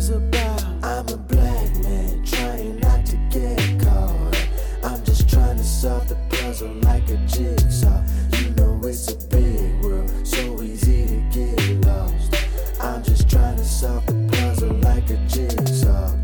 is 0.00 0.08
about. 0.08 0.64
I'm 0.82 1.06
a 1.08 1.16
black 1.18 1.76
man 1.82 2.24
trying 2.24 2.80
not 2.80 3.04
to 3.04 3.16
get 3.28 3.58
caught. 3.82 4.48
I'm 4.82 5.04
just 5.04 5.28
trying 5.28 5.58
to 5.58 5.62
solve 5.62 6.08
the 6.08 6.16
puzzle 6.30 6.72
like 6.88 7.06
a 7.10 7.18
jigsaw. 7.26 8.02
You 8.38 8.48
know 8.56 8.80
it's 8.82 9.12
a 9.12 9.16
big 9.28 9.84
world, 9.84 10.10
so 10.26 10.62
easy 10.62 11.04
to 11.06 11.20
get 11.30 11.86
lost. 11.86 12.34
I'm 12.80 13.02
just 13.02 13.28
trying 13.28 13.58
to 13.58 13.64
solve 13.64 14.06
the 14.06 14.14
puzzle 14.32 14.72
like 14.76 15.10
a 15.10 15.18
jigsaw. 15.28 16.16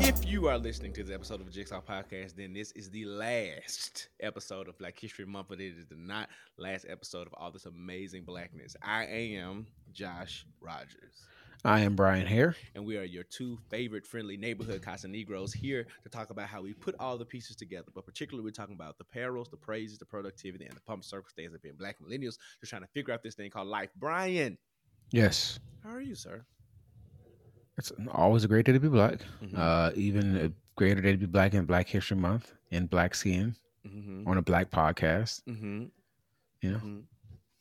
If 0.00 0.24
you 0.24 0.48
are 0.48 0.56
listening 0.56 0.94
to 0.94 1.02
this 1.02 1.14
episode 1.14 1.42
of 1.42 1.50
Jigsaw 1.50 1.82
Podcast, 1.82 2.34
then 2.34 2.54
this 2.54 2.72
is 2.72 2.88
the 2.88 3.04
last 3.04 4.08
episode 4.20 4.68
of 4.68 4.78
Black 4.78 4.98
History 4.98 5.26
Month, 5.26 5.48
but 5.50 5.60
it 5.60 5.74
is 5.76 5.84
the 5.86 5.96
not 5.96 6.30
last 6.56 6.86
episode 6.88 7.26
of 7.26 7.34
all 7.36 7.50
this 7.50 7.66
amazing 7.66 8.22
blackness. 8.22 8.74
I 8.82 9.04
am 9.04 9.66
Josh 9.92 10.46
Rodgers. 10.62 11.26
I 11.66 11.80
am 11.80 11.96
Bryan 11.96 12.26
Haire. 12.26 12.54
and 12.76 12.86
we 12.86 12.96
are 12.96 13.02
your 13.02 13.24
two 13.24 13.58
favorite 13.70 14.06
friendly 14.06 14.36
neighborhood 14.36 14.82
Casanegros 14.82 15.52
here 15.52 15.86
to 16.04 16.08
talk 16.08 16.30
about 16.30 16.46
how 16.46 16.62
we 16.62 16.72
put 16.72 16.94
all 17.00 17.18
the 17.18 17.24
pieces 17.24 17.56
together. 17.56 17.88
But 17.92 18.06
particularly, 18.06 18.44
we're 18.44 18.52
talking 18.52 18.76
about 18.76 18.98
the 18.98 19.04
perils, 19.04 19.48
the 19.50 19.56
praises, 19.56 19.98
the 19.98 20.04
productivity, 20.06 20.64
and 20.66 20.76
the 20.76 20.80
pump 20.82 21.04
circumstance 21.04 21.54
of 21.54 21.62
being 21.62 21.74
black 21.76 21.96
millennials, 22.00 22.38
just 22.60 22.70
trying 22.70 22.82
to 22.82 22.88
figure 22.94 23.12
out 23.12 23.24
this 23.24 23.34
thing 23.34 23.50
called 23.50 23.66
life. 23.68 23.90
Brian, 23.96 24.56
Yes, 25.10 25.58
how 25.82 25.90
are 25.90 26.00
you, 26.00 26.14
sir? 26.14 26.44
it's 27.78 27.92
always 28.12 28.44
a 28.44 28.48
great 28.48 28.64
day 28.64 28.72
to 28.72 28.80
be 28.80 28.88
black. 28.88 29.20
Mhm. 29.42 29.58
Uh, 29.58 29.90
even 29.96 30.36
a 30.36 30.52
greater 30.76 31.00
day 31.02 31.12
to 31.12 31.18
be 31.18 31.26
black 31.26 31.52
in 31.52 31.64
Black 31.66 31.88
History 31.88 32.16
Month 32.16 32.52
in 32.70 32.86
black 32.86 33.14
skin 33.14 33.56
Mm-hmm. 33.86 34.26
on 34.28 34.36
a 34.38 34.42
black 34.42 34.70
podcast. 34.70 35.42
Mm-hmm. 35.48 35.84
You 36.62 36.70
know, 36.70 37.02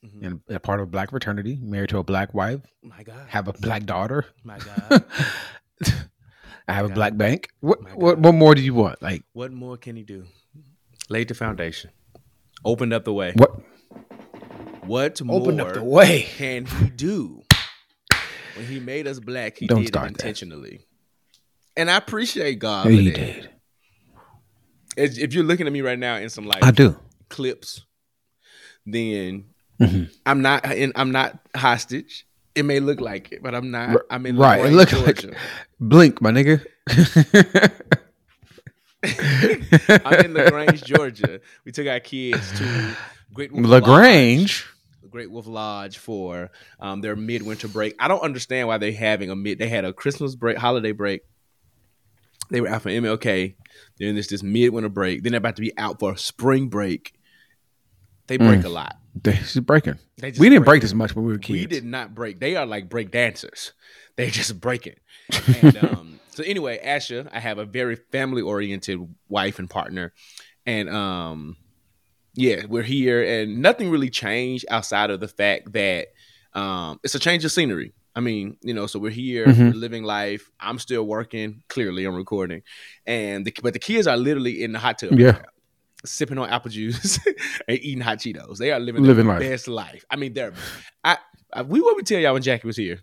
Mm-hmm. 0.05 0.25
and 0.25 0.41
a 0.49 0.59
part 0.59 0.79
of 0.79 0.87
a 0.87 0.89
black 0.91 1.09
fraternity, 1.09 1.57
married 1.61 1.89
to 1.89 1.97
a 1.97 2.03
black 2.03 2.33
wife, 2.33 2.61
My 2.83 3.01
God. 3.03 3.27
have 3.27 3.47
a 3.47 3.53
black 3.53 3.85
daughter. 3.85 4.25
My 4.43 4.59
God. 4.89 5.03
I 6.67 6.73
have 6.73 6.85
a 6.85 6.87
God. 6.89 6.95
black 6.95 7.17
bank. 7.17 7.49
What 7.61 7.79
what 7.97 8.19
what 8.19 8.33
more 8.33 8.53
do 8.55 8.61
you 8.61 8.73
want? 8.73 9.01
Like 9.01 9.23
what 9.33 9.51
more 9.51 9.77
can 9.77 9.95
he 9.95 10.03
do? 10.03 10.25
Laid 11.09 11.27
the 11.29 11.33
foundation, 11.35 11.91
opened 12.63 12.93
up 12.93 13.03
the 13.05 13.13
way. 13.13 13.33
what? 13.35 13.51
What 14.85 15.19
Open 15.27 15.57
more 15.57 15.67
up 15.69 15.73
the 15.73 15.83
way. 15.83 16.23
can 16.37 16.65
he 16.65 16.89
do? 16.89 17.41
When 18.55 18.67
he 18.67 18.79
made 18.79 19.07
us 19.07 19.19
black, 19.19 19.57
he 19.57 19.65
Don't 19.67 19.79
did 19.79 19.85
it 19.85 19.87
start 19.89 20.05
that. 20.05 20.11
intentionally. 20.21 20.81
And 21.75 21.89
I 21.89 21.97
appreciate 21.97 22.59
God. 22.59 22.83
for 22.83 22.89
He 22.91 23.09
that. 23.09 23.15
did. 23.15 23.49
If 24.97 25.33
you're 25.33 25.43
looking 25.43 25.67
at 25.67 25.73
me 25.73 25.81
right 25.81 25.97
now 25.99 26.15
in 26.17 26.29
some 26.29 26.45
like 26.45 26.63
I 26.63 26.71
do. 26.71 26.95
clips, 27.29 27.83
then 28.85 29.45
Mhm. 29.79 30.09
I'm 30.25 30.41
not 30.41 30.65
in, 30.71 30.93
I'm 30.95 31.11
not 31.11 31.37
hostage. 31.55 32.25
It 32.55 32.63
may 32.63 32.79
look 32.79 33.01
like 33.01 33.33
it, 33.33 33.43
but 33.43 33.53
I'm 33.53 33.71
not. 33.71 34.01
I'm 34.09 34.25
in 34.25 34.37
right. 34.37 34.65
It 34.65 34.71
look 34.71 34.93
like 34.93 35.25
blink, 35.79 36.21
my 36.21 36.31
nigga. 36.31 36.65
I'm 40.05 40.25
in 40.25 40.33
LaGrange, 40.33 40.83
Georgia. 40.83 41.41
We 41.63 41.71
took 41.71 41.87
our 41.87 41.99
kids 41.99 42.57
to 42.59 42.95
Great 43.33 43.51
Wolf 43.51 43.65
LaGrange. 43.65 44.65
Lodge, 45.03 45.11
Great 45.11 45.31
Wolf 45.31 45.47
Lodge 45.47 45.97
for 45.97 46.51
um, 46.79 47.01
their 47.01 47.15
midwinter 47.15 47.67
break. 47.67 47.95
I 47.99 48.07
don't 48.07 48.21
understand 48.21 48.67
why 48.67 48.77
they're 48.77 48.91
having 48.93 49.29
a 49.29 49.35
mid. 49.35 49.59
They 49.59 49.69
had 49.69 49.85
a 49.85 49.93
Christmas 49.93 50.35
break, 50.35 50.57
holiday 50.57 50.91
break. 50.91 51.21
They 52.49 52.61
were 52.61 52.69
out 52.69 52.83
for 52.83 52.89
MLK. 52.89 53.55
Then 53.99 54.15
there's 54.15 54.27
this 54.27 54.43
midwinter 54.43 54.89
break. 54.89 55.23
Then 55.23 55.31
they're 55.31 55.39
about 55.39 55.55
to 55.57 55.61
be 55.61 55.77
out 55.77 55.99
for 55.99 56.13
a 56.13 56.17
spring 56.17 56.69
break. 56.69 57.13
They 58.27 58.37
break 58.37 58.61
Mm. 58.61 58.65
a 58.65 58.69
lot. 58.69 58.97
This 59.13 59.55
is 59.55 59.61
breaking. 59.61 59.99
They 60.17 60.31
just 60.31 60.39
We 60.41 60.49
didn't 60.49 60.65
break 60.65 60.73
break. 60.79 60.81
this 60.81 60.93
much 60.93 61.15
when 61.15 61.25
we 61.25 61.31
were 61.31 61.37
kids. 61.37 61.59
We 61.59 61.65
did 61.67 61.85
not 61.85 62.13
break. 62.15 62.39
They 62.39 62.55
are 62.55 62.65
like 62.65 62.89
break 62.89 63.11
dancers. 63.11 63.73
They 64.17 64.29
just 64.29 64.59
break 64.61 64.87
it. 64.87 64.99
And, 65.61 65.77
um, 65.77 66.19
so 66.29 66.41
anyway, 66.43 66.79
Asha, 66.83 67.27
I 67.33 67.39
have 67.41 67.57
a 67.57 67.65
very 67.65 67.97
family 67.97 68.41
oriented 68.41 68.99
wife 69.27 69.59
and 69.59 69.69
partner, 69.69 70.13
and 70.65 70.87
um, 70.89 71.57
yeah, 72.33 72.65
we're 72.67 72.83
here, 72.83 73.21
and 73.23 73.61
nothing 73.61 73.89
really 73.89 74.09
changed 74.09 74.65
outside 74.69 75.09
of 75.09 75.19
the 75.19 75.27
fact 75.27 75.73
that 75.73 76.07
um, 76.53 76.99
it's 77.03 77.15
a 77.15 77.19
change 77.19 77.43
of 77.45 77.51
scenery. 77.51 77.93
I 78.15 78.21
mean, 78.21 78.55
you 78.61 78.73
know, 78.73 78.87
so 78.87 78.97
we're 78.99 79.11
here, 79.11 79.47
Mhm. 79.47 79.73
we're 79.73 79.79
living 79.79 80.03
life. 80.03 80.49
I'm 80.61 80.79
still 80.79 81.03
working. 81.05 81.63
Clearly, 81.67 82.05
I'm 82.05 82.15
recording, 82.15 82.61
and 83.05 83.45
the, 83.45 83.53
but 83.61 83.73
the 83.73 83.79
kids 83.79 84.07
are 84.07 84.15
literally 84.17 84.63
in 84.63 84.71
the 84.71 84.79
hot 84.79 84.99
tub. 84.99 85.11
right 85.11 85.19
Yeah. 85.19 85.31
now, 85.31 85.41
Sipping 86.05 86.37
on 86.37 86.49
apple 86.49 86.71
juice 86.71 87.19
and 87.67 87.79
eating 87.79 88.01
hot 88.01 88.19
Cheetos. 88.19 88.57
They 88.57 88.71
are 88.71 88.79
living, 88.79 89.03
Living 89.03 89.27
their 89.27 89.39
life. 89.39 89.49
best 89.49 89.67
life. 89.67 90.05
I 90.09 90.15
mean, 90.15 90.33
they're. 90.33 90.53
I, 91.03 91.17
I 91.53 91.61
we 91.63 91.81
what 91.81 91.95
we 91.95 92.03
tell 92.03 92.19
y'all 92.19 92.33
when 92.33 92.41
Jackie 92.41 92.67
was 92.67 92.77
here. 92.77 93.01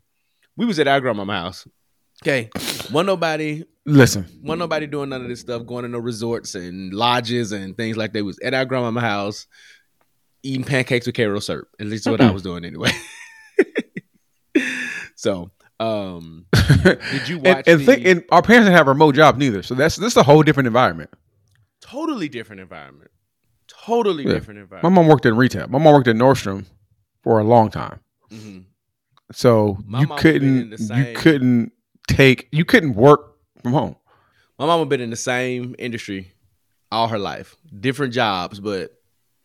We 0.56 0.66
was 0.66 0.78
at 0.78 0.88
our 0.88 1.00
grandma's 1.00 1.28
house. 1.28 1.68
Okay, 2.22 2.50
one 2.90 3.06
nobody, 3.06 3.64
Listen, 3.84 4.24
one 4.42 4.58
nobody 4.58 4.86
doing 4.86 5.08
none 5.08 5.22
of 5.22 5.28
this 5.28 5.40
stuff, 5.40 5.66
going 5.66 5.82
to 5.82 5.88
no 5.88 5.98
resorts 5.98 6.54
and 6.54 6.92
lodges 6.92 7.52
and 7.52 7.76
things 7.76 7.96
like 7.96 8.12
that. 8.12 8.24
Was 8.24 8.38
at 8.40 8.54
our 8.54 8.64
grandma's 8.64 9.02
house 9.02 9.46
eating 10.42 10.64
pancakes 10.64 11.06
with 11.06 11.14
Karo 11.14 11.40
syrup. 11.40 11.68
At 11.80 11.86
least 11.86 12.08
what 12.08 12.20
I 12.20 12.30
was 12.30 12.42
doing 12.42 12.64
anyway. 12.64 12.90
so, 15.16 15.50
um, 15.80 16.46
did 16.84 17.28
you 17.28 17.38
watch 17.38 17.64
and, 17.66 17.68
and, 17.68 17.80
the 17.80 17.84
think, 17.84 18.06
and 18.06 18.24
our 18.30 18.42
parents 18.42 18.66
didn't 18.66 18.76
have 18.76 18.86
remote 18.86 19.14
jobs 19.14 19.38
neither, 19.38 19.62
so 19.62 19.74
that's 19.74 19.96
this 19.96 20.12
is 20.12 20.16
a 20.16 20.22
whole 20.22 20.42
different 20.42 20.66
environment. 20.66 21.10
Totally 21.82 22.28
different 22.28 22.60
environment? 22.60 23.10
Totally 23.68 24.24
Yeah. 24.24 24.34
different 24.34 24.60
environment. 24.60 24.94
My 24.94 25.00
mom 25.02 25.08
worked 25.08 25.26
in 25.26 25.36
retail. 25.36 25.66
My 25.68 25.78
mom 25.78 25.92
worked 25.92 26.08
at 26.08 26.16
Nordstrom 26.16 26.66
for 27.22 27.38
a 27.38 27.44
long 27.44 27.70
time, 27.70 28.00
Mhm. 28.30 28.64
so 29.32 29.78
My 29.86 30.00
you 30.00 30.06
mom 30.06 30.18
been 30.22 30.34
in 30.42 30.70
couldn't 30.70 30.96
you 30.96 31.14
couldn't 31.16 31.72
take 32.08 32.48
you 32.52 32.64
couldn't 32.64 32.94
work 32.94 33.36
from 33.62 33.72
home. 33.72 33.96
My 34.58 34.66
mama 34.66 34.86
been 34.86 35.00
in 35.00 35.10
the 35.10 35.16
same 35.16 35.74
industry 35.78 36.32
all 36.90 37.08
her 37.08 37.18
life, 37.18 37.56
different 37.80 38.12
jobs, 38.12 38.60
but 38.60 38.92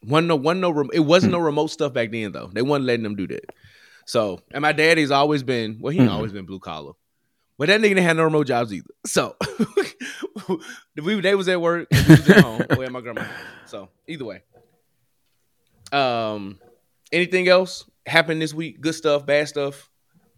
one 0.04 0.28
no 0.28 0.36
one 0.36 0.60
no 0.60 0.82
it 0.94 1.00
wasn't 1.00 1.32
no 1.32 1.40
remote 1.40 1.68
stuff 1.68 1.94
back 1.94 2.12
then 2.12 2.32
though. 2.32 2.50
They 2.54 2.62
wasn't 2.62 2.86
letting 2.86 3.04
them 3.04 3.16
do 3.16 3.28
that. 3.28 3.46
So, 4.06 4.42
and 4.52 4.62
my 4.62 4.72
daddy's 4.74 5.12
always 5.12 5.44
been 5.44 5.78
well, 5.80 5.92
he 5.94 6.00
Mhm. 6.00 6.10
always 6.10 6.32
been 6.32 6.46
blue 6.46 6.60
collar, 6.60 6.94
but 7.58 7.68
that 7.68 7.80
nigga 7.80 7.90
didn't 7.90 8.04
have 8.04 8.18
no 8.18 8.24
remote 8.24 8.48
jobs 8.48 8.74
either. 8.74 8.90
So, 9.06 9.36
we 11.04 11.20
they 11.22 11.36
was 11.36 11.48
at 11.48 11.60
work, 11.62 11.88
we 11.92 11.98
was 12.08 12.30
at 12.30 12.44
home, 12.44 12.62
at 12.70 12.92
my 12.92 13.02
grandma's. 13.02 13.26
house. 13.26 13.36
So, 13.66 13.90
either 14.08 14.26
way, 14.26 14.42
um, 15.92 16.60
anything 17.12 17.48
else 17.48 17.90
happened 18.06 18.42
this 18.42 18.54
week? 18.54 18.82
Good 18.82 18.96
stuff, 18.96 19.26
bad 19.26 19.48
stuff. 19.48 19.90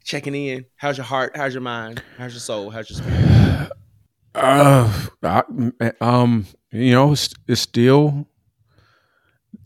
Checking 0.04 0.34
in. 0.34 0.66
How's 0.76 0.98
your 0.98 1.06
heart? 1.06 1.36
How's 1.36 1.54
your 1.54 1.62
mind? 1.62 2.02
How's 2.18 2.34
your 2.34 2.40
soul? 2.40 2.70
How's 2.70 2.90
your 2.90 2.98
spirit? 2.98 3.70
Uh, 4.36 5.08
I, 5.24 5.44
um, 6.00 6.46
you 6.72 6.92
know, 6.92 7.12
it's, 7.12 7.34
it's 7.48 7.62
still, 7.62 8.28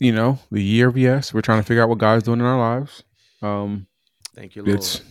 you 0.00 0.10
know, 0.10 0.38
the 0.50 0.62
year 0.62 0.88
of 0.88 0.96
yes. 0.96 1.32
We're 1.34 1.42
trying 1.42 1.60
to 1.60 1.62
figure 1.66 1.82
out 1.82 1.90
what 1.90 1.98
God's 1.98 2.24
doing 2.24 2.40
in 2.40 2.46
our 2.46 2.58
lives. 2.58 3.04
Um, 3.42 3.86
Thank 4.34 4.56
you, 4.56 4.62
Lord. 4.64 4.78
it's, 4.78 5.02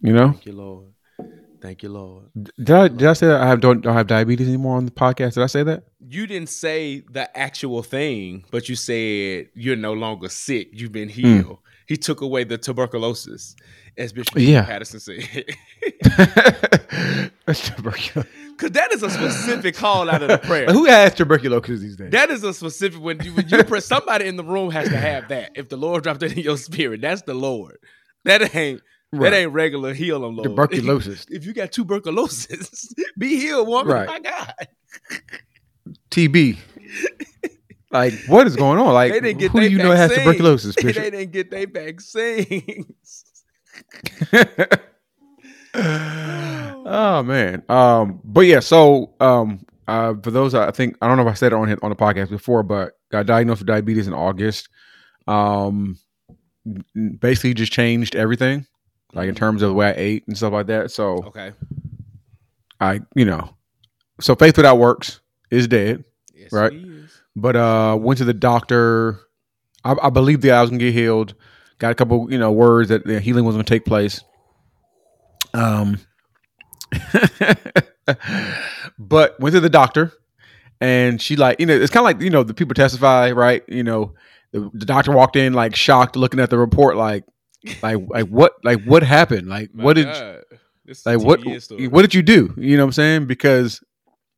you 0.00 0.12
know, 0.14 0.32
Thank 0.32 0.46
you, 0.46 0.52
Lord. 0.54 0.92
Thank 1.66 1.82
you, 1.82 1.88
Lord. 1.88 2.26
did 2.34 2.70
I 2.70 2.86
did 2.86 3.08
I 3.08 3.12
say 3.14 3.26
that 3.26 3.40
I 3.40 3.48
have 3.48 3.60
don't 3.60 3.80
don't 3.80 3.92
have 3.92 4.06
diabetes 4.06 4.46
anymore 4.46 4.76
on 4.76 4.84
the 4.84 4.92
podcast? 4.92 5.34
Did 5.34 5.42
I 5.42 5.46
say 5.46 5.64
that? 5.64 5.82
You 5.98 6.28
didn't 6.28 6.48
say 6.48 7.00
the 7.10 7.36
actual 7.36 7.82
thing, 7.82 8.44
but 8.52 8.68
you 8.68 8.76
said 8.76 9.48
you're 9.52 9.74
no 9.74 9.92
longer 9.92 10.28
sick. 10.28 10.68
You've 10.72 10.92
been 10.92 11.08
hmm. 11.08 11.40
healed. 11.40 11.58
He 11.88 11.96
took 11.96 12.20
away 12.20 12.44
the 12.44 12.56
tuberculosis, 12.56 13.56
as 13.98 14.12
Bishop 14.12 14.34
Yeah. 14.36 14.64
Patterson 14.64 15.00
said. 15.00 15.24
That's 17.46 17.68
tuberculosis. 17.68 18.32
Because 18.52 18.70
that 18.70 18.92
is 18.92 19.02
a 19.02 19.10
specific 19.10 19.74
call 19.74 20.08
out 20.08 20.22
of 20.22 20.28
the 20.28 20.38
prayer. 20.38 20.66
Who 20.72 20.84
has 20.84 21.14
tuberculosis 21.14 21.80
these 21.80 21.96
days? 21.96 22.12
That 22.12 22.30
is 22.30 22.44
a 22.44 22.54
specific 22.54 23.02
when 23.02 23.20
you, 23.24 23.34
when 23.34 23.48
you 23.48 23.64
pray, 23.64 23.80
somebody 23.80 24.26
in 24.28 24.36
the 24.36 24.44
room 24.44 24.70
has 24.70 24.88
to 24.88 24.96
have 24.96 25.26
that. 25.30 25.50
If 25.56 25.68
the 25.68 25.76
Lord 25.76 26.04
dropped 26.04 26.22
it 26.22 26.36
in 26.36 26.44
your 26.44 26.58
spirit, 26.58 27.00
that's 27.00 27.22
the 27.22 27.34
Lord. 27.34 27.78
That 28.24 28.54
ain't 28.54 28.82
Right. 29.18 29.30
that 29.30 29.36
ain't 29.36 29.52
regular 29.52 29.92
heal 29.94 30.20
them, 30.20 30.36
Lord. 30.36 30.48
Tuberculosis. 30.50 31.26
If 31.30 31.44
you 31.46 31.52
got 31.52 31.72
tuberculosis, 31.72 32.94
be 33.18 33.38
healed, 33.40 33.68
woman. 33.68 33.92
Right. 33.94 34.06
My 34.08 34.20
God. 34.20 34.54
TB. 36.10 36.58
Like, 37.92 38.14
what 38.26 38.46
is 38.48 38.56
going 38.56 38.78
on? 38.80 38.92
Like, 38.92 39.12
They 39.12 39.20
didn't 39.20 39.38
get 39.38 39.52
who 39.52 39.60
do 39.60 39.68
you 39.70 39.78
know 39.78 39.92
has 39.92 40.10
vaccine. 40.10 40.24
tuberculosis? 40.24 40.74
they 40.74 40.92
didn't 40.92 41.30
get 41.30 41.50
their 41.50 41.66
vaccines. 41.68 43.24
oh 45.94 47.22
man. 47.24 47.62
Um, 47.68 48.20
but 48.24 48.42
yeah, 48.42 48.60
so 48.60 49.14
um 49.20 49.64
uh 49.86 50.14
for 50.22 50.30
those 50.30 50.54
I 50.54 50.70
think 50.72 50.96
I 51.00 51.06
don't 51.08 51.16
know 51.16 51.22
if 51.22 51.28
I 51.30 51.34
said 51.34 51.52
it 51.52 51.56
on 51.56 51.70
on 51.82 51.90
the 51.90 51.96
podcast 51.96 52.28
before, 52.30 52.62
but 52.62 52.98
got 53.10 53.26
diagnosed 53.26 53.60
with 53.60 53.68
diabetes 53.68 54.06
in 54.06 54.12
August. 54.14 54.68
Um 55.26 55.96
basically 57.20 57.54
just 57.54 57.72
changed 57.72 58.16
everything, 58.16 58.66
like 59.12 59.28
in 59.28 59.34
terms 59.34 59.62
of 59.62 59.68
the 59.70 59.74
way 59.74 59.88
I 59.88 59.94
ate 59.96 60.24
and 60.26 60.36
stuff 60.36 60.52
like 60.52 60.66
that. 60.66 60.90
So 60.90 61.22
Okay. 61.26 61.52
I 62.80 63.00
you 63.14 63.24
know 63.24 63.50
so 64.20 64.34
faith 64.34 64.56
without 64.56 64.78
works 64.78 65.20
is 65.50 65.66
dead. 65.68 66.04
Yes, 66.34 66.52
Right. 66.52 66.72
is. 66.72 67.10
But 67.34 67.56
uh 67.56 67.96
went 68.00 68.18
to 68.18 68.24
the 68.24 68.34
doctor. 68.34 69.20
I, 69.84 69.94
I 70.02 70.10
believed 70.10 70.42
that 70.42 70.52
I 70.52 70.60
was 70.60 70.70
gonna 70.70 70.80
get 70.80 70.92
healed. 70.94 71.34
Got 71.78 71.92
a 71.92 71.94
couple, 71.94 72.30
you 72.32 72.38
know, 72.38 72.50
words 72.52 72.88
that 72.88 73.04
the 73.06 73.20
healing 73.20 73.44
was 73.44 73.54
gonna 73.54 73.64
take 73.64 73.84
place. 73.84 74.22
Um 75.54 75.98
but 78.98 79.38
went 79.40 79.54
to 79.54 79.60
the 79.60 79.68
doctor, 79.70 80.12
and 80.80 81.20
she 81.20 81.36
like 81.36 81.58
you 81.60 81.66
know 81.66 81.74
it's 81.74 81.90
kind 81.90 82.02
of 82.02 82.04
like 82.04 82.20
you 82.20 82.30
know 82.30 82.42
the 82.42 82.54
people 82.54 82.74
testify 82.74 83.30
right. 83.32 83.62
You 83.68 83.82
know 83.82 84.14
the, 84.52 84.70
the 84.74 84.86
doctor 84.86 85.12
walked 85.12 85.36
in 85.36 85.52
like 85.52 85.74
shocked, 85.74 86.16
looking 86.16 86.40
at 86.40 86.50
the 86.50 86.58
report 86.58 86.96
like 86.96 87.24
like 87.82 87.98
like 88.08 88.26
what 88.28 88.52
like 88.64 88.82
what 88.84 89.02
happened 89.02 89.48
like 89.48 89.74
My 89.74 89.84
what 89.84 89.94
did 89.94 90.06
God. 90.06 90.42
This 90.84 91.04
like 91.06 91.20
what 91.20 91.40
story. 91.62 91.88
what 91.88 92.02
did 92.02 92.14
you 92.14 92.22
do 92.22 92.54
you 92.56 92.76
know 92.76 92.84
what 92.84 92.88
i'm 92.88 92.92
saying 92.92 93.26
because 93.26 93.82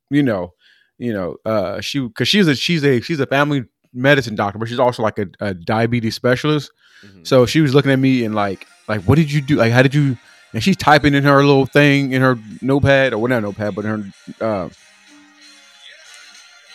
you 0.09 0.23
know 0.23 0.53
you 0.97 1.13
know 1.13 1.37
uh 1.45 1.79
she 1.81 1.99
because 1.99 2.27
she's 2.27 2.47
a 2.47 2.55
she's 2.55 2.83
a 2.83 3.01
she's 3.01 3.19
a 3.19 3.25
family 3.27 3.65
medicine 3.93 4.35
doctor 4.35 4.57
but 4.59 4.67
she's 4.67 4.79
also 4.79 5.03
like 5.03 5.17
a, 5.19 5.27
a 5.39 5.53
diabetes 5.53 6.15
specialist 6.15 6.71
Mhm. 7.05 7.25
so 7.25 7.45
she 7.45 7.61
was 7.61 7.73
looking 7.73 7.91
at 7.91 7.99
me 7.99 8.25
and 8.25 8.35
like 8.35 8.67
like 8.89 9.01
what 9.03 9.15
did 9.15 9.31
you 9.31 9.39
do 9.41 9.55
like 9.55 9.71
how 9.71 9.81
did 9.81 9.93
you 9.95 10.17
and 10.53 10.61
she's 10.63 10.75
typing 10.75 11.13
in 11.13 11.23
her 11.23 11.37
little 11.45 11.65
thing 11.65 12.11
in 12.11 12.21
her 12.21 12.37
notepad 12.61 13.13
or 13.13 13.19
well 13.19 13.29
not 13.29 13.41
notepad 13.43 13.73
but 13.75 13.85
in 13.85 14.13
her 14.39 14.45
uh 14.45 14.69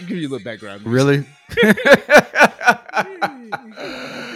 I'll 0.00 0.06
give 0.08 0.16
you 0.18 0.26
a 0.26 0.30
little 0.30 0.44
background. 0.44 0.84
really 0.86 1.24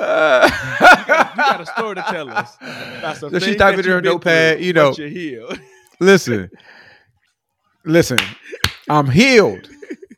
you 0.00 1.06
got 1.36 1.60
a 1.60 1.66
story 1.66 1.94
to 1.96 2.02
tell 2.02 2.30
us. 2.30 2.56
That's 2.60 3.20
So 3.20 3.38
she's 3.38 3.56
typing 3.56 3.80
in 3.80 3.90
her 3.90 4.00
notepad, 4.00 4.60
you 4.62 4.72
know. 4.72 4.94
You 4.96 5.06
heal. 5.06 5.52
listen, 6.00 6.50
listen. 7.84 8.18
I'm 8.88 9.08
healed. 9.08 9.68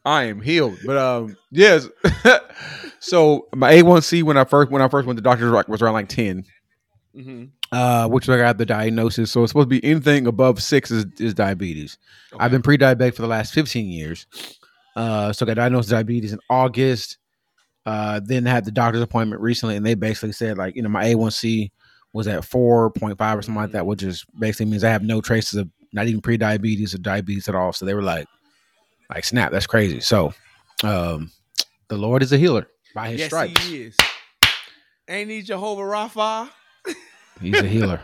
I 0.04 0.24
am 0.24 0.40
healed. 0.40 0.78
But 0.84 0.96
um, 0.96 1.36
yes. 1.50 1.88
so 3.00 3.48
my 3.54 3.72
A1C 3.74 4.22
when 4.22 4.36
I 4.36 4.44
first 4.44 4.70
when 4.70 4.82
I 4.82 4.88
first 4.88 5.06
went 5.06 5.16
to 5.18 5.22
doctor's 5.22 5.52
was 5.68 5.82
around 5.82 5.94
like 5.94 6.08
ten, 6.08 6.44
hmm 7.14 7.44
uh, 7.72 8.06
which 8.06 8.28
I 8.28 8.36
got 8.36 8.58
the 8.58 8.66
diagnosis. 8.66 9.30
So 9.32 9.42
it's 9.42 9.50
supposed 9.50 9.70
to 9.70 9.80
be 9.80 9.84
anything 9.84 10.26
above 10.26 10.62
six 10.62 10.90
is, 10.90 11.06
is 11.18 11.34
diabetes. 11.34 11.96
I've 12.38 12.50
been 12.50 12.62
pre-diabetic 12.62 13.14
for 13.14 13.22
the 13.22 13.28
last 13.28 13.54
15 13.54 13.88
years. 13.88 14.26
Uh, 14.94 15.32
so 15.32 15.44
I 15.44 15.48
got 15.48 15.54
diagnosed 15.54 15.88
with 15.88 15.96
diabetes 15.96 16.34
in 16.34 16.38
August. 16.50 17.16
Uh, 17.84 18.20
then 18.22 18.46
had 18.46 18.64
the 18.64 18.70
doctor's 18.70 19.02
appointment 19.02 19.42
recently, 19.42 19.76
and 19.76 19.84
they 19.84 19.94
basically 19.94 20.32
said 20.32 20.56
like, 20.58 20.76
you 20.76 20.82
know, 20.82 20.88
my 20.88 21.04
A1C 21.06 21.70
was 22.12 22.28
at 22.28 22.42
4.5 22.42 22.92
or 23.38 23.42
something 23.42 23.54
like 23.60 23.72
that, 23.72 23.86
which 23.86 24.02
is 24.02 24.24
basically 24.38 24.66
means 24.66 24.84
I 24.84 24.90
have 24.90 25.02
no 25.02 25.20
traces 25.20 25.58
of 25.58 25.68
not 25.92 26.06
even 26.06 26.20
pre-diabetes 26.20 26.94
or 26.94 26.98
diabetes 26.98 27.48
at 27.48 27.54
all. 27.54 27.72
So 27.72 27.84
they 27.84 27.94
were 27.94 28.02
like, 28.02 28.26
like 29.10 29.24
snap, 29.24 29.50
that's 29.50 29.66
crazy. 29.66 30.00
So, 30.00 30.32
um, 30.84 31.30
the 31.88 31.96
Lord 31.96 32.22
is 32.22 32.32
a 32.32 32.38
healer 32.38 32.66
by 32.94 33.08
His 33.10 33.20
yes, 33.20 33.26
stripes. 33.28 33.66
he 33.66 33.82
is. 33.82 33.96
Ain't 35.08 35.30
he 35.30 35.42
Jehovah 35.42 35.82
Rapha? 35.82 36.48
He's 37.40 37.58
a 37.60 37.66
healer. 37.66 38.00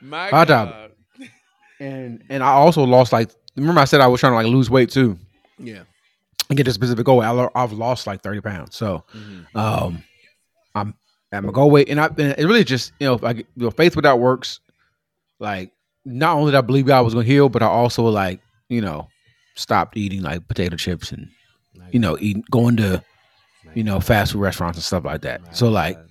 My 0.00 0.30
Hot 0.30 0.48
dog. 0.48 0.68
God. 0.70 0.92
and 1.78 2.24
and 2.28 2.42
I 2.42 2.48
also 2.52 2.82
lost 2.84 3.12
like 3.12 3.30
remember 3.56 3.80
I 3.80 3.84
said 3.84 4.00
I 4.00 4.06
was 4.08 4.20
trying 4.20 4.32
to 4.32 4.36
like 4.36 4.46
lose 4.46 4.68
weight 4.70 4.90
too 4.90 5.18
Yeah. 5.58 5.82
And 6.50 6.56
get 6.56 6.68
a 6.68 6.72
specific 6.72 7.06
goal. 7.06 7.22
I, 7.22 7.48
I've 7.54 7.72
lost 7.72 8.06
like 8.06 8.22
30 8.22 8.40
pounds. 8.42 8.76
So 8.76 9.04
Mhm. 9.14 9.46
um 9.54 10.04
I'm 10.74 10.94
I'm 11.32 11.42
gonna 11.44 11.52
go 11.52 11.66
weight 11.66 11.88
and 11.88 12.00
I 12.00 12.06
and 12.06 12.34
it 12.36 12.44
really 12.44 12.64
just 12.64 12.92
you 13.00 13.06
know 13.06 13.18
I 13.22 13.30
you 13.32 13.44
know 13.56 13.70
faith 13.70 13.96
without 13.96 14.18
works 14.20 14.60
like 15.38 15.72
not 16.04 16.36
only 16.36 16.50
did 16.52 16.58
I 16.58 16.60
believe 16.62 16.86
God 16.86 17.04
was 17.04 17.14
gonna 17.14 17.24
heal, 17.26 17.48
but 17.48 17.62
I 17.62 17.66
also 17.66 18.04
like 18.04 18.40
you 18.68 18.80
know 18.80 19.08
stopped 19.54 19.96
eating 19.96 20.22
like 20.22 20.46
potato 20.48 20.76
chips 20.76 21.12
and 21.12 21.28
My 21.76 21.86
you 21.92 21.98
know 22.00 22.16
eating 22.20 22.44
going 22.50 22.76
to 22.78 23.02
My 23.64 23.72
you 23.74 23.84
know 23.84 24.00
fast 24.00 24.32
food 24.32 24.40
restaurants 24.40 24.76
and 24.78 24.84
stuff 24.84 25.04
like 25.04 25.22
that. 25.22 25.42
My 25.42 25.52
So 25.52 25.68
like 25.70 25.96
God. 25.96 26.06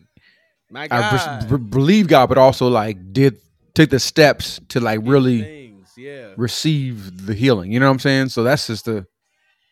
I 0.91 1.01
God. 1.01 1.39
be- 1.49 1.57
be- 1.57 1.63
believe 1.69 2.07
God, 2.07 2.27
but 2.29 2.37
also 2.37 2.67
like 2.67 3.11
did 3.13 3.37
take 3.73 3.89
the 3.89 3.99
steps 3.99 4.59
to 4.69 4.79
like 4.79 4.99
really. 5.03 5.65
Yeah. 5.97 6.33
receive 6.37 7.25
the 7.25 7.33
healing. 7.33 7.73
You 7.73 7.79
know 7.81 7.87
what 7.87 7.91
I'm 7.93 7.99
saying? 7.99 8.29
So 8.29 8.43
that's 8.43 8.67
just 8.67 8.85
the 8.85 9.05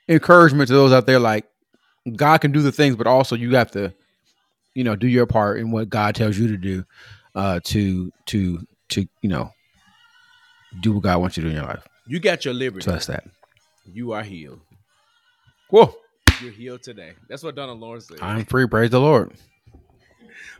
encouragement 0.07 0.67
to 0.67 0.73
those 0.73 0.91
out 0.91 1.05
there. 1.05 1.19
Like 1.19 1.45
God 2.15 2.39
can 2.39 2.51
do 2.51 2.61
the 2.61 2.71
things, 2.71 2.95
but 2.95 3.07
also 3.07 3.35
you 3.35 3.55
have 3.55 3.71
to, 3.71 3.93
you 4.73 4.83
know, 4.83 4.95
do 4.95 5.07
your 5.07 5.25
part 5.25 5.59
in 5.59 5.71
what 5.71 5.89
God 5.89 6.15
tells 6.15 6.37
you 6.37 6.47
to 6.47 6.57
do, 6.57 6.85
uh, 7.35 7.59
to 7.65 8.11
to 8.27 8.65
to 8.89 9.07
you 9.21 9.29
know, 9.29 9.51
do 10.81 10.93
what 10.93 11.03
God 11.03 11.19
wants 11.19 11.37
you 11.37 11.43
to 11.43 11.49
do 11.49 11.55
in 11.55 11.61
your 11.61 11.65
life. 11.65 11.87
You 12.05 12.19
got 12.19 12.45
your 12.45 12.53
liberty. 12.53 12.83
So 12.83 12.91
that's 12.91 13.07
that. 13.07 13.25
You 13.85 14.13
are 14.13 14.23
healed. 14.23 14.61
Whoa, 15.69 15.93
You're 16.41 16.51
healed 16.51 16.83
today. 16.83 17.13
That's 17.27 17.43
what 17.43 17.55
Donald 17.55 17.79
Lawrence 17.79 18.07
said. 18.07 18.19
I'm 18.21 18.45
free. 18.45 18.67
Praise 18.67 18.89
the 18.89 18.99
Lord. 19.01 19.33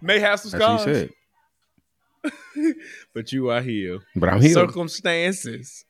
May 0.01 0.19
have 0.19 0.39
some 0.39 0.51
scars, 0.51 1.09
but 3.13 3.31
you 3.31 3.49
are 3.49 3.61
healed. 3.61 4.03
But 4.15 4.29
I'm 4.29 4.41
healed. 4.41 4.69
Circumstances. 4.69 5.85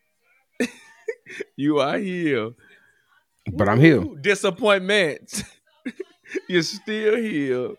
you 1.55 1.79
are 1.79 1.97
healed. 1.97 2.55
But 3.53 3.69
I'm 3.69 3.79
healed. 3.79 4.05
Woo! 4.05 4.17
Disappointments. 4.17 5.43
You're 6.49 6.61
still 6.61 7.15
healed. 7.17 7.77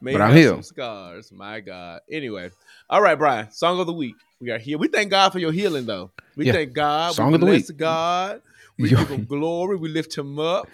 May 0.00 0.12
But 0.12 0.22
I'm. 0.22 0.42
Some 0.42 0.62
scars. 0.62 1.32
My 1.32 1.60
God. 1.60 2.00
Anyway, 2.10 2.50
all 2.90 3.00
right, 3.02 3.16
Brian. 3.18 3.50
Song 3.50 3.80
of 3.80 3.86
the 3.86 3.92
week. 3.92 4.14
We 4.40 4.50
are 4.50 4.58
here. 4.58 4.76
We 4.78 4.88
thank 4.88 5.10
God 5.10 5.30
for 5.32 5.38
your 5.38 5.52
healing, 5.52 5.86
though. 5.86 6.10
We 6.36 6.46
Yeah. 6.46 6.52
thank 6.52 6.72
God. 6.74 7.14
Song 7.14 7.28
we 7.28 7.34
of 7.34 7.40
the 7.40 7.46
week. 7.46 7.76
God. 7.76 8.42
We 8.78 8.90
Yo. 8.90 8.98
give 8.98 9.08
him 9.08 9.24
glory. 9.24 9.76
We 9.76 9.88
lift 9.88 10.16
him 10.16 10.38
up. 10.38 10.68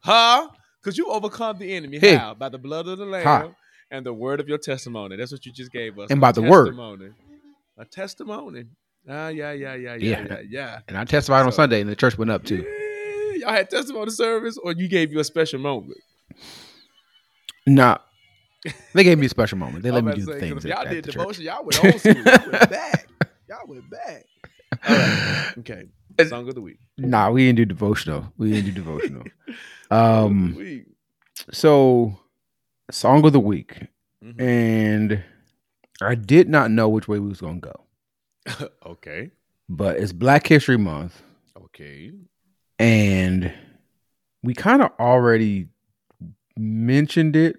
Huh? 0.00 0.48
Because 0.80 0.96
you 0.96 1.06
overcome 1.08 1.58
the 1.58 1.72
enemy. 1.74 1.98
Hey. 1.98 2.14
How? 2.14 2.34
By 2.34 2.48
the 2.48 2.58
blood 2.58 2.86
of 2.86 2.98
the 2.98 3.06
Lamb 3.06 3.56
and 3.90 4.06
the 4.06 4.12
word 4.12 4.40
of 4.40 4.48
your 4.48 4.58
testimony. 4.58 5.16
That's 5.16 5.32
what 5.32 5.44
you 5.46 5.52
just 5.52 5.72
gave 5.72 5.98
us. 5.98 6.10
And 6.10 6.20
by 6.20 6.32
the 6.32 6.42
word. 6.42 6.66
testimony. 6.66 7.10
A 7.78 7.84
testimony. 7.84 8.64
Ah, 9.08 9.28
yeah, 9.28 9.52
yeah, 9.52 9.74
yeah, 9.74 9.94
yeah, 9.94 10.08
Yeah. 10.10 10.26
yeah, 10.28 10.40
yeah. 10.48 10.78
And 10.88 10.96
I 10.96 11.04
testified 11.04 11.44
on 11.46 11.52
Sunday, 11.52 11.80
and 11.80 11.90
the 11.90 11.96
church 11.96 12.16
went 12.18 12.30
up 12.30 12.44
too. 12.44 12.56
Yeah, 12.58 12.85
Y'all 13.46 13.54
had 13.54 13.70
testimony 13.70 14.10
service, 14.10 14.58
or 14.58 14.72
you 14.72 14.88
gave 14.88 15.12
you 15.12 15.20
a 15.20 15.24
special 15.24 15.60
moment. 15.60 15.98
Nah, 17.64 17.98
they 18.92 19.04
gave 19.04 19.18
me 19.18 19.26
a 19.26 19.28
special 19.28 19.56
moment. 19.58 19.84
They 19.84 19.92
let 19.92 20.04
me 20.04 20.14
do 20.14 20.24
the 20.24 20.40
things. 20.40 20.64
if 20.64 20.68
y'all 20.68 20.80
at, 20.80 20.86
at 20.88 20.92
did 20.92 21.04
the 21.04 21.12
church. 21.12 21.20
devotion. 21.20 21.44
Y'all 21.44 21.64
went 21.64 21.84
old 21.84 22.00
school. 22.00 22.14
Y'all 22.14 22.50
went 22.50 22.70
back. 22.70 23.08
Y'all 23.48 23.66
went 23.66 23.88
back. 23.90 24.24
All 24.88 24.96
right. 24.96 25.52
Okay. 25.58 25.84
Song 26.28 26.48
of 26.48 26.54
the 26.56 26.60
week. 26.60 26.78
Nah, 26.98 27.30
we 27.30 27.46
didn't 27.46 27.56
do 27.58 27.64
devotional. 27.66 28.32
We 28.36 28.50
didn't 28.50 28.66
do 28.66 28.72
devotional. 28.72 29.22
Um, 29.88 30.84
so 31.52 32.18
song 32.90 33.24
of 33.24 33.32
the 33.32 33.38
week, 33.38 33.82
Mhm. 34.24 34.40
and 34.40 35.22
I 36.02 36.16
did 36.16 36.48
not 36.48 36.72
know 36.72 36.88
which 36.88 37.06
way 37.06 37.20
we 37.20 37.28
was 37.28 37.40
gonna 37.40 37.60
go, 37.60 37.84
okay. 38.86 39.30
but 39.68 39.98
it's 40.00 40.10
Black 40.10 40.44
History 40.48 40.76
Month, 40.76 41.22
Okay. 41.56 42.10
And 42.78 43.52
we 44.42 44.54
kind 44.54 44.82
of 44.82 44.90
already 44.98 45.68
mentioned 46.56 47.36
it 47.36 47.56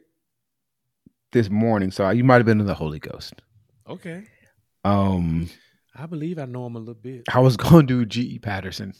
this 1.31 1.49
morning, 1.49 1.91
so 1.91 2.09
you 2.09 2.23
might 2.23 2.35
have 2.35 2.45
been 2.45 2.59
in 2.59 2.65
the 2.67 2.73
Holy 2.73 2.99
Ghost. 2.99 3.33
Okay. 3.87 4.23
Um, 4.83 5.49
I 5.95 6.05
believe 6.05 6.39
I 6.39 6.45
know 6.45 6.65
him 6.65 6.75
a 6.75 6.79
little 6.79 6.93
bit. 6.93 7.23
I 7.33 7.39
was 7.39 7.57
gonna 7.57 7.83
do 7.85 8.05
G.E. 8.05 8.39
Patterson. 8.39 8.93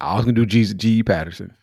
I 0.00 0.16
was 0.16 0.24
gonna 0.24 0.34
do 0.34 0.46
G- 0.46 0.64
G.E. 0.64 1.02
Patterson. 1.02 1.54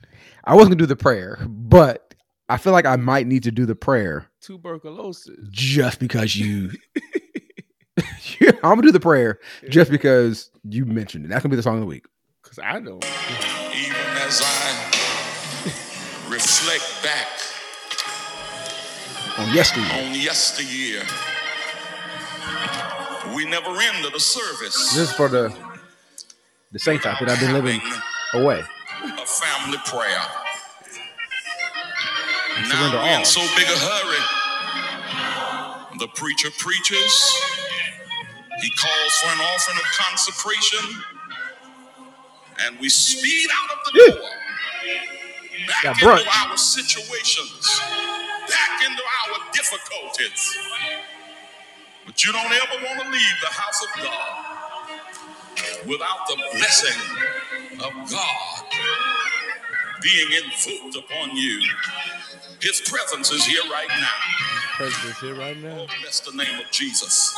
I 0.45 0.55
wasn't 0.55 0.71
gonna 0.71 0.79
do 0.79 0.85
the 0.85 0.95
prayer, 0.95 1.39
but 1.47 2.13
I 2.49 2.57
feel 2.57 2.73
like 2.73 2.85
I 2.85 2.95
might 2.95 3.27
need 3.27 3.43
to 3.43 3.51
do 3.51 3.65
the 3.65 3.75
prayer 3.75 4.27
Tuberculosis. 4.41 5.37
just 5.51 5.99
because 5.99 6.35
you. 6.35 6.71
I'm 8.41 8.59
gonna 8.61 8.81
do 8.81 8.91
the 8.91 8.99
prayer 8.99 9.39
just 9.69 9.89
because 9.89 10.51
you 10.63 10.85
mentioned 10.85 11.25
it. 11.25 11.27
That's 11.29 11.43
gonna 11.43 11.51
be 11.51 11.55
the 11.55 11.63
song 11.63 11.75
of 11.75 11.79
the 11.81 11.85
week. 11.85 12.05
Because 12.55 12.75
I 12.75 12.79
know. 12.79 12.99
even 13.75 13.95
as 14.23 14.41
I 14.43 14.85
reflect 16.29 17.03
back 17.03 17.27
On 19.37 19.53
yesterday, 19.53 20.07
on 20.07 20.13
yesteryear. 20.15 21.03
We 23.35 23.45
never 23.45 23.69
ended 23.81 24.13
the 24.13 24.19
service 24.19 24.93
this 24.93 24.97
is 24.97 25.11
for 25.13 25.27
the 25.27 25.53
the 26.71 26.79
saints 26.79 27.05
out 27.05 27.19
that 27.19 27.27
have 27.29 27.39
been 27.39 27.53
living 27.53 27.81
away. 28.33 28.63
a 29.03 29.25
family 29.25 29.77
prayer. 29.85 30.23
Now 32.69 32.93
we're 32.93 32.99
all. 32.99 33.19
in 33.19 33.25
so 33.25 33.41
big 33.57 33.67
a 33.67 33.77
hurry. 33.77 34.23
The 35.99 36.07
preacher 36.15 36.49
preaches. 36.59 37.35
He 38.61 38.69
calls 38.79 39.13
for 39.17 39.29
an 39.33 39.39
offering 39.41 39.77
of 39.77 39.85
consecration. 39.97 41.14
And 42.63 42.79
we 42.79 42.89
speed 42.89 43.49
out 43.51 43.77
of 43.77 43.79
the 43.85 44.11
door. 44.11 44.29
Back 45.67 45.83
Got 45.83 46.01
into 46.01 46.29
our 46.29 46.57
situations. 46.57 47.81
Back 48.47 48.81
into 48.85 49.03
our 49.03 49.39
difficulties. 49.51 50.57
But 52.05 52.23
you 52.23 52.31
don't 52.31 52.45
ever 52.45 52.85
want 52.85 53.01
to 53.01 53.09
leave 53.09 53.37
the 53.41 53.51
house 53.51 53.83
of 53.83 54.03
God 54.03 55.87
without 55.87 56.27
the 56.27 56.35
blessing 56.53 57.01
of 57.83 57.93
God 58.11 58.63
being 60.01 60.43
invoked 60.43 60.97
upon 60.97 61.35
you. 61.35 61.61
His 62.61 62.81
presence 62.81 63.31
is 63.31 63.45
here 63.45 63.63
right 63.71 63.87
now. 63.89 64.77
President's 64.77 65.19
here 65.19 65.35
right 65.35 65.57
now. 65.57 65.79
Oh, 65.81 65.87
bless 66.01 66.19
the 66.19 66.31
name 66.31 66.59
of 66.59 66.71
Jesus. 66.71 67.35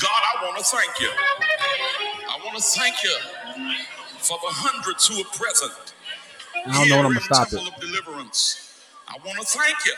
God, 0.00 0.10
I 0.10 0.44
want 0.44 0.58
to 0.58 0.64
thank 0.64 1.00
you. 1.00 1.10
I 2.28 2.38
want 2.44 2.56
to 2.56 2.62
thank 2.62 3.02
you 3.02 3.16
for 4.24 4.38
the 4.40 4.52
hundreds 4.52 5.06
who 5.06 5.20
are 5.20 5.30
present. 5.32 5.94
I 6.66 6.72
don't 6.72 6.88
know 6.88 6.96
when 6.96 7.06
I'm 7.06 7.12
gonna 7.12 7.20
stop 7.20 7.52
it. 7.52 7.60
Deliverance. 7.80 8.82
I 9.06 9.16
want 9.24 9.38
to 9.38 9.46
thank 9.46 9.76
you. 9.84 9.92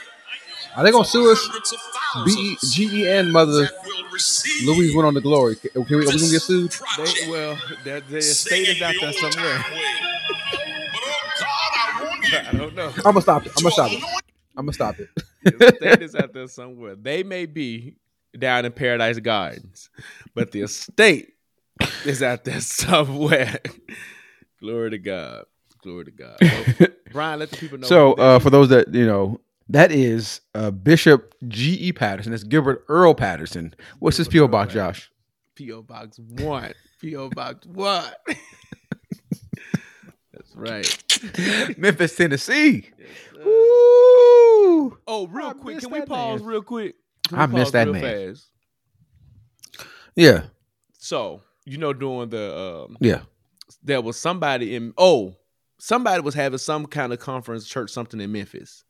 Are 0.76 0.84
they 0.84 0.90
gonna 0.90 1.04
sue 1.04 1.30
us? 1.30 1.38
hundreds 1.40 1.72
of 1.72 1.78
B 2.26 2.56
thousands 2.56 2.74
G 2.74 3.02
E 3.02 3.08
N 3.08 3.30
mother 3.30 3.62
that 3.62 3.72
will 3.84 4.10
receive 4.10 4.66
Louise 4.66 4.94
went 4.94 5.06
on 5.06 5.14
the 5.14 5.20
glory. 5.20 5.56
Can 5.56 5.70
we, 5.74 5.80
are 5.80 5.98
we 5.98 6.04
gonna 6.06 6.18
get 6.18 6.42
sued? 6.42 6.74
They, 6.96 7.30
well, 7.30 7.56
their, 7.84 8.00
their 8.00 8.18
estate 8.18 8.68
is 8.68 8.82
out 8.82 8.94
there 9.00 9.12
somewhere. 9.12 9.64
But 9.68 9.78
oh 10.96 11.30
God, 11.38 11.48
I 11.48 12.04
want 12.04 12.28
you 12.28 12.38
I 12.48 12.52
don't 12.52 12.74
know. 12.74 12.92
I'm 12.96 13.02
gonna 13.02 13.20
stop 13.22 13.46
it. 13.46 13.52
I'm 13.56 13.62
gonna 13.62 13.72
stop 13.72 13.92
it. 13.92 14.02
I'm 14.56 14.66
gonna 14.66 14.72
stop 14.72 14.98
it. 14.98 15.08
The 15.46 15.68
estate 15.68 16.02
is 16.02 16.16
out 16.16 16.32
there 16.32 16.48
somewhere. 16.48 16.96
They 16.96 17.22
may 17.22 17.46
be 17.46 17.94
down 18.36 18.64
in 18.64 18.72
Paradise 18.72 19.20
Gardens, 19.20 19.90
but 20.34 20.50
the 20.50 20.62
estate 20.62 21.34
is 22.04 22.20
out 22.20 22.44
there 22.44 22.60
somewhere. 22.60 23.60
Glory 24.60 24.90
to 24.90 24.98
God. 24.98 25.44
Glory 25.82 26.06
to 26.06 26.10
God. 26.10 26.36
Well, 26.40 26.88
Bryan, 27.12 27.38
let 27.38 27.50
the 27.50 27.56
people 27.56 27.78
know. 27.78 27.86
So, 27.86 28.14
uh, 28.14 28.38
for 28.38 28.50
those 28.50 28.68
that 28.70 28.92
you 28.92 29.06
know, 29.06 29.40
that 29.68 29.92
is 29.92 30.40
uh, 30.54 30.70
Bishop 30.70 31.34
G. 31.48 31.74
E. 31.74 31.92
Patterson. 31.92 32.32
That's 32.32 32.44
Gilbert 32.44 32.84
Earl 32.88 33.14
Patterson. 33.14 33.74
What's 33.98 34.16
his 34.16 34.28
PO 34.28 34.48
box. 34.48 34.72
Josh? 34.72 35.10
P.O. 35.56 35.82
Box 35.82 36.18
One. 36.18 36.72
P.O. 37.00 37.30
Box 37.30 37.66
One. 37.66 38.04
That's 40.32 40.54
right. 40.54 41.78
Memphis, 41.78 42.14
Tennessee. 42.14 42.90
Ooh. 43.38 44.98
Oh, 45.06 45.26
real 45.30 45.48
I 45.48 45.52
quick. 45.54 45.78
Can 45.80 45.90
we 45.90 46.02
pause 46.02 46.40
man. 46.40 46.48
real 46.48 46.62
quick? 46.62 46.96
I 47.32 47.46
missed 47.46 47.72
that 47.72 47.88
man. 47.88 48.02
Fast? 48.02 48.50
Yeah, 50.14 50.44
So, 50.98 51.42
you 51.64 51.78
know, 51.78 51.92
during 51.92 52.30
the 52.30 52.56
um 52.58 52.96
yeah. 53.00 53.20
There 53.86 54.00
was 54.02 54.18
somebody 54.18 54.74
in 54.76 54.92
oh 54.98 55.36
somebody 55.78 56.20
was 56.20 56.34
having 56.34 56.58
some 56.58 56.86
kind 56.86 57.12
of 57.12 57.18
conference 57.20 57.66
church 57.68 57.90
something 57.90 58.20
in 58.20 58.32
memphis. 58.32 58.82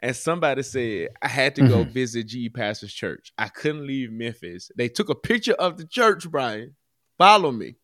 And 0.00 0.14
somebody 0.14 0.62
said 0.62 1.08
i 1.20 1.28
had 1.28 1.56
to 1.56 1.62
go 1.62 1.84
Mhm. 1.84 1.90
visit 1.90 2.24
g 2.28 2.48
pastor's 2.48 2.92
church. 2.94 3.32
I 3.36 3.48
couldn't 3.48 3.86
leave 3.86 4.12
memphis. 4.12 4.70
They 4.76 4.88
took 4.88 5.08
a 5.08 5.14
picture 5.14 5.54
of 5.54 5.76
the 5.76 5.84
church 5.86 6.30
bryan. 6.30 6.76
Follow 7.18 7.50
me. 7.50 7.76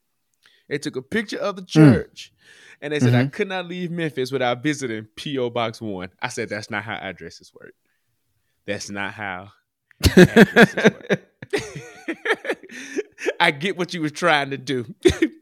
They 0.68 0.78
took 0.78 0.94
a 0.96 1.02
picture 1.02 1.38
of 1.38 1.56
the 1.56 1.64
church 1.64 2.32
and 2.80 2.92
they 2.92 3.00
said 3.00 3.14
i 3.14 3.26
could 3.26 3.48
not 3.48 3.66
leave 3.66 3.90
memphis 3.90 4.30
without 4.30 4.62
visiting 4.62 5.08
po 5.16 5.50
box 5.50 5.80
one. 5.80 6.10
I 6.22 6.28
said 6.28 6.48
that's 6.48 6.70
not 6.70 6.84
how 6.84 6.94
addresses 6.94 7.52
work. 7.52 7.74
That's 8.64 8.90
not 8.90 9.12
how 9.12 9.50
addresses 10.16 10.84
work. 10.84 11.20
I 13.40 13.50
get 13.50 13.76
what 13.76 13.94
you 13.94 14.00
were 14.00 14.10
trying 14.10 14.50
to 14.50 14.56
do, 14.58 14.92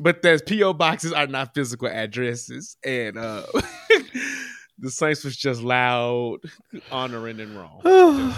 but 0.00 0.22
there's 0.22 0.42
PO 0.42 0.74
boxes 0.74 1.12
are 1.12 1.26
not 1.26 1.54
physical 1.54 1.88
addresses, 1.88 2.76
and 2.84 3.16
uh, 3.18 3.42
the 4.78 4.90
Saints 4.90 5.24
was 5.24 5.36
just 5.36 5.60
loud, 5.62 6.38
honoring 6.90 7.40
and 7.40 7.56
wrong, 7.56 7.80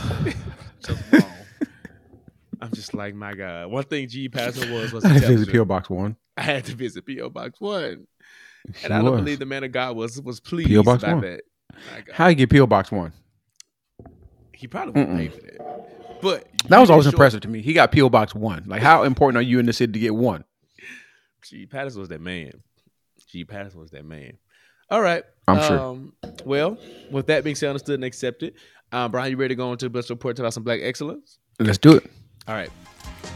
just 0.85 1.03
wrong. 1.13 1.25
I'm 2.61 2.73
just 2.73 2.93
like, 2.93 3.15
my 3.15 3.35
God. 3.35 3.71
One 3.71 3.85
thing 3.85 4.09
G 4.09 4.29
Pastor 4.29 4.73
was 4.73 4.93
was 4.93 5.05
I 5.05 5.09
had 5.11 5.23
to 5.23 5.29
visit. 5.29 5.53
PO 5.53 5.65
box 5.65 5.89
one. 5.89 6.17
I 6.37 6.43
had 6.43 6.65
to 6.67 6.75
visit 6.75 7.05
PO 7.07 7.31
Box 7.31 7.61
One, 7.61 8.07
He 8.77 8.85
and 8.85 8.93
I 8.95 8.99
don't 9.03 9.11
was. 9.13 9.21
believe 9.21 9.39
the 9.41 9.47
man 9.47 9.65
of 9.65 9.73
God 9.73 9.97
was 9.97 10.21
was 10.23 10.39
pleased 10.41 10.69
P.O. 10.69 10.83
Box 10.85 11.03
One. 11.03 11.21
that. 11.21 11.43
How 12.13 12.29
you 12.29 12.35
get 12.37 12.51
PO 12.51 12.67
box 12.67 12.91
one? 12.93 13.13
he 14.53 14.67
probably 14.67 14.93
would 15.01 15.09
Mm-mm. 15.11 15.17
pay 15.17 15.29
for 15.29 15.41
that. 15.41 16.21
But 16.21 16.49
That 16.69 16.79
was 16.81 16.91
always 16.91 17.05
didn't 17.07 17.15
impressive 17.15 17.41
to 17.43 17.49
me. 17.49 17.63
He 17.63 17.73
got 17.73 17.93
PO 17.93 18.09
box 18.11 18.35
one. 18.35 18.65
Like, 18.67 18.83
how 18.83 19.05
important 19.05 19.39
are 19.39 19.43
you 19.43 19.61
in 19.61 19.67
the 19.67 19.73
city 19.73 19.93
to 19.93 19.99
get 20.01 20.15
one? 20.17 20.45
G 21.43 21.67
Patterson 21.67 22.01
was 22.01 22.09
that 22.11 22.21
man. 22.21 22.53
G 23.29 23.45
Patterson 23.45 23.81
was 23.81 23.91
that 23.91 24.05
man. 24.05 24.39
All 24.91 25.01
right. 25.01 25.23
I'm 25.47 25.63
sure. 25.67 25.79
um, 25.79 26.13
Well, 26.45 26.79
with 27.11 27.27
that 27.27 27.45
being 27.45 27.57
said, 27.57 27.69
understood 27.69 27.95
and 27.97 28.05
accepted. 28.05 28.55
Um, 28.93 29.11
Brian, 29.11 29.31
you 29.31 29.37
ready 29.37 29.55
to 29.55 29.57
go 29.57 29.71
into 29.73 29.85
the 29.87 29.91
best 29.91 30.09
report 30.11 30.39
about 30.39 30.55
some 30.55 30.63
black 30.63 30.81
excellence? 30.83 31.39
Let's 31.59 31.79
do 31.79 31.95
it. 31.97 32.11
All 32.47 32.55
right. 32.55 32.71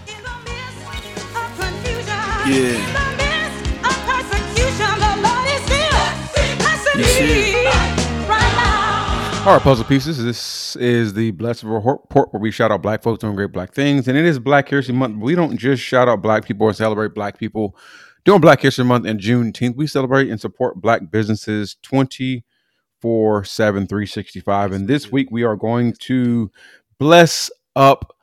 In 0.08 0.22
the 0.22 0.30
midst 0.44 1.36
of 1.36 1.58
confusion, 1.58 2.06
Yeah. 2.48 3.12
in 6.94 6.98
the 6.98 7.51
All 9.44 9.54
right, 9.54 9.60
puzzle 9.60 9.84
pieces. 9.84 10.22
This 10.22 10.76
is 10.76 11.14
the 11.14 11.32
Blessed 11.32 11.64
Report 11.64 12.32
where 12.32 12.40
we 12.40 12.52
shout 12.52 12.70
out 12.70 12.80
black 12.80 13.02
folks 13.02 13.18
doing 13.22 13.34
great 13.34 13.50
black 13.50 13.74
things. 13.74 14.06
And 14.06 14.16
it 14.16 14.24
is 14.24 14.38
Black 14.38 14.68
History 14.68 14.94
Month. 14.94 15.16
We 15.16 15.34
don't 15.34 15.56
just 15.56 15.82
shout 15.82 16.08
out 16.08 16.22
black 16.22 16.44
people 16.44 16.68
or 16.68 16.72
celebrate 16.72 17.12
black 17.12 17.38
people. 17.38 17.76
During 18.24 18.40
Black 18.40 18.60
History 18.60 18.84
Month 18.84 19.04
and 19.04 19.18
Juneteenth, 19.18 19.74
we 19.74 19.88
celebrate 19.88 20.30
and 20.30 20.40
support 20.40 20.80
black 20.80 21.10
businesses 21.10 21.74
24 21.82 23.44
7, 23.44 23.86
365. 23.88 24.70
And 24.70 24.86
this 24.86 25.10
week 25.10 25.32
we 25.32 25.42
are 25.42 25.56
going 25.56 25.94
to 26.02 26.52
bless 27.00 27.50
up 27.74 28.16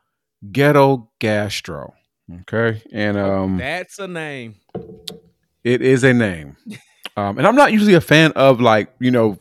Ghetto 0.53 1.09
Gastro. 1.19 1.95
Okay. 2.41 2.81
And 2.93 3.17
um 3.17 3.57
That's 3.57 3.99
a 3.99 4.07
name. 4.07 4.55
it 5.65 5.81
is 5.81 6.05
a 6.05 6.13
name. 6.13 6.55
Um, 7.17 7.37
and 7.37 7.45
I'm 7.45 7.55
not 7.55 7.73
usually 7.73 7.95
a 7.95 8.01
fan 8.01 8.31
of 8.33 8.61
like, 8.61 8.93
you 8.99 9.11
know, 9.11 9.37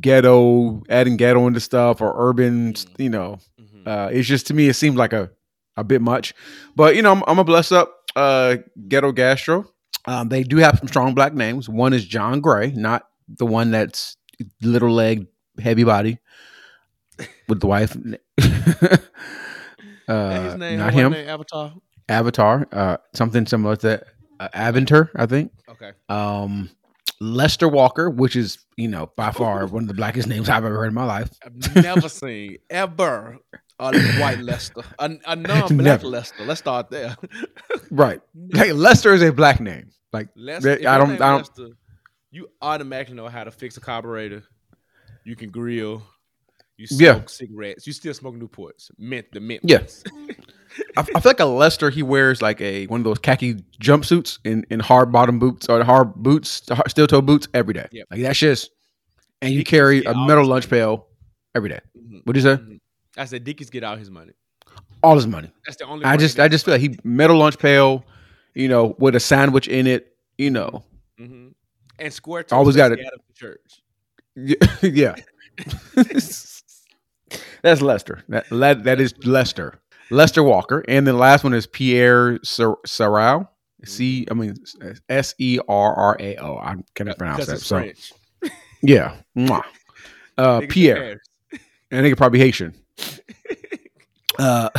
ghetto, 0.00 0.82
adding 0.88 1.16
ghetto 1.16 1.46
into 1.46 1.60
stuff 1.60 2.00
or 2.00 2.12
urban, 2.16 2.74
you 2.98 3.08
know. 3.10 3.38
Mhm. 3.60 3.86
Uh, 3.86 4.08
it's 4.12 4.26
just 4.28 4.46
to 4.48 4.54
me, 4.54 4.68
it 4.68 4.74
seems 4.74 4.96
like 4.96 5.12
a, 5.12 5.30
a 5.76 5.84
bit 5.84 6.00
much. 6.02 6.34
But, 6.76 6.96
you 6.96 7.02
know, 7.02 7.12
I'm, 7.12 7.18
I'm 7.20 7.34
going 7.34 7.38
to 7.38 7.44
bless 7.44 7.72
up 7.72 7.92
uh, 8.16 8.56
Ghetto 8.88 9.12
Gastro. 9.12 9.66
Um, 10.06 10.28
they 10.28 10.42
do 10.42 10.56
have 10.56 10.78
some 10.78 10.88
strong 10.88 11.14
black 11.14 11.34
names. 11.34 11.68
One 11.68 11.92
is 11.92 12.04
Jon 12.04 12.40
Gray, 12.40 12.72
not 12.72 13.06
the 13.28 13.46
one 13.46 13.70
that's 13.70 14.16
little 14.62 14.90
leg, 14.90 15.26
heavy 15.60 15.84
body 15.84 16.18
with 17.48 17.60
the 17.60 17.66
wife. 17.66 17.96
Uh, 20.08 20.56
name, 20.58 20.78
not 20.78 20.92
him. 20.92 21.12
name, 21.12 21.28
Avatar. 21.28 21.72
Avatar, 22.08 22.66
uh, 22.72 22.96
something 23.14 23.46
similar 23.46 23.76
to 23.76 23.86
that. 23.86 24.04
Uh, 24.40 24.48
Aventur, 24.54 25.08
I 25.14 25.26
think 25.26 25.52
Okay. 25.68 25.92
um 26.08 26.68
Lester 27.22 27.68
Walker, 27.68 28.10
which 28.10 28.34
is 28.36 28.58
you 28.76 28.88
know 28.88 29.10
by 29.16 29.30
far 29.30 29.66
one 29.66 29.82
of 29.84 29.88
the 29.88 29.94
blackest 29.94 30.28
names 30.28 30.48
I've 30.48 30.64
ever 30.64 30.76
heard 30.76 30.88
in 30.88 30.94
my 30.94 31.04
life. 31.04 31.30
I've 31.44 31.74
never 31.76 32.08
seen 32.22 32.58
ever 32.68 33.38
a 33.78 33.98
white 34.20 34.38
Lester, 34.40 34.82
a, 34.98 35.10
a 35.26 35.36
non-black 35.36 35.70
Never. 35.70 36.06
Lester. 36.06 36.44
Let's 36.44 36.60
start 36.60 36.90
there. 36.90 37.16
Right, 37.90 38.20
like 38.54 38.72
Lester 38.72 39.12
is 39.12 39.22
a 39.22 39.32
black 39.32 39.60
name. 39.60 39.90
Like 40.12 40.28
Lester, 40.34 40.78
I 40.88 40.96
don't- 40.98 41.20
I 41.20 41.30
don't- 41.30 41.38
Lester, 41.38 41.68
you 42.30 42.48
automatically 42.62 43.14
know 43.14 43.28
how 43.28 43.44
to 43.44 43.50
fix 43.50 43.76
a 43.76 43.80
carburetor. 43.80 44.42
You 45.24 45.36
can 45.36 45.50
grill. 45.50 46.02
You 46.78 46.86
smoke 46.86 47.00
Yeah. 47.00 47.22
cigarettes. 47.26 47.86
You 47.86 47.92
still 47.92 48.14
smoke 48.14 48.34
Newports. 48.34 48.90
Mint 48.98 49.26
the 49.32 49.40
mint. 49.40 49.60
Yeah. 49.64 49.82
I, 50.96 51.00
I 51.00 51.04
feel 51.20 51.30
like 51.30 51.40
a 51.40 51.44
Lester, 51.44 51.90
he 51.90 52.02
wears 52.02 52.40
like 52.42 52.60
a 52.60 52.86
one 52.86 53.00
of 53.00 53.04
those 53.04 53.18
khaki 53.18 53.54
jumpsuits 53.80 54.38
in 54.44 54.64
in 54.70 54.80
hard 54.80 55.10
bottom 55.12 55.38
boots 55.38 55.68
or 55.68 55.82
hard 55.84 56.14
boots, 56.14 56.62
steel 56.88 57.06
toe 57.06 57.20
boots 57.22 57.48
every 57.54 57.74
day. 57.74 57.88
Yep. 57.92 58.06
Like 58.10 58.22
that's 58.22 58.38
just, 58.38 58.70
and 59.40 59.52
you 59.52 59.64
carry 59.64 60.04
a 60.04 60.14
metal 60.14 60.46
lunch 60.46 60.64
money. 60.70 60.80
pail 60.80 61.06
every 61.54 61.68
day. 61.70 61.80
Mhm, 61.98 62.20
What'd 62.24 62.42
you 62.42 62.48
say? 62.48 62.56
mhm. 62.62 62.80
I 63.16 63.24
said 63.26 63.44
Dickies 63.44 63.70
get 63.70 63.84
all 63.84 63.96
his 63.96 64.10
money. 64.10 64.32
All 65.02 65.14
his 65.16 65.26
money. 65.26 65.50
That's 65.66 65.76
the 65.76 65.84
only. 65.86 66.04
I 66.04 66.16
just 66.16 66.38
I 66.40 66.48
just 66.48 66.64
feel 66.64 66.74
like 66.74 66.80
he 66.80 66.96
metal 67.04 67.36
lunch 67.36 67.58
pail, 67.58 68.04
you 68.54 68.68
know, 68.68 68.94
with 68.98 69.14
a 69.14 69.20
sandwich 69.20 69.68
in 69.68 69.86
it. 69.86 70.14
You 70.38 70.50
know, 70.50 70.82
Mhm. 71.20 71.52
and 71.98 72.12
square. 72.12 72.44
Always 72.50 72.74
got 72.76 72.92
it. 72.92 72.98
had 73.00 73.06
at 73.12 73.20
the 73.28 73.34
church. 73.34 73.82
yeah. 74.82 75.14
That's 77.62 77.80
Lester. 77.82 78.22
That, 78.28 78.46
that 78.50 78.84
that 78.84 79.00
is 79.00 79.14
Lester. 79.26 79.78
Lester 80.12 80.42
Walker, 80.42 80.84
and 80.88 81.06
then 81.06 81.14
the 81.14 81.20
last 81.20 81.42
one 81.44 81.54
is 81.54 81.66
Pierre 81.66 82.38
Ser- 82.42 82.76
Serrao. 82.86 83.48
C, 83.84 84.26
I 84.30 84.34
mean 84.34 84.54
S 85.08 85.34
E 85.38 85.58
R 85.68 85.94
R 85.94 86.16
A 86.20 86.36
O. 86.36 86.56
I 86.56 86.76
cannot 86.94 87.18
pronounce 87.18 87.46
that. 87.46 87.58
So 87.58 87.78
French. 87.78 88.12
yeah, 88.82 89.16
uh, 90.38 90.60
Pierre, 90.68 91.20
and 91.90 92.04
they 92.04 92.10
could 92.10 92.18
probably 92.18 92.38
Haitian. 92.38 92.74
Uh, 94.38 94.70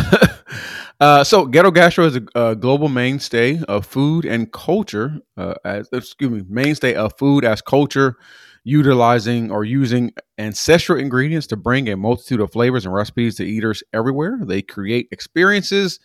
uh, 1.00 1.24
so 1.24 1.46
Ghetto 1.46 1.70
Gastro 1.70 2.06
is 2.06 2.16
a, 2.16 2.24
a 2.36 2.56
global 2.56 2.90
mainstay 2.90 3.62
of 3.66 3.86
food 3.86 4.26
and 4.26 4.52
culture. 4.52 5.20
Uh, 5.38 5.54
as 5.64 5.88
excuse 5.94 6.32
me, 6.32 6.44
mainstay 6.50 6.96
of 6.96 7.14
food 7.18 7.46
as 7.46 7.62
culture, 7.62 8.18
utilizing 8.64 9.52
or 9.52 9.66
using 9.66 10.12
ancestral 10.38 11.00
ingredients 11.00 11.48
to 11.48 11.58
bring 11.58 11.90
a 11.90 11.98
multitude 11.98 12.40
of 12.40 12.52
flavors 12.52 12.86
and 12.86 12.94
recipes 12.94 13.36
to 13.36 13.44
eaters 13.44 13.84
everywhere. 13.94 14.40
They 14.42 14.62
create 14.62 15.10
experiences 15.12 16.00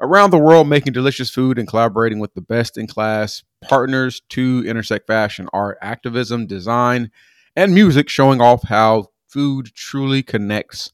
around 0.00 0.30
the 0.30 0.38
world, 0.38 0.68
making 0.68 0.92
delicious 0.92 1.30
food 1.30 1.58
and 1.58 1.66
collaborating 1.66 2.18
with 2.18 2.34
the 2.34 2.40
best 2.40 2.76
in 2.76 2.86
class 2.86 3.42
partners 3.62 4.20
to 4.30 4.64
intersect 4.66 5.06
fashion, 5.06 5.48
art, 5.52 5.78
activism, 5.80 6.46
design, 6.46 7.10
and 7.56 7.74
music, 7.74 8.08
showing 8.08 8.40
off 8.40 8.64
how 8.64 9.06
food 9.28 9.70
truly 9.74 10.22
connects 10.22 10.92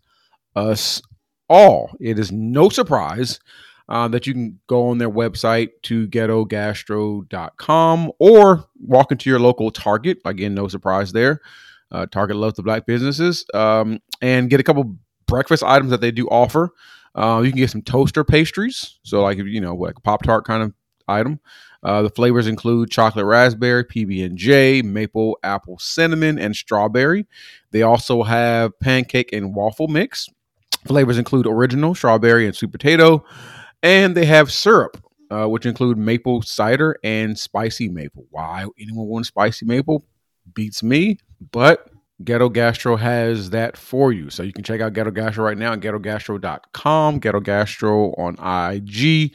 us 0.54 1.02
all. 1.48 1.90
It 2.00 2.18
is 2.18 2.30
no 2.30 2.68
surprise 2.68 3.40
uh, 3.88 4.08
that 4.08 4.26
you 4.26 4.34
can 4.34 4.60
go 4.66 4.88
on 4.88 4.98
their 4.98 5.10
website 5.10 5.70
to 5.82 6.08
ghettogastro.com 6.08 8.12
or 8.18 8.64
walk 8.80 9.12
into 9.12 9.30
your 9.30 9.40
local 9.40 9.70
Target. 9.70 10.18
Again, 10.24 10.54
no 10.54 10.68
surprise 10.68 11.12
there. 11.12 11.40
Uh, 11.90 12.06
Target 12.06 12.36
loves 12.36 12.56
the 12.56 12.62
black 12.62 12.86
businesses 12.86 13.44
um, 13.54 14.00
and 14.20 14.50
get 14.50 14.60
a 14.60 14.64
couple 14.64 14.96
breakfast 15.26 15.62
items 15.62 15.90
that 15.90 16.00
they 16.00 16.10
do 16.10 16.28
offer. 16.28 16.70
Uh, 17.14 17.40
you 17.42 17.50
can 17.50 17.58
get 17.58 17.70
some 17.70 17.82
toaster 17.82 18.24
pastries. 18.24 18.98
So, 19.02 19.22
like, 19.22 19.38
you 19.38 19.60
know, 19.60 19.74
like 19.74 19.96
a 19.96 20.00
Pop 20.00 20.22
Tart 20.22 20.44
kind 20.44 20.62
of 20.62 20.72
item. 21.08 21.40
Uh, 21.82 22.02
the 22.02 22.10
flavors 22.10 22.46
include 22.46 22.90
chocolate 22.90 23.24
raspberry, 23.24 23.84
PB 23.84 24.24
and 24.24 24.36
J, 24.36 24.82
maple 24.82 25.38
apple 25.42 25.78
cinnamon, 25.78 26.38
and 26.38 26.54
strawberry. 26.54 27.26
They 27.70 27.82
also 27.82 28.24
have 28.24 28.78
pancake 28.80 29.32
and 29.32 29.54
waffle 29.54 29.88
mix. 29.88 30.28
Flavors 30.86 31.18
include 31.18 31.46
original 31.46 31.94
strawberry 31.94 32.46
and 32.46 32.54
sweet 32.54 32.72
potato, 32.72 33.24
and 33.82 34.16
they 34.16 34.24
have 34.26 34.52
syrup, 34.52 35.02
uh, 35.30 35.46
which 35.46 35.66
include 35.66 35.98
maple 35.98 36.42
cider 36.42 36.96
and 37.02 37.38
spicy 37.38 37.88
maple. 37.88 38.26
Why 38.30 38.66
anyone 38.78 39.06
wants 39.06 39.28
spicy 39.28 39.66
maple 39.66 40.04
beats 40.54 40.82
me, 40.82 41.18
but 41.52 41.90
Ghetto 42.24 42.48
Gastro 42.48 42.96
has 42.96 43.50
that 43.50 43.76
for 43.76 44.12
you. 44.12 44.30
So 44.30 44.42
you 44.42 44.52
can 44.52 44.64
check 44.64 44.80
out 44.80 44.92
Ghetto 44.92 45.10
Gastro 45.10 45.44
right 45.44 45.58
now 45.58 45.72
at 45.72 45.80
ghettogastro.com, 45.80 47.18
Ghetto 47.20 47.40
Gastro 47.40 48.12
on 48.14 48.34
IG, 48.74 49.32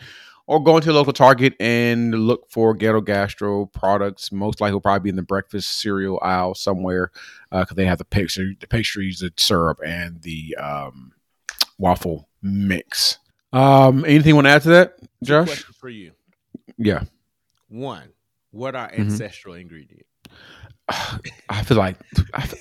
or 0.47 0.61
go 0.61 0.75
into 0.75 0.87
your 0.87 0.95
local 0.95 1.13
Target 1.13 1.53
and 1.61 2.13
look 2.13 2.49
for 2.49 2.73
Ghetto 2.73 2.99
Gastro 2.99 3.67
products. 3.67 4.33
Most 4.33 4.59
likely 4.59 4.73
will 4.73 4.81
probably 4.81 5.03
be 5.05 5.09
in 5.09 5.15
the 5.15 5.21
breakfast 5.23 5.79
cereal 5.79 6.19
aisle 6.21 6.55
somewhere 6.55 7.11
because 7.49 7.75
they 7.75 7.85
have 7.85 7.99
the 7.99 8.05
pastry, 8.05 8.57
the 8.59 8.67
pastries, 8.67 9.19
the 9.19 9.31
syrup, 9.37 9.79
and 9.85 10.21
the 10.21 10.55
um, 10.57 11.13
waffle 11.77 12.27
mix. 12.41 13.19
Um, 13.53 14.03
anything 14.05 14.29
you 14.29 14.35
want 14.35 14.47
to 14.47 14.51
add 14.51 14.61
to 14.63 14.69
that, 14.69 14.95
Josh? 15.23 15.63
for 15.79 15.89
you. 15.89 16.11
Yeah. 16.77 17.03
One, 17.69 18.09
what 18.51 18.75
are 18.75 18.89
Mm-hmm. 18.89 19.01
ancestral 19.03 19.53
ingredients? 19.55 20.09
I 20.89 21.63
feel 21.63 21.77
like 21.77 21.97
I 22.33 22.45
feel- 22.47 22.59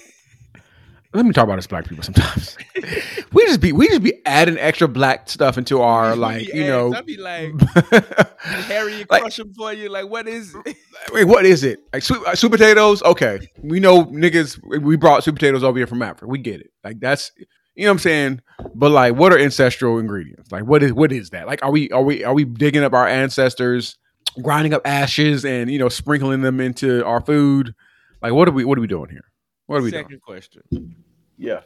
let 1.15 1.27
me 1.27 1.33
talk 1.35 1.45
about 1.45 1.59
us 1.59 1.67
black 1.67 1.87
people 1.87 2.03
sometimes. 2.03 2.57
we 3.35 3.45
just 3.45 3.61
be 3.61 3.73
we 3.73 3.87
just 3.89 4.03
be 4.03 4.15
adding 4.25 4.57
extra 4.57 4.89
black 4.89 5.29
stuff 5.29 5.59
into 5.59 5.83
our 5.83 6.17
like 6.17 6.49
you 6.55 6.65
know. 6.67 6.95
I'd 6.95 7.05
be 7.05 7.19
like 7.19 7.53
Harry 8.41 9.05
Like- 9.11 9.21
crush 9.23 9.37
them 9.37 9.53
for 9.53 9.73
you. 9.75 9.91
Like, 9.91 10.09
what 10.09 10.27
is? 10.27 10.55
it? 10.65 10.77
Wait, 11.13 11.25
what 11.25 11.45
is 11.45 11.65
it? 11.65 11.81
Like 11.93 12.03
sweet, 12.03 12.23
uh, 12.27 12.35
sweet 12.35 12.53
potatoes? 12.53 13.03
Okay, 13.03 13.41
we 13.63 13.79
know 13.79 14.07
niggas. 14.07 14.59
We 14.83 14.97
brought 14.97 15.23
sweet 15.25 15.35
potatoes 15.35 15.63
over 15.65 15.77
here 15.79 15.87
from 15.87 16.01
Africa. 16.01 16.27
We 16.29 16.39
get 16.39 16.61
it. 16.63 16.71
Like 16.83 16.99
that's 17.01 17.31
you 17.75 17.85
know 17.85 17.91
what 17.91 17.95
I'm 17.95 17.99
saying. 18.01 18.41
But 18.75 18.91
like, 18.91 19.15
what 19.15 19.33
are 19.33 19.39
ancestral 19.39 19.99
ingredients? 19.99 20.53
Like, 20.53 20.65
what 20.65 20.83
is 20.83 20.93
what 20.93 21.13
is 21.13 21.31
that? 21.31 21.47
Like, 21.47 21.63
are 21.65 21.71
we 21.71 21.91
are 21.91 22.03
we 22.03 22.25
are 22.25 22.35
we 22.35 22.45
digging 22.45 22.85
up 22.85 22.93
our 22.93 23.07
ancestors, 23.09 23.97
grinding 24.43 24.73
up 24.75 24.83
ashes, 24.85 25.45
and 25.45 25.71
you 25.71 25.79
know 25.79 25.89
sprinkling 25.89 26.43
them 26.43 26.61
into 26.61 27.05
our 27.05 27.21
food? 27.21 27.75
Like, 28.23 28.33
what 28.33 28.49
are 28.49 28.53
we 28.53 28.65
what 28.65 28.79
are 28.79 28.81
we 28.81 28.87
doing 28.87 29.11
here? 29.11 29.25
What 29.67 29.79
are 29.81 29.83
we 29.83 29.91
Second 29.91 30.09
doing? 30.11 30.21
question. 30.21 30.95
Yeah, 31.39 31.61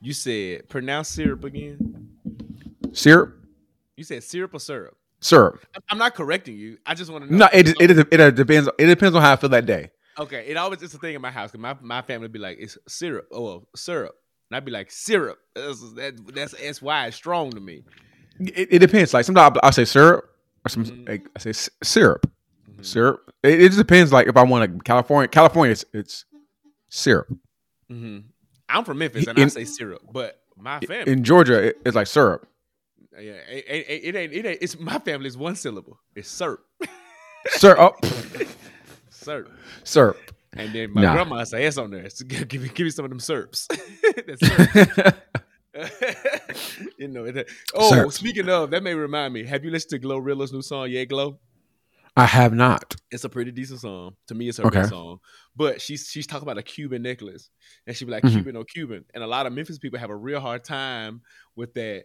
You 0.00 0.12
said 0.12 0.68
pronounce 0.68 1.08
syrup 1.08 1.42
again. 1.44 2.10
syrup, 2.92 3.36
You 3.96 4.04
said 4.04 4.22
syrup 4.22 4.54
or 4.54 4.60
syrup. 4.60 4.96
syrup. 5.20 5.60
I'm- 5.74 5.82
I'm 5.90 5.98
not 5.98 6.14
correcting 6.14 6.56
you. 6.56 6.78
I 6.86 6.94
just 6.94 7.10
want 7.10 7.24
to 7.24 7.32
know. 7.32 7.38
No, 7.38 7.48
it, 7.52 7.68
it 7.80 7.90
it 7.98 8.12
it 8.20 8.34
depends. 8.34 8.68
It 8.78 8.86
depends 8.86 9.16
on 9.16 9.22
how 9.22 9.32
I 9.32 9.36
feel 9.36 9.50
that 9.50 9.66
day. 9.66 9.90
Okay, 10.18 10.44
it 10.46 10.56
always 10.56 10.82
it's 10.82 10.94
a 10.94 10.98
thing 10.98 11.14
in 11.14 11.20
my 11.22 11.30
house. 11.30 11.50
'cause 11.52 11.60
my 11.60 11.76
my 11.80 12.02
family 12.02 12.28
be 12.28 12.38
like, 12.38 12.58
it's 12.60 12.78
syrup. 12.86 13.26
Oh, 13.32 13.42
well, 13.42 13.68
syrup. 13.74 14.14
And 14.50 14.56
I'd 14.56 14.64
be 14.64 14.70
like, 14.72 14.90
syrup. 14.90 15.38
That's 15.54 15.80
that, 15.94 16.34
that's 16.34 16.52
that's 16.60 16.80
why 16.82 17.06
it's 17.06 17.16
strong 17.16 17.50
to 17.52 17.60
me. 17.60 17.84
It, 18.38 18.68
it 18.72 18.78
depends. 18.80 19.12
Like 19.14 19.24
sometimes 19.24 19.56
I 19.62 19.70
say 19.70 19.84
syrup, 19.84 20.24
or 20.64 20.68
some 20.68 20.84
Mhm. 20.84 21.08
like, 21.08 21.26
I 21.36 21.38
say 21.40 21.70
syrup. 21.82 22.30
Mhm. 22.70 22.84
syrup. 22.84 23.32
It, 23.42 23.60
it 23.60 23.66
just 23.68 23.78
depends. 23.78 24.12
Like 24.12 24.26
if 24.28 24.36
I 24.36 24.42
want 24.44 24.70
to 24.72 24.78
California, 24.84 25.28
California, 25.28 25.72
it's, 25.72 25.84
it's 25.92 26.24
syrup. 26.88 27.28
hmm 27.88 28.18
I'm 28.68 28.84
from 28.84 28.98
Memphis, 28.98 29.26
and 29.28 29.38
I 29.38 29.46
say 29.46 29.64
syrup, 29.64 30.02
but 30.12 30.40
my 30.56 30.80
family, 30.80 31.12
In 31.12 31.22
Georgia, 31.22 31.68
it, 31.68 31.76
it's 31.86 31.94
like 31.94 32.08
syrup. 32.08 32.48
yeah, 33.12 33.32
it, 33.48 33.64
it, 33.88 34.04
it 34.04 34.16
ain't. 34.16 34.32
It 34.32 34.44
ain't. 34.46 34.58
It's 34.60 34.78
my 34.78 34.98
family 34.98 35.28
is 35.28 35.36
one 35.36 35.54
syllable. 35.54 36.00
It's 36.16 36.28
syrup, 36.28 36.64
Syrup, 37.50 37.78
oh, 37.78 38.08
syrup. 39.10 39.50
syrup. 39.84 40.32
And 40.52 40.72
then 40.72 40.92
my 40.92 41.02
Nah. 41.02 41.12
grandma 41.14 41.44
say 41.44 41.64
S 41.66 41.76
on 41.78 41.90
there. 41.90 42.08
Give, 42.26 42.62
me 42.62 42.68
give 42.68 42.84
me 42.84 42.90
some 42.90 43.04
of 43.04 43.10
them 43.10 43.20
syrups. 43.20 43.68
Syrup. 44.42 45.16
you 46.98 47.08
know. 47.08 47.24
It, 47.24 47.48
oh, 47.74 47.90
Syrup. 47.90 48.12
speaking 48.12 48.48
of, 48.48 48.70
that 48.70 48.82
may 48.82 48.94
remind 48.94 49.34
me. 49.34 49.44
Have 49.44 49.64
you 49.64 49.70
listened 49.70 50.00
to 50.00 50.06
GloRilla's 50.08 50.52
new 50.52 50.62
song, 50.62 50.88
Yeah 50.90 51.04
Glo? 51.04 51.38
I 52.18 52.24
have 52.24 52.54
not. 52.54 52.94
It's 53.10 53.24
a 53.24 53.28
pretty 53.28 53.50
decent 53.50 53.80
song. 53.80 54.14
To 54.28 54.34
me, 54.34 54.48
it's 54.48 54.56
her 54.56 54.64
Okay. 54.66 54.78
best 54.80 54.90
song. 54.90 55.18
But 55.54 55.82
she's 55.82 56.08
she's 56.10 56.26
talking 56.26 56.44
about 56.44 56.56
a 56.56 56.62
Cuban 56.62 57.02
necklace, 57.02 57.50
and 57.86 57.94
she 57.94 58.06
be 58.06 58.10
like 58.10 58.22
Mhm. 58.22 58.32
Cuban 58.32 58.56
or 58.56 58.64
Cuban, 58.64 59.04
and 59.12 59.22
a 59.22 59.26
lot 59.26 59.44
of 59.44 59.52
Memphis 59.52 59.78
people 59.78 59.98
have 59.98 60.08
a 60.10 60.16
real 60.16 60.40
hard 60.40 60.64
time 60.64 61.20
with 61.56 61.74
that 61.74 62.04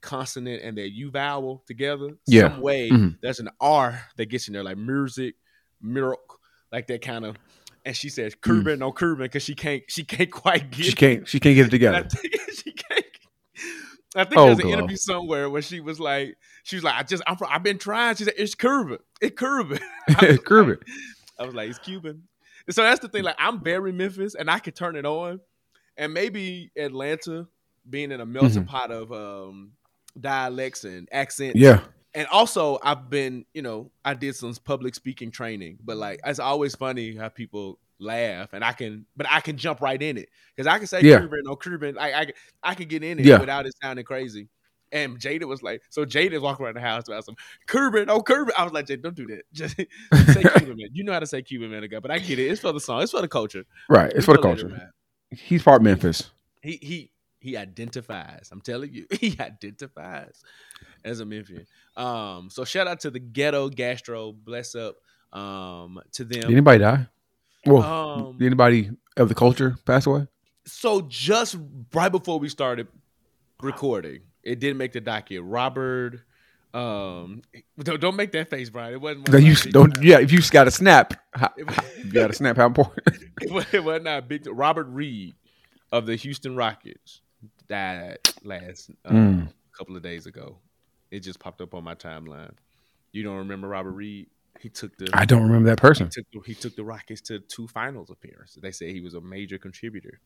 consonant 0.00 0.62
and 0.62 0.76
that 0.76 0.90
U 0.90 1.10
vowel 1.12 1.62
together. 1.68 2.10
Yeah. 2.26 2.48
Some 2.50 2.60
way 2.62 2.90
Mhm. 2.90 3.18
there's 3.22 3.38
an 3.38 3.48
R 3.60 4.02
that 4.16 4.26
gets 4.26 4.48
in 4.48 4.54
there, 4.54 4.64
like 4.64 4.76
music, 4.76 5.36
milk, 5.80 6.40
like 6.72 6.88
that 6.88 7.00
kind 7.02 7.24
of. 7.24 7.36
And 7.84 7.94
she 7.96 8.08
says 8.08 8.34
Cuban 8.34 8.78
no 8.78 8.92
Cuban 8.92 9.24
because 9.26 9.42
she 9.42 9.54
can't 9.54 9.82
she 9.88 10.04
can't 10.04 10.30
quite 10.30 10.70
get 10.70 10.80
Mm. 10.80 10.84
She 10.88 10.92
can't. 10.92 11.28
She 11.28 11.40
can't 11.40 11.54
get 11.54 11.66
it 11.66 11.70
together. 11.70 12.08
she 12.54 12.72
can't. 12.72 13.04
I 14.16 14.24
think 14.24 14.38
Oh, 14.38 14.46
there's 14.46 14.60
an 14.60 14.68
interview 14.68 14.96
somewhere 14.96 15.50
where 15.50 15.60
she 15.62 15.80
was 15.80 15.98
like, 15.98 16.36
she 16.62 16.76
was 16.76 16.84
like, 16.84 16.94
I 16.94 17.02
just, 17.02 17.22
I'm 17.26 17.36
from, 17.36 17.48
I've 17.50 17.64
been 17.64 17.78
trying. 17.78 18.14
She 18.14 18.24
said, 18.24 18.34
it's 18.38 18.54
Cuban, 18.54 18.98
it's 19.20 19.36
Cuban. 19.38 19.80
I 20.08 20.26
was 20.28 20.38
Cuban. 20.38 20.68
like- 20.68 20.86
I 21.38 21.44
was 21.46 21.54
like, 21.54 21.68
it's 21.68 21.80
Cuban. 21.80 22.22
And 22.66 22.74
so 22.74 22.82
that's 22.84 23.00
the 23.00 23.08
thing. 23.08 23.24
Like, 23.24 23.34
I'm 23.40 23.60
very 23.62 23.90
Memphis, 23.92 24.36
and 24.36 24.48
I 24.48 24.60
could 24.60 24.76
turn 24.76 24.94
it 24.94 25.04
on, 25.04 25.40
and 25.96 26.14
maybe 26.14 26.70
Atlanta 26.76 27.48
being 27.90 28.12
in 28.12 28.20
a 28.20 28.24
melting 28.26 28.64
pot 28.66 28.92
of 28.92 29.10
um, 29.12 29.72
dialects 30.18 30.84
and 30.84 31.08
accents. 31.10 31.58
Yeah. 31.58 31.80
And 32.14 32.28
also, 32.28 32.78
I've 32.82 33.10
been, 33.10 33.44
you 33.54 33.62
know, 33.62 33.90
I 34.04 34.14
did 34.14 34.36
some 34.36 34.54
public 34.64 34.94
speaking 34.94 35.30
training, 35.32 35.78
but 35.84 35.96
like, 35.96 36.20
it's 36.24 36.38
always 36.38 36.74
funny 36.76 37.16
how 37.16 37.28
people 37.28 37.78
laugh, 37.98 38.52
and 38.52 38.64
I 38.64 38.72
can, 38.72 39.06
but 39.16 39.26
I 39.28 39.40
can 39.40 39.56
jump 39.56 39.80
right 39.80 40.00
in 40.00 40.16
it 40.18 40.28
because 40.54 40.66
I 40.68 40.78
can 40.78 40.86
say 40.86 41.00
Yeah. 41.02 41.18
Cuban 41.18 41.42
or 41.48 41.56
Cuban, 41.56 41.96
like 41.96 42.14
I, 42.14 42.32
I 42.62 42.74
can 42.74 42.86
get 42.88 43.02
in 43.02 43.18
it 43.18 43.26
Yeah. 43.26 43.38
without 43.40 43.66
it 43.66 43.74
sounding 43.82 44.04
crazy. 44.04 44.48
And 44.92 45.18
Jada 45.18 45.42
was 45.48 45.60
like, 45.60 45.82
so 45.90 46.04
Jada's 46.04 46.40
walking 46.40 46.64
around 46.64 46.76
the 46.76 46.80
house 46.80 47.08
about 47.08 47.24
some 47.24 47.34
Cuban, 47.66 48.08
oh 48.08 48.22
Cuban. 48.22 48.52
I 48.56 48.62
was 48.62 48.72
like, 48.72 48.86
Jada, 48.86 49.02
don't 49.02 49.16
do 49.16 49.26
that. 49.26 49.42
Just 49.52 49.76
say 49.76 49.86
Cuban 50.56 50.76
man. 50.76 50.88
You 50.92 51.02
know 51.02 51.12
how 51.12 51.18
to 51.20 51.26
say 51.26 51.42
Cuban 51.42 51.70
man, 51.72 51.82
ago, 51.82 52.00
but 52.00 52.12
I 52.12 52.18
get 52.18 52.38
it. 52.38 52.44
It's 52.46 52.60
for 52.60 52.70
the 52.72 52.78
song. 52.80 53.02
It's 53.02 53.10
for 53.10 53.20
the 53.22 53.26
culture. 53.28 53.64
Right. 53.88 54.12
It's 54.14 54.24
for 54.24 54.34
the 54.36 54.40
We'll 54.40 54.50
let 54.52 54.58
it 54.60 54.62
culture. 54.62 54.74
ride. 54.76 54.90
He's 55.36 55.62
part 55.64 55.82
Memphis. 55.82 56.30
He 56.62 56.78
he 56.80 57.10
he 57.44 57.56
identifies. 57.56 58.48
I'm 58.50 58.60
telling 58.60 58.92
you, 58.92 59.06
he 59.20 59.36
identifies 59.38 60.42
as 61.04 61.20
a 61.20 61.24
Memphian. 61.26 61.66
Um, 61.96 62.48
so 62.50 62.64
shout 62.64 62.88
out 62.88 63.00
to 63.00 63.10
the 63.10 63.20
ghetto 63.20 63.68
gastro. 63.68 64.32
Bless 64.32 64.74
up 64.74 64.96
um 65.32 66.00
to 66.12 66.24
Did 66.24 66.42
them. 66.42 66.52
anybody 66.52 66.78
die? 66.78 67.06
Well, 67.66 67.82
Um, 67.82 68.38
did 68.38 68.46
anybody 68.46 68.90
of 69.16 69.28
the 69.28 69.34
culture 69.34 69.76
pass 69.84 70.06
away? 70.06 70.26
so 70.66 71.02
just 71.02 71.56
right 71.92 72.10
before 72.10 72.38
we 72.38 72.48
started 72.48 72.88
recording, 73.60 74.20
it 74.42 74.58
didn't 74.60 74.78
make 74.78 74.92
the 74.92 75.00
docket. 75.00 75.42
Robert, 75.42 76.20
um, 76.72 77.42
don't, 77.78 78.00
don't 78.00 78.16
make 78.16 78.32
that 78.32 78.48
face, 78.50 78.70
Bryan. 78.70 78.94
It 78.94 79.00
wasn't. 79.00 79.28
No, 79.30 79.38
you 79.38 79.52
of 79.52 79.58
my 79.58 79.64
big- 79.64 79.72
don't. 79.72 80.02
Yeah, 80.02 80.20
if 80.20 80.32
you 80.32 80.38
just 80.38 80.52
got 80.52 80.66
a 80.66 80.70
snap, 80.70 81.14
you 81.56 82.12
got 82.12 82.30
a 82.30 82.32
snap. 82.32 82.56
How 82.56 82.66
important? 82.66 83.06
it 83.40 83.66
it 83.74 83.84
was 83.84 84.02
not 84.02 84.28
big. 84.28 84.46
Robert 84.46 84.86
Reid 84.88 85.34
of 85.92 86.06
the 86.06 86.16
Houston 86.16 86.56
Rockets 86.56 87.20
died 87.68 88.18
last 88.42 88.90
um, 89.04 89.14
Mm. 89.16 89.52
couple 89.76 89.96
of 89.96 90.02
days 90.02 90.26
ago. 90.26 90.58
It 91.10 91.20
just 91.20 91.38
popped 91.38 91.60
up 91.60 91.74
on 91.74 91.84
my 91.84 91.94
timeline. 91.94 92.52
You 93.12 93.22
don't 93.22 93.36
remember 93.38 93.68
Robert 93.68 93.92
Reid? 93.92 94.28
He 94.60 94.68
took 94.68 94.96
the 94.96 95.08
I 95.12 95.24
don't 95.24 95.42
remember 95.42 95.68
that 95.70 95.78
person. 95.78 96.08
took 96.08 96.26
the, 96.32 96.40
he 96.46 96.54
took 96.54 96.76
the 96.76 96.84
Rockets 96.84 97.20
to 97.22 97.40
two 97.40 97.66
finals 97.68 98.10
appearances. 98.10 98.58
They 98.62 98.70
say 98.70 98.92
he 98.92 99.00
was 99.00 99.14
a 99.14 99.20
major 99.20 99.58
contributor. 99.58 100.20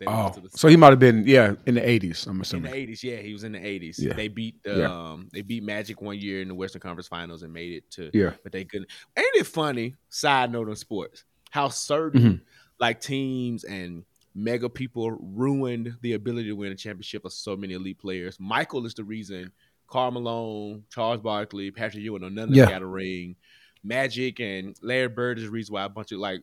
They 0.00 0.06
Oh, 0.06 0.30
the 0.30 0.48
so 0.58 0.66
he 0.68 0.76
might 0.76 0.90
have 0.90 0.98
been 0.98 1.24
yeah 1.26 1.54
in 1.66 1.74
the 1.76 1.88
eighties. 1.88 2.26
I'm 2.26 2.40
assuming 2.40 2.66
in 2.66 2.70
the 2.72 2.76
eighties, 2.76 3.04
yeah, 3.04 3.16
he 3.16 3.32
was 3.32 3.44
in 3.44 3.52
the 3.52 3.64
eighties. 3.64 3.98
Yeah. 4.02 4.14
They 4.14 4.28
beat 4.28 4.62
the 4.64 4.78
Yeah. 4.78 4.92
um 5.12 5.28
they 5.32 5.42
beat 5.42 5.62
Magic 5.62 6.00
one 6.02 6.18
year 6.18 6.42
in 6.42 6.48
the 6.48 6.54
Western 6.54 6.80
Conference 6.80 7.06
Finals 7.08 7.42
and 7.42 7.52
made 7.52 7.72
it 7.74 7.90
to 7.92 8.10
Yeah. 8.12 8.32
but 8.42 8.50
they 8.52 8.64
couldn't. 8.64 8.90
Ain't 9.16 9.36
it 9.36 9.46
funny? 9.46 9.94
Side 10.08 10.50
note 10.50 10.68
on 10.68 10.76
sports, 10.76 11.24
how 11.50 11.68
certain 11.68 12.22
Mhm. 12.22 12.40
like 12.80 13.00
teams 13.00 13.62
and 13.64 14.04
mega 14.34 14.68
people 14.68 15.10
ruined 15.12 15.94
the 16.02 16.14
ability 16.14 16.48
to 16.48 16.54
win 16.56 16.72
a 16.72 16.74
championship 16.76 17.24
of 17.24 17.32
so 17.32 17.56
many 17.56 17.74
elite 17.74 17.98
players. 17.98 18.38
Michael 18.40 18.84
is 18.86 18.94
the 18.94 19.04
reason. 19.04 19.50
Karl 19.86 20.10
Malone, 20.10 20.82
Charles 20.90 21.20
Barkley, 21.20 21.70
Patrick 21.70 22.02
Ewing, 22.02 22.22
none 22.22 22.30
of 22.30 22.34
them 22.48 22.54
Yeah. 22.54 22.66
got 22.68 22.82
a 22.82 22.86
ring. 22.86 23.36
Magic 23.84 24.40
and 24.40 24.76
Larry 24.82 25.08
Bird 25.08 25.38
is 25.38 25.44
the 25.44 25.50
reason 25.50 25.74
why 25.74 25.84
a 25.84 25.88
bunch 25.88 26.10
of 26.10 26.18
like 26.18 26.40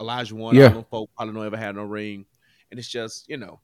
Elijah 0.00 0.34
Warren, 0.34 0.56
Yeah. 0.56 0.68
all 0.68 0.74
them 0.74 0.84
folk 0.90 1.10
probably 1.16 1.34
don't 1.34 1.46
ever 1.46 1.56
had 1.56 1.74
no 1.76 1.82
ring. 1.84 2.24
And 2.70 2.78
it's 2.78 2.88
just, 2.88 3.28
you 3.28 3.36
know, 3.36 3.60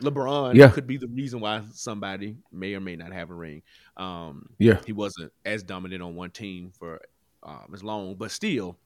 LeBron 0.00 0.54
Yeah. 0.54 0.70
could 0.70 0.86
be 0.86 0.96
the 0.96 1.08
reason 1.08 1.40
why 1.40 1.62
somebody 1.72 2.36
may 2.52 2.74
or 2.74 2.80
may 2.80 2.96
not 2.96 3.12
have 3.12 3.30
a 3.30 3.34
ring. 3.34 3.62
Um, 3.96 4.48
Yeah. 4.58 4.80
he 4.86 4.92
wasn't 4.92 5.32
as 5.44 5.62
dominant 5.62 6.02
on 6.02 6.14
one 6.14 6.30
team 6.30 6.72
for 6.78 7.00
um, 7.42 7.70
as 7.74 7.84
long, 7.84 8.14
but 8.14 8.30
still, 8.30 8.78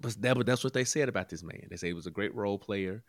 but 0.00 0.12
that, 0.22 0.36
but 0.36 0.46
that's 0.46 0.62
what 0.62 0.72
they 0.72 0.84
said 0.84 1.08
about 1.08 1.28
this 1.28 1.42
man. 1.42 1.66
They 1.68 1.76
say 1.76 1.88
he 1.88 1.92
was 1.92 2.06
a 2.06 2.12
great 2.12 2.32
role 2.34 2.58
player. 2.58 3.02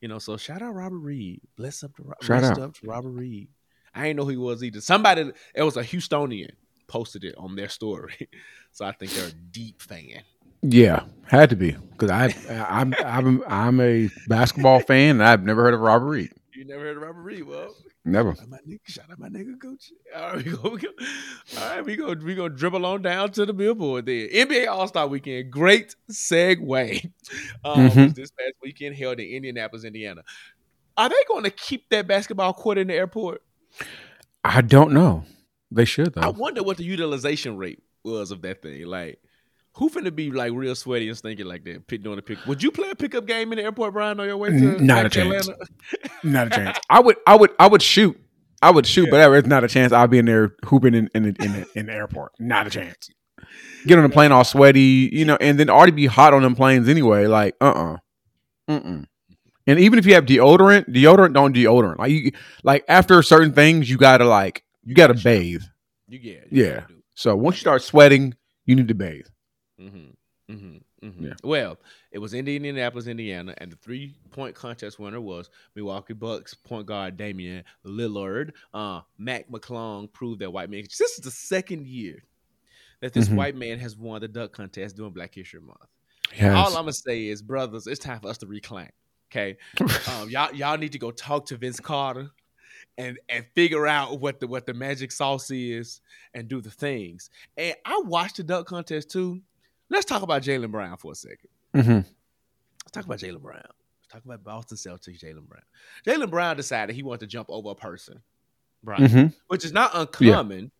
You 0.00 0.08
know, 0.08 0.18
so 0.18 0.36
shout 0.36 0.62
out 0.62 0.74
Robert 0.74 0.98
Reid. 0.98 1.40
Bless 1.56 1.82
up 1.82 1.94
to 1.96 2.02
Ro- 2.02 2.14
Shout 2.22 2.44
out. 2.44 2.58
up 2.58 2.74
to 2.74 2.86
Robert 2.86 3.10
Reid. 3.10 3.48
I 3.94 4.06
ain't 4.08 4.16
know 4.16 4.24
who 4.24 4.30
he 4.30 4.36
was 4.36 4.62
either. 4.62 4.80
Somebody, 4.80 5.32
it 5.54 5.62
was 5.62 5.76
a 5.76 5.82
Houstonian, 5.82 6.50
posted 6.86 7.24
it 7.24 7.34
on 7.36 7.56
their 7.56 7.68
story. 7.68 8.28
so 8.72 8.84
I 8.84 8.92
think 8.92 9.12
they're 9.12 9.28
a 9.28 9.32
deep 9.32 9.82
fan. 9.82 10.22
Yeah, 10.62 11.04
had 11.26 11.50
to 11.50 11.56
be 11.56 11.72
because 11.92 12.10
I 12.10 12.34
I'm 12.68 12.92
I'm 13.04 13.44
I'm 13.46 13.80
a 13.80 14.10
basketball 14.26 14.80
fan 14.80 15.16
and 15.16 15.24
I've 15.24 15.44
never 15.44 15.62
heard 15.62 15.74
of 15.74 15.80
Robert 15.80 16.06
Reid. 16.06 16.32
You 16.52 16.64
never 16.64 16.82
heard 16.82 16.96
of 16.96 17.02
Robert 17.04 17.22
Reid? 17.22 17.44
Well, 17.44 17.74
Never. 18.04 18.34
Shout 18.34 18.44
out 18.44 18.48
my 18.50 18.58
nigga, 18.66 18.78
shout 18.86 19.10
out 19.10 19.18
my 19.18 19.28
nigga 19.28 19.56
Gucci. 19.58 19.90
All 20.16 20.34
right, 20.34 20.44
we 20.44 20.50
go, 20.52 20.70
we 20.70 20.78
go. 20.78 20.88
All 21.58 21.68
right, 21.68 21.84
we 21.84 21.96
go, 21.96 22.14
we 22.14 22.34
go 22.34 22.48
dribble 22.48 22.86
on 22.86 23.02
down 23.02 23.32
to 23.32 23.44
the 23.44 23.52
billboard 23.52 24.06
there. 24.06 24.28
NBA 24.28 24.66
All 24.68 24.88
Star 24.88 25.06
Weekend, 25.06 25.50
great 25.50 25.94
segue. 26.10 27.10
Um, 27.64 27.90
Mhm. 27.90 28.04
was 28.06 28.14
this 28.14 28.30
past 28.30 28.54
weekend 28.62 28.96
held 28.96 29.20
in 29.20 29.28
Indianapolis, 29.28 29.84
Indiana. 29.84 30.22
Are 30.96 31.08
they 31.10 31.14
going 31.28 31.44
to 31.44 31.50
keep 31.50 31.88
that 31.90 32.06
basketball 32.08 32.54
court 32.54 32.78
in 32.78 32.86
the 32.86 32.94
airport? 32.94 33.42
I 34.42 34.62
don't 34.62 34.92
know. 34.92 35.24
They 35.70 35.84
should 35.84 36.14
though. 36.14 36.22
I 36.22 36.28
wonder 36.28 36.62
what 36.62 36.78
the 36.78 36.84
utilization 36.84 37.56
rate 37.58 37.82
was 38.04 38.30
of 38.30 38.40
that 38.42 38.62
thing. 38.62 38.86
Like, 38.86 39.20
who 39.74 39.88
finna 39.88 40.14
be 40.14 40.30
like 40.30 40.52
real 40.52 40.74
sweaty 40.74 41.08
and 41.08 41.16
stinking 41.16 41.46
like 41.46 41.64
that? 41.64 41.86
Pick 41.86 42.02
doing 42.02 42.18
a 42.18 42.22
pick. 42.22 42.44
Would 42.46 42.62
you 42.62 42.70
play 42.70 42.90
a 42.90 42.94
pickup 42.94 43.26
game 43.26 43.52
in 43.52 43.58
the 43.58 43.64
airport, 43.64 43.92
Bryan, 43.92 44.18
on 44.20 44.26
your 44.26 44.36
way 44.36 44.50
to 44.50 44.56
not 44.84 45.06
a 45.06 45.08
chance. 45.08 45.48
Atlanta? 45.48 45.66
Not 46.24 46.46
a 46.48 46.50
chance. 46.50 46.78
I 46.90 47.00
would, 47.00 47.16
I 47.26 47.36
would, 47.36 47.50
I 47.58 47.68
would 47.68 47.82
shoot. 47.82 48.18
I 48.60 48.70
would 48.70 48.86
shoot, 48.86 49.08
but 49.10 49.32
it's 49.34 49.46
not 49.46 49.62
a 49.62 49.68
chance. 49.68 49.92
I'll 49.92 50.08
be 50.08 50.18
in 50.18 50.24
there 50.24 50.54
hooping 50.64 50.94
in 50.94 51.08
in 51.14 51.22
the, 51.22 51.44
in, 51.44 51.52
the, 51.52 51.66
in 51.76 51.86
the 51.86 51.92
airport. 51.92 52.32
Not 52.40 52.66
a 52.66 52.70
chance. 52.70 53.08
Get 53.86 53.98
on 53.98 54.02
the 54.02 54.10
plane 54.10 54.32
all 54.32 54.42
sweaty, 54.42 55.08
you 55.12 55.24
know, 55.24 55.38
and 55.40 55.60
then 55.60 55.70
already 55.70 55.92
be 55.92 56.06
hot 56.06 56.34
on 56.34 56.42
them 56.42 56.56
planes 56.56 56.88
anyway. 56.88 57.26
Like, 57.26 57.54
uh, 57.60 57.96
uh-uh. 58.68 58.74
uh, 58.74 59.02
And 59.68 59.78
even 59.78 59.98
if 59.98 60.06
you 60.06 60.14
have 60.14 60.26
deodorant, 60.26 60.88
deodorant 60.88 61.34
don't 61.34 61.54
deodorant. 61.54 61.98
Like, 61.98 62.10
you, 62.10 62.32
like 62.64 62.84
after 62.88 63.22
certain 63.22 63.52
things, 63.52 63.88
you 63.88 63.96
gotta 63.96 64.24
like, 64.24 64.64
you 64.84 64.94
gotta 64.94 65.14
bathe. 65.14 65.62
You 66.08 66.18
get, 66.18 66.48
you 66.50 66.64
Yeah. 66.64 66.84
So 67.14 67.36
once 67.36 67.56
you 67.56 67.60
start 67.60 67.82
sweating, 67.82 68.34
you 68.64 68.74
need 68.74 68.88
to 68.88 68.94
bathe. 68.94 69.26
Mm-hmm. 69.80 70.52
Mm-hmm. 70.52 71.06
Mm-hmm. 71.06 71.24
Yeah. 71.26 71.34
Well, 71.44 71.76
it 72.10 72.18
was 72.18 72.32
in 72.32 72.48
Indianapolis, 72.48 73.06
Indiana, 73.06 73.54
and 73.58 73.70
the 73.70 73.76
three 73.76 74.14
point 74.30 74.54
contest 74.54 74.98
winner 74.98 75.20
was 75.20 75.50
Milwaukee 75.74 76.14
Bucks 76.14 76.54
point 76.54 76.86
guard 76.86 77.16
Damian 77.18 77.64
Lillard. 77.84 78.52
Uh, 78.72 79.02
Mac 79.18 79.48
McClung 79.50 80.10
proved 80.12 80.40
that 80.40 80.50
white 80.50 80.70
man. 80.70 80.82
This 80.84 81.00
is 81.00 81.18
the 81.18 81.30
second 81.30 81.86
year 81.86 82.24
that 83.00 83.12
this 83.12 83.28
Mhm. 83.28 83.36
white 83.36 83.56
man 83.56 83.78
has 83.78 83.96
won 83.96 84.22
the 84.22 84.28
dunk 84.28 84.52
contest 84.52 84.96
during 84.96 85.12
Black 85.12 85.34
History 85.34 85.60
Month. 85.60 85.78
Yes. 86.34 86.54
All 86.54 86.68
I'm 86.76 86.82
gonna 86.84 86.92
say 86.94 87.26
is, 87.26 87.42
brothers, 87.42 87.86
it's 87.86 88.00
time 88.00 88.20
for 88.20 88.28
us 88.28 88.38
to 88.38 88.46
reclaim. 88.46 88.90
Okay, 89.30 89.58
um, 90.08 90.30
y'all 90.30 90.54
y'all 90.54 90.78
need 90.78 90.92
to 90.92 90.98
go 90.98 91.10
talk 91.10 91.44
to 91.46 91.58
Vince 91.58 91.78
Carter 91.80 92.30
and 92.96 93.18
and 93.28 93.44
figure 93.54 93.86
out 93.86 94.18
what 94.20 94.40
the 94.40 94.46
what 94.46 94.64
the 94.64 94.72
magic 94.72 95.12
sauce 95.12 95.50
is 95.50 96.00
and 96.32 96.48
do 96.48 96.62
the 96.62 96.70
things. 96.70 97.28
And 97.58 97.74
I 97.84 98.00
watched 98.06 98.38
the 98.38 98.44
dunk 98.44 98.66
contest 98.66 99.10
too. 99.10 99.42
Let's 99.90 100.04
talk 100.04 100.22
about 100.22 100.42
Jaylen 100.42 100.70
Brown 100.70 100.96
for 100.96 101.12
a 101.12 101.14
second. 101.14 101.48
hmm 101.74 101.80
Let's 101.90 102.92
talk 102.92 103.04
about 103.04 103.18
Jaylen 103.18 103.40
Brown. 103.42 103.62
Let's 103.62 104.08
talk 104.12 104.24
about 104.24 104.44
Boston 104.44 104.76
Celtics, 104.76 105.20
Jaylen 105.22 105.46
Brown. 105.48 105.62
Jaylen 106.06 106.30
Brown 106.30 106.56
decided 106.56 106.94
he 106.96 107.02
wanted 107.02 107.20
to 107.20 107.26
jump 107.26 107.48
over 107.50 107.70
a 107.70 107.74
person, 107.74 108.20
right? 108.82 109.10
hmm 109.10 109.26
Which 109.48 109.64
is 109.64 109.72
not 109.72 109.90
uncommon 109.94 110.70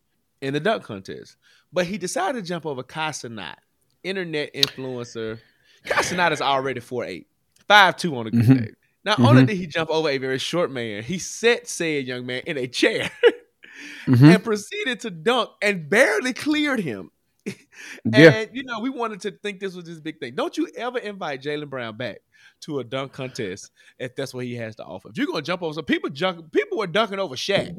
in 0.41 0.55
the 0.55 0.61
dunk 0.61 0.85
contest. 0.85 1.37
But 1.73 1.87
he 1.87 1.99
decided 1.99 2.43
to 2.43 2.49
jump 2.49 2.65
over 2.67 2.83
Kai 2.83 3.11
Cenat, 3.11 3.57
internet 4.05 4.55
influencer. 4.55 5.39
Kai 5.85 6.01
Cenat 6.03 6.33
is 6.33 6.41
already 6.41 6.81
4'8", 6.81 7.27
5'2", 7.69 8.17
on 8.17 8.27
a 8.27 8.31
good 8.31 8.47
Mhm. 8.47 8.59
day. 8.65 8.71
Not 9.05 9.21
only 9.21 9.43
Mhm. 9.43 9.47
did 9.49 9.57
he 9.57 9.67
jump 9.67 9.91
over 9.91 10.09
a 10.09 10.19
very 10.19 10.39
short 10.39 10.71
man, 10.71 11.03
he 11.03 11.19
set 11.19 11.69
said 11.69 12.07
young 12.07 12.27
man 12.27 12.43
in 12.47 12.57
a 12.59 12.67
chair 12.67 13.11
hmm 14.07 14.25
and 14.25 14.43
proceeded 14.45 15.01
to 15.01 15.11
dunk 15.11 15.51
and 15.63 15.89
barely 15.89 16.33
cleared 16.33 16.81
him. 16.81 17.11
Yeah. 18.05 18.31
And 18.31 18.51
you 18.53 18.65
know, 18.65 18.81
we 18.81 18.91
wanted 18.91 19.21
to 19.23 19.31
think 19.31 19.61
this 19.61 19.75
was 19.75 19.85
this 19.85 20.01
big 20.01 20.19
thing. 20.21 20.35
Don't 20.35 20.57
you 20.57 20.69
ever 20.77 20.99
invite 20.99 21.43
Jaylen 21.43 21.69
Brown 21.71 21.97
back 21.97 22.19
to 22.63 22.81
a 22.81 22.85
dunk 22.85 23.13
contest 23.13 23.71
if 23.99 24.15
that's 24.17 24.35
what 24.35 24.45
he 24.45 24.55
has 24.57 24.77
to 24.77 24.85
offer? 24.85 25.09
If 25.11 25.17
you're 25.19 25.27
gonna 25.27 25.43
jump 25.43 25.63
over, 25.63 25.73
so 25.75 25.83
people 25.83 26.11
junk, 26.11 26.51
people 26.53 26.79
were 26.79 26.87
dunking 26.87 27.19
over 27.19 27.35
Shaq. 27.37 27.75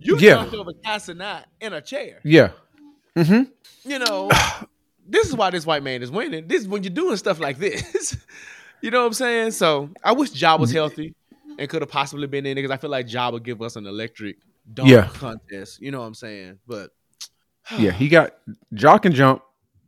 You 0.00 0.16
Yeah. 0.18 0.34
jumped 0.36 0.54
over 0.54 0.72
Kai 0.84 0.96
Cenat 0.96 1.44
in 1.60 1.72
a 1.72 1.80
chair. 1.80 2.20
Yeah. 2.24 2.50
Mm-hmm. 3.16 3.50
You 3.90 3.98
know, 3.98 4.30
this 5.08 5.28
is 5.28 5.34
why 5.36 5.50
this 5.50 5.66
white 5.66 5.82
man 5.82 6.02
is 6.02 6.10
winning. 6.10 6.46
This 6.48 6.62
is 6.62 6.68
when 6.68 6.82
you're 6.82 6.92
doing 6.92 7.16
stuff 7.16 7.38
like 7.40 7.58
this. 7.58 8.16
you 8.82 8.90
know 8.90 9.00
what 9.00 9.06
I'm 9.08 9.12
saying? 9.14 9.50
So 9.52 9.90
I 10.04 10.12
wish 10.12 10.32
Ja 10.40 10.56
was 10.56 10.70
healthy 10.72 11.14
and 11.58 11.68
could 11.68 11.82
have 11.82 11.90
possibly 11.90 12.26
been 12.26 12.46
in 12.46 12.52
it 12.52 12.62
because 12.62 12.70
I 12.70 12.76
feel 12.76 12.90
like 12.90 13.12
Ja 13.12 13.30
would 13.30 13.44
give 13.44 13.60
us 13.62 13.76
an 13.76 13.86
electric 13.86 14.36
dunk 14.72 14.88
Yeah. 14.90 15.08
contest. 15.14 15.80
You 15.80 15.90
know 15.90 16.00
what 16.00 16.06
I'm 16.06 16.14
saying? 16.14 16.58
But 16.66 16.90
Yeah, 17.78 17.90
he 17.92 18.08
got 18.08 18.34
jock 18.74 19.04
and 19.04 19.14
jump. 19.14 19.42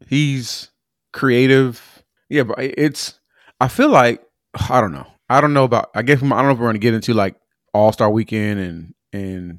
He's 0.09 0.71
creative. 1.13 2.03
Yeah, 2.29 2.43
but 2.45 2.57
it's. 2.61 3.19
I 3.61 3.69
feel 3.69 3.89
like 3.91 4.23
I 4.71 4.81
don't 4.81 4.93
know. 4.93 5.07
I 5.29 5.41
don't 5.41 5.53
know 5.53 5.65
about. 5.65 5.91
I 5.95 6.03
guess 6.03 6.19
I 6.23 6.29
don't 6.29 6.31
know 6.31 6.51
if 6.51 6.59
we're 6.59 6.67
going 6.67 6.75
to 6.75 6.79
get 6.81 6.95
into 6.95 7.15
like 7.15 7.37
All 7.73 7.93
Star 7.93 8.11
Weekend 8.11 8.61
and 8.61 8.95
and 9.13 9.59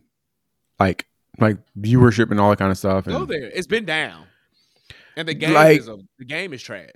like 0.80 1.08
like 1.40 1.58
viewership 1.80 2.32
and 2.32 2.40
all 2.40 2.50
that 2.50 2.60
kind 2.60 2.72
of 2.72 2.78
stuff. 2.78 3.06
Go 3.06 3.26
there. 3.26 3.50
It's 3.54 3.68
been 3.68 3.86
down, 3.86 4.26
and 5.16 5.28
the 5.28 5.34
game 5.34 5.54
Like- 5.54 5.80
is 5.80 5.88
a, 5.88 5.98
the 6.20 6.26
game 6.26 6.54
is 6.54 6.62
trash. 6.62 6.90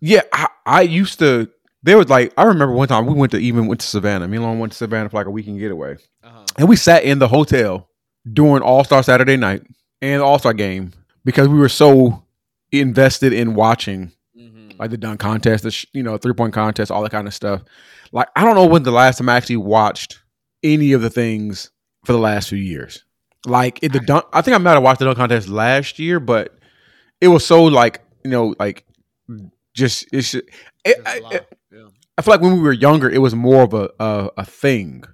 yeah, 0.00 0.22
I, 0.32 0.48
I 0.64 0.80
used 0.82 1.18
to. 1.20 1.48
There 1.82 1.96
was 1.98 2.08
like 2.08 2.32
I 2.36 2.44
remember 2.44 2.74
one 2.74 2.88
time 2.88 3.06
we 3.06 3.14
went 3.14 3.32
to 3.32 3.38
even 3.38 3.66
went 3.66 3.80
to 3.80 3.86
Savannah. 3.86 4.26
Me 4.26 4.36
and 4.36 4.44
Lauren 4.44 4.58
went 4.58 4.72
to 4.72 4.78
Savannah 4.78 5.08
for 5.08 5.16
like 5.18 5.26
a 5.26 5.30
weekend 5.30 5.58
getaway, 5.60 5.96
Uh-huh. 6.24 6.44
and 6.58 6.68
we 6.68 6.74
sat 6.76 7.04
in 7.04 7.18
the 7.20 7.28
hotel 7.28 7.88
during 8.32 8.62
All 8.62 8.82
Star 8.82 9.02
Saturday 9.04 9.36
night 9.36 9.62
and 10.02 10.22
All 10.22 10.38
Star 10.38 10.52
game 10.54 10.92
because 11.24 11.48
we 11.48 11.58
were 11.58 11.68
so 11.68 12.24
invested 12.72 13.32
in 13.32 13.54
watching 13.54 14.12
Mhm. 14.36 14.78
like 14.78 14.90
the 14.90 14.96
dunk 14.98 15.20
contest, 15.20 15.62
the 15.64 15.70
sh- 15.70 15.86
you 15.92 16.02
know 16.02 16.16
three 16.18 16.34
point 16.34 16.52
contest, 16.52 16.90
all 16.90 17.02
that 17.02 17.10
kind 17.12 17.26
of 17.26 17.34
stuff. 17.34 17.62
Like 18.12 18.28
I 18.36 18.44
don't 18.44 18.54
know 18.54 18.66
when 18.66 18.82
the 18.82 18.90
last 18.90 19.18
time 19.18 19.28
I 19.28 19.36
actually 19.36 19.56
watched 19.58 20.20
any 20.62 20.92
of 20.92 21.02
the 21.02 21.10
things 21.10 21.70
for 22.04 22.12
the 22.12 22.18
last 22.18 22.48
few 22.48 22.58
years. 22.58 23.04
Like 23.46 23.78
it, 23.82 23.92
the 23.92 24.00
dunk, 24.00 24.24
I 24.32 24.42
think 24.42 24.54
I 24.54 24.58
might 24.58 24.72
have 24.72 24.82
watched 24.82 24.98
the 24.98 25.04
dunk 25.06 25.16
contest 25.18 25.48
last 25.48 25.98
year, 25.98 26.18
but 26.20 26.58
it 27.20 27.28
was 27.28 27.46
so 27.46 27.64
like 27.64 28.02
you 28.24 28.30
know 28.30 28.54
like 28.58 28.84
just 29.74 30.06
it's. 30.12 30.34
It, 30.34 30.44
I, 31.04 31.18
lot. 31.20 31.34
I, 31.34 31.40
Yeah. 31.72 31.88
I 32.18 32.22
feel 32.22 32.32
like 32.34 32.40
when 32.40 32.54
we 32.54 32.60
were 32.60 32.72
younger, 32.72 33.10
it 33.10 33.18
was 33.18 33.34
more 33.34 33.62
of 33.62 33.74
a 33.74 33.90
a, 34.00 34.30
a 34.38 34.44
thing. 34.44 35.04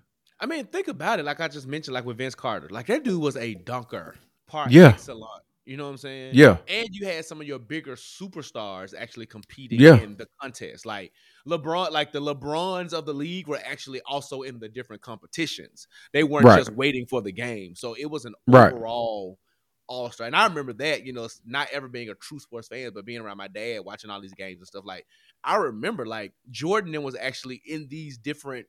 I 0.40 0.46
mean, 0.46 0.66
think 0.66 0.88
about 0.88 1.18
it. 1.20 1.24
Like 1.24 1.40
I 1.40 1.48
just 1.48 1.66
mentioned, 1.66 1.94
like 1.94 2.04
with 2.04 2.18
Vince 2.18 2.34
Carter, 2.34 2.68
like 2.70 2.86
that 2.86 3.04
dude 3.04 3.20
was 3.20 3.36
a 3.36 3.54
dunker, 3.54 4.16
par 4.52 4.66
Yeah. 4.70 4.88
excellent. 4.88 5.42
You 5.64 5.76
know 5.76 5.84
what 5.84 5.90
I'm 5.90 5.96
saying? 5.98 6.32
Yeah, 6.34 6.56
And 6.66 6.88
you 6.90 7.06
had 7.06 7.24
some 7.24 7.40
of 7.40 7.46
your 7.46 7.60
bigger 7.60 7.94
superstars 7.94 8.94
actually 8.98 9.26
competing 9.26 9.80
Yeah. 9.80 10.00
in 10.00 10.16
the 10.16 10.26
contest. 10.40 10.84
Like 10.84 11.12
LeBron, 11.46 11.92
like 11.92 12.10
the 12.12 12.20
LeBrons 12.20 12.92
of 12.92 13.06
the 13.06 13.14
league 13.14 13.46
were 13.46 13.60
actually 13.64 14.00
also 14.04 14.42
in 14.42 14.58
the 14.58 14.68
different 14.68 15.02
competitions. 15.02 15.86
They 16.12 16.24
weren't 16.24 16.46
Right. 16.46 16.58
just 16.58 16.72
waiting 16.72 17.06
for 17.06 17.22
the 17.22 17.30
game. 17.32 17.76
So 17.76 17.94
it 17.94 18.06
was 18.06 18.24
an 18.24 18.34
Right. 18.48 18.72
overall 18.72 19.38
all 19.86 20.10
star. 20.10 20.26
And 20.26 20.34
I 20.34 20.46
remember 20.46 20.72
that, 20.74 21.04
you 21.06 21.12
know, 21.12 21.28
not 21.44 21.68
ever 21.70 21.86
being 21.86 22.08
a 22.08 22.14
true 22.16 22.40
sports 22.40 22.66
fan, 22.68 22.90
but 22.92 23.04
being 23.04 23.20
around 23.20 23.36
my 23.36 23.48
dad, 23.48 23.80
watching 23.84 24.10
all 24.10 24.20
these 24.20 24.34
games 24.34 24.58
and 24.58 24.66
stuff. 24.66 24.84
Like 24.84 25.06
I 25.44 25.56
remember 25.56 26.06
like 26.06 26.32
Jordan 26.50 26.90
then 26.92 27.02
was 27.04 27.14
actually 27.16 27.62
in 27.66 27.86
these 27.88 28.18
different 28.18 28.66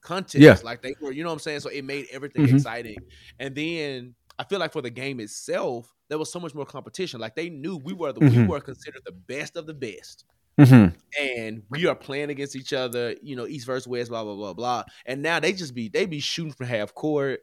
contests. 0.00 0.42
Yeah. 0.42 0.58
Like 0.64 0.82
they 0.82 0.94
were, 1.00 1.12
you 1.12 1.22
know 1.22 1.28
what 1.28 1.34
I'm 1.34 1.38
saying? 1.40 1.60
So 1.60 1.68
it 1.68 1.84
made 1.84 2.06
everything 2.10 2.46
Mhm. 2.46 2.54
exciting. 2.56 2.96
And 3.38 3.54
then 3.54 4.14
I 4.42 4.44
feel 4.44 4.58
like 4.58 4.72
for 4.72 4.82
the 4.82 4.90
game 4.90 5.20
itself, 5.20 5.94
there 6.08 6.18
was 6.18 6.32
so 6.32 6.40
much 6.40 6.52
more 6.52 6.66
competition. 6.66 7.20
Like 7.20 7.36
they 7.36 7.48
knew 7.48 7.76
we 7.76 7.92
were 7.92 8.12
the 8.12 8.18
we 8.20 8.26
Mhm. 8.26 8.48
were 8.48 8.60
considered 8.60 9.02
the 9.06 9.12
best 9.12 9.56
of 9.56 9.66
the 9.66 9.74
best. 9.74 10.24
hmm 10.58 10.86
And 11.20 11.62
we 11.70 11.86
are 11.86 11.94
playing 11.94 12.30
against 12.30 12.56
each 12.56 12.72
other, 12.72 13.14
you 13.22 13.36
know, 13.36 13.46
East 13.46 13.66
versus 13.66 13.86
West, 13.86 14.10
blah, 14.10 14.24
blah, 14.24 14.34
blah, 14.34 14.52
blah. 14.52 14.82
And 15.06 15.22
now 15.22 15.38
they 15.38 15.52
just 15.52 15.74
be 15.76 15.88
they 15.88 16.06
be 16.06 16.18
shooting 16.18 16.52
from 16.52 16.66
half 16.66 16.92
court. 16.92 17.40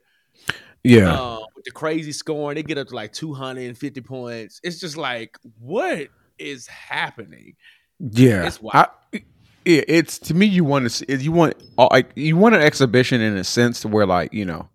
yeah. 0.83 1.15
Um, 1.17 1.39
with 1.55 1.63
the 1.65 1.71
crazy 1.71 2.11
scoring, 2.11 2.55
they 2.55 2.63
get 2.63 2.77
up 2.77 2.87
to 2.89 2.95
like 2.95 3.13
250 3.13 4.01
points. 4.01 4.59
It's 4.61 4.79
just 4.79 4.97
like, 4.97 5.37
what 5.57 6.09
is 6.37 6.67
happening? 6.67 7.55
Yeah, 7.99 8.45
It's 8.45 8.61
wild. 8.61 8.87
I, 9.13 9.19
yeah, 9.65 9.83
it's 9.87 10.19
to 10.19 10.33
me. 10.33 10.47
You 10.47 10.63
want 10.65 10.83
to 10.83 10.89
see, 10.89 11.05
you 11.15 11.31
want 11.31 11.53
uh, 11.77 11.87
like 11.91 12.11
you 12.15 12.35
want 12.35 12.55
an 12.55 12.61
exhibition 12.61 13.21
in 13.21 13.37
a 13.37 13.43
sense 13.43 13.81
to 13.81 13.87
where 13.87 14.05
like 14.05 14.33
you 14.33 14.45
know 14.45 14.67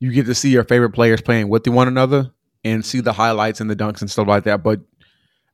you 0.00 0.12
get 0.12 0.26
to 0.26 0.34
see 0.34 0.50
your 0.50 0.64
favorite 0.64 0.90
players 0.90 1.20
playing 1.20 1.48
with 1.48 1.66
one 1.68 1.88
another 1.88 2.30
and 2.64 2.84
see 2.84 3.00
the 3.00 3.12
highlights 3.12 3.60
and 3.60 3.70
the 3.70 3.76
dunks 3.76 4.00
and 4.00 4.10
stuff 4.10 4.26
like 4.26 4.44
that. 4.44 4.62
But 4.62 4.80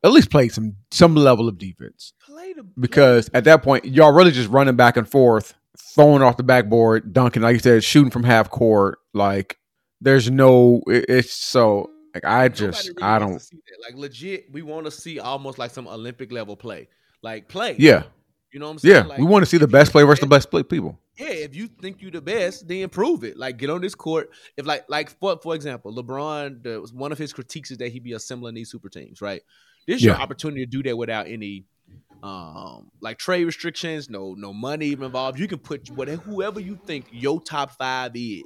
at 0.04 0.10
least 0.12 0.30
play 0.30 0.48
some 0.48 0.76
some 0.90 1.14
level 1.14 1.48
of 1.48 1.58
defense 1.58 2.12
Play 2.26 2.52
the 2.54 2.64
because 2.78 3.30
at 3.34 3.44
that 3.44 3.62
point 3.62 3.84
y'all 3.84 4.12
really 4.12 4.32
just 4.32 4.48
running 4.50 4.74
back 4.74 4.96
and 4.96 5.08
forth 5.08 5.54
throwing 5.94 6.22
off 6.22 6.36
the 6.36 6.42
backboard, 6.42 7.12
dunking, 7.12 7.42
like 7.42 7.54
you 7.54 7.58
said, 7.60 7.84
shooting 7.84 8.10
from 8.10 8.24
half 8.24 8.50
court. 8.50 8.98
Like 9.14 9.58
there's 10.00 10.30
no, 10.30 10.82
it- 10.88 11.06
it's 11.08 11.32
so 11.32 11.90
like 12.14 12.24
I 12.24 12.48
just 12.48 12.88
really 12.88 13.02
I 13.02 13.18
don't. 13.18 13.40
see 13.40 13.56
that. 13.56 13.80
like 13.86 13.96
legit. 13.98 14.46
We 14.52 14.62
want 14.62 14.84
to 14.86 14.90
see 14.90 15.18
almost 15.20 15.58
like 15.58 15.70
some 15.70 15.86
Olympic 15.86 16.32
level 16.32 16.56
play, 16.56 16.88
like 17.22 17.48
play. 17.48 17.76
Yeah, 17.78 18.02
you 18.52 18.60
know 18.60 18.66
what 18.66 18.72
I'm 18.72 18.78
saying. 18.78 18.94
yeah. 18.94 19.02
Like, 19.02 19.18
we 19.18 19.24
want 19.24 19.42
to 19.42 19.50
see 19.50 19.58
the 19.58 19.66
best 19.68 19.92
player 19.92 20.04
the 20.04 20.08
versus 20.08 20.20
the 20.20 20.26
best 20.26 20.50
play 20.50 20.62
people. 20.62 20.98
yeah, 21.18 21.28
if 21.28 21.54
you 21.54 21.66
think 21.68 22.02
you're 22.02 22.10
the 22.10 22.20
best, 22.20 22.68
then 22.68 22.88
prove 22.88 23.24
it. 23.24 23.36
Like 23.36 23.56
get 23.56 23.70
on 23.70 23.80
this 23.80 23.94
court. 23.94 24.30
If 24.56 24.66
like 24.66 24.84
like 24.88 25.10
for 25.18 25.38
for 25.42 25.54
example, 25.54 25.94
LeBron, 25.94 26.62
the, 26.62 26.88
one 26.92 27.12
of 27.12 27.18
his 27.18 27.32
critiques 27.32 27.70
is 27.70 27.78
that 27.78 27.90
he 27.92 27.98
be 28.00 28.12
assembling 28.12 28.54
these 28.54 28.70
super 28.70 28.88
teams, 28.88 29.20
right? 29.20 29.42
This 29.86 29.96
is 29.96 30.04
your 30.04 30.16
opportunity 30.16 30.64
to 30.64 30.70
do 30.70 30.82
that 30.84 30.96
without 30.96 31.26
any 31.26 31.64
um 32.22 32.90
like 33.00 33.18
trade 33.18 33.44
restrictions, 33.44 34.08
no 34.08 34.34
no 34.38 34.52
money 34.52 34.86
even 34.86 35.06
involved. 35.06 35.38
You 35.38 35.48
can 35.48 35.58
put 35.58 35.90
whatever 35.90 36.22
whoever 36.22 36.60
you 36.60 36.78
think 36.86 37.06
your 37.10 37.40
top 37.40 37.72
five 37.72 38.12
is, 38.14 38.44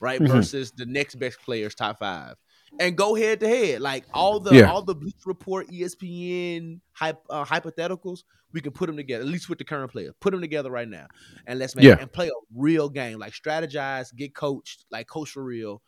right? 0.00 0.20
Mhm. 0.20 0.28
Versus 0.28 0.72
the 0.72 0.86
next 0.86 1.14
best 1.16 1.38
player's 1.44 1.74
top 1.74 1.98
five. 2.00 2.34
And 2.80 2.96
go 2.96 3.14
head 3.14 3.40
to 3.40 3.48
head, 3.48 3.80
like 3.80 4.04
all 4.12 4.40
the 4.40 4.54
Yeah. 4.56 4.70
all 4.70 4.82
the 4.82 4.94
Bleach 4.94 5.14
Report, 5.26 5.68
ESPN 5.68 6.80
hype, 6.92 7.22
uh, 7.30 7.44
hypotheticals. 7.44 8.24
We 8.52 8.60
can 8.60 8.72
put 8.72 8.86
them 8.86 8.96
together, 8.96 9.22
at 9.24 9.28
least 9.28 9.48
with 9.48 9.58
the 9.58 9.64
current 9.64 9.90
players. 9.92 10.12
Put 10.20 10.30
them 10.32 10.40
together 10.40 10.70
right 10.70 10.88
now, 10.88 11.06
and 11.46 11.58
let's 11.58 11.74
make 11.76 11.84
Yeah. 11.84 11.96
and 12.00 12.10
play 12.12 12.28
a 12.28 12.32
real 12.54 12.88
game. 12.88 13.18
Like 13.18 13.32
strategize, 13.32 14.14
get 14.14 14.34
coached, 14.34 14.84
like 14.90 15.06
coach 15.08 15.30
for 15.30 15.42
real, 15.44 15.82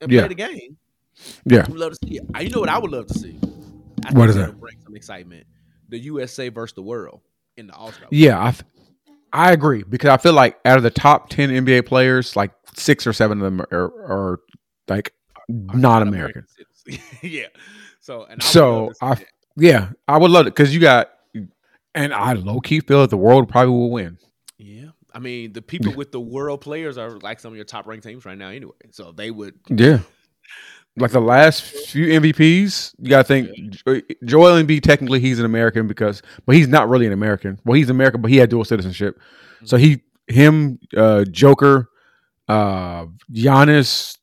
and 0.00 0.10
play 0.10 0.28
the 0.28 0.34
game. 0.34 0.76
Yeah, 1.46 1.64
I 1.66 1.70
would 1.70 1.78
love 1.78 1.92
to 1.92 2.06
see 2.06 2.16
it. 2.18 2.24
Uh, 2.34 2.40
You 2.40 2.50
know 2.50 2.60
what 2.60 2.68
I 2.68 2.78
would 2.78 2.90
love 2.90 3.06
to 3.06 3.18
see? 3.18 3.38
I 4.04 4.12
What 4.12 4.14
think 4.14 4.28
is 4.30 4.34
that'll? 4.36 4.54
Bring 4.54 4.76
some 4.84 4.94
excitement. 4.96 5.46
The 5.88 5.98
USA 6.00 6.48
versus 6.50 6.74
the 6.74 6.82
world 6.82 7.20
in 7.56 7.66
the 7.68 7.74
All 7.74 7.92
Star. 7.92 8.08
yeah. 8.10 8.38
I, 8.38 8.54
I 9.32 9.52
agree 9.52 9.82
because 9.88 10.10
I 10.10 10.16
feel 10.18 10.32
like 10.34 10.58
out 10.64 10.76
of 10.76 10.82
the 10.82 10.90
top 10.90 11.28
ten 11.30 11.50
NBA 11.50 11.86
players, 11.86 12.36
like 12.36 12.52
six 12.74 13.06
or 13.06 13.12
seven 13.12 13.38
of 13.38 13.44
them 13.44 13.60
are, 13.70 13.84
are 13.84 14.40
like 14.88 15.12
not 15.48 16.02
American. 16.02 16.46
yeah. 17.22 17.46
So 18.00 18.24
and 18.24 18.42
I 18.42 18.44
So 18.44 18.70
love 18.72 18.88
to 18.88 18.94
see 18.94 19.06
I, 19.06 19.14
that. 19.14 19.26
yeah, 19.56 19.90
I 20.08 20.18
would 20.18 20.30
love 20.30 20.46
it 20.46 20.50
because 20.54 20.74
you 20.74 20.80
got, 20.80 21.10
and 21.94 22.12
I 22.14 22.32
low 22.34 22.60
key 22.60 22.80
feel 22.80 23.00
that 23.02 23.10
the 23.10 23.16
world 23.16 23.48
probably 23.48 23.72
will 23.72 23.90
win. 23.90 24.18
yeah. 24.58 24.90
I 25.14 25.18
mean, 25.18 25.54
the 25.54 25.62
people 25.62 25.94
with 25.94 26.12
the 26.12 26.20
world 26.20 26.60
players 26.60 26.98
are 26.98 27.12
like 27.20 27.40
some 27.40 27.50
of 27.52 27.56
your 27.56 27.64
top 27.64 27.86
ranked 27.86 28.04
teams 28.06 28.26
right 28.26 28.36
now, 28.36 28.48
anyway. 28.50 28.74
So 28.90 29.12
they 29.12 29.30
would. 29.30 29.54
Yeah, 29.70 30.00
like 30.98 31.10
the 31.10 31.20
last 31.22 31.62
few 31.62 32.06
MVPs, 32.20 32.94
you 32.98 33.08
got 33.08 33.22
to 33.22 33.24
think 33.24 33.70
Jo- 33.70 34.02
Joel 34.24 34.62
Embiid. 34.62 34.82
Technically, 34.82 35.20
he's 35.20 35.38
an 35.38 35.46
American 35.46 35.86
because, 35.86 36.20
but 36.44 36.54
he's 36.54 36.68
not 36.68 36.90
really 36.90 37.06
an 37.06 37.14
American. 37.14 37.58
Well, 37.64 37.76
he's 37.76 37.88
American, 37.88 38.20
but 38.20 38.30
he 38.30 38.36
had 38.36 38.50
dual 38.50 38.64
citizenship. 38.66 39.18
So 39.64 39.78
he, 39.78 40.02
him, 40.26 40.78
uh, 40.94 41.24
Joker, 41.24 41.88
uh, 42.48 43.06
Giannis, 43.32 44.18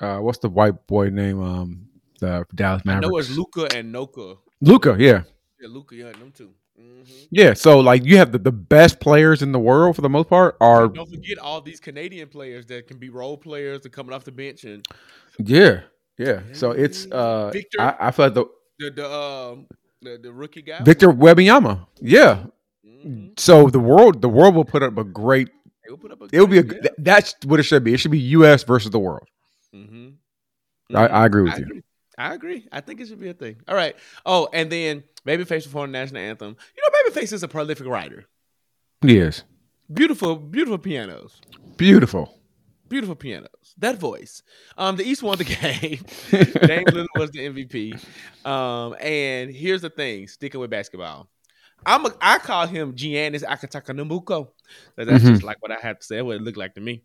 uh, 0.00 0.18
what's 0.18 0.38
the 0.38 0.48
white 0.48 0.86
boy 0.86 1.10
name? 1.10 1.40
Um, 1.40 1.88
the 2.20 2.46
Dallas 2.54 2.82
I 2.86 2.88
Mavericks. 2.88 3.08
know 3.08 3.16
it's 3.18 3.30
Luca 3.30 3.66
and 3.76 3.94
Noka. 3.94 4.38
Luka, 4.60 4.96
yeah. 4.98 5.22
Yeah, 5.60 5.68
Luka, 5.68 5.94
yeah, 5.94 6.12
them 6.12 6.32
2 6.34 6.50
hmm 6.76 7.02
Yeah, 7.30 7.54
so 7.54 7.80
like 7.80 8.04
you 8.04 8.16
have 8.18 8.32
the, 8.32 8.38
the 8.38 8.52
best 8.52 9.00
players 9.00 9.42
in 9.42 9.52
the 9.52 9.58
world 9.58 9.96
for 9.96 10.02
the 10.02 10.08
most 10.08 10.28
part 10.28 10.56
are 10.60 10.88
Don't 10.88 11.08
forget 11.10 11.38
all 11.38 11.60
these 11.60 11.80
Canadian 11.80 12.28
players 12.28 12.66
that 12.66 12.86
can 12.86 12.98
be 12.98 13.08
role 13.10 13.36
players 13.36 13.80
that 13.82 13.90
coming 13.90 14.12
off 14.12 14.24
the 14.24 14.32
bench 14.32 14.64
and 14.64 14.84
yeah, 15.38 15.80
yeah. 16.18 16.40
So 16.52 16.70
it's 16.72 17.06
uh 17.10 17.50
Victor- 17.50 17.80
I, 17.80 17.96
I 18.00 18.10
feel 18.10 18.26
like 18.26 18.34
the 18.34 18.46
the 18.78 18.90
the 18.90 19.10
um 19.12 19.66
the, 20.02 20.18
the 20.22 20.32
rookie 20.32 20.62
guy. 20.62 20.82
Victor 20.84 21.08
Wembanyama. 21.08 21.86
Yeah. 22.00 22.44
Mhm. 22.86 23.38
So 23.38 23.68
the 23.68 23.80
world 23.80 24.22
the 24.22 24.28
world 24.28 24.54
will 24.54 24.64
put 24.64 24.82
up 24.82 24.96
a 24.98 25.04
great 25.04 25.48
They 25.84 25.90
will 25.90 25.98
put 25.98 26.12
up 26.12 26.20
a 26.22 26.28
it 26.32 26.40
will 26.40 26.46
be 26.46 26.58
a 26.58 26.62
th- 26.62 26.92
that's 26.98 27.34
what 27.44 27.58
it 27.58 27.64
should 27.64 27.82
be. 27.84 27.94
It 27.94 27.98
should 27.98 28.10
be 28.12 28.20
US 28.38 28.62
versus 28.64 28.90
the 28.90 28.98
world. 29.00 29.26
Mhm. 29.74 30.14
I, 30.94 31.06
I 31.06 31.26
agree 31.26 31.42
with 31.42 31.54
I 31.54 31.56
you. 31.58 31.62
agree. 31.64 31.82
I 32.16 32.34
agree. 32.34 32.68
I 32.72 32.80
think 32.80 33.00
it 33.00 33.08
should 33.08 33.20
be 33.20 33.28
a 33.28 33.34
thing. 33.34 33.56
All 33.68 33.74
right. 33.76 33.94
Oh, 34.26 34.48
and 34.52 34.70
then 34.72 35.04
Babyface 35.26 35.64
performed 35.64 35.94
the 35.94 35.98
national 35.98 36.22
anthem. 36.22 36.56
You 36.76 36.82
know, 36.82 37.10
Babyface 37.20 37.32
is 37.32 37.42
a 37.42 37.48
prolific 37.48 37.86
writer. 37.86 38.24
Yes. 39.02 39.44
Beautiful, 39.92 40.36
beautiful 40.36 40.78
pianos. 40.78 41.40
Beautiful. 41.76 42.34
Beautiful 42.88 43.14
pianos. 43.14 43.74
That 43.78 43.98
voice. 43.98 44.42
Um, 44.76 44.96
the 44.96 45.04
East 45.04 45.22
won 45.22 45.38
the 45.38 45.44
game. 45.44 46.00
Dame 46.66 46.84
Lillard 46.86 47.06
was 47.16 47.30
the 47.30 47.40
MVP. 47.40 48.02
Um, 48.46 48.96
and 49.00 49.50
here's 49.54 49.82
the 49.82 49.90
thing: 49.90 50.26
sticking 50.26 50.58
with 50.60 50.70
basketball, 50.70 51.28
I'm 51.86 52.06
a, 52.06 52.14
I 52.20 52.38
call 52.38 52.66
him 52.66 52.94
Giannis 52.94 53.44
Akatakanubuko. 53.44 54.48
That's 54.96 55.10
Mhm. 55.22 55.28
just 55.28 55.42
like 55.44 55.58
what 55.60 55.70
I 55.70 55.76
have 55.80 55.98
to 56.00 56.04
say. 56.04 56.20
What 56.22 56.36
it 56.36 56.42
looked 56.42 56.56
like 56.58 56.74
to 56.74 56.80
me. 56.80 57.02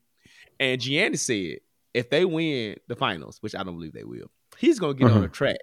And 0.60 0.80
Giannis 0.82 1.19
said, 1.19 1.60
if 1.93 2.10
they 2.10 2.25
win 2.25 2.75
the 2.88 2.95
finals, 2.95 3.38
which 3.41 3.56
I 3.56 3.63
don't 3.63 3.75
believe 3.75 3.93
they 3.93 4.03
will, 4.03 4.29
he's 4.58 4.79
gonna 4.79 4.93
get 4.93 5.06
on 5.06 5.17
Uh-huh. 5.17 5.25
a 5.25 5.29
track 5.29 5.58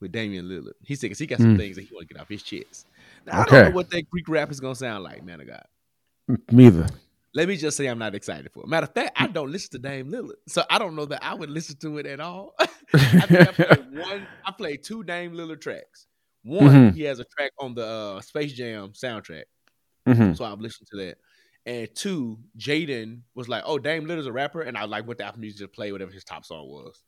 with 0.00 0.12
Damian 0.12 0.46
Lillard. 0.46 0.72
He 0.82 0.94
said 0.94 1.08
'cause 1.10 1.18
he 1.18 1.26
got 1.26 1.40
some 1.40 1.54
Mm. 1.56 1.58
things 1.58 1.76
that 1.76 1.82
he 1.82 1.94
want 1.94 2.08
to 2.08 2.14
get 2.14 2.20
off 2.20 2.28
his 2.28 2.42
chest. 2.42 2.86
Now, 3.26 3.40
I 3.40 3.44
don't 3.44 3.64
know 3.70 3.70
what 3.76 3.90
that 3.90 4.08
Greek 4.10 4.28
rap 4.28 4.50
is 4.50 4.60
gonna 4.60 4.74
sound 4.74 5.04
like, 5.04 5.22
man 5.24 5.40
of 5.40 5.46
God. 5.46 5.66
Neither. 6.50 6.86
Let 7.32 7.46
me 7.48 7.56
just 7.56 7.76
say 7.76 7.86
I'm 7.86 7.98
not 7.98 8.14
excited 8.14 8.50
for 8.52 8.64
it. 8.64 8.68
Matter 8.68 8.86
of 8.86 8.94
fact, 8.94 9.12
I 9.16 9.26
don't 9.28 9.52
listen 9.52 9.70
to 9.72 9.78
Dame 9.78 10.10
Lillard. 10.10 10.34
So 10.48 10.64
I 10.68 10.78
don't 10.78 10.96
know 10.96 11.06
that 11.06 11.24
I 11.24 11.34
would 11.34 11.50
listen 11.50 11.76
to 11.78 11.98
it 11.98 12.06
at 12.06 12.18
all. 12.20 12.54
I 12.92 13.26
think 13.26 13.48
I 13.48 13.52
played 13.52 13.86
one, 13.92 14.26
I 14.44 14.52
played 14.52 14.82
two 14.82 15.04
Dame 15.04 15.32
Lillard 15.32 15.60
tracks. 15.60 16.06
One, 16.42 16.92
Mhm. 16.92 16.94
he 16.94 17.02
has 17.02 17.18
a 17.20 17.24
track 17.24 17.52
on 17.58 17.74
the 17.74 17.84
uh, 17.86 18.20
Space 18.20 18.52
Jam 18.54 18.90
soundtrack. 18.92 19.44
Mhm. 20.08 20.36
So 20.36 20.44
I've 20.44 20.60
listened 20.60 20.88
to 20.92 20.96
that. 20.96 21.18
And 21.66 21.94
two, 21.94 22.38
Jaden 22.58 23.20
was 23.34 23.48
like, 23.48 23.62
Oh, 23.66 23.78
Dame 23.78 24.06
Lillard's 24.06 24.26
a 24.26 24.32
rapper. 24.32 24.62
And 24.62 24.76
I 24.78 24.84
like 24.84 25.06
went 25.06 25.18
to 25.18 25.24
Apple 25.26 25.40
Music 25.40 25.60
to 25.60 25.68
play 25.68 25.92
whatever 25.92 26.10
his 26.10 26.24
top 26.24 26.44
song 26.44 26.68
was. 26.68 27.02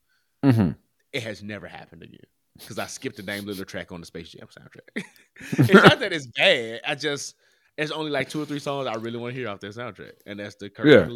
Mhm. 0.44 0.76
It 1.12 1.22
has 1.22 1.42
never 1.42 1.66
happened 1.66 2.02
again. 2.02 2.20
Because 2.58 2.78
I 2.78 2.86
skipped 2.86 3.16
the 3.16 3.22
Dame 3.22 3.44
Lillard 3.44 3.66
track 3.66 3.92
on 3.92 4.00
the 4.00 4.06
Space 4.06 4.30
Jam 4.30 4.46
soundtrack. 4.48 5.04
it's 5.58 5.72
not 5.72 6.00
that 6.00 6.12
it's 6.12 6.26
bad. 6.26 6.80
I 6.86 6.94
just 6.94 7.34
it's 7.78 7.90
only 7.90 8.10
like 8.10 8.28
two 8.28 8.42
or 8.42 8.44
three 8.44 8.58
songs 8.58 8.86
I 8.86 8.94
really 8.94 9.18
want 9.18 9.34
to 9.34 9.40
hear 9.40 9.48
off 9.48 9.60
that 9.60 9.74
soundtrack, 9.74 10.12
and 10.26 10.38
that's 10.38 10.56
the 10.56 10.68
Kirk 10.68 10.86
Yeah. 10.86 11.08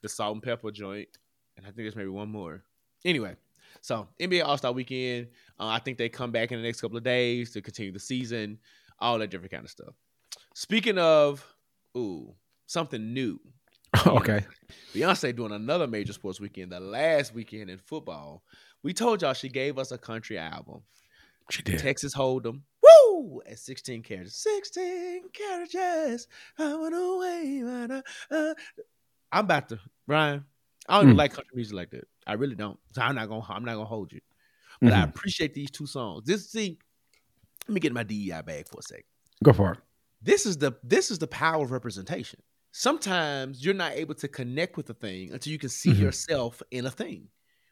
The 0.00 0.08
Salt-N-Pepa 0.08 0.72
joint, 0.72 1.08
and 1.56 1.64
I 1.64 1.68
think 1.68 1.76
there's 1.76 1.94
maybe 1.94 2.08
one 2.08 2.28
more. 2.28 2.64
Anyway, 3.04 3.36
so 3.82 4.08
NBA 4.18 4.44
All 4.44 4.56
Star 4.56 4.72
Weekend, 4.72 5.28
uh, 5.60 5.66
I 5.66 5.78
think 5.78 5.98
they 5.98 6.08
come 6.08 6.32
back 6.32 6.50
in 6.50 6.58
the 6.58 6.64
next 6.64 6.80
couple 6.80 6.96
of 6.96 7.04
days 7.04 7.52
to 7.52 7.60
continue 7.60 7.92
the 7.92 8.00
season, 8.00 8.58
all 8.98 9.18
that 9.18 9.30
different 9.30 9.52
kind 9.52 9.64
of 9.64 9.70
stuff. 9.70 9.94
Speaking 10.54 10.98
of, 10.98 11.46
ooh, 11.96 12.34
something 12.66 13.12
new. 13.12 13.40
okay. 14.06 14.44
Beyonce 14.94 15.34
doing 15.36 15.52
another 15.52 15.86
major 15.86 16.12
sports 16.12 16.40
weekend, 16.40 16.72
the 16.72 16.80
last 16.80 17.34
weekend 17.34 17.68
in 17.70 17.78
football. 17.78 18.42
We 18.82 18.92
told 18.94 19.22
y'all 19.22 19.34
she 19.34 19.48
gave 19.48 19.78
us 19.78 19.92
a 19.92 19.98
country 19.98 20.38
album. 20.38 20.82
She 21.50 21.62
did. 21.62 21.78
Texas 21.78 22.14
Hold'em. 22.14 22.62
Woo! 22.82 23.42
At 23.46 23.58
16 23.58 24.02
carriages. 24.02 24.34
16 24.36 25.24
carriages. 25.32 26.26
I 26.58 26.74
went 26.76 26.94
away. 26.94 27.62
but, 27.64 28.04
uh. 28.34 28.54
I'm 29.30 29.44
about 29.44 29.68
to, 29.70 29.78
Bryan. 30.06 30.44
I 30.88 30.94
don't 30.96 31.04
even 31.04 31.14
Mm. 31.14 31.18
like 31.18 31.32
country 31.32 31.50
music 31.54 31.74
like 31.74 31.90
that. 31.90 32.08
I 32.26 32.34
really 32.34 32.54
don't. 32.54 32.78
So 32.92 33.02
I'm 33.02 33.14
not 33.14 33.28
gonna 33.28 33.44
I'm 33.48 33.64
not 33.64 33.74
gonna 33.74 33.84
hold 33.86 34.12
you. 34.12 34.20
But 34.80 34.92
I 34.92 35.04
Mhm. 35.04 35.10
appreciate 35.10 35.54
these 35.54 35.70
two 35.70 35.86
songs. 35.86 36.24
This 36.26 36.50
see, 36.50 36.78
let 37.68 37.74
me 37.74 37.80
get 37.80 37.92
my 37.92 38.02
DEI 38.02 38.42
bag 38.42 38.68
for 38.68 38.80
a 38.80 38.82
second. 38.82 39.04
Go 39.44 39.52
for 39.52 39.72
it. 39.72 39.78
This 40.22 40.46
is 40.46 40.56
the 40.58 40.72
this 40.82 41.10
is 41.10 41.18
the 41.18 41.26
power 41.26 41.64
of 41.64 41.70
representation. 41.70 42.40
Sometimes 42.72 43.64
you're 43.64 43.74
not 43.74 43.92
able 43.92 44.14
to 44.14 44.28
connect 44.28 44.76
with 44.76 44.88
a 44.90 44.94
thing 44.94 45.32
until 45.32 45.52
you 45.52 45.58
can 45.58 45.68
see 45.68 45.90
Mhm. 45.92 45.98
yourself 46.00 46.62
in 46.70 46.86
a 46.86 46.90
thing. 46.90 47.28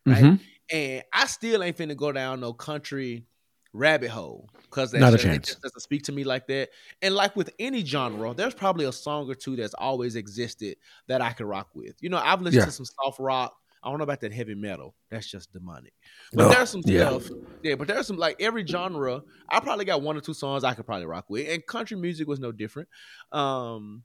Right? 0.06 0.22
Mhm. 0.24 0.40
And 0.72 1.02
I 1.12 1.26
still 1.26 1.62
ain't 1.62 1.76
finna 1.76 1.96
go 1.96 2.12
down 2.12 2.40
no 2.40 2.52
country 2.52 3.26
rabbit 3.72 4.10
hole 4.10 4.48
because 4.62 4.92
Not 4.92 5.10
a 5.10 5.12
just, 5.12 5.24
chance. 5.24 5.36
It 5.36 5.44
just 5.52 5.62
doesn't 5.62 5.80
speak 5.80 6.02
to 6.04 6.12
me 6.12 6.24
like 6.24 6.46
that. 6.48 6.70
And 7.02 7.14
like 7.14 7.36
with 7.36 7.50
any 7.58 7.84
genre, 7.84 8.34
there's 8.34 8.54
probably 8.54 8.84
a 8.84 8.92
song 8.92 9.30
or 9.30 9.34
two 9.34 9.56
that's 9.56 9.74
always 9.74 10.16
existed 10.16 10.76
that 11.06 11.20
I 11.22 11.32
can 11.32 11.46
rock 11.46 11.68
with. 11.74 11.94
You 12.02 12.08
know, 12.10 12.18
I've 12.18 12.42
listened 12.42 12.60
Yeah. 12.62 12.66
to 12.66 12.72
some 12.72 12.84
soft 12.86 13.20
rock. 13.20 13.54
I 13.82 13.88
don't 13.88 13.98
know 13.98 14.04
about 14.04 14.20
that 14.20 14.32
heavy 14.32 14.54
metal. 14.54 14.94
That's 15.10 15.30
just 15.30 15.52
demonic. 15.52 15.92
But 16.32 16.50
there's 16.52 16.70
some 16.70 16.82
yeah. 16.84 17.08
stuff. 17.18 17.30
Yeah, 17.62 17.76
but 17.76 17.88
there's 17.88 18.06
some 18.06 18.16
like 18.16 18.36
every 18.40 18.66
genre. 18.66 19.22
I 19.48 19.60
probably 19.60 19.84
got 19.86 20.02
one 20.02 20.16
or 20.16 20.20
two 20.20 20.34
songs 20.34 20.64
I 20.64 20.74
could 20.74 20.86
probably 20.86 21.06
rock 21.06 21.26
with. 21.28 21.48
And 21.48 21.64
country 21.66 21.96
music 21.96 22.28
was 22.28 22.40
no 22.40 22.52
different. 22.52 22.88
Um, 23.32 24.02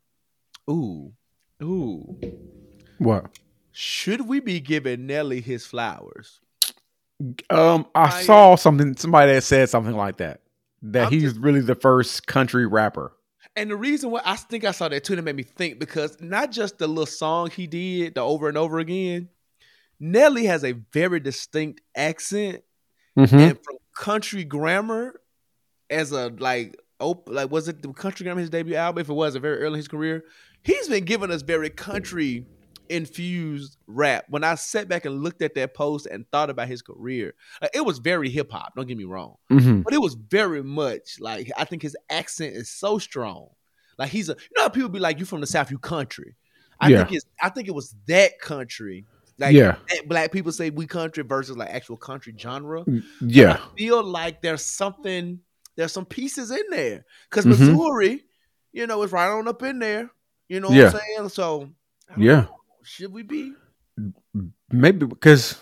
ooh, 0.69 1.11
ooh. 1.61 2.17
What? 2.99 3.37
Should 3.71 4.27
we 4.27 4.39
be 4.39 4.61
giving 4.61 5.05
Nelly 5.07 5.41
his 5.41 5.65
flowers? 5.65 6.39
Um, 7.49 7.85
I 7.93 8.03
I- 8.03 8.21
saw 8.23 8.55
something. 8.55 8.95
Somebody 8.95 9.33
that 9.33 9.41
said 9.41 9.69
something 9.69 9.95
like 9.95 10.17
that. 10.17 10.41
That 10.81 11.07
I'm 11.07 11.11
he's 11.11 11.23
just- 11.23 11.37
really 11.37 11.61
the 11.61 11.75
first 11.75 12.27
country 12.27 12.65
rapper. 12.65 13.11
And 13.57 13.71
the 13.71 13.75
reason 13.77 14.11
why 14.11 14.21
I 14.25 14.35
think 14.35 14.65
I 14.65 14.71
saw 14.71 14.89
that 14.89 15.03
too 15.05 15.15
that 15.15 15.21
made 15.21 15.35
me 15.35 15.43
think 15.43 15.79
because 15.79 16.19
not 16.19 16.51
just 16.51 16.77
the 16.77 16.87
little 16.87 17.05
song 17.05 17.49
he 17.49 17.67
did, 17.67 18.15
the 18.15 18.21
over 18.21 18.49
and 18.49 18.57
over 18.57 18.79
again, 18.79 19.29
Nelly 19.99 20.45
has 20.45 20.63
a 20.63 20.73
very 20.93 21.19
distinct 21.19 21.81
accent 21.95 22.63
Mhm. 23.17 23.33
and 23.33 23.63
from 23.63 23.77
country 23.95 24.43
grammar 24.43 25.19
as 25.89 26.11
a 26.11 26.27
like 26.37 26.75
op- 26.99 27.29
like 27.29 27.49
was 27.51 27.67
it 27.67 27.81
the 27.81 27.91
country 27.93 28.23
Grammar 28.23 28.41
his 28.41 28.49
debut 28.49 28.75
album? 28.75 29.01
If 29.01 29.09
it 29.09 29.13
was, 29.13 29.35
a 29.35 29.39
very 29.39 29.57
early 29.59 29.73
in 29.75 29.77
his 29.77 29.87
career, 29.87 30.23
he's 30.63 30.87
been 30.89 31.05
giving 31.05 31.31
us 31.31 31.41
very 31.41 31.69
country 31.69 32.45
infused 32.89 33.77
rap. 33.87 34.25
When 34.29 34.43
I 34.43 34.55
sat 34.55 34.87
back 34.87 35.05
and 35.05 35.23
looked 35.23 35.41
at 35.41 35.55
that 35.55 35.73
post 35.73 36.05
and 36.05 36.25
thought 36.31 36.49
about 36.51 36.67
his 36.67 36.81
career, 36.83 37.33
like, 37.61 37.71
it 37.73 37.83
was 37.83 37.97
very 37.97 38.29
hip 38.29 38.51
hop. 38.51 38.75
Don't 38.75 38.87
get 38.87 38.97
me 38.97 39.05
wrong, 39.05 39.35
Mhm. 39.49 39.83
but 39.83 39.93
it 39.93 40.01
was 40.01 40.13
very 40.15 40.61
much 40.63 41.19
like 41.19 41.49
I 41.57 41.65
think 41.65 41.81
his 41.81 41.95
accent 42.09 42.55
is 42.55 42.69
so 42.69 42.97
strong. 42.99 43.49
Like 43.97 44.09
he's 44.11 44.29
a 44.29 44.33
you 44.33 44.47
know 44.57 44.63
how 44.63 44.69
people 44.69 44.89
be 44.89 44.99
like 44.99 45.19
you 45.19 45.25
from 45.25 45.41
the 45.41 45.47
south, 45.47 45.71
you 45.71 45.79
country. 45.79 46.35
I 46.79 46.89
Yeah. 46.89 47.05
think 47.05 47.17
it's 47.17 47.25
I 47.41 47.49
think 47.49 47.67
it 47.67 47.73
was 47.73 47.95
that 48.07 48.39
country. 48.39 49.05
Like 49.37 49.53
Yeah. 49.53 49.75
black 50.07 50.31
people 50.31 50.51
say 50.51 50.69
we 50.69 50.87
country 50.87 51.23
versus 51.23 51.57
like 51.57 51.69
actual 51.69 51.97
country 51.97 52.33
genre. 52.37 52.85
Yeah. 53.21 53.59
I 53.61 53.77
feel 53.77 54.03
like 54.03 54.41
there's 54.41 54.63
something, 54.63 55.39
there's 55.75 55.91
some 55.91 56.05
pieces 56.05 56.51
in 56.51 56.63
there. 56.69 57.05
Because 57.29 57.45
Mhm. 57.45 57.49
Missouri, 57.49 58.23
you 58.71 58.87
know, 58.87 59.01
is 59.03 59.11
right 59.11 59.27
on 59.29 59.47
up 59.47 59.61
in 59.63 59.79
there. 59.79 60.09
You 60.47 60.59
know 60.61 60.69
what 60.69 60.77
Yeah. 60.77 60.85
I'm 60.91 60.99
saying? 61.17 61.29
So 61.29 61.69
Yeah. 62.17 62.41
know. 62.41 62.59
Should 62.83 63.11
we 63.11 63.23
be? 63.23 63.53
Maybe 64.71 65.05
because 65.05 65.59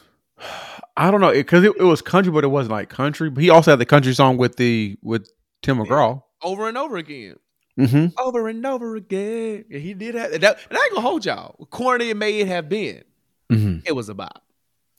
I 0.98 1.10
don't 1.12 1.22
know 1.22 1.32
because 1.32 1.64
it, 1.64 1.74
it 1.80 1.84
was 1.84 2.02
country, 2.02 2.32
but 2.32 2.44
it 2.44 2.48
wasn't 2.48 2.72
like 2.74 2.90
country. 2.90 3.30
But 3.30 3.44
he 3.44 3.50
also 3.50 3.72
had 3.72 3.80
the 3.80 3.86
country 3.86 4.14
song 4.14 4.38
with 4.38 4.58
the 4.58 4.98
with 5.02 5.30
Tim 5.62 5.78
McGraw. 5.78 6.22
Over 6.42 6.68
and 6.68 6.78
over 6.78 6.98
again. 6.98 7.38
Mm-hmm. 7.80 8.20
Over 8.20 8.50
and 8.50 8.64
over 8.66 8.96
again. 8.96 9.66
Yeah, 9.70 9.80
he 9.80 9.94
did 9.94 10.16
have 10.16 10.32
that. 10.32 10.60
And 10.70 10.78
I 10.78 10.82
ain't 10.84 10.94
gonna 10.94 11.02
hold 11.02 11.26
y'all. 11.26 11.66
Corny 11.72 12.10
it 12.10 12.18
may 12.18 12.44
have 12.44 12.70
been. 12.70 13.04
Mm-hmm. 13.52 13.80
It 13.86 13.92
was 13.94 14.10
about. 14.10 14.42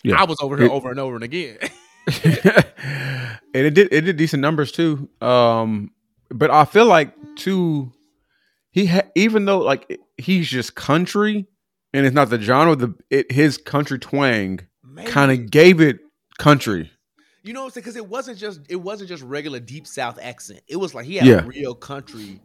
Yeah. 0.03 0.21
I 0.21 0.25
was 0.25 0.39
over 0.41 0.57
here 0.57 0.67
It- 0.67 0.73
over 0.73 0.91
and 0.91 1.01
over 1.01 1.15
and 1.17 1.25
again. 1.25 1.59
and 2.13 2.65
it 3.55 3.75
did 3.75 3.89
it 3.93 4.03
did 4.03 4.17
decent 4.17 4.41
numbers 4.43 4.73
too. 4.73 5.09
Um, 5.21 5.91
but 6.31 6.51
I 6.51 6.65
feel 6.65 6.87
like 6.87 7.15
too 7.37 7.93
he 8.71 8.87
ha- 8.87 9.09
even 9.15 9.45
though 9.47 9.59
like 9.61 10.01
he's 10.19 10.49
just 10.49 10.75
country 10.75 11.47
and 11.93 12.05
it's 12.07 12.15
not 12.15 12.29
the 12.31 12.41
genre, 12.41 12.77
the 12.77 12.95
it, 13.11 13.31
his 13.33 13.57
country 13.57 13.99
twang 13.99 14.61
kind 15.07 15.33
of 15.33 15.51
gave 15.51 15.81
it 15.81 16.01
country. 16.39 16.91
You 17.43 17.53
know 17.53 17.61
what 17.61 17.67
I'm 17.67 17.71
saying? 17.73 17.83
Because 17.83 17.97
it 17.97 18.07
wasn't 18.09 18.39
just 18.39 18.61
it 18.69 18.77
wasn't 18.77 19.09
just 19.09 19.23
regular 19.23 19.61
deep 19.61 19.87
south 19.87 20.19
accent. 20.21 20.61
It 20.69 20.77
was 20.77 20.95
like 20.95 21.07
he 21.07 21.17
had 21.17 21.27
Yeah. 21.27 21.43
a 21.43 21.47
real 21.47 21.75
country 21.75 22.21
You 22.23 22.29
know 22.29 22.41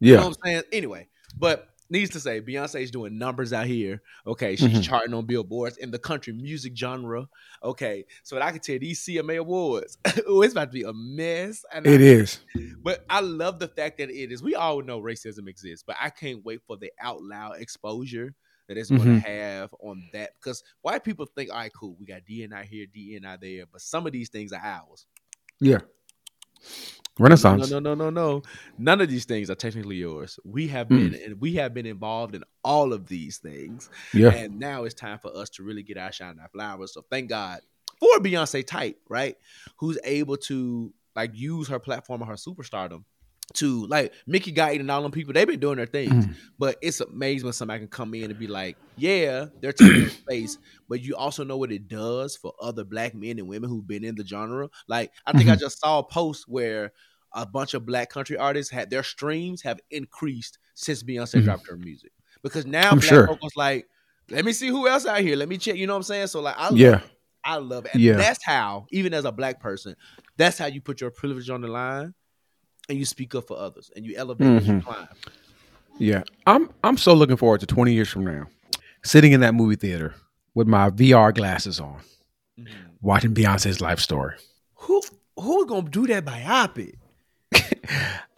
Yeah, 0.00 0.16
what 0.18 0.26
I'm 0.26 0.34
saying? 0.44 0.62
Anyway, 0.72 1.08
but 1.36 1.68
needs 1.90 2.10
to 2.10 2.20
say 2.20 2.40
Beyonce's 2.40 2.90
doing 2.90 3.18
numbers 3.18 3.52
out 3.52 3.66
here. 3.66 4.00
Okay, 4.26 4.56
she's 4.56 4.68
Mhm. 4.68 4.82
charting 4.84 5.14
on 5.14 5.26
billboards 5.26 5.76
in 5.76 5.90
the 5.90 5.98
country 5.98 6.32
music 6.32 6.76
genre. 6.76 7.28
Okay, 7.62 8.04
so 8.22 8.40
I 8.40 8.50
can 8.52 8.60
tell 8.60 8.78
these 8.78 9.00
CMA 9.02 9.36
awards, 9.38 9.98
oh, 10.26 10.42
it's 10.42 10.52
about 10.52 10.66
to 10.66 10.72
be 10.72 10.82
a 10.84 10.92
mess. 10.92 11.64
And 11.72 11.86
it 11.86 12.00
I, 12.00 12.04
is. 12.04 12.40
But 12.82 13.04
I 13.10 13.20
love 13.20 13.58
the 13.58 13.68
fact 13.68 13.98
that 13.98 14.10
it 14.10 14.32
is. 14.32 14.42
We 14.42 14.54
all 14.54 14.82
know 14.82 15.00
racism 15.02 15.48
exists, 15.48 15.84
but 15.86 15.96
I 16.00 16.10
can't 16.10 16.44
wait 16.44 16.60
for 16.66 16.76
the 16.76 16.90
out 17.00 17.22
loud 17.22 17.60
exposure 17.60 18.34
that 18.68 18.78
it's 18.78 18.88
going 18.90 19.02
to 19.02 19.18
have 19.18 19.74
on 19.80 20.08
that 20.12 20.30
because 20.40 20.62
white 20.82 21.02
people 21.02 21.26
think, 21.26 21.50
all 21.50 21.56
right, 21.56 21.72
cool, 21.74 21.96
we 21.98 22.06
got 22.06 22.24
DEI 22.24 22.64
here, 22.70 22.86
DEI 22.86 23.36
there, 23.40 23.64
but 23.70 23.80
some 23.80 24.06
of 24.06 24.12
these 24.12 24.28
things 24.28 24.52
are 24.52 24.62
ours. 24.62 25.06
Yeah, 25.58 25.80
Renaissance. 27.18 27.70
No, 27.70 27.78
no, 27.80 27.94
no, 27.94 28.10
no, 28.10 28.10
no. 28.10 28.42
None 28.78 29.00
of 29.00 29.08
these 29.10 29.24
things 29.26 29.50
are 29.50 29.54
technically 29.54 29.96
yours. 29.96 30.38
We 30.44 30.68
have 30.68 30.88
Mm. 30.88 31.10
been 31.12 31.22
and 31.24 31.40
we 31.40 31.54
have 31.54 31.74
been 31.74 31.86
involved 31.86 32.34
in 32.34 32.44
all 32.64 32.92
of 32.92 33.06
these 33.08 33.38
things. 33.38 33.90
Yeah, 34.14 34.30
And 34.30 34.58
now 34.58 34.84
it's 34.84 34.94
time 34.94 35.18
for 35.18 35.36
us 35.36 35.50
to 35.50 35.62
really 35.62 35.82
get 35.82 35.98
our 35.98 36.12
shine 36.12 36.30
and 36.30 36.40
our 36.40 36.48
flowers. 36.48 36.94
So 36.94 37.02
thank 37.10 37.28
God 37.28 37.60
for 37.98 38.18
Beyonce 38.20 38.66
type, 38.66 38.98
right? 39.08 39.36
Who's 39.78 39.98
able 40.04 40.36
to 40.38 40.94
like 41.14 41.32
use 41.34 41.68
her 41.68 41.78
platform 41.78 42.22
and 42.22 42.30
her 42.30 42.36
superstardom 42.36 43.04
to 43.54 43.86
like 43.86 44.12
Mickey 44.26 44.52
Guy 44.52 44.70
and 44.72 44.90
all 44.90 45.02
them 45.02 45.10
people, 45.12 45.32
they've 45.32 45.46
been 45.46 45.60
doing 45.60 45.76
their 45.76 45.86
things. 45.86 46.26
Mm. 46.26 46.34
But 46.58 46.76
it's 46.82 47.00
amazing 47.00 47.46
when 47.46 47.52
somebody 47.52 47.80
can 47.80 47.88
come 47.88 48.14
in 48.14 48.30
and 48.30 48.38
be 48.38 48.46
like, 48.46 48.76
yeah, 48.96 49.46
they're 49.60 49.72
taking 49.72 50.00
their 50.00 50.08
space, 50.26 50.58
but 50.88 51.00
you 51.02 51.16
also 51.16 51.44
know 51.44 51.56
what 51.56 51.72
it 51.72 51.88
does 51.88 52.36
for 52.36 52.52
other 52.60 52.84
black 52.84 53.14
men 53.14 53.38
and 53.38 53.48
women 53.48 53.68
who've 53.70 53.86
been 53.86 54.04
in 54.04 54.14
the 54.14 54.24
genre. 54.26 54.68
Like, 54.88 55.12
I 55.26 55.32
think 55.32 55.48
I 55.48 55.52
Mm-hmm. 55.54 55.60
just 55.60 55.80
saw 55.80 55.98
a 56.00 56.04
post 56.04 56.44
where 56.48 56.92
a 57.32 57.46
bunch 57.46 57.74
of 57.74 57.86
black 57.86 58.10
country 58.10 58.36
artists 58.36 58.72
had 58.72 58.90
their 58.90 59.02
streams 59.02 59.62
have 59.62 59.80
increased 59.90 60.58
since 60.74 61.02
Beyonce 61.02 61.40
Mhm. 61.40 61.44
dropped 61.44 61.68
her 61.68 61.76
music. 61.76 62.12
Because 62.42 62.66
now 62.66 62.90
I'm 62.90 62.98
black 62.98 63.08
sure. 63.08 63.26
folks 63.26 63.56
like, 63.56 63.86
let 64.30 64.44
me 64.44 64.52
see 64.52 64.68
who 64.68 64.88
else 64.88 65.06
out 65.06 65.20
here. 65.20 65.36
Let 65.36 65.48
me 65.48 65.58
check. 65.58 65.76
You 65.76 65.86
know 65.86 65.92
what 65.94 65.98
I'm 65.98 66.02
saying? 66.04 66.26
So 66.28 66.40
like, 66.40 66.56
I 66.56 66.68
love 66.68 66.78
yeah. 66.78 67.00
I 67.44 67.56
love 67.56 67.86
it. 67.86 67.92
And 67.94 68.02
Yeah. 68.02 68.16
that's 68.16 68.44
how, 68.44 68.86
even 68.90 69.14
as 69.14 69.24
a 69.24 69.32
black 69.32 69.60
person, 69.60 69.96
that's 70.36 70.58
how 70.58 70.66
you 70.66 70.80
put 70.80 71.00
your 71.00 71.10
privilege 71.10 71.48
on 71.50 71.60
the 71.62 71.68
line 71.68 72.14
and 72.90 72.98
you 72.98 73.04
speak 73.06 73.34
up 73.34 73.46
for 73.46 73.56
others 73.56 73.90
and 73.96 74.04
you 74.04 74.14
elevate 74.16 74.46
as 74.48 74.66
you 74.68 74.74
Mhm. 74.74 74.84
climb. 74.84 75.08
yeah. 75.98 76.22
I'm 76.46 76.70
I'm 76.84 76.96
so 76.98 77.14
looking 77.14 77.36
forward 77.36 77.60
to 77.60 77.66
20 77.66 77.94
years 77.94 78.08
from 78.08 78.24
now, 78.24 78.46
sitting 79.02 79.32
in 79.32 79.40
that 79.40 79.54
movie 79.54 79.76
theater 79.76 80.14
with 80.54 80.66
my 80.66 80.90
VR 80.90 81.32
glasses 81.32 81.80
on, 81.80 82.00
watching 83.00 83.32
Beyonce's 83.34 83.80
life 83.80 84.00
story. 84.00 84.34
Who 84.74 85.00
who's 85.38 85.66
gonna 85.66 85.88
do 85.88 86.06
that 86.08 86.24
biopic? 86.24 86.94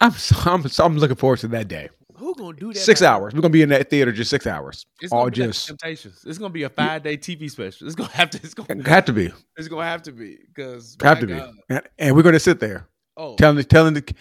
I'm 0.01 0.11
so, 0.11 0.35
I'm 0.51 0.67
so, 0.67 0.85
I'm 0.85 0.97
looking 0.97 1.15
forward 1.15 1.39
to 1.39 1.47
that 1.49 1.67
day. 1.67 1.89
Who 2.17 2.35
gonna 2.35 2.55
do 2.55 2.73
that? 2.73 2.79
Six 2.79 3.01
biopic? 3.01 3.05
hours. 3.07 3.33
We're 3.33 3.41
gonna 3.41 3.51
be 3.51 3.61
in 3.63 3.69
that 3.69 3.89
theater 3.89 4.11
just 4.11 4.29
six 4.29 4.45
hours. 4.47 4.85
It's 5.01 5.11
All 5.11 5.19
gonna 5.19 5.25
like 5.25 5.33
just 5.33 5.67
Temptations. 5.67 6.23
It's 6.25 6.37
gonna 6.37 6.53
be 6.53 6.63
a 6.63 6.69
five 6.69 7.03
day 7.03 7.17
TV 7.17 7.49
special. 7.49 7.87
It's 7.87 7.95
gonna 7.95 8.09
have 8.11 8.29
to. 8.31 8.37
It's 8.43 8.53
gonna. 8.53 8.87
had 8.87 9.05
to 9.07 9.13
be, 9.13 9.31
It's 9.57 9.67
gonna 9.67 9.83
have 9.85 10.03
to 10.03 10.11
be 10.11 10.37
because 10.47 10.95
have 11.01 11.19
to 11.19 11.27
be, 11.27 11.41
and, 11.69 11.81
and 11.97 12.15
we're 12.15 12.21
gonna 12.23 12.39
sit 12.39 12.59
there 12.59 12.87
Oh, 13.17 13.35
telling 13.35 13.57
the 13.57 13.63
telling 13.63 13.93
the 13.93 14.13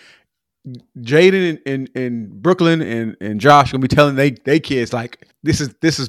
Jaden 0.98 1.51
and, 1.51 1.61
and, 1.66 1.90
and 1.96 2.42
Brooklyn 2.42 2.81
and, 2.83 3.16
and 3.20 3.40
Josh 3.40 3.72
gonna 3.72 3.83
be 3.83 3.88
telling 3.88 4.14
they 4.14 4.31
they 4.31 4.61
kids 4.61 4.92
like 4.92 5.27
this 5.42 5.61
is 5.61 5.75
this 5.81 5.98
is 5.98 6.09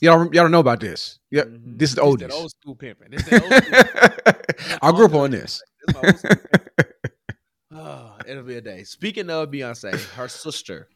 y'all 0.00 0.22
y'all 0.24 0.30
don't 0.32 0.50
know 0.50 0.58
about 0.60 0.80
this. 0.80 1.18
Yeah, 1.30 1.42
mhm. 1.44 1.78
this 1.78 1.90
is 1.90 1.96
This 1.96 2.04
old. 2.04 2.18
that 2.20 2.32
old 2.32 2.50
school 2.50 2.74
pimping. 2.74 3.08
This 3.12 3.32
old 3.32 3.42
school. 3.42 4.34
I 4.82 4.90
grew 4.92 5.04
up 5.06 5.14
on 5.14 5.30
this. 5.30 5.62
This 5.86 5.94
my 5.96 6.00
old 6.08 6.18
school 6.18 6.30
pimping. 6.36 6.92
Oh, 7.74 8.16
it'll 8.26 8.42
be 8.42 8.56
a 8.56 8.60
day. 8.60 8.82
Speaking 8.84 9.30
of 9.30 9.50
Beyonce, 9.50 9.94
her 10.14 10.28
sister, 10.28 10.88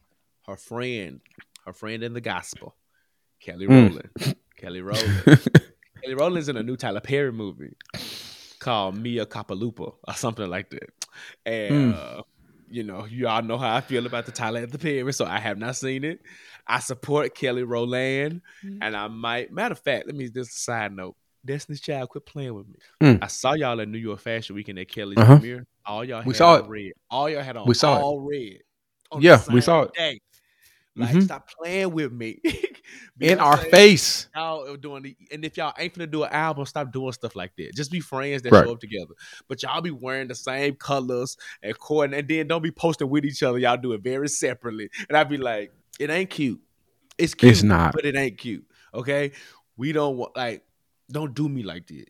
her 0.47 0.57
friend, 0.57 1.21
her 1.65 1.73
friend 1.73 2.03
in 2.03 2.13
the 2.13 2.21
gospel, 2.21 2.75
Kelly 3.39 3.67
Mm. 3.67 3.89
Rowland. 3.89 4.35
Kelly 4.57 4.81
Rowland. 4.81 5.23
Kelly 6.03 6.13
Rowland's 6.15 6.49
in 6.49 6.57
a 6.57 6.63
new 6.63 6.75
Tyler 6.77 6.99
Perry 7.01 7.31
movie 7.31 7.75
called 8.59 8.97
Mia 8.97 9.25
Kapalupa 9.25 9.93
or 10.07 10.13
something 10.13 10.49
like 10.49 10.69
that. 10.71 10.89
And 11.45 11.93
Mm. 11.93 11.95
uh, 12.19 12.23
you 12.69 12.83
know, 12.83 13.05
you 13.05 13.27
all 13.27 13.41
know 13.41 13.57
how 13.57 13.75
I 13.75 13.81
feel 13.81 14.05
about 14.05 14.25
the 14.25 14.31
Tyler 14.31 14.61
at 14.61 14.71
the 14.71 14.77
Perry, 14.79 15.11
so 15.13 15.25
I 15.25 15.39
have 15.39 15.57
not 15.57 15.75
seen 15.75 16.03
it. 16.03 16.19
I 16.67 16.79
support 16.79 17.33
Kelly 17.35 17.63
Rowland, 17.63 18.41
Mm. 18.63 18.79
and 18.81 18.95
I 18.95 19.07
might. 19.07 19.51
Matter 19.51 19.73
of 19.73 19.79
fact, 19.79 20.05
let 20.07 20.15
me 20.15 20.29
just 20.29 20.51
a 20.51 20.59
side 20.59 20.91
note. 20.91 21.15
Destiny's 21.45 21.79
Child, 21.79 22.09
quit 22.09 22.25
playing 22.25 22.53
with 22.55 22.67
me. 22.67 22.75
Mm. 23.01 23.19
I 23.23 23.27
saw 23.27 23.53
y'all 23.53 23.79
at 23.79 23.87
New 23.87 23.97
York 23.97 24.19
Fashion 24.19 24.53
Weekend 24.55 24.79
at 24.79 24.89
Kelly's 24.89 25.17
Uh-huh. 25.17 25.37
premiere. 25.37 25.65
All 25.85 26.03
y'all 26.03 26.23
We 26.25 26.31
had 26.33 26.35
saw 26.37 26.55
on 26.55 26.65
it. 26.65 26.67
red. 26.67 26.91
All 27.09 27.29
y'all 27.29 27.41
had 27.41 27.55
on 27.55 27.65
We 27.67 27.73
saw 27.73 27.97
it. 27.97 28.01
all 28.01 28.19
red. 28.19 28.57
on 29.11 29.21
Yeah, 29.21 29.41
we 29.53 29.61
saw 29.61 29.83
it. 29.83 29.93
Day. 29.93 30.19
Like, 30.97 31.15
Mhm. 31.15 31.23
stop 31.23 31.49
playing 31.49 31.91
with 31.91 32.11
me. 32.11 32.41
In 33.19 33.39
our 33.39 33.57
face. 33.57 34.27
Y'all 34.35 34.75
doing 34.77 35.03
the, 35.03 35.15
and 35.31 35.43
if 35.43 35.57
y'all 35.57 35.73
ain't 35.77 35.93
gonna 35.93 36.07
do 36.07 36.23
an 36.23 36.31
album, 36.31 36.65
stop 36.65 36.91
doing 36.91 37.11
stuff 37.11 37.35
like 37.35 37.51
that. 37.57 37.73
Just 37.75 37.91
be 37.91 37.99
friends 37.99 38.41
that 38.43 38.51
Right. 38.51 38.63
show 38.65 38.71
up 38.73 38.79
together. 38.79 39.13
But 39.47 39.61
y'all 39.63 39.81
be 39.81 39.91
wearing 39.91 40.27
the 40.27 40.35
same 40.35 40.75
colors 40.75 41.35
and 41.63 41.77
cord, 41.77 42.13
and 42.13 42.27
then 42.27 42.47
don't 42.47 42.61
be 42.61 42.71
posting 42.71 43.09
with 43.09 43.25
each 43.25 43.43
other. 43.43 43.57
Y'all 43.57 43.75
do 43.77 43.93
it 43.93 44.01
very 44.01 44.29
separately. 44.29 44.89
And 45.09 45.17
I'd 45.17 45.29
be 45.29 45.37
like, 45.37 45.71
it 45.99 46.09
ain't 46.09 46.29
cute. 46.29 46.61
It's 47.17 47.33
cute, 47.33 47.51
It's 47.53 47.63
not. 47.63 47.93
but 47.93 48.05
it 48.05 48.15
ain't 48.15 48.37
cute. 48.37 48.65
Okay, 48.93 49.31
we 49.75 49.91
don't 49.91 50.17
want 50.17 50.35
like, 50.37 50.63
don't 51.11 51.33
do 51.33 51.49
me 51.49 51.63
like 51.63 51.87
that. 51.87 52.05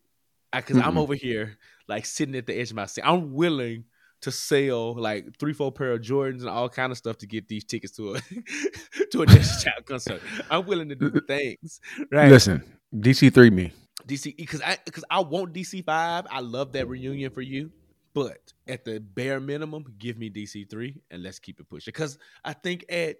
Because 0.53 0.77
I'm 0.77 0.97
over 0.97 1.15
here 1.15 1.57
like 1.87 2.05
sitting 2.05 2.35
at 2.35 2.45
the 2.45 2.53
edge 2.59 2.69
of 2.71 2.75
my 2.75 2.85
seat. 2.85 3.03
I'm 3.05 3.33
willing 3.33 3.85
to 4.21 4.31
sell 4.31 4.95
like 4.95 5.37
three, 5.37 5.53
four 5.53 5.71
pair 5.71 5.93
of 5.93 6.01
Jordans 6.01 6.41
and 6.41 6.49
all 6.49 6.69
kind 6.69 6.91
of 6.91 6.97
stuff 6.97 7.17
to 7.19 7.27
get 7.27 7.47
these 7.47 7.63
tickets 7.63 7.95
to 7.97 8.15
a 8.15 8.19
to 9.11 9.21
a 9.21 9.25
Destiny's 9.25 9.63
Child 9.63 9.85
concert. 9.85 10.21
I'm 10.49 10.65
willing 10.65 10.89
to 10.89 10.95
do 10.95 11.09
the 11.09 11.21
things. 11.21 11.79
Right. 12.11 12.29
Listen, 12.29 12.63
DC 12.95 13.33
three 13.33 13.49
me. 13.49 13.73
DC 14.05 14.35
because 14.37 14.61
I 14.61 14.77
because 14.85 15.03
I 15.09 15.19
want 15.19 15.53
DC 15.53 15.83
five. 15.83 16.25
I 16.29 16.39
love 16.39 16.73
that 16.73 16.87
reunion 16.87 17.31
for 17.31 17.41
you. 17.41 17.71
But 18.13 18.53
at 18.67 18.83
the 18.83 18.99
bare 18.99 19.39
minimum, 19.39 19.85
give 19.99 20.17
me 20.17 20.29
DC 20.31 20.69
three 20.69 21.01
and 21.11 21.21
let's 21.21 21.39
keep 21.39 21.59
it 21.59 21.69
pushing. 21.69 21.91
Because 21.93 22.17
I 22.43 22.53
think 22.53 22.85
at 22.89 23.17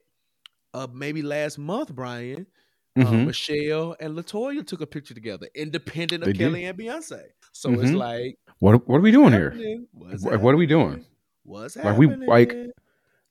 uh 0.74 0.88
maybe 0.92 1.22
last 1.22 1.60
month, 1.60 1.94
Bryan, 1.94 2.48
uh, 2.98 3.06
Mhm. 3.06 3.26
Michelle 3.28 3.96
and 4.00 4.18
LeToya 4.18 4.66
took 4.66 4.82
a 4.82 4.88
picture 4.88 5.14
together, 5.14 5.48
independent 5.56 6.24
of 6.24 6.28
They 6.28 6.34
did. 6.34 6.40
Kelly 6.40 6.66
and 6.66 6.78
Beyonce. 6.78 7.22
So 7.52 7.72
it's 7.74 7.92
Mhm. 7.92 7.98
like, 7.98 8.38
What 8.60 8.88
what 8.88 8.98
are 8.98 9.02
we 9.02 9.12
doing 9.12 9.34
here? 9.34 9.54
What's 9.92 10.24
What- 10.24 10.42
what 10.42 10.54
are 10.54 10.58
we 10.58 10.66
doing? 10.66 11.06
What's 11.44 11.76
Like, 11.76 11.98
we- 11.98 12.08
happening? 12.08 12.28
like- 12.30 12.56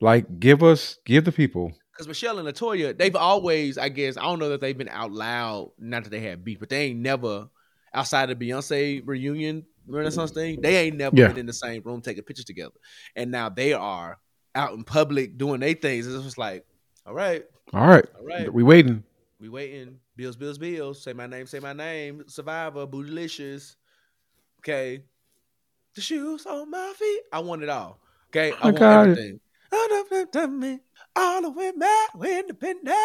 Like, 0.01 0.39
give 0.41 0.63
us 0.63 0.99
give 1.07 1.25
the 1.25 1.33
people. 1.33 1.73
Because 1.93 2.07
Michelle 2.07 2.39
and 2.39 2.47
LeToya, 2.47 2.97
they've 2.99 3.17
always, 3.17 3.79
I 3.79 3.89
guess, 3.89 4.19
I 4.19 4.23
don't 4.25 4.39
know 4.39 4.51
that 4.51 4.61
they've 4.61 4.77
been 4.77 4.91
out 4.91 5.11
loud, 5.11 5.71
not 5.79 6.05
that 6.05 6.11
they 6.11 6.21
had 6.21 6.45
beef, 6.45 6.61
but 6.61 6.69
they 6.69 6.83
ain't 6.89 7.01
never, 7.01 7.49
outside 7.95 8.29
of 8.31 8.39
Beyonce 8.39 9.01
reunion 9.07 9.65
Renaissance 9.89 10.33
thing, 10.33 10.61
they 10.61 10.77
ain't 10.77 10.97
never 10.97 11.17
Yeah. 11.17 11.29
been 11.29 11.39
in 11.39 11.47
the 11.47 11.53
same 11.55 11.81
room 11.83 12.03
taking 12.03 12.25
pictures 12.25 12.45
together. 12.45 12.75
And 13.15 13.31
now 13.31 13.49
they 13.49 13.73
are 13.73 14.19
out 14.55 14.75
in 14.75 14.85
public 14.85 15.39
doing 15.39 15.61
their 15.61 15.73
things. 15.75 16.07
It's 16.07 16.23
just 16.25 16.37
like, 16.39 16.67
all 17.07 17.15
right, 17.15 17.45
All 17.73 17.87
right. 17.87 18.05
all 18.19 18.25
right, 18.27 18.53
We 18.53 18.63
waiting. 18.65 19.03
We 19.41 19.49
waiting. 19.49 19.99
Bills, 20.17 20.37
bills, 20.37 20.59
bills. 20.59 21.03
Say 21.03 21.13
my 21.13 21.27
name, 21.27 21.47
say 21.47 21.59
my 21.61 21.73
name. 21.73 22.25
Survivor, 22.27 22.87
bootylicious. 22.87 23.77
Okay. 24.61 25.03
The 25.95 26.01
shoes 26.01 26.47
on 26.47 26.71
my 26.71 26.93
feet. 26.97 27.23
I 27.33 27.41
want 27.41 27.63
it 27.63 27.69
all. 27.69 27.99
Okay. 28.31 28.53
I, 28.53 28.57
I 28.61 28.65
want 28.67 28.79
got 28.79 29.09
it. 29.09 29.11
everything. 29.13 29.41
everything. 30.35 30.81
All 31.15 31.43
the 31.43 31.51
way 31.51 31.73
back, 31.73 32.11
independent. 32.39 32.97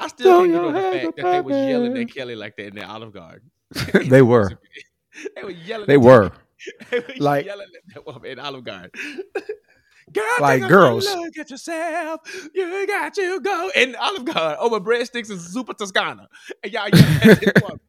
I 0.00 0.08
still 0.08 0.26
Throw 0.26 0.40
can't 0.40 0.52
get 0.52 0.60
over 0.60 0.72
the 0.72 0.80
fact 0.80 1.16
that 1.16 1.22
they 1.32 1.40
was 1.40 1.56
yelling 1.68 1.98
at 1.98 2.12
Kelly 2.12 2.34
like 2.34 2.56
that 2.56 2.66
in 2.68 2.74
the 2.74 2.86
Olive 2.88 3.12
Garden. 3.12 3.50
they 4.08 4.22
were. 4.22 4.50
they 5.36 5.42
were 5.44 5.50
yelling. 5.50 5.86
They 5.86 5.94
at 5.94 6.00
were. 6.00 6.32
They 6.90 7.00
were 7.00 7.14
Like- 7.18 7.46
yelling 7.46 7.66
at 7.76 7.94
that 7.94 8.06
woman 8.06 8.30
in 8.30 8.38
Olive 8.38 8.64
Garden. 8.64 8.90
Girl, 10.12 10.24
Like 10.40 10.68
girls. 10.68 11.06
Look 11.06 11.38
at 11.38 11.50
yourself. 11.50 12.20
You 12.54 12.86
got 12.86 13.14
to 13.14 13.40
go. 13.40 13.70
And 13.74 13.96
Olive 13.96 14.24
Garden 14.24 14.56
over 14.60 14.80
breadsticks 14.80 15.30
and 15.30 15.38
zuppa 15.40 15.76
Toscana. 15.76 16.28
And 16.62 16.72
y'all 16.72 16.88
yelling 16.88 17.04
at 17.22 17.40
this 17.40 17.52
woman. 17.62 17.80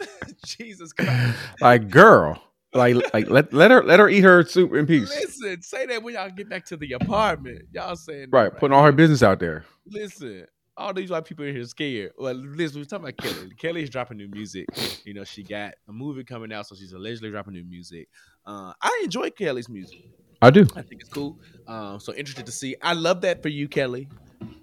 Jesus 0.46 0.92
Christ. 0.92 1.38
Like 1.60 1.90
girl. 1.90 2.42
Like 2.74 2.96
like 3.12 3.28
let 3.28 3.52
let 3.52 3.70
her 3.70 3.82
let 3.84 4.00
her 4.00 4.08
eat 4.08 4.22
her 4.22 4.42
soup 4.44 4.72
in 4.72 4.86
peace. 4.86 5.10
Listen, 5.10 5.60
say 5.60 5.84
that 5.86 6.02
when 6.02 6.14
y'all 6.14 6.30
get 6.30 6.48
back 6.48 6.64
to 6.66 6.76
the 6.76 6.92
apartment. 6.94 7.66
Y'all 7.72 7.96
saying 7.96 8.30
that 8.30 8.36
Right. 8.36 8.56
Putting 8.56 8.74
all 8.74 8.82
her 8.82 8.92
business 8.92 9.22
out 9.22 9.40
there. 9.40 9.66
Listen, 9.86 10.46
all 10.74 10.94
these 10.94 11.10
white 11.10 11.26
people 11.26 11.44
in 11.44 11.54
here 11.54 11.64
scared. 11.66 12.12
Well, 12.16 12.32
listen, 12.32 12.80
we're 12.80 12.86
talking 12.86 13.04
about 13.04 13.18
Kelly. 13.18 13.52
Kelly's 13.58 13.90
dropping 13.90 14.16
new 14.16 14.28
music. 14.28 14.66
You 15.04 15.12
know, 15.12 15.22
she 15.24 15.42
got 15.42 15.74
a 15.86 15.92
movie 15.92 16.24
coming 16.24 16.50
out, 16.50 16.66
so 16.66 16.74
she's 16.74 16.94
allegedly 16.94 17.30
dropping 17.30 17.52
new 17.52 17.64
music. 17.64 18.08
Uh, 18.46 18.72
I 18.80 19.02
enjoy 19.04 19.28
Kelly's 19.30 19.68
music. 19.68 19.98
I 20.42 20.50
do. 20.50 20.66
I 20.76 20.82
think 20.82 21.00
it's 21.00 21.08
cool. 21.10 21.38
Um, 21.66 22.00
so 22.00 22.12
interested 22.12 22.46
to 22.46 22.52
see. 22.52 22.76
I 22.82 22.92
love 22.94 23.20
that 23.22 23.42
for 23.42 23.48
you, 23.48 23.68
Kelly. 23.68 24.08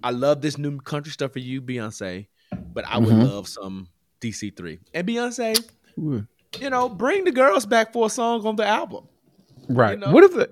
I 0.03 0.11
love 0.11 0.41
this 0.41 0.57
new 0.57 0.79
country 0.79 1.11
stuff 1.11 1.33
for 1.33 1.39
you, 1.39 1.61
Beyonce. 1.61 2.27
But 2.73 2.85
I 2.87 2.97
would 2.97 3.13
Mhm. 3.15 3.23
love 3.23 3.47
some 3.47 3.87
DC 4.21 4.49
three 4.51 4.79
and 4.93 5.07
Beyonce. 5.07 5.57
You 5.97 6.69
know, 6.69 6.89
bring 6.89 7.23
the 7.23 7.31
girls 7.31 7.65
back 7.65 7.93
for 7.93 8.05
a 8.07 8.09
song 8.09 8.45
on 8.45 8.55
the 8.55 8.65
album. 8.65 9.07
Right. 9.67 9.97
know? 9.99 10.11
What 10.11 10.23
if 10.23 10.33
the 10.33 10.49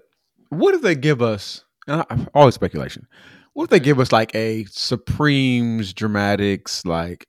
what 0.49 0.73
if 0.73 0.81
they 0.81 0.95
give 0.95 1.21
us 1.21 1.63
uh, 1.87 2.03
always 2.33 2.55
speculation. 2.55 3.07
What 3.53 3.65
if 3.65 3.69
they 3.69 3.79
give 3.79 3.99
us 3.99 4.11
like 4.11 4.33
a 4.35 4.65
Supremes 4.65 5.93
dramatics 5.93 6.85
like 6.85 7.25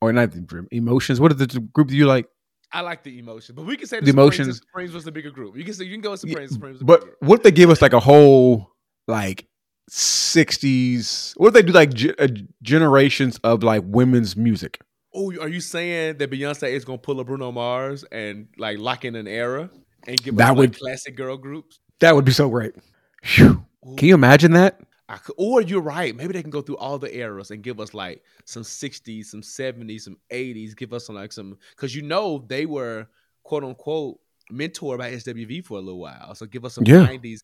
or 0.00 0.12
not 0.12 0.32
the 0.32 0.66
emotions? 0.72 1.20
What 1.20 1.32
if 1.32 1.38
the 1.38 1.60
group 1.72 1.88
that 1.88 1.94
you 1.94 2.06
like? 2.06 2.26
I 2.72 2.82
like 2.82 3.02
the 3.02 3.18
emotion, 3.18 3.54
but 3.56 3.64
we 3.64 3.76
can 3.76 3.88
say 3.88 3.98
the, 3.98 4.06
The 4.06 4.10
emotions. 4.12 4.58
Supremes 4.58 4.92
was 4.92 5.04
the 5.04 5.10
bigger 5.12 5.30
group. 5.30 5.56
You 5.56 5.64
can 5.64 5.74
say 5.74 5.84
you 5.84 5.92
can 5.92 6.00
go 6.00 6.12
with 6.12 6.24
Yeah, 6.24 6.30
Supremes. 6.30 6.52
Supremes 6.52 6.82
But 6.82 7.04
what 7.20 7.40
if 7.40 7.42
they 7.42 7.50
give 7.50 7.68
us 7.70 7.82
like 7.82 7.92
a 7.92 8.00
whole 8.00 8.70
like 9.08 9.46
sixties? 9.88 11.34
What 11.36 11.48
if 11.48 11.54
they 11.54 11.62
do 11.62 11.72
like 11.72 11.92
ge- 11.94 12.14
uh, 12.18 12.28
generations 12.62 13.38
of 13.44 13.62
like 13.62 13.82
women's 13.86 14.36
music? 14.36 14.80
Oh, 15.14 15.32
are 15.40 15.48
you 15.48 15.60
saying 15.60 16.18
that 16.18 16.30
Beyonce 16.30 16.70
is 16.70 16.84
gonna 16.84 16.98
pull 16.98 17.18
a 17.20 17.24
Bruno 17.24 17.50
Mars 17.50 18.04
and 18.12 18.46
like 18.58 18.78
lock 18.78 19.04
in 19.04 19.16
an 19.16 19.26
era 19.26 19.68
and 20.06 20.22
give 20.22 20.36
That 20.36 20.52
us 20.52 20.56
would- 20.56 20.70
like 20.74 20.78
classic 20.78 21.16
girl 21.16 21.36
groups? 21.36 21.80
That 22.00 22.14
would 22.14 22.24
be 22.24 22.32
so 22.32 22.48
great. 22.48 22.74
Phew. 23.22 23.64
Can 23.96 24.08
you 24.08 24.14
imagine 24.14 24.52
that? 24.52 24.80
I 25.10 25.16
could, 25.16 25.34
or 25.38 25.60
you're 25.60 25.80
right. 25.82 26.14
Maybe 26.14 26.32
they 26.32 26.40
can 26.42 26.52
go 26.52 26.62
through 26.62 26.76
all 26.76 26.96
the 26.98 27.12
eras 27.14 27.50
and 27.50 27.62
give 27.64 27.80
us 27.80 27.92
like 27.94 28.22
some 28.44 28.62
60s, 28.62 29.26
some 29.26 29.42
70s, 29.42 30.02
some 30.02 30.16
80s. 30.30 30.76
Give 30.76 30.92
us 30.92 31.04
some 31.06 31.16
like 31.16 31.32
some 31.32 31.58
because 31.74 31.94
you 31.96 32.02
know 32.02 32.44
they 32.46 32.64
were 32.64 33.08
quote 33.42 33.64
unquote 33.64 34.20
mentored 34.52 34.98
by 34.98 35.10
SWV 35.12 35.64
for 35.64 35.78
a 35.78 35.80
little 35.80 35.98
while. 36.00 36.34
So 36.36 36.46
give 36.46 36.64
us 36.64 36.74
some 36.74 36.84
Yeah. 36.86 37.06
90s. 37.06 37.40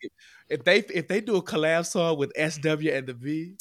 If 0.49 0.63
they 0.63 0.79
if 0.95 1.09
they 1.09 1.21
do 1.21 1.37
a 1.37 1.43
collab 1.43 1.85
song 1.87 2.17
with 2.19 2.31
SW 2.37 2.89
and 2.89 3.07
the 3.09 3.15
V. 3.15 3.57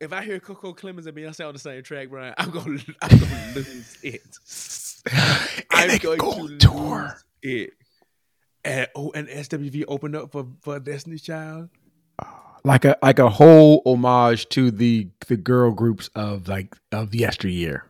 If 0.00 0.12
I 0.12 0.22
hear 0.22 0.38
Coko 0.38 0.76
Clemons 0.78 1.06
and 1.06 1.16
Beyonce 1.16 1.44
on 1.44 1.52
the 1.52 1.58
same 1.58 1.82
track, 1.82 2.08
Bryan, 2.10 2.32
I'm 2.38 2.50
gonna 2.50 2.78
I'm 3.02 3.18
gonna 3.18 3.52
lose 3.56 3.98
it. 4.04 4.22
They 5.74 5.98
going 5.98 6.18
go 6.18 6.46
to 6.46 6.56
tour. 6.58 7.02
lose 7.02 7.24
it. 7.42 7.70
And 8.64 8.86
oh, 8.94 9.10
and 9.14 9.26
SWV 9.28 9.84
opened 9.88 10.14
up 10.14 10.30
for 10.30 10.46
for 10.62 10.78
Destiny's 10.78 11.22
Child. 11.22 11.70
Like 12.64 12.84
a 12.84 12.96
like 13.02 13.18
a 13.18 13.28
whole 13.28 13.82
homage 13.86 14.48
to 14.50 14.70
the 14.70 15.08
the 15.28 15.36
girl 15.36 15.70
groups 15.70 16.10
of 16.14 16.48
like 16.48 16.76
of 16.92 17.14
yesteryear. 17.14 17.84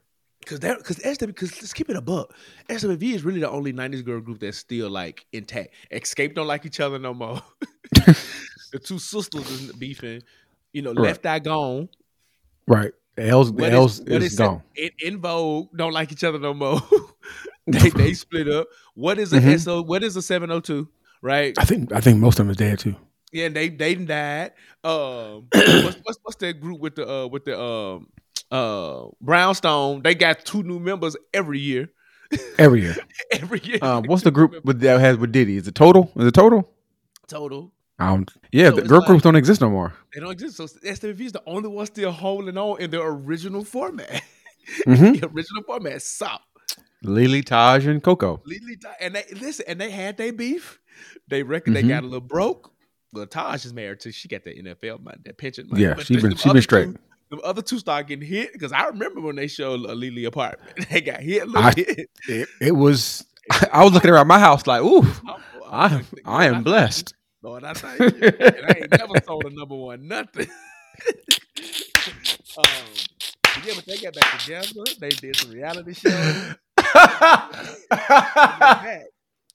Cause 0.46 0.60
that, 0.60 0.82
cause 0.82 0.96
SW, 0.96 1.32
cause 1.34 1.60
let's 1.60 1.74
keep 1.74 1.90
it 1.90 1.96
a 1.96 2.00
buck. 2.00 2.32
SWV 2.70 3.14
is 3.14 3.22
really 3.22 3.40
the 3.40 3.50
only 3.50 3.72
'90s 3.72 4.02
girl 4.04 4.20
group 4.20 4.38
that's 4.40 4.56
still 4.56 4.88
like 4.88 5.26
intact. 5.32 5.74
Xscape 5.92 6.34
don't 6.34 6.46
like 6.46 6.64
each 6.64 6.80
other 6.80 6.98
no 6.98 7.12
more. 7.12 7.42
the 7.92 8.78
two 8.82 8.98
sisters 8.98 9.50
is 9.50 9.72
beefing. 9.72 10.22
You 10.72 10.82
know, 10.82 10.90
Right. 10.92 11.08
Left 11.08 11.26
Eye 11.26 11.38
Gone. 11.40 11.88
Right. 12.66 12.92
L's 13.18 13.50
What 13.50 13.72
L's 13.72 14.00
what 14.00 14.22
is 14.22 14.36
gone. 14.36 14.62
In, 14.76 14.90
En 15.04 15.20
Vogue 15.20 15.68
don't 15.76 15.92
like 15.92 16.12
each 16.12 16.24
other 16.24 16.38
no 16.38 16.54
more. 16.54 16.80
they 17.66 17.90
they 17.96 18.12
split 18.14 18.48
up. 18.48 18.68
What 18.94 19.18
is 19.18 19.32
a 19.32 19.40
Mhm. 19.40 19.58
SO? 19.60 19.82
What 19.82 20.02
is 20.04 20.16
a 20.16 20.22
702? 20.22 20.88
Right? 21.20 21.58
I 21.58 21.64
think 21.64 21.92
I 21.92 22.00
think 22.00 22.20
most 22.20 22.38
of 22.38 22.46
them 22.46 22.50
is 22.50 22.56
dead 22.56 22.78
too. 22.78 22.94
Yeah, 23.32 23.46
and 23.46 23.56
they 23.56 23.68
they 23.68 23.94
died. 23.94 24.52
Um, 24.84 25.48
what's, 25.54 25.96
what's 26.02 26.18
what's 26.22 26.36
that 26.36 26.60
group 26.60 26.80
with 26.80 26.96
the 26.96 27.08
uh 27.08 27.26
with 27.26 27.44
the 27.44 27.60
um 27.60 28.08
uh 28.50 29.06
Brownstone? 29.20 30.02
They 30.02 30.14
got 30.14 30.44
two 30.44 30.62
new 30.62 30.78
members 30.80 31.16
every 31.34 31.58
year. 31.60 31.90
Every 32.58 32.82
year. 32.82 32.96
every 33.32 33.60
year. 33.60 33.78
Um, 33.82 34.04
what's 34.04 34.22
the 34.22 34.30
group 34.30 34.64
with 34.64 34.80
that 34.80 35.00
has 35.00 35.16
with 35.18 35.32
Diddy? 35.32 35.56
Is 35.56 35.66
it 35.68 35.74
total? 35.74 36.10
Is 36.16 36.26
it 36.26 36.34
total? 36.34 36.70
total? 37.26 37.72
Um, 37.98 38.26
yeah, 38.52 38.68
So 38.70 38.76
the 38.76 38.82
girl 38.82 38.98
like- 39.00 39.06
groups 39.08 39.22
don't 39.24 39.34
exist 39.36 39.60
no 39.60 39.68
more. 39.70 39.92
They 40.14 40.20
don't 40.20 40.30
exist. 40.30 40.56
So 40.56 40.66
SWV 40.66 41.20
is 41.20 41.32
the 41.32 41.42
only 41.46 41.68
one 41.68 41.84
still 41.86 42.12
holding 42.12 42.56
on 42.56 42.80
in 42.80 42.90
their 42.90 43.06
original 43.06 43.64
format. 43.64 44.22
Mhm. 44.86 45.20
the 45.20 45.26
original 45.28 45.62
format. 45.64 46.00
So 46.02 46.28
Lelee, 47.04 47.44
Taj, 47.44 47.86
and 47.86 48.02
Coko. 48.02 48.40
Lelee 48.44 48.78
Di- 48.80 48.96
and 49.00 49.14
they 49.14 49.24
listen, 49.40 49.64
and 49.68 49.80
they 49.80 49.90
had 49.90 50.16
their 50.16 50.32
beef. 50.32 50.80
They 51.28 51.42
reckon 51.42 51.72
Mhm. 51.72 51.76
they 51.76 51.82
got 51.88 52.02
a 52.02 52.06
little 52.06 52.20
broke. 52.20 52.72
Well, 53.12 53.26
Taj 53.26 53.64
is 53.64 53.72
married 53.72 54.00
to. 54.00 54.12
She 54.12 54.28
got 54.28 54.44
that 54.44 54.56
NFL 54.58 55.00
money, 55.02 55.18
that 55.24 55.38
pension 55.38 55.68
money. 55.68 55.82
Yeah, 55.82 55.94
But 55.94 56.06
she 56.06 56.16
the- 56.16 56.22
been 56.22 56.36
she 56.36 56.52
been 56.52 56.62
straight. 56.62 56.86
Two, 56.86 56.96
the 57.30 57.36
other 57.42 57.62
two 57.62 57.78
start 57.78 58.06
getting 58.06 58.26
hit 58.26 58.52
because 58.52 58.72
I 58.72 58.86
remember 58.86 59.20
when 59.20 59.36
they 59.36 59.46
showed 59.48 59.80
Lelee 59.80 60.26
apartment. 60.26 60.86
They 60.90 61.00
got 61.00 61.20
hit. 61.20 61.44
I- 61.54 61.74
bit. 61.74 62.08
It, 62.28 62.48
it 62.60 62.72
was. 62.72 63.24
I 63.72 63.82
was 63.84 63.92
looking 63.94 64.10
around 64.10 64.26
my 64.28 64.38
house 64.38 64.66
like, 64.66 64.82
ooh, 64.82 65.02
I 65.70 65.86
I'm 65.86 65.92
am 65.92 65.98
like, 65.98 66.22
I 66.26 66.44
am 66.46 66.62
blessed. 66.62 67.14
Lord, 67.42 67.64
I 67.64 67.72
thank 67.74 68.00
you. 68.00 68.06
and 68.28 68.66
I 68.66 68.74
ain't 68.80 68.90
never 68.98 69.14
sold 69.24 69.44
a 69.46 69.50
number 69.50 69.74
one 69.76 70.06
nothing. 70.08 70.48
um, 72.58 72.64
yeah, 73.64 73.72
but 73.76 73.86
they 73.86 73.96
got 73.98 74.14
back 74.14 74.38
together. 74.40 74.68
They 74.98 75.08
did 75.10 75.36
some 75.36 75.50
reality 75.52 75.94
shows. 75.94 76.12
and 76.12 76.56
they 77.90 77.98
back. 77.98 79.04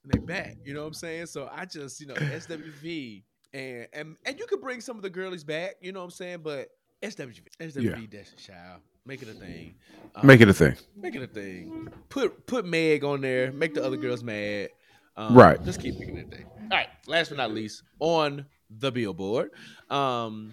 And 0.02 0.12
they 0.12 0.18
back. 0.18 0.56
You 0.64 0.74
know 0.74 0.80
what 0.82 0.86
I'm 0.88 0.94
saying? 0.94 1.26
So 1.26 1.48
I 1.52 1.64
just, 1.64 2.00
you 2.00 2.06
know, 2.06 2.14
SWV 2.14 3.22
and 3.54 3.86
and 3.92 4.16
and 4.26 4.38
you 4.38 4.46
could 4.46 4.60
bring 4.60 4.80
some 4.82 4.96
of 4.96 5.02
the 5.02 5.10
girlies 5.10 5.44
back. 5.44 5.76
You 5.80 5.92
know 5.92 6.00
what 6.00 6.06
I'm 6.06 6.10
saying? 6.10 6.40
But 6.42 6.68
SWV, 7.02 7.40
SWV, 7.60 8.10
Destiny 8.10 8.42
Child, 8.42 8.80
make 9.06 9.22
it 9.22 9.28
a 9.28 9.32
thing. 9.32 9.74
Um, 10.16 10.26
Make 10.26 10.40
it 10.40 10.48
a 10.48 10.52
thing. 10.54 10.76
make 10.96 11.14
it 11.14 11.22
a 11.22 11.26
thing. 11.26 11.88
Put 12.08 12.46
put 12.46 12.64
Meg 12.66 13.04
on 13.04 13.20
there. 13.22 13.50
Make 13.52 13.74
the 13.74 13.82
other 13.84 13.96
girls 13.96 14.22
mad. 14.22 14.68
Um, 15.16 15.34
Right. 15.34 15.62
Just 15.64 15.80
keep 15.80 15.98
making 15.98 16.16
it 16.18 16.26
a 16.32 16.36
thing. 16.36 16.46
All 16.62 16.68
right. 16.78 16.88
Last 17.06 17.28
but 17.28 17.38
not 17.38 17.52
least, 17.52 17.82
on 18.00 18.46
the 18.70 18.90
billboard. 18.90 19.50
Um, 19.90 20.52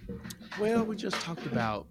well, 0.59 0.83
we 0.83 0.95
just 0.95 1.15
talked 1.21 1.45
about 1.47 1.87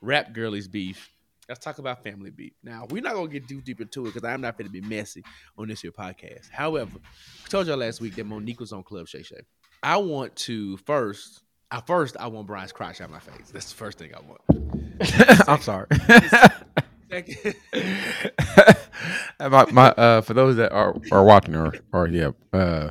rap 0.00 0.32
girlies 0.32 0.68
beef. 0.68 1.10
Let's 1.48 1.64
talk 1.64 1.78
about 1.78 2.04
family 2.04 2.30
beef. 2.30 2.52
Now, 2.62 2.86
we're 2.90 3.02
not 3.02 3.14
gonna 3.14 3.28
get 3.28 3.48
too 3.48 3.60
deep 3.60 3.80
into 3.80 4.02
it 4.06 4.14
because 4.14 4.24
I'm 4.28 4.40
not 4.40 4.56
gonna 4.56 4.70
be 4.70 4.80
messy 4.80 5.24
on 5.58 5.66
this 5.68 5.80
here 5.80 5.90
podcast. 5.90 6.48
However, 6.50 6.98
I 7.44 7.48
told 7.48 7.66
y'all 7.66 7.76
last 7.78 8.00
week 8.00 8.14
that 8.16 8.26
Mo'Nique 8.26 8.60
was 8.60 8.72
on 8.72 8.84
Club 8.84 9.08
Shay 9.08 9.22
Shay. 9.24 9.40
I 9.82 9.96
want 9.98 10.36
to 10.36 10.76
first. 10.78 11.42
I 11.70 11.80
first 11.80 12.16
I 12.18 12.26
want 12.26 12.46
Bryan's 12.46 12.72
crotch 12.72 13.00
out 13.00 13.10
my 13.10 13.20
face. 13.20 13.50
That's 13.52 13.70
the 13.70 13.76
first 13.76 13.98
thing 13.98 14.12
I 14.14 14.20
want. 14.20 15.48
I'm 15.48 15.60
sorry. 15.60 15.86
Second, 17.10 17.54
my, 19.40 19.66
my 19.72 19.88
uh 19.90 20.20
for 20.20 20.34
those 20.34 20.56
that 20.56 20.72
are 20.72 20.94
are 21.10 21.24
watching 21.24 21.56
or 21.56 21.72
or 21.92 22.06
yeah 22.08 22.30
uh 22.52 22.90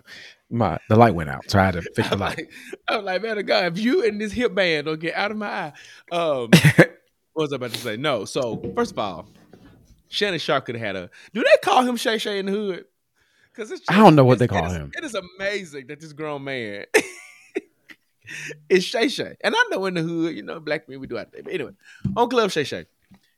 my 0.50 0.78
the 0.90 0.96
light 0.96 1.14
went 1.14 1.30
out 1.30 1.50
so 1.50 1.60
I 1.60 1.66
had 1.66 1.76
to 1.76 1.82
fix 1.82 2.10
the 2.10 2.18
light. 2.18 2.38
like, 2.38 2.52
I'm 2.88 3.06
like, 3.06 3.22
man, 3.22 3.46
God, 3.46 3.78
if 3.78 3.84
you 3.84 4.06
and 4.06 4.20
this 4.20 4.32
hip 4.32 4.56
band 4.56 4.88
don't 4.88 5.00
get 5.00 5.16
out 5.16 5.32
of 5.32 5.38
my 5.38 5.48
eye. 5.48 5.74
Um, 6.12 6.50
what 7.34 7.44
was 7.44 7.54
I 7.54 7.58
about 7.58 7.72
to 7.72 7.78
say? 7.78 7.98
No. 7.98 8.26
So 8.26 8.62
first 8.76 8.92
of 8.92 9.00
all, 9.00 9.30
Shannon 10.10 10.40
Sharpe 10.40 10.66
could 10.66 10.76
have 10.76 10.86
had 10.86 10.96
a. 10.96 11.10
Do 11.34 11.44
they 11.44 11.58
call 11.64 11.84
him 11.84 11.96
Shay 11.96 12.18
Shay 12.18 12.40
in 12.40 12.48
the 12.48 12.52
hood? 12.52 12.86
Because 13.60 13.82
I 13.90 13.98
don't 13.98 14.16
know 14.16 14.24
what 14.24 14.40
they 14.40 14.48
call 14.48 14.64
it 14.66 14.68
is- 14.68 14.74
him. 14.74 14.92
It 14.98 15.04
is 15.04 15.16
amazing 15.16 15.88
that 15.88 16.00
this 16.00 16.14
grown 16.14 16.46
man 16.46 16.86
is 18.70 18.86
Shay 18.86 19.10
Shay, 19.10 19.36
and 19.42 19.54
I 19.54 19.64
know 19.70 19.86
in 19.86 19.96
the 19.96 20.02
hood, 20.02 20.36
you 20.36 20.44
know, 20.44 20.62
black 20.62 20.88
men 20.88 21.00
we 21.00 21.08
do 21.08 21.18
out 21.18 21.32
there. 21.34 21.44
But 21.44 21.54
anyway, 21.54 21.72
on 22.16 22.30
Club 22.30 22.52
Shay 22.52 22.64
Shay, 22.64 22.86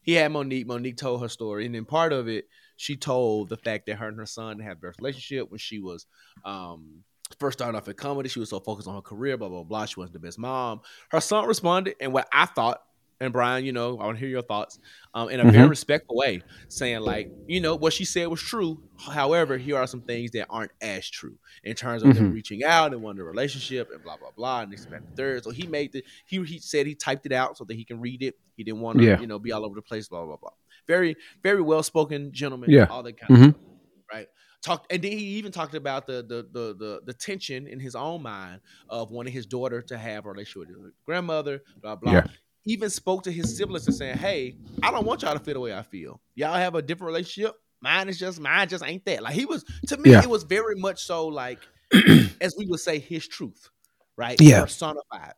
he 0.04 0.14
had 0.14 0.32
Mo'Nique. 0.32 0.68
Mo'Nique 0.68 0.98
told 0.98 1.24
her 1.24 1.30
story, 1.30 1.66
and 1.66 1.74
then 1.74 1.86
part 1.86 2.14
of 2.14 2.28
it, 2.28 2.48
she 2.78 2.98
told 2.98 3.50
the 3.50 3.58
fact 3.58 3.88
that 3.88 3.96
her 3.96 4.08
and 4.08 4.18
her 4.20 4.28
son 4.28 4.60
had 4.60 4.78
a 4.84 4.92
relationship 5.00 5.50
when 5.50 5.58
she 5.60 5.80
was 5.80 6.06
um 6.46 7.04
first 7.40 7.58
started 7.58 7.76
off 7.76 7.88
in 7.88 7.96
comedy. 7.96 8.30
She 8.30 8.40
was 8.40 8.50
so 8.50 8.60
focused 8.60 8.88
on 8.88 8.94
her 8.94 9.02
career, 9.02 9.38
blah 9.38 9.50
blah 9.50 9.64
blah. 9.64 9.86
She 9.86 10.00
wasn't 10.00 10.14
the 10.14 10.20
best 10.20 10.38
mom. 10.38 10.82
Her 11.10 11.22
son 11.22 11.48
responded, 11.48 11.96
and 12.00 12.14
what 12.14 12.28
I 12.32 12.46
thought, 12.46 12.84
and 13.22 13.32
Bryan, 13.32 13.64
you 13.64 13.72
know, 13.72 13.98
I 14.00 14.06
want 14.06 14.18
to 14.18 14.20
hear 14.20 14.28
your 14.30 14.42
thoughts, 14.42 14.80
um, 15.14 15.30
in 15.30 15.40
a 15.40 15.50
very 15.50 15.68
Mhm. 15.68 15.70
respectful 15.70 16.16
way, 16.18 16.42
saying 16.68 17.00
like, 17.02 17.32
you 17.48 17.62
know, 17.62 17.76
what 17.78 17.94
she 17.94 18.04
said 18.04 18.28
was 18.28 18.42
true. 18.42 18.84
However, 19.00 19.58
here 19.58 19.78
are 19.78 19.88
some 19.88 20.02
things 20.02 20.32
that 20.32 20.48
aren't 20.50 20.72
as 20.82 21.10
true 21.10 21.38
in 21.64 21.76
terms 21.76 22.04
of 22.04 22.14
them 22.16 22.32
Mhm. 22.32 22.34
reaching 22.34 22.64
out 22.64 22.94
and 22.94 23.02
wanting 23.02 23.22
a 23.22 23.24
relationship 23.26 23.90
and 23.94 24.04
blah 24.04 24.18
blah 24.18 24.32
blah 24.36 24.62
and 24.62 24.74
this 24.74 24.84
and 24.84 24.92
that, 24.94 25.02
and 25.04 25.08
the 25.12 25.16
third. 25.16 25.44
So 25.46 25.52
he 25.52 25.68
made 25.68 25.94
the 25.94 26.04
he 26.26 26.44
he 26.44 26.60
said 26.60 26.86
he 26.88 26.96
typed 26.96 27.26
it 27.26 27.32
out 27.32 27.58
so 27.58 27.64
that 27.66 27.76
he 27.76 27.86
can 27.86 28.02
read 28.02 28.22
it. 28.24 28.36
He 28.58 28.64
didn't 28.66 28.82
want 28.82 28.98
to, 29.00 29.06
Yeah. 29.06 29.20
you 29.22 29.28
know, 29.28 29.40
be 29.40 29.52
all 29.54 29.64
over 29.66 29.76
the 29.76 29.82
place, 29.82 30.10
blah 30.10 30.26
blah 30.26 30.38
blah. 30.38 30.52
Very 30.88 31.16
very 31.44 31.62
well 31.62 31.84
spoken 31.84 32.32
gentleman. 32.34 32.70
Yeah. 32.72 32.86
all 32.90 33.04
that 33.04 33.18
kind 33.18 33.32
Mhm. 33.38 33.48
of 33.50 33.56
stuff, 33.56 33.66
right? 34.12 34.28
Talked 34.64 34.92
and 34.94 35.02
then 35.02 35.12
he 35.14 35.24
even 35.40 35.52
talked 35.52 35.74
about 35.74 36.06
the 36.06 36.22
the 36.22 36.48
the 36.52 36.76
the 36.76 37.02
the 37.06 37.14
tension 37.14 37.66
in 37.68 37.80
his 37.80 37.96
own 37.96 38.22
mind 38.22 38.62
of 38.90 39.10
wanting 39.10 39.34
his 39.34 39.48
daughter 39.48 39.82
to 39.82 39.98
have 39.98 40.26
a 40.26 40.30
relationship 40.30 40.70
with 40.70 40.86
her 40.86 40.94
grandmother, 41.06 41.64
blah 41.82 41.96
blah. 41.96 42.14
Yeah. 42.14 42.28
Even 42.66 42.90
spoke 42.90 43.24
to 43.24 43.32
his 43.32 43.58
siblings 43.58 43.88
and 43.88 43.96
saying, 43.96 44.18
"Hey, 44.18 44.56
I 44.84 44.92
don't 44.92 45.06
want 45.06 45.22
y'all 45.24 45.34
to 45.34 45.40
feel 45.40 45.56
the 45.56 45.60
way 45.60 45.74
I 45.76 45.82
feel. 45.82 46.22
Y'all 46.36 46.54
have 46.54 46.76
a 46.76 46.82
different 46.82 47.08
relationship. 47.08 47.56
Mine 47.82 48.08
is 48.10 48.20
just 48.20 48.40
mine. 48.40 48.70
Just 48.70 48.84
ain't 48.86 49.04
that." 49.06 49.24
Like 49.24 49.34
he 49.34 49.46
was 49.46 49.64
to 49.88 49.98
me, 49.98 50.12
Yeah. 50.12 50.22
it 50.22 50.30
was 50.30 50.44
very 50.44 50.76
much 50.76 51.02
so 51.04 51.28
like, 51.28 51.60
as 52.42 52.54
we 52.58 52.66
would 52.68 52.80
say, 52.80 53.00
his 53.00 53.28
truth, 53.28 53.70
right? 54.16 54.40
Yeah. 54.40 54.62
personified. 54.62 55.34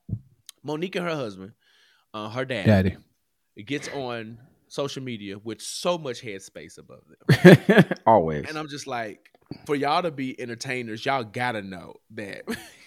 Mo'Nique 0.66 0.96
and 0.98 1.06
her 1.06 1.16
husband, 1.16 1.54
uh, 2.14 2.30
her 2.30 2.46
dad, 2.46 2.66
Daddy. 2.66 2.98
it 3.56 3.64
gets 3.68 3.88
on 3.90 4.38
social 4.68 5.04
media 5.04 5.38
with 5.38 5.62
so 5.62 5.98
much 5.98 6.22
headspace 6.22 6.78
above 6.78 7.04
them. 7.08 7.86
Always. 8.08 8.48
And 8.50 8.58
I'm 8.58 8.68
just 8.70 8.88
like, 8.88 9.30
for 9.66 9.76
y'all 9.76 10.02
to 10.02 10.10
be 10.12 10.40
entertainers, 10.42 11.06
y'all 11.06 11.24
gotta 11.24 11.62
know 11.62 11.96
that 12.12 12.44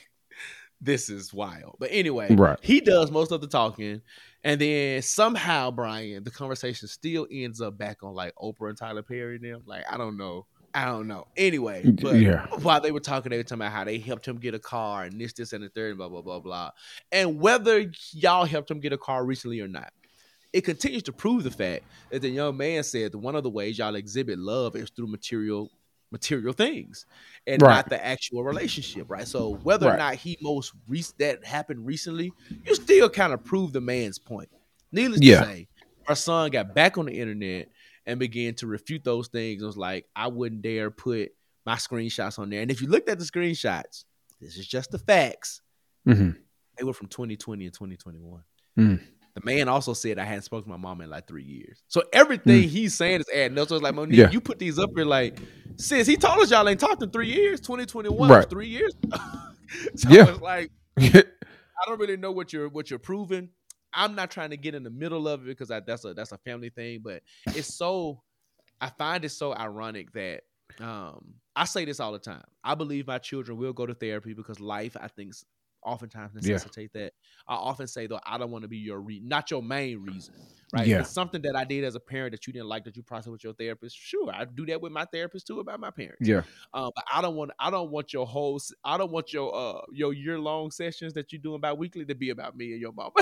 this 0.81 1.09
is 1.09 1.33
wild. 1.33 1.77
But 1.79 1.91
anyway, 1.93 2.35
Right. 2.35 2.59
he 2.63 2.81
does 2.81 3.11
most 3.11 3.33
of 3.33 3.41
the 3.41 3.47
talking, 3.47 4.03
and 4.45 4.61
then 4.61 5.03
somehow, 5.03 5.71
Bryan, 5.71 6.25
the 6.25 6.31
conversation 6.31 6.89
still 6.89 7.27
ends 7.31 7.61
up 7.61 7.77
back 7.79 8.03
on 8.03 8.15
like 8.15 8.35
Oprah 8.41 8.69
and 8.69 8.79
Tyler 8.79 9.03
Perry 9.03 9.37
and 9.37 9.45
them. 9.45 9.63
Like, 9.67 9.85
I 9.91 9.97
don't 9.97 10.17
know. 10.17 10.47
I 10.75 10.85
don't 10.85 11.07
know. 11.09 11.25
Anyway, 11.39 11.91
but 12.03 12.17
Yeah. 12.17 12.45
while 12.61 12.83
they 12.83 12.93
were 12.93 13.01
talking, 13.01 13.31
they 13.31 13.39
were 13.39 13.43
talking 13.43 13.63
about 13.63 13.73
how 13.73 13.85
they 13.85 13.99
helped 13.99 14.29
him 14.29 14.37
get 14.37 14.53
a 14.55 14.59
car 14.59 15.05
and 15.05 15.19
this, 15.19 15.33
this, 15.33 15.55
and 15.55 15.65
the 15.65 15.71
third, 15.71 15.91
and 15.91 15.99
blah, 15.99 16.11
blah, 16.11 16.21
blah, 16.21 16.41
blah. 16.41 16.71
And 17.11 17.41
whether 17.41 17.91
y'all 18.13 18.45
helped 18.45 18.71
him 18.71 18.81
get 18.81 18.93
a 18.93 18.99
car 18.99 19.25
recently 19.25 19.61
or 19.61 19.69
not, 19.69 19.91
it 20.53 20.61
continues 20.63 21.03
to 21.05 21.13
prove 21.13 21.45
the 21.45 21.51
fact 21.51 21.85
that 22.11 22.21
the 22.21 22.29
young 22.29 22.57
man 22.57 22.83
said 22.83 23.13
that 23.13 23.19
one 23.19 23.35
of 23.37 23.43
the 23.43 23.51
ways 23.51 23.79
y'all 23.79 23.95
exhibit 23.95 24.39
love 24.39 24.77
is 24.77 24.91
through 24.91 25.07
material 25.09 25.71
material 26.17 26.53
things 26.55 27.05
and 27.47 27.61
Right. 27.61 27.75
not 27.77 27.89
the 27.91 28.05
actual 28.05 28.43
relationship, 28.43 29.11
right? 29.11 29.27
So 29.29 29.55
whether 29.63 29.87
or 29.93 29.97
not 29.97 30.15
he 30.15 30.39
most 30.41 30.73
re- 30.89 31.05
that 31.19 31.45
happened 31.45 31.87
recently, 31.87 32.33
you 32.65 32.75
still 32.75 33.09
kind 33.11 33.33
of 33.33 33.45
prove 33.45 33.73
the 33.73 33.81
man's 33.81 34.19
point. 34.19 34.49
Needless 34.93 35.21
Yeah. 35.23 35.41
to 35.41 35.47
say, 35.47 35.69
our 36.09 36.17
son 36.17 36.51
got 36.51 36.75
back 36.75 36.97
on 36.99 37.07
the 37.07 37.13
internet 37.13 37.69
and 38.07 38.19
began 38.19 38.55
to 38.55 38.67
refute 38.67 39.05
those 39.05 39.29
things. 39.29 39.63
It 39.63 39.67
was 39.67 39.77
like, 39.77 40.07
I 40.17 40.29
wouldn't 40.29 40.63
dare 40.63 40.91
put 40.91 41.33
my 41.67 41.75
screenshots 41.75 42.39
on 42.39 42.49
there. 42.51 42.63
And 42.63 42.71
if 42.71 42.81
you 42.81 42.89
looked 42.89 43.09
at 43.09 43.19
the 43.19 43.25
screenshots, 43.25 44.05
this 44.41 44.57
is 44.57 44.67
just 44.67 44.91
the 44.91 44.99
facts. 44.99 45.61
hmm 46.05 46.31
They 46.79 46.85
were 46.85 46.93
from 46.95 47.09
2020 47.09 47.65
and 47.65 47.75
2021. 47.75 48.43
Mm. 48.79 49.01
The 49.35 49.41
man 49.45 49.69
also 49.69 49.93
said 49.93 50.19
I 50.19 50.25
hadn't 50.25 50.43
spoken 50.43 50.65
to 50.65 50.79
my 50.79 50.83
mom 50.83 51.01
in 51.03 51.11
like 51.11 51.27
three 51.27 51.43
years. 51.43 51.83
So 51.89 52.03
everything 52.13 52.69
he's 52.71 52.95
saying 52.95 53.21
is 53.21 53.27
adding 53.35 53.59
up. 53.59 53.69
So 53.69 53.75
it's 53.77 53.83
like, 53.83 53.95
Mo'Nique, 53.95 54.13
Mm. 54.13 54.17
Yeah. 54.17 54.31
you 54.31 54.41
put 54.41 54.59
these 54.59 54.79
up 54.79 54.91
here 54.97 55.05
like, 55.05 55.39
sis, 55.77 56.07
he 56.07 56.17
told 56.17 56.39
us 56.41 56.51
y'all 56.51 56.69
ain't 56.69 56.81
talked 56.81 57.03
in 57.03 57.11
three 57.11 57.33
years. 57.33 57.61
2021 57.61 58.31
right. 58.31 58.49
three 58.49 58.69
years. 58.69 58.95
so 59.95 60.09
Yeah. 60.09 60.31
it's 60.31 60.41
like, 60.41 60.71
I 60.99 61.23
don't 61.87 62.01
really 62.01 62.17
know 62.17 62.33
what 62.33 62.53
you're 62.53 62.69
what 62.69 62.91
you're 62.91 62.99
proving. 62.99 63.51
I'm 63.93 64.15
not 64.15 64.31
trying 64.31 64.51
to 64.51 64.57
get 64.57 64.75
in 64.75 64.83
the 64.83 64.91
middle 64.91 65.29
of 65.29 65.43
it 65.43 65.47
because 65.47 65.71
I, 65.71 65.81
that's 65.81 66.05
a 66.05 66.15
that's 66.15 66.33
a 66.33 66.39
family 66.39 66.71
thing, 66.71 67.01
but 67.03 67.23
it's 67.47 67.73
so 67.73 68.23
I 68.81 68.91
find 68.91 69.25
it 69.25 69.31
so 69.31 69.55
ironic 69.55 70.13
that 70.13 70.43
um 70.81 71.35
I 71.55 71.65
say 71.65 71.85
this 71.85 72.01
all 72.01 72.13
the 72.13 72.19
time. 72.19 72.45
I 72.65 72.75
believe 72.75 73.07
my 73.07 73.19
children 73.19 73.57
will 73.59 73.73
go 73.73 73.87
to 73.87 73.95
therapy 73.95 74.35
because 74.35 74.61
life 74.61 74.97
I 75.01 75.09
think 75.09 75.35
oftentimes 75.87 76.33
Yeah. 76.35 76.55
necessitate 76.55 76.93
that. 76.95 77.13
I 77.49 77.55
often 77.55 77.87
say 77.87 78.07
though 78.07 78.21
I 78.27 78.37
don't 78.37 78.51
want 78.51 78.63
to 78.63 78.69
be 78.69 78.77
your 78.79 79.01
re- 79.01 79.23
not 79.25 79.51
your 79.51 79.63
main 79.63 80.03
reason. 80.03 80.35
Right? 80.73 80.87
Yeah. 80.87 81.01
It's 81.01 81.11
something 81.11 81.41
that 81.43 81.55
I 81.55 81.65
did 81.65 81.85
as 81.85 81.95
a 81.95 82.01
parent 82.01 82.33
that 82.33 82.47
you 82.47 82.53
didn't 82.53 82.67
like 82.69 82.85
that 82.85 82.97
you 82.97 83.03
process 83.05 83.31
with 83.31 83.45
your 83.45 83.53
therapist. 83.55 83.97
Sure, 83.97 84.31
I 84.35 84.45
do 84.45 84.67
that 84.67 84.81
with 84.83 84.91
my 84.91 85.05
therapist 85.05 85.47
too 85.47 85.61
about 85.61 85.79
my 85.79 85.91
parents. 85.91 86.29
yeah. 86.29 86.43
Uh, 86.75 86.91
but 86.95 87.05
I 87.13 87.23
don't 87.23 87.37
want 87.37 87.53
I 87.59 87.71
don't 87.71 87.91
want 87.91 88.13
your 88.13 88.27
whole 88.27 88.61
I 88.85 88.99
don't 88.99 89.13
want 89.13 89.33
your 89.33 89.55
uh 89.55 89.81
your 89.93 90.13
year 90.13 90.39
long 90.39 90.71
sessions 90.73 91.13
that 91.15 91.33
you 91.33 91.39
doing 91.39 91.57
about 91.57 91.79
weekly 91.79 92.05
to 92.05 92.15
be 92.15 92.31
about 92.31 92.57
me 92.57 92.73
and 92.73 92.81
your 92.81 92.93
mama. 92.93 93.13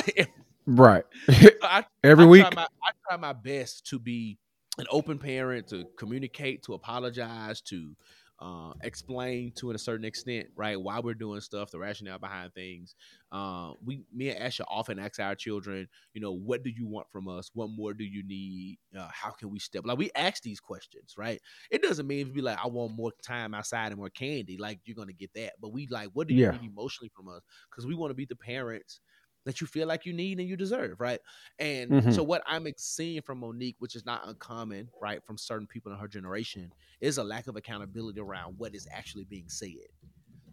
Right. 0.67 1.05
I, 1.63 1.85
Every 2.03 2.25
I 2.25 2.29
week. 2.29 2.43
Try 2.47 2.55
my, 2.55 2.63
I 2.83 2.91
try 3.09 3.17
my 3.19 3.35
best 3.35 3.87
to 3.89 3.99
be 3.99 4.39
an 4.79 4.87
open 4.91 5.19
parent, 5.19 5.69
to 5.69 5.85
communicate, 5.97 6.63
to 6.65 6.75
apologize, 6.75 7.61
to 7.61 7.95
uh, 8.41 8.73
explain 8.83 9.53
to 9.57 9.71
a 9.71 9.79
certain 9.79 10.05
extent, 10.05 10.49
right, 10.57 10.81
why 10.81 11.01
we're 11.01 11.15
doing 11.15 11.41
stuff, 11.41 11.71
the 11.71 11.79
rationale 11.79 12.19
behind 12.19 12.53
things. 12.55 12.95
Uh, 13.33 13.73
we, 13.85 14.05
me 14.13 14.31
and 14.31 14.41
Asha 14.45 14.63
often 14.69 14.99
ask 14.99 15.19
our 15.21 15.35
children, 15.35 15.89
you 16.13 16.21
know, 16.21 16.33
what 16.33 16.63
do 16.63 16.71
you 16.71 16.87
want 16.87 17.07
from 17.11 17.29
us? 17.29 17.51
What 17.55 17.71
more 17.71 17.95
do 17.95 18.05
you 18.05 18.23
need? 18.27 18.79
Uh, 18.99 19.09
how 19.13 19.31
can 19.31 19.51
we 19.51 19.59
step? 19.59 19.85
Like 19.87 19.99
we 19.99 20.11
ask 20.15 20.43
these 20.43 20.61
questions, 20.61 21.15
right? 21.17 21.41
It 21.71 21.83
doesn't 21.83 22.07
mean 22.07 22.33
be 22.33 22.43
like, 22.43 22.59
I 22.63 22.67
want 22.69 22.97
more 22.97 23.13
time 23.25 23.55
outside 23.55 23.89
and 23.89 23.97
more 23.99 24.11
candy. 24.11 24.57
Like 24.59 24.81
you're 24.85 24.97
gonna 24.97 25.13
get 25.13 25.33
that, 25.35 25.55
but 25.61 25.73
we 25.73 25.87
like, 25.89 26.11
what 26.13 26.29
do 26.29 26.35
you 26.35 26.45
Yeah. 26.45 26.51
need 26.51 26.63
emotionally 26.63 27.11
from 27.15 27.29
us? 27.29 27.43
Because 27.71 27.87
we 27.87 27.95
want 27.95 28.11
to 28.11 28.15
be 28.15 28.27
the 28.27 28.37
parents 28.37 29.01
that 29.45 29.61
you 29.61 29.67
feel 29.67 29.87
like 29.89 30.07
you 30.07 30.13
need 30.13 30.39
and 30.41 30.49
you 30.49 30.57
deserve, 30.57 31.01
right? 31.01 31.21
And 31.59 31.97
Mhm. 31.97 32.09
so 32.09 32.23
what 32.23 32.43
I'm 32.47 32.67
seeing 32.77 33.23
from 33.23 33.41
Mo'Nique, 33.41 33.77
which 33.79 33.95
is 33.97 34.05
not 34.05 34.27
uncommon, 34.27 34.91
right, 35.01 35.25
from 35.25 35.39
certain 35.39 35.67
people 35.67 35.93
in 35.93 35.99
her 35.99 36.09
generation, 36.09 36.73
is 37.01 37.19
a 37.19 37.25
lack 37.25 37.47
of 37.47 37.57
accountability 37.57 38.21
around 38.21 38.59
what 38.59 38.75
is 38.75 38.89
actually 38.93 39.25
being 39.25 39.49
said. 39.49 39.89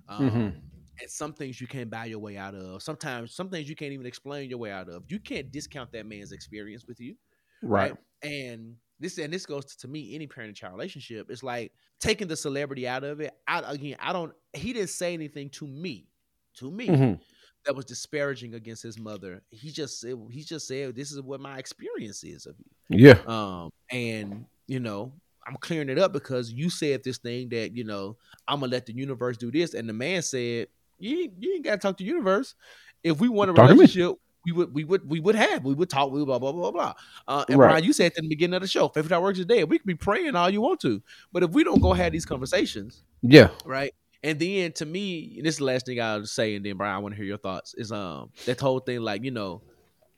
Um, 0.07 0.19
Mhm. 0.19 0.61
And 1.01 1.09
some 1.09 1.33
things 1.33 1.59
you 1.61 1.67
can't 1.67 1.89
buy 1.89 2.05
your 2.05 2.19
way 2.19 2.37
out 2.37 2.55
of. 2.55 2.83
Sometimes 2.83 3.33
some 3.33 3.49
things 3.49 3.69
you 3.69 3.75
can't 3.75 3.93
even 3.93 4.05
explain 4.05 4.49
your 4.49 4.59
way 4.59 4.71
out 4.71 4.89
of. 4.89 5.05
You 5.09 5.19
can't 5.19 5.51
discount 5.51 5.91
that 5.93 6.05
man's 6.05 6.31
experience 6.33 6.85
with 6.87 6.99
you 6.99 7.15
Right. 7.61 7.97
and 8.23 8.77
this 8.99 9.17
and 9.17 9.33
this 9.33 9.45
goes 9.45 9.65
to, 9.65 9.77
to 9.79 9.87
me 9.87 10.13
any 10.15 10.27
parent 10.27 10.55
child 10.55 10.73
relationship 10.73 11.29
it's 11.29 11.43
like 11.43 11.73
taking 11.99 12.27
the 12.27 12.35
celebrity 12.35 12.87
out 12.87 13.03
of 13.03 13.19
it 13.19 13.33
I, 13.47 13.59
again 13.73 13.97
i 13.99 14.13
don't 14.13 14.33
he 14.53 14.73
didn't 14.73 14.89
say 14.89 15.13
anything 15.13 15.49
to 15.51 15.67
me 15.67 16.09
to 16.55 16.69
me 16.71 16.97
Mhm. 16.97 17.21
That 17.65 17.75
was 17.75 17.85
disparaging 17.85 18.55
against 18.55 18.81
his 18.81 18.97
mother 18.97 19.43
he 19.51 19.69
just 19.71 19.99
said 19.99 20.15
he 20.31 20.43
just 20.43 20.67
said 20.67 20.95
this 20.95 21.11
is 21.11 21.21
what 21.21 21.39
my 21.39 21.57
experience 21.59 22.23
is 22.23 22.45
of 22.47 22.55
you 22.89 23.07
Yeah. 23.07 23.19
um 23.27 23.69
and 23.91 24.45
you 24.67 24.79
know 24.79 25.11
i'm 25.47 25.55
clearing 25.57 25.89
it 25.89 25.99
up 25.99 26.11
because 26.11 26.51
you 26.51 26.69
said 26.71 27.03
this 27.03 27.19
thing 27.19 27.49
that 27.49 27.75
you 27.75 27.83
know 27.83 28.17
i'm 28.47 28.61
gonna 28.61 28.71
let 28.71 28.85
the 28.87 28.93
universe 28.93 29.37
do 29.37 29.51
this 29.51 29.73
and 29.75 29.87
the 29.87 29.93
man 29.93 30.21
said 30.23 30.67
you 30.97 31.19
ain't, 31.23 31.33
you 31.39 31.53
ain't 31.53 31.63
gotta 31.65 31.77
talk 31.77 31.97
to 31.97 32.03
the 32.03 32.07
universe 32.09 32.55
if 33.03 33.19
we 33.19 33.29
want 33.29 33.51
a 33.51 33.53
Talk 33.53 33.69
relationship 33.69 34.17
we 34.45 34.51
would 34.53 34.73
we 34.73 34.83
would 34.83 35.07
we 35.07 35.19
would 35.19 35.35
have 35.35 35.63
we 35.63 35.75
would 35.75 35.89
talk 35.89 36.11
we 36.11 36.19
would 36.19 36.25
blah 36.25 36.39
blah 36.39 36.51
blah 36.51 36.71
blah 36.71 36.93
uh, 37.27 37.45
and 37.47 37.59
Right. 37.59 37.69
Bryan, 37.69 37.83
you 37.83 37.93
said 37.93 38.07
at 38.07 38.15
the 38.15 38.27
beginning 38.27 38.55
of 38.55 38.63
the 38.63 38.67
show 38.67 38.87
faith 38.87 39.07
that 39.07 39.21
works 39.21 39.37
is 39.37 39.45
dead 39.45 39.69
we 39.69 39.77
could 39.77 39.85
be 39.85 39.93
praying 39.93 40.35
all 40.35 40.49
you 40.49 40.61
want 40.61 40.79
to 40.81 40.99
but 41.31 41.43
if 41.43 41.51
we 41.51 41.63
don't 41.63 41.79
go 41.79 41.93
have 41.93 42.11
these 42.11 42.25
conversations 42.25 43.03
Yeah. 43.21 43.49
right 43.65 43.93
and 44.23 44.39
then 44.39 44.71
to 44.73 44.85
me 44.85 45.35
and 45.37 45.45
this 45.45 45.55
is 45.55 45.59
the 45.59 45.65
last 45.65 45.85
thing 45.85 45.99
i'll 46.01 46.25
say 46.25 46.55
and 46.55 46.65
then 46.65 46.77
Bryan 46.77 46.95
I 46.95 46.99
want 46.99 47.13
to 47.13 47.17
hear 47.17 47.25
your 47.25 47.37
thoughts 47.37 47.73
is 47.75 47.91
um 47.91 48.31
that 48.45 48.59
whole 48.59 48.79
thing 48.79 49.01
like 49.01 49.23
you 49.23 49.31
know 49.31 49.61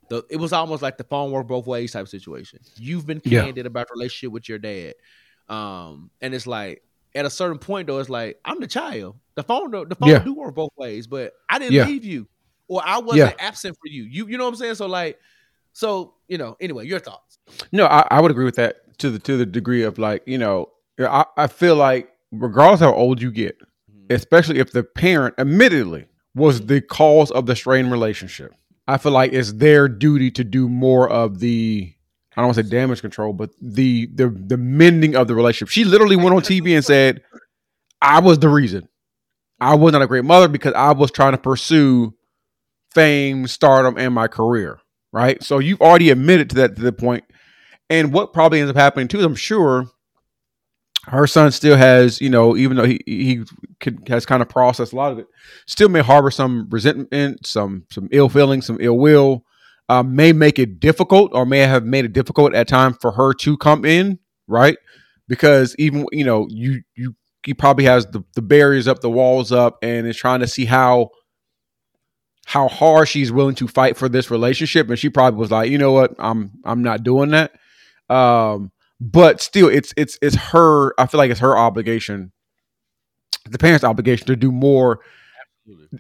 the, 0.10 0.24
it 0.30 0.36
was 0.38 0.52
almost 0.54 0.82
like 0.82 0.98
the 0.98 1.06
phone 1.06 1.32
work 1.32 1.48
both 1.48 1.66
ways 1.66 1.94
type 1.94 2.08
situation. 2.10 2.60
You've 2.76 3.08
been 3.08 3.22
Yeah. 3.24 3.44
candid 3.44 3.66
about 3.66 3.88
the 3.88 3.94
relationship 3.96 4.34
with 4.34 4.50
your 4.50 4.60
dad, 4.60 4.96
um, 5.48 6.12
and 6.22 6.36
it's 6.36 6.46
like 6.46 6.84
at 7.16 7.26
a 7.26 7.30
certain 7.30 7.58
point 7.58 7.88
though, 7.88 8.00
it's 8.00 8.10
like 8.10 8.38
I'm 8.44 8.60
the 8.60 8.68
child. 8.68 9.18
The 9.36 9.44
phone, 9.44 9.72
the 9.72 9.96
phone 9.96 10.10
Yeah. 10.10 10.20
do 10.20 10.34
work 10.34 10.56
both 10.56 10.72
ways, 10.78 11.08
but 11.08 11.32
I 11.50 11.58
didn't 11.58 11.76
Yeah. 11.76 11.86
leave 11.86 12.04
you, 12.04 12.28
or 12.68 12.82
I 12.86 13.00
wasn't 13.00 13.36
Yeah. 13.40 13.46
absent 13.48 13.76
for 13.82 13.88
you. 13.88 14.04
You, 14.04 14.28
you 14.28 14.38
know 14.38 14.44
what 14.44 14.50
I'm 14.52 14.56
saying? 14.58 14.76
So 14.76 14.88
like, 14.88 15.18
so 15.72 16.16
you 16.28 16.38
know. 16.38 16.58
Anyway, 16.60 16.86
your 16.86 17.00
thoughts? 17.00 17.40
No, 17.72 17.86
I, 17.86 18.06
I 18.12 18.20
would 18.20 18.30
agree 18.30 18.46
with 18.46 18.58
that 18.58 19.00
to 19.00 19.10
the 19.10 19.20
to 19.20 19.38
the 19.38 19.46
degree 19.46 19.84
of 19.84 19.98
like 19.98 20.24
you 20.28 20.38
know 20.38 20.70
I, 21.00 21.26
I 21.38 21.48
feel 21.48 21.76
like 21.78 22.10
regardless 22.32 22.82
how 22.82 22.94
old 22.94 23.22
you 23.22 23.32
get, 23.32 23.58
Mm. 24.10 24.16
especially 24.16 24.60
if 24.60 24.72
the 24.72 24.84
parent 24.84 25.36
admittedly 25.38 26.06
was 26.36 26.66
the 26.66 26.82
cause 26.82 27.32
of 27.32 27.46
the 27.46 27.56
strained 27.56 27.92
relationship, 27.92 28.54
I 28.88 28.98
feel 28.98 29.12
like 29.12 29.34
it's 29.34 29.54
their 29.54 29.88
duty 29.88 30.32
to 30.32 30.44
do 30.44 30.68
more 30.68 31.10
of 31.10 31.40
the 31.40 31.94
I 32.36 32.42
don't 32.42 32.48
want 32.48 32.58
to 32.58 32.64
say 32.64 32.70
damage 32.70 33.02
control, 33.02 33.34
but 33.34 33.52
the 33.62 34.08
the 34.14 34.30
the 34.30 34.58
mending 34.58 35.16
of 35.16 35.28
the 35.28 35.36
relationship. 35.36 35.72
She 35.72 35.84
literally 35.84 36.16
went 36.16 36.36
on 36.36 36.42
TV 36.44 36.76
and 36.76 36.84
said, 36.84 37.22
"I 38.02 38.20
was 38.20 38.40
the 38.40 38.50
reason. 38.50 38.88
I 39.60 39.76
was 39.76 39.94
not 39.94 40.02
a 40.02 40.08
great 40.08 40.26
mother 40.26 40.48
because 40.48 40.74
I 40.74 40.94
was 40.94 41.12
trying 41.12 41.34
to 41.34 41.38
pursue 41.38 42.14
fame, 42.92 43.48
stardom, 43.48 43.98
and 43.98 44.14
my 44.14 44.28
career." 44.28 44.80
Right. 45.12 45.44
So 45.44 45.60
you've 45.60 45.82
already 45.82 46.10
admitted 46.10 46.50
to 46.52 46.56
that 46.56 46.76
to 46.76 46.82
the 46.82 46.92
point. 46.92 47.24
And 47.88 48.12
what 48.12 48.34
probably 48.34 48.60
ends 48.60 48.72
up 48.72 48.76
happening 48.76 49.08
too 49.08 49.20
is 49.20 49.26
I'm 49.26 49.36
sure 49.36 49.86
her 51.08 51.28
son 51.28 51.52
still 51.52 51.76
has, 51.76 52.22
you 52.22 52.30
know, 52.30 52.56
even 52.56 52.78
though 52.78 52.86
he 52.86 53.00
he 53.06 53.44
could, 53.80 54.08
has 54.08 54.26
kind 54.26 54.42
of 54.42 54.50
processed 54.50 54.94
a 54.94 54.96
lot 54.96 55.12
of 55.12 55.20
it, 55.20 55.28
still 55.68 55.90
may 55.90 56.02
harbor 56.02 56.32
some 56.32 56.68
resentment, 56.70 57.46
some 57.46 57.86
some 57.92 58.08
ill 58.12 58.30
feeling, 58.30 58.62
some 58.62 58.78
ill 58.80 58.98
will. 58.98 59.44
Uh, 59.90 60.02
may 60.02 60.32
make 60.32 60.60
it 60.60 60.80
difficult, 60.80 61.32
or 61.34 61.46
may 61.46 61.60
have 61.60 61.84
made 61.84 62.06
it 62.06 62.14
difficult 62.14 62.56
at 62.56 62.70
times 62.70 62.96
for 63.02 63.12
her 63.12 63.34
to 63.34 63.58
come 63.58 63.84
in, 63.84 64.18
right? 64.48 64.78
Because 65.28 65.76
even 65.78 66.06
you 66.14 66.24
know, 66.24 66.48
you 66.50 66.84
you 66.96 67.16
he 67.46 67.54
probably 67.54 67.84
has 67.84 68.06
the, 68.06 68.24
the 68.36 68.42
barriers 68.42 68.88
up, 68.88 69.02
the 69.02 69.10
walls 69.10 69.52
up, 69.52 69.78
and 69.82 70.08
is 70.08 70.16
trying 70.16 70.40
to 70.40 70.48
see 70.48 70.66
how 70.66 71.10
how 72.46 72.70
hard 72.70 73.08
she's 73.08 73.32
willing 73.32 73.56
to 73.56 73.68
fight 73.68 73.98
for 73.98 74.08
this 74.08 74.32
relationship. 74.32 74.90
And 74.90 74.98
she 74.98 75.10
probably 75.10 75.40
was 75.40 75.52
like, 75.52 75.70
you 75.70 75.78
know 75.78 75.92
what, 75.92 76.16
I'm 76.18 76.52
I'm 76.64 76.82
not 76.82 77.04
doing 77.04 77.32
that. 77.32 77.52
Um, 78.10 78.72
but 79.00 79.42
still 79.42 79.68
it's 79.68 79.94
it's 79.98 80.18
it's 80.22 80.36
her 80.36 80.94
i 81.00 81.06
feel 81.06 81.18
like 81.18 81.32
it's 81.32 81.40
her 81.40 81.58
obligation 81.58 82.32
the 83.46 83.58
parents 83.58 83.84
obligation 83.84 84.28
to 84.28 84.36
do 84.36 84.52
more. 84.52 85.00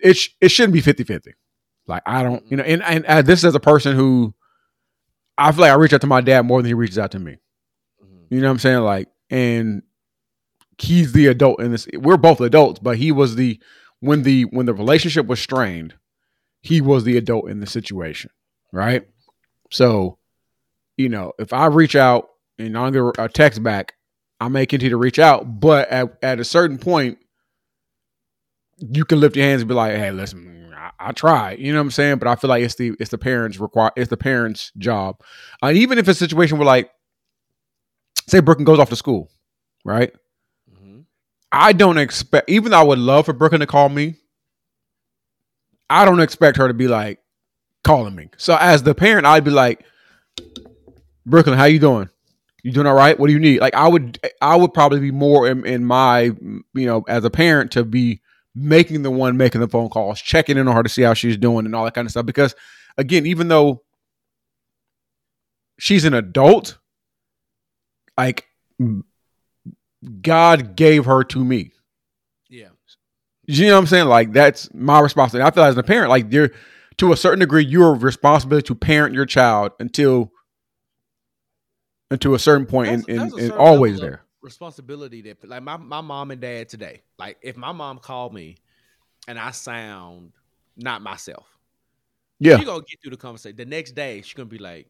It, 0.01 0.15
sh- 0.15 0.29
it 0.41 0.49
shouldn't 0.49 0.73
be 0.73 0.81
50-50 0.81 1.33
like 1.87 2.03
i 2.05 2.21
don't 2.21 2.49
you 2.49 2.57
know 2.57 2.63
and, 2.63 2.83
and, 2.83 3.25
this 3.25 3.43
is 3.45 3.55
a 3.55 3.59
person 3.61 3.95
who 3.95 4.33
i 5.37 5.51
feel 5.51 5.61
like 5.61 5.71
i 5.71 5.75
reach 5.75 5.93
out 5.93 6.01
to 6.01 6.07
my 6.07 6.19
dad 6.19 6.41
more 6.41 6.61
than 6.61 6.67
he 6.67 6.73
reaches 6.73 6.99
out 6.99 7.11
to 7.11 7.19
me. 7.19 7.37
Mm-hmm. 8.03 8.35
You 8.35 8.41
know 8.41 8.47
what 8.47 8.51
i'm 8.51 8.59
saying? 8.59 8.79
Like 8.79 9.09
and 9.29 9.83
he's 10.77 11.13
the 11.13 11.27
adult 11.27 11.61
in 11.61 11.71
this 11.71 11.87
we're 11.93 12.17
both 12.17 12.41
adults 12.41 12.79
but 12.79 12.97
he 12.97 13.11
was 13.11 13.35
the 13.35 13.59
when 14.01 14.23
the 14.23 14.43
when 14.43 14.65
the 14.65 14.73
relationship 14.73 15.27
was 15.27 15.39
strained 15.39 15.93
he 16.61 16.81
was 16.81 17.05
the 17.05 17.15
adult 17.15 17.49
in 17.49 17.61
the 17.61 17.67
situation 17.67 18.31
right? 18.73 19.07
So 19.71 20.17
you 20.97 21.07
know 21.07 21.31
if 21.39 21.53
i 21.53 21.67
reach 21.67 21.95
out 21.95 22.29
and 22.59 22.77
I 22.77 22.89
don't 22.89 23.13
get 23.15 23.23
a 23.23 23.29
text 23.29 23.63
back, 23.63 23.93
I 24.39 24.47
may 24.47 24.65
continue 24.65 24.91
to 24.91 24.97
reach 24.97 25.19
out. 25.19 25.59
But 25.59 25.89
at, 25.89 26.17
at 26.21 26.39
a 26.39 26.43
certain 26.43 26.77
point, 26.77 27.17
you 28.77 29.05
can 29.05 29.19
lift 29.19 29.35
your 29.35 29.45
hands 29.45 29.61
and 29.61 29.69
be 29.69 29.75
like, 29.75 29.95
"Hey, 29.95 30.11
listen, 30.11 30.73
I, 30.75 30.91
I 30.99 31.11
tried." 31.11 31.59
You 31.59 31.71
know 31.71 31.79
what 31.79 31.83
I'm 31.83 31.91
saying? 31.91 32.17
But 32.17 32.27
I 32.27 32.35
feel 32.35 32.49
like 32.49 32.63
it's 32.63 32.75
the 32.75 32.95
it's 32.99 33.11
the 33.11 33.17
parents 33.17 33.59
require 33.59 33.91
it's 33.95 34.09
the 34.09 34.17
parents' 34.17 34.71
job. 34.77 35.21
Uh, 35.61 35.71
even 35.73 35.97
if 35.97 36.07
it's 36.07 36.19
a 36.21 36.25
situation 36.25 36.57
where, 36.57 36.65
like, 36.65 36.91
say 38.27 38.39
Brooklyn 38.39 38.65
goes 38.65 38.79
off 38.79 38.89
to 38.89 38.95
school, 38.95 39.29
right? 39.85 40.11
I 41.53 41.71
don't 41.71 41.99
expect, 41.99 42.49
even 42.49 42.71
though 42.71 42.79
I 42.79 42.83
would 42.83 42.97
love 42.97 43.25
for 43.25 43.33
Brooklyn 43.33 43.61
to 43.61 43.67
call 43.67 43.87
me, 43.87 44.15
I 45.87 46.03
don't 46.03 46.19
expect 46.19 46.57
her 46.57 46.67
to 46.67 46.73
be 46.73 46.87
like 46.87 47.19
calling 47.83 48.15
me. 48.15 48.29
So 48.37 48.57
as 48.59 48.81
the 48.81 48.95
parent, 48.95 49.27
I'd 49.27 49.43
be 49.43 49.51
like, 49.51 49.85
Brooklyn, 51.27 51.55
how 51.57 51.65
you 51.65 51.77
doing? 51.77 52.09
You 52.63 52.71
doing 52.71 52.87
all 52.87 52.95
right? 52.95 53.19
What 53.19 53.27
do 53.27 53.33
you 53.33 53.39
need? 53.39 53.59
Like 53.59 53.75
I 53.75 53.87
would, 53.87 54.19
I 54.41 54.55
would 54.55 54.73
probably 54.73 55.01
be 55.01 55.11
more 55.11 55.47
in, 55.47 55.65
in 55.65 55.83
my, 55.85 56.21
you 56.21 56.63
know, 56.73 57.03
as 57.07 57.25
a 57.25 57.29
parent 57.29 57.71
to 57.73 57.83
be 57.83 58.21
making 58.55 59.03
the 59.03 59.11
one 59.11 59.35
making 59.35 59.61
the 59.61 59.67
phone 59.67 59.89
calls, 59.89 60.21
checking 60.21 60.57
in 60.57 60.67
on 60.67 60.75
her 60.75 60.83
to 60.83 60.89
see 60.89 61.01
how 61.01 61.13
she's 61.13 61.37
doing 61.37 61.65
and 61.65 61.75
all 61.75 61.83
that 61.83 61.93
kind 61.93 62.05
of 62.05 62.11
stuff. 62.11 62.25
Because 62.25 62.55
again, 62.97 63.25
even 63.25 63.49
though 63.49 63.83
she's 65.79 66.05
an 66.05 66.13
adult, 66.13 66.77
like 68.17 68.45
God 70.21 70.75
gave 70.75 71.05
her 71.05 71.23
to 71.25 71.43
me. 71.43 71.71
Yeah. 72.49 72.69
You 73.45 73.67
know 73.67 73.73
what 73.73 73.79
I'm 73.79 73.87
saying? 73.87 74.07
Like 74.07 74.31
that's 74.31 74.73
my 74.73 74.99
responsibility. 74.99 75.47
I 75.47 75.51
feel 75.53 75.63
as 75.63 75.77
a 75.77 75.83
parent, 75.83 76.09
like 76.09 76.31
you're 76.31 76.51
to 76.97 77.11
a 77.11 77.17
certain 77.17 77.39
degree, 77.39 77.65
you're 77.65 77.95
responsible 77.95 78.61
to 78.61 78.75
parent 78.75 79.15
your 79.15 79.25
child 79.25 79.71
until 79.79 80.31
until 82.13 82.33
a 82.35 82.39
certain 82.39 82.65
point 82.65 82.87
That's- 82.89 83.05
and, 83.07 83.19
and, 83.21 83.31
that's 83.31 83.43
and 83.43 83.51
always 83.53 83.99
there. 83.99 84.21
Responsibility 84.41 85.21
that 85.23 85.43
like 85.47 85.63
my, 85.63 85.77
my 85.77 86.01
mom 86.01 86.31
and 86.31 86.39
dad 86.41 86.69
today. 86.69 87.01
Like 87.17 87.37
if 87.41 87.55
my 87.57 87.71
mom 87.71 87.97
called 87.99 88.33
me 88.33 88.57
and 89.27 89.39
I 89.39 89.51
sound 89.51 90.31
not 90.75 91.01
myself, 91.01 91.45
Yeah. 92.39 92.57
she 92.59 92.65
gonna 92.65 92.81
get 92.81 93.01
through 93.01 93.11
the 93.11 93.17
conversation. 93.17 93.55
The 93.55 93.65
next 93.65 93.91
day, 93.93 94.21
she 94.21 94.35
gonna 94.35 94.47
be 94.49 94.57
like, 94.57 94.87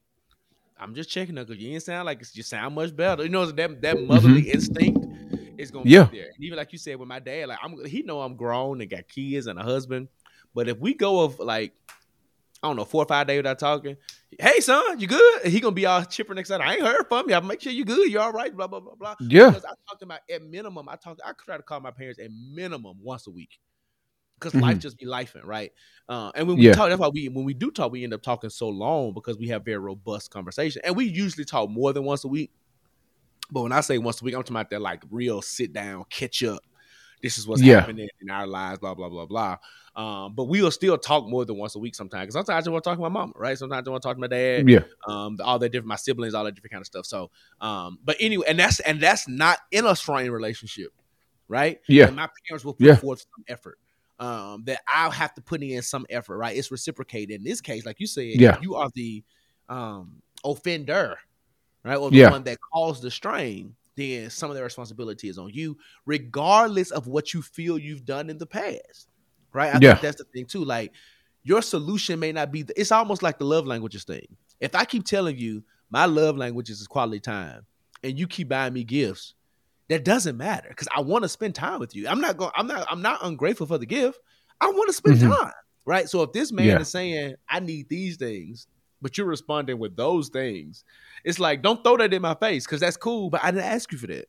"I'm 0.79 0.95
just 0.95 1.09
checking 1.09 1.37
up 1.37 1.47
because 1.47 1.61
you 1.61 1.71
ain't 1.73 1.83
sound 1.83 2.05
like 2.07 2.17
it's- 2.17 2.35
you 2.35 2.41
sound 2.41 2.73
much 2.73 2.95
better." 2.95 3.23
You 3.23 3.29
know 3.29 3.45
that 3.45 3.81
that 3.81 4.01
motherly 4.01 4.49
instinct 4.51 5.05
is 5.59 5.69
gonna 5.69 5.85
Mm-hmm. 5.85 5.89
Yeah. 5.93 6.03
be 6.05 6.17
there. 6.17 6.31
And 6.35 6.43
even 6.43 6.57
like 6.57 6.71
you 6.71 6.79
said 6.79 6.97
with 6.97 7.07
my 7.07 7.19
dad, 7.19 7.49
like 7.49 7.59
I'm 7.61 7.85
he 7.85 8.01
know 8.01 8.21
I'm 8.21 8.35
grown 8.35 8.81
and 8.81 8.89
got 8.89 9.07
kids 9.07 9.45
and 9.45 9.59
a 9.59 9.63
husband, 9.63 10.07
but 10.55 10.67
if 10.67 10.79
we 10.79 10.95
go 10.95 11.21
of 11.23 11.37
like 11.39 11.73
I 12.63 12.67
don't 12.67 12.75
know 12.75 12.85
four 12.85 13.03
or 13.03 13.07
five 13.07 13.27
days 13.27 13.37
without 13.37 13.59
talking, 13.59 13.97
hey 14.39 14.59
son, 14.59 14.99
you 14.99 15.07
good? 15.07 15.41
And 15.43 15.51
he 15.53 15.59
gonna 15.59 15.73
be 15.73 15.85
all 15.85 16.03
chipper 16.03 16.33
next 16.33 16.49
time. 16.49 16.61
I 16.61 16.73
ain't 16.75 16.85
heard 16.85 17.07
from 17.07 17.29
you. 17.29 17.35
I 17.35 17.39
make 17.39 17.61
sure 17.61 17.71
you 17.71 17.85
good. 17.85 18.11
You 18.11 18.19
all 18.19 18.31
right? 18.31 18.55
Blah 18.55 18.67
blah 18.67 18.79
blah 18.79 18.95
blah. 18.95 19.15
Yeah. 19.19 19.49
Because 19.49 19.65
I 19.65 19.73
talk 19.89 19.99
to 19.99 20.05
my 20.05 20.19
at 20.31 20.43
minimum. 20.43 20.87
I 20.89 20.95
talk. 20.95 21.19
I 21.25 21.31
try 21.43 21.57
to 21.57 21.63
call 21.63 21.79
my 21.79 21.91
parents 21.91 22.19
at 22.19 22.29
minimum 22.31 22.97
once 23.01 23.27
a 23.27 23.31
week. 23.31 23.59
Because 24.39 24.53
Mhm. 24.53 24.61
life 24.61 24.79
just 24.79 24.97
be 24.97 25.05
lifing, 25.05 25.45
right? 25.45 25.71
Uh, 26.09 26.31
and 26.35 26.47
when 26.47 26.57
we 26.57 26.65
Yeah. 26.65 26.73
talk, 26.73 26.89
that's 26.89 26.99
why 26.99 27.07
we 27.07 27.29
when 27.29 27.45
we 27.45 27.53
do 27.53 27.71
talk, 27.71 27.91
we 27.91 28.03
end 28.03 28.13
up 28.13 28.21
talking 28.21 28.49
so 28.49 28.67
long 28.67 29.13
because 29.13 29.37
we 29.37 29.47
have 29.49 29.63
very 29.63 29.77
robust 29.77 30.31
conversation, 30.31 30.81
and 30.83 30.95
we 30.95 31.05
usually 31.05 31.45
talk 31.45 31.69
more 31.69 31.93
than 31.93 32.03
once 32.03 32.23
a 32.23 32.27
week. 32.27 32.51
But 33.51 33.63
when 33.63 33.71
I 33.71 33.81
say 33.81 33.97
once 33.99 34.21
a 34.21 34.25
week, 34.25 34.35
I'm 34.35 34.41
talking 34.41 34.55
about 34.55 34.69
that 34.71 34.81
like 34.81 35.03
real 35.11 35.41
sit 35.41 35.73
down, 35.73 36.05
catch 36.09 36.43
up. 36.43 36.61
This 37.23 37.37
is 37.37 37.47
what's 37.47 37.63
Yeah. 37.63 37.79
happening 37.79 38.09
in 38.21 38.29
our 38.29 38.45
lives, 38.45 38.79
blah 38.79 38.93
blah 38.93 39.07
blah 39.09 39.25
blah. 39.25 39.57
Um, 39.95 40.35
but 40.35 40.45
we 40.45 40.61
will 40.61 40.71
still 40.71 40.97
talk 40.97 41.25
more 41.27 41.45
than 41.45 41.57
once 41.57 41.75
a 41.75 41.79
week 41.79 41.95
sometimes. 41.95 42.23
Because 42.23 42.33
sometimes 42.33 42.57
I 42.57 42.59
just 42.59 42.69
want 42.71 42.83
to 42.83 42.89
talk 42.89 42.97
to 42.97 43.01
my 43.01 43.09
mom, 43.09 43.31
right? 43.35 43.57
Sometimes 43.57 43.87
I 43.87 43.91
want 43.91 44.03
to 44.03 44.07
talk 44.07 44.17
to 44.17 44.21
my 44.21 44.27
dad 44.27 44.67
Yeah. 44.69 44.83
um, 45.07 45.37
all 45.41 45.57
that 45.59 45.69
different, 45.71 45.87
my 45.87 45.95
siblings, 45.95 46.33
all 46.33 46.43
that 46.43 46.53
different 46.53 46.71
kind 46.73 46.81
of 46.81 46.87
stuff. 46.87 47.05
So, 47.05 47.31
um, 47.61 47.97
but 48.03 48.17
anyway, 48.19 48.45
and 48.47 48.59
that's 48.59 48.81
and 48.81 48.99
that's 48.99 49.27
not 49.27 49.59
in 49.71 49.85
a 49.85 49.95
strained 49.95 50.33
relationship, 50.33 50.91
right? 51.47 51.79
Yeah. 51.87 52.07
And 52.07 52.17
my 52.17 52.27
parents 52.47 52.65
will 52.65 52.73
put 52.73 52.85
Yeah. 52.87 52.95
forth 52.95 53.19
some 53.35 53.45
effort. 53.47 53.79
Um, 54.19 54.63
that 54.65 54.81
I'll 54.87 55.11
have 55.11 55.33
to 55.35 55.41
put 55.41 55.63
in 55.63 55.81
some 55.81 56.05
effort, 56.09 56.37
right? 56.37 56.55
It's 56.55 56.71
reciprocated. 56.71 57.31
In 57.37 57.43
this 57.43 57.61
case, 57.61 57.85
like 57.85 57.99
you 57.99 58.07
said, 58.07 58.25
Yeah. 58.25 58.59
you 58.61 58.75
are 58.75 58.89
the 58.93 59.23
um 59.69 60.21
offender, 60.43 61.17
right? 61.85 61.95
Or 61.97 62.11
the 62.11 62.17
Yeah. 62.17 62.29
one 62.31 62.43
that 62.43 62.57
caused 62.73 63.01
the 63.01 63.11
strain, 63.11 63.75
then 63.95 64.29
some 64.29 64.49
of 64.49 64.55
the 64.55 64.63
responsibility 64.63 65.29
is 65.29 65.37
on 65.37 65.49
you, 65.53 65.77
regardless 66.05 66.91
of 66.91 67.07
what 67.07 67.33
you 67.33 67.41
feel 67.41 67.77
you've 67.77 68.05
done 68.05 68.29
in 68.29 68.37
the 68.37 68.45
past. 68.45 69.07
Right? 69.53 69.69
I 69.73 69.79
Yeah. 69.79 69.91
think 69.93 70.01
that's 70.01 70.17
the 70.17 70.25
thing 70.33 70.45
too. 70.45 70.63
Like 70.65 70.91
your 71.43 71.61
solution 71.61 72.19
may 72.19 72.31
not 72.31 72.51
be 72.51 72.63
the, 72.63 72.79
it's 72.79 72.91
almost 72.91 73.21
like 73.21 73.37
the 73.37 73.45
love 73.45 73.67
languages 73.67 74.03
thing. 74.03 74.25
If 74.59 74.75
I 74.75 74.85
keep 74.85 75.03
telling 75.05 75.37
you 75.37 75.63
my 75.91 76.05
love 76.05 76.37
languages 76.37 76.79
is 76.81 76.87
quality 76.87 77.19
time 77.19 77.65
and 78.03 78.17
you 78.17 78.27
keep 78.27 78.49
buying 78.49 78.73
me 78.73 78.83
gifts, 78.83 79.35
that 79.89 80.05
doesn't 80.05 80.37
matter 80.37 80.69
because 80.69 80.87
I 80.95 81.01
want 81.01 81.23
to 81.23 81.29
spend 81.29 81.53
time 81.55 81.79
with 81.79 81.95
you. 81.95 82.07
I'm 82.07 82.21
not 82.21 82.37
going 82.37 82.51
I'm 82.55 82.67
not 82.67 82.87
I'm 82.89 83.01
not 83.01 83.19
ungrateful 83.23 83.67
for 83.67 83.77
the 83.77 83.85
gift. 83.85 84.17
I 84.61 84.67
want 84.69 84.87
to 84.87 84.93
spend 84.93 85.17
Mhm. 85.17 85.37
time. 85.37 85.51
Right. 85.85 86.09
So 86.09 86.21
if 86.23 86.31
this 86.31 86.51
man 86.53 86.67
Yeah. 86.67 86.79
is 86.79 86.89
saying 86.89 87.35
I 87.49 87.59
need 87.59 87.89
these 87.89 88.15
things, 88.17 88.67
but 89.03 89.17
you're 89.17 89.27
responding 89.27 89.77
with 89.77 89.95
those 89.95 90.29
things, 90.29 90.83
it's 91.23 91.39
like 91.39 91.61
don't 91.61 91.83
throw 91.83 91.97
that 91.97 92.11
in 92.13 92.21
my 92.23 92.33
face 92.33 92.65
because 92.65 92.79
that's 92.79 92.97
cool, 92.97 93.29
but 93.29 93.43
I 93.43 93.51
didn't 93.51 93.65
ask 93.65 93.91
you 93.91 93.97
for 93.99 94.07
that. 94.07 94.27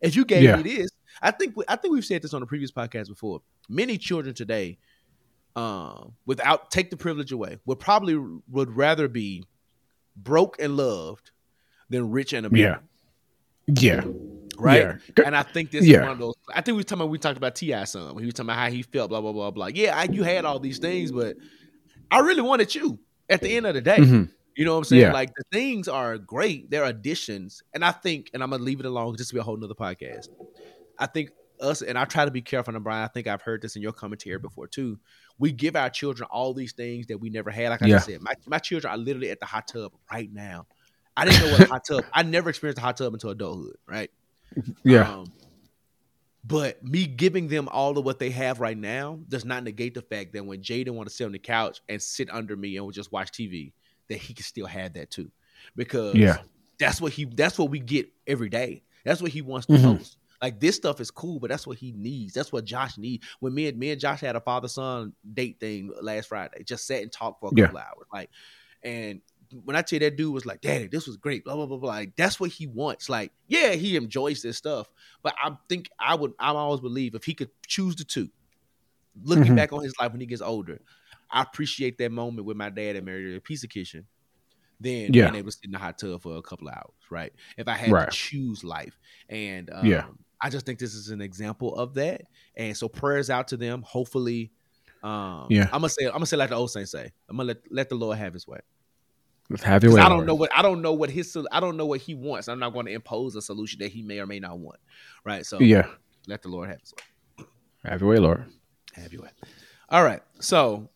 If 0.00 0.16
you 0.16 0.24
gave 0.24 0.42
Yeah. 0.42 0.56
me 0.56 0.62
this, 0.62 0.90
I 1.20 1.30
think 1.30 1.56
we, 1.56 1.64
I 1.68 1.76
think 1.76 1.92
we've 1.92 2.04
said 2.04 2.22
this 2.22 2.32
on 2.32 2.42
a 2.42 2.46
previous 2.46 2.70
podcast 2.72 3.08
before. 3.08 3.42
Many 3.68 3.98
children 3.98 4.34
today, 4.34 4.78
um, 5.54 6.14
without 6.26 6.70
take 6.70 6.90
the 6.90 6.96
privilege 6.96 7.30
away, 7.32 7.58
would 7.66 7.78
probably 7.78 8.16
would 8.48 8.74
rather 8.76 9.06
be 9.08 9.44
broke 10.16 10.56
and 10.58 10.76
loved 10.76 11.30
than 11.90 12.10
rich 12.10 12.32
and 12.32 12.46
abused. 12.46 12.78
Yeah. 13.68 14.00
Yeah. 14.00 14.04
Right. 14.58 14.80
Yeah. 15.16 15.24
And 15.24 15.36
I 15.36 15.42
think 15.42 15.70
this 15.70 15.84
Yeah. 15.86 15.98
is 15.98 16.02
one 16.02 16.10
of 16.12 16.18
those. 16.18 16.34
I 16.54 16.60
think 16.62 16.76
we 16.76 16.84
talking 16.84 17.02
about 17.02 17.10
we 17.10 17.18
talked 17.18 17.36
about 17.36 17.54
Ti 17.54 17.84
some. 17.86 18.18
He 18.18 18.24
was 18.24 18.34
talking 18.34 18.46
about 18.50 18.58
how 18.58 18.70
he 18.70 18.82
felt. 18.82 19.10
Blah 19.10 19.20
blah 19.20 19.32
blah 19.32 19.50
blah. 19.50 19.66
Yeah, 19.66 19.96
I, 19.96 20.04
you 20.04 20.22
had 20.22 20.44
all 20.44 20.58
these 20.58 20.78
things, 20.78 21.12
but 21.12 21.36
I 22.10 22.20
really 22.20 22.42
wanted 22.42 22.74
you. 22.74 22.98
At 23.28 23.40
the 23.40 23.56
end 23.56 23.66
of 23.66 23.74
the 23.74 23.80
day, 23.80 23.96
Mhm. 23.98 24.30
you 24.56 24.64
know 24.64 24.72
what 24.72 24.78
I'm 24.78 24.84
saying? 24.84 25.02
Yeah. 25.02 25.12
Like 25.12 25.30
the 25.34 25.44
things 25.52 25.88
are 25.88 26.18
great. 26.18 26.70
They're 26.70 26.84
additions, 26.84 27.62
and 27.74 27.84
I 27.84 27.92
think, 27.92 28.30
and 28.34 28.42
I'm 28.42 28.50
gonna 28.50 28.62
leave 28.62 28.80
it 28.80 28.86
alone. 28.86 29.16
Just 29.16 29.30
to 29.30 29.34
be 29.34 29.40
a 29.40 29.42
whole 29.42 29.56
nother 29.56 29.74
podcast. 29.74 30.28
I 30.98 31.06
think 31.06 31.30
us, 31.60 31.80
and 31.82 31.96
I 31.96 32.04
try 32.04 32.24
to 32.24 32.30
be 32.30 32.42
careful. 32.42 32.74
And 32.74 32.82
Bryan, 32.84 33.04
I 33.04 33.08
think 33.08 33.26
I've 33.28 33.42
heard 33.42 33.62
this 33.62 33.76
in 33.76 33.82
your 33.82 33.92
commentary 33.92 34.38
before 34.38 34.66
too. 34.66 34.98
We 35.38 35.52
give 35.52 35.76
our 35.76 35.88
children 35.90 36.28
all 36.30 36.52
these 36.54 36.72
things 36.72 37.06
that 37.06 37.18
we 37.18 37.30
never 37.30 37.50
had. 37.50 37.70
Like 37.70 37.82
I 37.82 37.86
Yeah. 37.86 37.96
just 37.96 38.06
said, 38.06 38.20
my, 38.20 38.34
my 38.46 38.58
children 38.58 38.92
are 38.92 38.96
literally 38.98 39.30
at 39.30 39.38
the 39.40 39.46
hot 39.46 39.68
tub 39.68 39.92
right 40.12 40.30
now. 40.32 40.66
I 41.16 41.24
didn't 41.24 41.44
know 41.44 41.52
what 41.52 41.60
a 41.60 41.66
hot 41.68 41.84
tub. 41.84 42.04
I 42.12 42.22
never 42.24 42.50
experienced 42.50 42.78
a 42.78 42.82
hot 42.82 42.96
tub 42.96 43.12
until 43.14 43.30
adulthood. 43.30 43.76
Right. 43.86 44.10
Yeah. 44.84 45.10
Um, 45.10 45.32
but 46.44 46.82
me 46.82 47.06
giving 47.06 47.48
them 47.48 47.68
all 47.70 47.96
of 47.96 48.04
what 48.04 48.18
they 48.18 48.30
have 48.30 48.60
right 48.60 48.76
now 48.76 49.20
does 49.28 49.44
not 49.44 49.62
negate 49.62 49.94
the 49.94 50.02
fact 50.02 50.32
that 50.32 50.44
when 50.44 50.60
Jaden 50.60 50.90
want 50.94 51.08
to 51.08 51.14
sit 51.14 51.24
on 51.24 51.32
the 51.32 51.38
couch 51.38 51.80
and 51.88 52.02
sit 52.02 52.28
under 52.32 52.56
me 52.56 52.76
and 52.76 52.92
just 52.92 53.12
watch 53.12 53.30
TV, 53.30 53.72
that 54.08 54.18
he 54.18 54.34
can 54.34 54.44
still 54.44 54.66
have 54.66 54.94
that 54.94 55.10
too, 55.10 55.30
because 55.76 56.18
Yeah. 56.18 56.38
that's 56.78 57.00
what 57.00 57.12
he 57.12 57.24
that's 57.26 57.58
what 57.58 57.70
we 57.70 57.78
get 57.78 58.08
every 58.26 58.48
day. 58.48 58.82
That's 59.04 59.22
what 59.22 59.30
he 59.30 59.42
wants 59.42 59.66
the 59.66 59.74
Mhm. 59.74 59.98
most. 59.98 60.18
Like 60.40 60.58
this 60.58 60.74
stuff 60.74 61.00
is 61.00 61.12
cool, 61.12 61.38
but 61.38 61.50
that's 61.50 61.66
what 61.68 61.78
he 61.78 61.92
needs. 61.92 62.34
That's 62.34 62.52
what 62.52 62.64
Josh 62.64 62.98
needs. 62.98 63.24
When 63.38 63.54
me 63.54 63.68
and 63.68 63.78
me 63.78 63.92
and 63.92 64.00
Josh 64.00 64.20
had 64.20 64.34
a 64.34 64.40
father 64.40 64.66
son 64.66 65.12
date 65.34 65.60
thing 65.60 65.92
last 66.00 66.28
Friday, 66.28 66.64
just 66.64 66.86
sat 66.86 67.02
and 67.02 67.12
talked 67.12 67.40
for 67.40 67.50
a 67.50 67.52
Yeah. 67.56 67.66
couple 67.66 67.78
hours, 67.78 68.06
like, 68.12 68.30
and 68.82 69.20
when 69.64 69.76
I 69.76 69.82
tell 69.82 69.96
you 69.96 70.00
that 70.00 70.16
dude 70.16 70.32
was 70.32 70.46
like, 70.46 70.60
Daddy, 70.60 70.88
this 70.88 71.06
was 71.06 71.16
great, 71.16 71.44
blah 71.44 71.54
blah 71.56 71.66
blah 71.66 71.78
blah. 71.78 71.88
Like 71.90 72.14
that's 72.16 72.38
what 72.40 72.50
he 72.50 72.66
wants. 72.66 73.08
Like, 73.08 73.32
yeah, 73.48 73.72
he 73.72 73.96
enjoys 73.96 74.42
this 74.42 74.56
stuff, 74.58 74.88
but 75.22 75.34
I 75.42 75.52
think 75.68 75.88
I 75.98 76.14
would 76.14 76.32
I 76.38 76.48
always 76.50 76.80
believe 76.80 77.14
if 77.14 77.24
he 77.24 77.34
could 77.34 77.50
choose 77.66 77.96
the 77.96 78.04
two, 78.04 78.28
looking 79.22 79.52
Mhm. 79.52 79.56
back 79.56 79.72
on 79.72 79.82
his 79.82 79.94
life 80.00 80.12
when 80.12 80.20
he 80.20 80.26
gets 80.26 80.42
older, 80.42 80.80
I 81.30 81.42
appreciate 81.42 81.98
that 81.98 82.12
moment 82.12 82.46
with 82.46 82.56
my 82.56 82.70
dad 82.70 82.96
and 82.96 83.06
married 83.06 83.36
a 83.36 83.40
pizza 83.40 83.68
kitchen. 83.68 84.06
Then 84.80 85.12
Yeah. 85.12 85.24
being 85.30 85.36
able 85.36 85.50
to 85.50 85.52
sit 85.52 85.64
in 85.66 85.70
the 85.72 85.78
hot 85.78 85.98
tub 85.98 86.22
for 86.22 86.36
a 86.36 86.42
couple 86.42 86.68
of 86.68 86.74
hours, 86.74 86.94
right? 87.10 87.32
If 87.56 87.68
I 87.68 87.74
had 87.74 87.92
Right. 87.92 88.10
to 88.10 88.16
choose 88.16 88.64
life, 88.64 88.98
and 89.28 89.70
um, 89.70 89.86
Yeah. 89.86 90.06
I 90.40 90.50
just 90.50 90.66
think 90.66 90.80
this 90.80 90.94
is 90.94 91.08
an 91.10 91.20
example 91.20 91.76
of 91.76 91.94
that. 91.94 92.22
And 92.56 92.76
so 92.76 92.88
prayers 92.88 93.30
out 93.30 93.48
to 93.48 93.56
them. 93.56 93.82
Hopefully, 93.82 94.50
um, 95.04 95.46
Yeah. 95.50 95.64
I'm 95.72 95.82
gonna 95.82 95.88
say 95.88 96.06
I'm 96.06 96.12
gonna 96.14 96.26
say 96.26 96.36
like 96.36 96.50
the 96.50 96.56
old 96.56 96.70
saints 96.72 96.90
say. 96.90 97.12
I'm 97.28 97.36
gonna 97.36 97.46
let 97.48 97.58
let 97.70 97.88
the 97.90 97.94
Lord 97.94 98.18
have 98.18 98.34
His 98.34 98.46
way. 98.48 98.58
Have 99.62 99.82
your 99.84 99.94
way. 99.94 100.00
I 100.00 100.08
don't 100.08 100.24
know 100.26 100.34
what 100.34 100.50
I 100.56 100.62
don't 100.62 100.80
know 100.82 100.92
what 100.92 101.10
his 101.10 101.36
I 101.50 101.60
don't 101.60 101.76
know 101.76 101.86
what 101.86 102.00
he 102.00 102.14
wants. 102.14 102.48
I'm 102.48 102.58
not 102.58 102.72
going 102.72 102.86
to 102.86 102.92
impose 102.92 103.36
a 103.36 103.42
solution 103.42 103.80
that 103.80 103.92
he 103.92 104.02
may 104.02 104.18
or 104.18 104.26
may 104.26 104.40
not 104.40 104.58
want. 104.58 104.78
Right. 105.24 105.44
So 105.44 105.60
Yeah, 105.60 105.86
let 106.26 106.42
the 106.42 106.48
Lord 106.48 106.68
have 106.70 106.80
His 106.80 106.94
way. 107.38 107.44
have 107.90 108.00
your 108.00 108.10
way, 108.10 108.16
Lord. 108.18 108.44
Have 108.94 109.12
your 109.12 109.22
way. 109.22 109.30
All 109.90 110.02
right. 110.04 110.22
So 110.40 110.88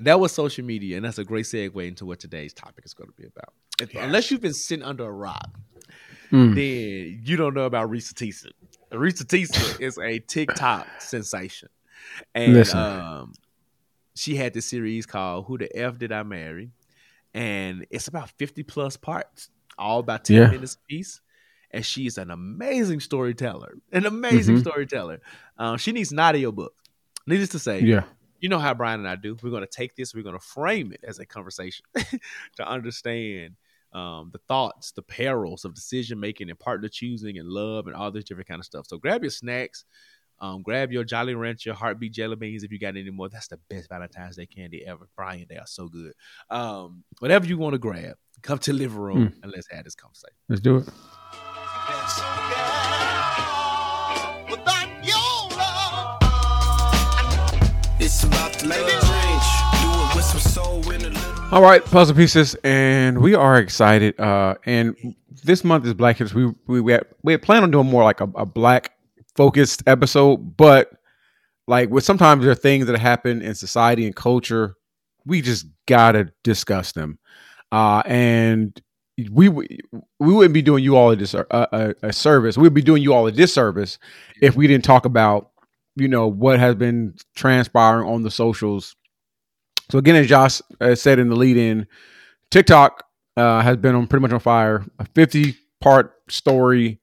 that 0.00 0.18
was 0.20 0.32
social 0.32 0.64
media, 0.64 0.96
and 0.96 1.04
that's 1.04 1.18
a 1.18 1.24
great 1.24 1.44
segue 1.44 1.86
into 1.86 2.06
what 2.06 2.18
today's 2.20 2.54
topic 2.54 2.84
is 2.86 2.94
going 2.94 3.10
to 3.10 3.16
be 3.20 3.26
about. 3.26 3.52
If, 3.80 3.94
Unless 3.94 4.30
you've 4.30 4.40
been 4.40 4.54
sitting 4.54 4.84
under 4.84 5.04
a 5.04 5.12
rock, 5.12 5.48
Mm. 6.30 6.54
then 6.54 7.22
you 7.24 7.36
don't 7.38 7.54
know 7.54 7.64
about 7.64 7.90
Reesa 7.90 8.12
Tessa. 8.14 8.50
Reesa 8.92 9.26
Tessa 9.26 9.76
is 9.82 9.96
a 9.98 10.18
TikTok 10.18 10.86
sensation, 11.00 11.70
and 12.34 12.68
um, 12.74 13.32
she 14.14 14.36
had 14.36 14.52
this 14.52 14.66
series 14.68 15.06
called 15.06 15.46
"Who 15.46 15.56
the 15.56 15.74
F 15.74 15.96
Did 15.98 16.12
I 16.12 16.22
Marry," 16.24 16.70
and 17.38 17.86
it's 17.90 18.08
about 18.08 18.30
fifty 18.30 18.62
plus 18.62 18.96
parts, 18.96 19.48
all 19.78 20.00
about 20.00 20.24
ten 20.24 20.36
Yeah. 20.36 20.50
minutes 20.50 20.76
apiece. 20.84 21.20
And 21.70 21.84
she's 21.84 22.16
an 22.16 22.30
amazing 22.30 23.00
storyteller, 23.00 23.74
an 23.92 24.06
amazing 24.06 24.56
Mhm. 24.56 24.60
storyteller. 24.60 25.20
Um, 25.58 25.76
she 25.76 25.92
needs 25.92 26.12
an 26.12 26.18
audio 26.18 26.50
book. 26.50 26.72
Needless 27.26 27.50
to 27.50 27.58
say, 27.58 27.80
Yeah, 27.82 28.04
you 28.40 28.48
know 28.48 28.58
how 28.58 28.72
Bryan 28.72 29.00
and 29.00 29.08
I 29.08 29.16
do. 29.16 29.36
We're 29.42 29.50
going 29.50 29.62
to 29.62 29.66
take 29.70 29.94
this, 29.94 30.14
we're 30.14 30.22
going 30.22 30.38
to 30.38 30.44
frame 30.44 30.92
it 30.92 31.00
as 31.04 31.18
a 31.18 31.26
conversation 31.26 31.84
to 32.56 32.66
understand 32.66 33.56
um, 33.92 34.30
the 34.32 34.38
thoughts, 34.48 34.92
the 34.92 35.02
perils 35.02 35.64
of 35.64 35.74
decision 35.74 36.18
making 36.20 36.48
and 36.50 36.58
partner 36.58 36.88
choosing 36.88 37.38
and 37.38 37.48
love 37.48 37.86
and 37.86 37.94
all 37.96 38.10
this 38.10 38.24
different 38.24 38.48
kind 38.48 38.60
of 38.60 38.64
stuff. 38.66 38.86
So 38.86 38.96
grab 38.98 39.22
your 39.22 39.30
snacks, 39.30 39.84
um, 40.40 40.62
grab 40.62 40.92
your 40.92 41.04
Jolly 41.04 41.34
Rancher 41.34 41.74
heartbeat 41.74 42.12
jelly 42.12 42.36
beans 42.36 42.62
if 42.62 42.70
you 42.70 42.78
got 42.78 42.96
any 42.96 43.10
more. 43.10 43.28
That's 43.28 43.48
the 43.48 43.58
best 43.68 43.88
Valentine's 43.88 44.36
Day 44.36 44.46
candy 44.46 44.84
ever. 44.86 45.08
Bryan, 45.16 45.46
they 45.48 45.56
are 45.56 45.66
so 45.66 45.88
good. 45.88 46.12
Um, 46.50 47.02
whatever 47.18 47.46
you 47.46 47.58
want 47.58 47.74
to 47.74 47.78
grab, 47.78 48.14
come 48.42 48.58
to 48.58 48.72
the 48.72 48.78
living 48.78 48.98
room 48.98 49.34
and 49.42 49.52
let's 49.52 49.68
have 49.70 49.84
this 49.84 49.94
conversation. 49.94 50.34
let's 50.48 50.60
do 50.60 50.76
it. 50.76 50.86
Without 54.50 55.04
your 55.04 55.58
love. 55.58 56.20
It's 58.00 58.22
about 58.22 58.52
the 58.52 58.68
love 58.68 58.78
change. 58.78 59.82
Do 59.82 59.88
it 59.90 60.16
with 60.16 60.24
some 60.24 60.40
soul 60.40 60.90
in 60.90 61.02
a 61.02 61.08
little. 61.08 61.54
All 61.54 61.62
right, 61.62 61.84
puzzle 61.84 62.14
pieces, 62.14 62.54
and 62.62 63.18
we 63.20 63.34
are 63.34 63.58
excited. 63.58 64.18
Uh, 64.20 64.54
and 64.66 65.14
this 65.44 65.64
month 65.64 65.86
is 65.86 65.94
Black 65.94 66.18
History. 66.18 66.46
We 66.46 66.54
we 66.66 66.80
we 66.80 66.92
had, 66.92 67.06
we 67.22 67.32
had 67.32 67.42
planned 67.42 67.64
on 67.64 67.70
doing 67.70 67.86
more 67.86 68.04
like 68.04 68.20
a, 68.20 68.30
a 68.34 68.46
black 68.46 68.92
focused 69.38 69.82
episode, 69.86 70.56
but 70.56 70.90
like 71.66 71.90
with 71.90 72.04
sometimes 72.04 72.42
there 72.42 72.52
are 72.52 72.56
things 72.56 72.86
that 72.86 72.98
happen 72.98 73.40
in 73.40 73.54
society 73.54 74.04
and 74.04 74.16
culture, 74.16 74.74
we 75.24 75.40
just 75.40 75.66
gotta 75.86 76.32
discuss 76.42 76.92
them. 76.92 77.18
Uh, 77.72 78.02
and 78.06 78.80
we 79.30 79.48
we 79.48 79.78
wouldn't 80.20 80.54
be 80.54 80.62
doing 80.62 80.84
you 80.84 80.96
all 80.96 81.10
a, 81.10 81.16
dis- 81.16 81.34
a, 81.34 81.46
a, 81.50 81.94
a 82.02 82.12
service. 82.12 82.58
We'd 82.58 82.74
be 82.74 82.82
doing 82.82 83.02
you 83.02 83.14
all 83.14 83.26
a 83.26 83.32
disservice 83.32 83.98
if 84.42 84.56
we 84.56 84.66
didn't 84.66 84.84
talk 84.84 85.06
about 85.06 85.50
you 85.96 86.08
know 86.08 86.28
what 86.28 86.58
has 86.58 86.74
been 86.74 87.14
transpiring 87.34 88.08
on 88.08 88.22
the 88.22 88.30
socials 88.30 88.94
so 89.90 89.98
again, 89.98 90.16
as 90.16 90.26
Josh 90.26 90.60
uh, 90.80 90.94
said 90.94 91.18
in 91.18 91.28
the 91.28 91.36
lead-in, 91.36 91.86
TikTok 92.50 93.04
uh, 93.36 93.62
has 93.62 93.76
been 93.78 93.94
on 93.94 94.06
pretty 94.06 94.22
much 94.22 94.32
on 94.32 94.40
fire. 94.40 94.84
A 94.98 95.06
fifty-part 95.14 96.12
story 96.28 97.00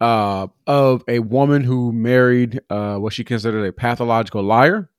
uh, 0.00 0.46
of 0.66 1.04
a 1.08 1.18
woman 1.18 1.62
who 1.62 1.92
married 1.92 2.60
uh, 2.70 2.96
what 2.96 3.12
she 3.12 3.24
considered 3.24 3.64
a 3.66 3.72
pathological 3.72 4.42
liar. 4.42 4.90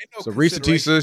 Ain't 0.00 0.24
So 0.24 0.32
Reesa 0.32 0.62
Tessa. 0.62 1.02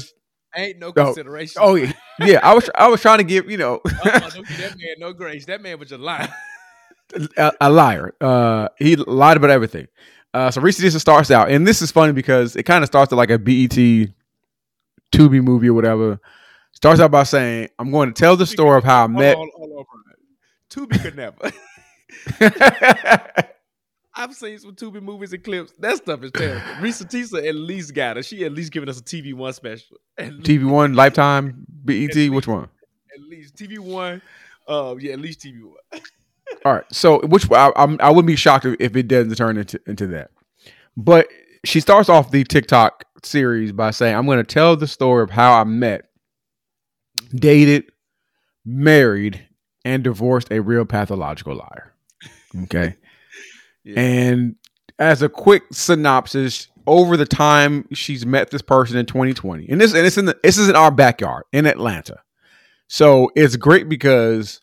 Ain't 0.56 0.78
no 0.78 0.88
Oh, 0.88 0.92
consideration. 0.92 1.60
Oh 1.62 1.74
yeah, 1.74 1.92
yeah. 2.20 2.40
I 2.42 2.54
was 2.54 2.70
I 2.74 2.88
was 2.88 3.00
trying 3.02 3.18
to 3.18 3.24
give 3.24 3.50
you 3.50 3.58
know 3.58 3.80
Uh-uh, 3.86 4.00
that 4.02 4.74
man 4.78 4.94
no 4.98 5.12
grace. 5.12 5.44
That 5.46 5.60
man 5.60 5.78
was 5.78 5.92
a 5.92 5.98
liar. 5.98 6.32
a, 7.36 7.52
a 7.60 7.70
liar. 7.70 8.14
Uh, 8.20 8.68
he 8.78 8.96
lied 8.96 9.36
about 9.36 9.50
everything. 9.50 9.86
Uh, 10.32 10.50
so 10.50 10.60
Reesa 10.60 10.80
Tessa 10.80 11.00
starts 11.00 11.30
out, 11.30 11.50
and 11.50 11.66
this 11.66 11.82
is 11.82 11.90
funny 11.90 12.12
because 12.12 12.56
it 12.56 12.62
kind 12.64 12.82
of 12.82 12.88
starts 12.88 13.12
like 13.12 13.30
a 13.30 13.38
BET 13.38 13.70
Tubi 15.12 15.42
movie 15.42 15.68
or 15.68 15.74
whatever. 15.74 16.18
Starts 16.72 17.00
out 17.00 17.10
by 17.10 17.24
saying, 17.24 17.68
"I'm 17.78 17.90
going 17.90 18.12
to 18.12 18.18
tell 18.18 18.36
the 18.36 18.46
story 18.46 18.78
of 18.78 18.84
how 18.84 19.04
I 19.04 19.06
met." 19.06 19.36
Hold 19.36 19.50
on, 19.54 19.68
hold. 19.70 19.86
Tubi 20.70 21.02
could 21.02 21.16
never. 21.16 21.36
I've 24.14 24.34
seen 24.34 24.58
some 24.58 24.74
Tubi 24.74 25.00
movies 25.00 25.32
and 25.32 25.44
clips. 25.44 25.72
That 25.78 25.96
stuff 25.98 26.22
is 26.24 26.32
terrible. 26.32 26.60
Reesa 26.80 27.08
Tessa 27.08 27.46
at 27.46 27.54
least 27.54 27.94
got 27.94 28.16
her. 28.16 28.22
She 28.22 28.44
at 28.44 28.52
least 28.52 28.72
giving 28.72 28.88
us 28.88 28.98
a 28.98 29.02
TV 29.02 29.32
One 29.32 29.52
special. 29.52 29.96
Least, 30.18 30.40
TV 30.42 30.68
One, 30.68 30.94
Lifetime, 30.94 31.64
BET. 31.68 32.14
Which 32.30 32.48
one? 32.48 32.68
at 33.14 33.20
least 33.28 33.54
TV 33.56 33.78
One. 33.78 34.20
Uh, 34.66 34.96
yeah, 34.98 35.12
at 35.12 35.20
least 35.20 35.40
TV 35.40 35.62
One. 35.62 35.76
All 36.64 36.74
right. 36.74 36.84
So, 36.90 37.20
which 37.26 37.48
I, 37.52 37.70
I'm, 37.76 37.96
I 38.00 38.08
wouldn't 38.10 38.26
be 38.26 38.34
shocked 38.36 38.64
if- 38.64 38.76
if 38.80 38.96
it 38.96 39.06
doesn't 39.06 39.34
turn 39.36 39.56
into 39.56 39.80
into 39.86 40.06
that. 40.08 40.30
But 40.96 41.28
she 41.64 41.78
starts 41.78 42.08
off 42.08 42.30
the 42.32 42.42
TikTok 42.42 43.04
series 43.22 43.70
by 43.70 43.92
saying, 43.92 44.16
"I'm 44.16 44.26
going 44.26 44.38
to 44.38 44.44
tell 44.44 44.74
the 44.76 44.88
story 44.88 45.22
of 45.22 45.30
how 45.30 45.52
I 45.60 45.64
met, 45.64 46.06
dated, 47.32 47.84
married, 48.64 49.46
and 49.84 50.02
divorced 50.02 50.48
a 50.50 50.60
real 50.60 50.84
pathological 50.84 51.54
liar." 51.54 51.94
Okay. 52.64 52.96
Yeah. 53.84 54.00
And 54.00 54.56
as 54.98 55.22
a 55.22 55.28
quick 55.28 55.62
synopsis, 55.72 56.68
over 56.86 57.16
the 57.16 57.26
time 57.26 57.86
she's 57.92 58.24
met 58.24 58.50
this 58.50 58.62
person 58.62 58.96
in 58.96 59.06
2020, 59.06 59.68
and 59.68 59.80
this 59.80 59.94
and 59.94 60.06
it's 60.06 60.18
in 60.18 60.24
the, 60.24 60.38
this 60.42 60.58
is 60.58 60.68
in 60.68 60.76
our 60.76 60.90
backyard 60.90 61.44
in 61.52 61.66
Atlanta, 61.66 62.20
so 62.88 63.30
it's 63.36 63.56
great 63.56 63.88
because 63.88 64.60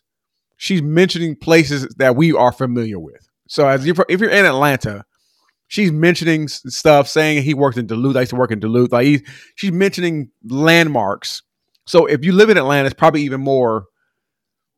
she's 0.56 0.82
mentioning 0.82 1.36
places 1.36 1.86
that 1.98 2.16
we 2.16 2.32
are 2.32 2.52
familiar 2.52 2.98
with. 2.98 3.28
So 3.48 3.68
as 3.68 3.86
if, 3.86 3.98
if 4.08 4.20
you're 4.20 4.30
in 4.30 4.44
Atlanta, 4.44 5.04
she's 5.68 5.92
mentioning 5.92 6.48
stuff, 6.48 7.08
saying 7.08 7.42
he 7.42 7.54
worked 7.54 7.78
in 7.78 7.86
Duluth. 7.86 8.16
I 8.16 8.20
used 8.20 8.30
to 8.30 8.36
work 8.36 8.50
in 8.50 8.60
Duluth. 8.60 8.92
Like 8.92 9.06
he, 9.06 9.24
she's 9.54 9.72
mentioning 9.72 10.30
landmarks. 10.44 11.42
So 11.86 12.06
if 12.06 12.24
you 12.24 12.32
live 12.32 12.50
in 12.50 12.58
Atlanta, 12.58 12.86
it's 12.86 12.94
probably 12.94 13.22
even 13.22 13.40
more 13.40 13.86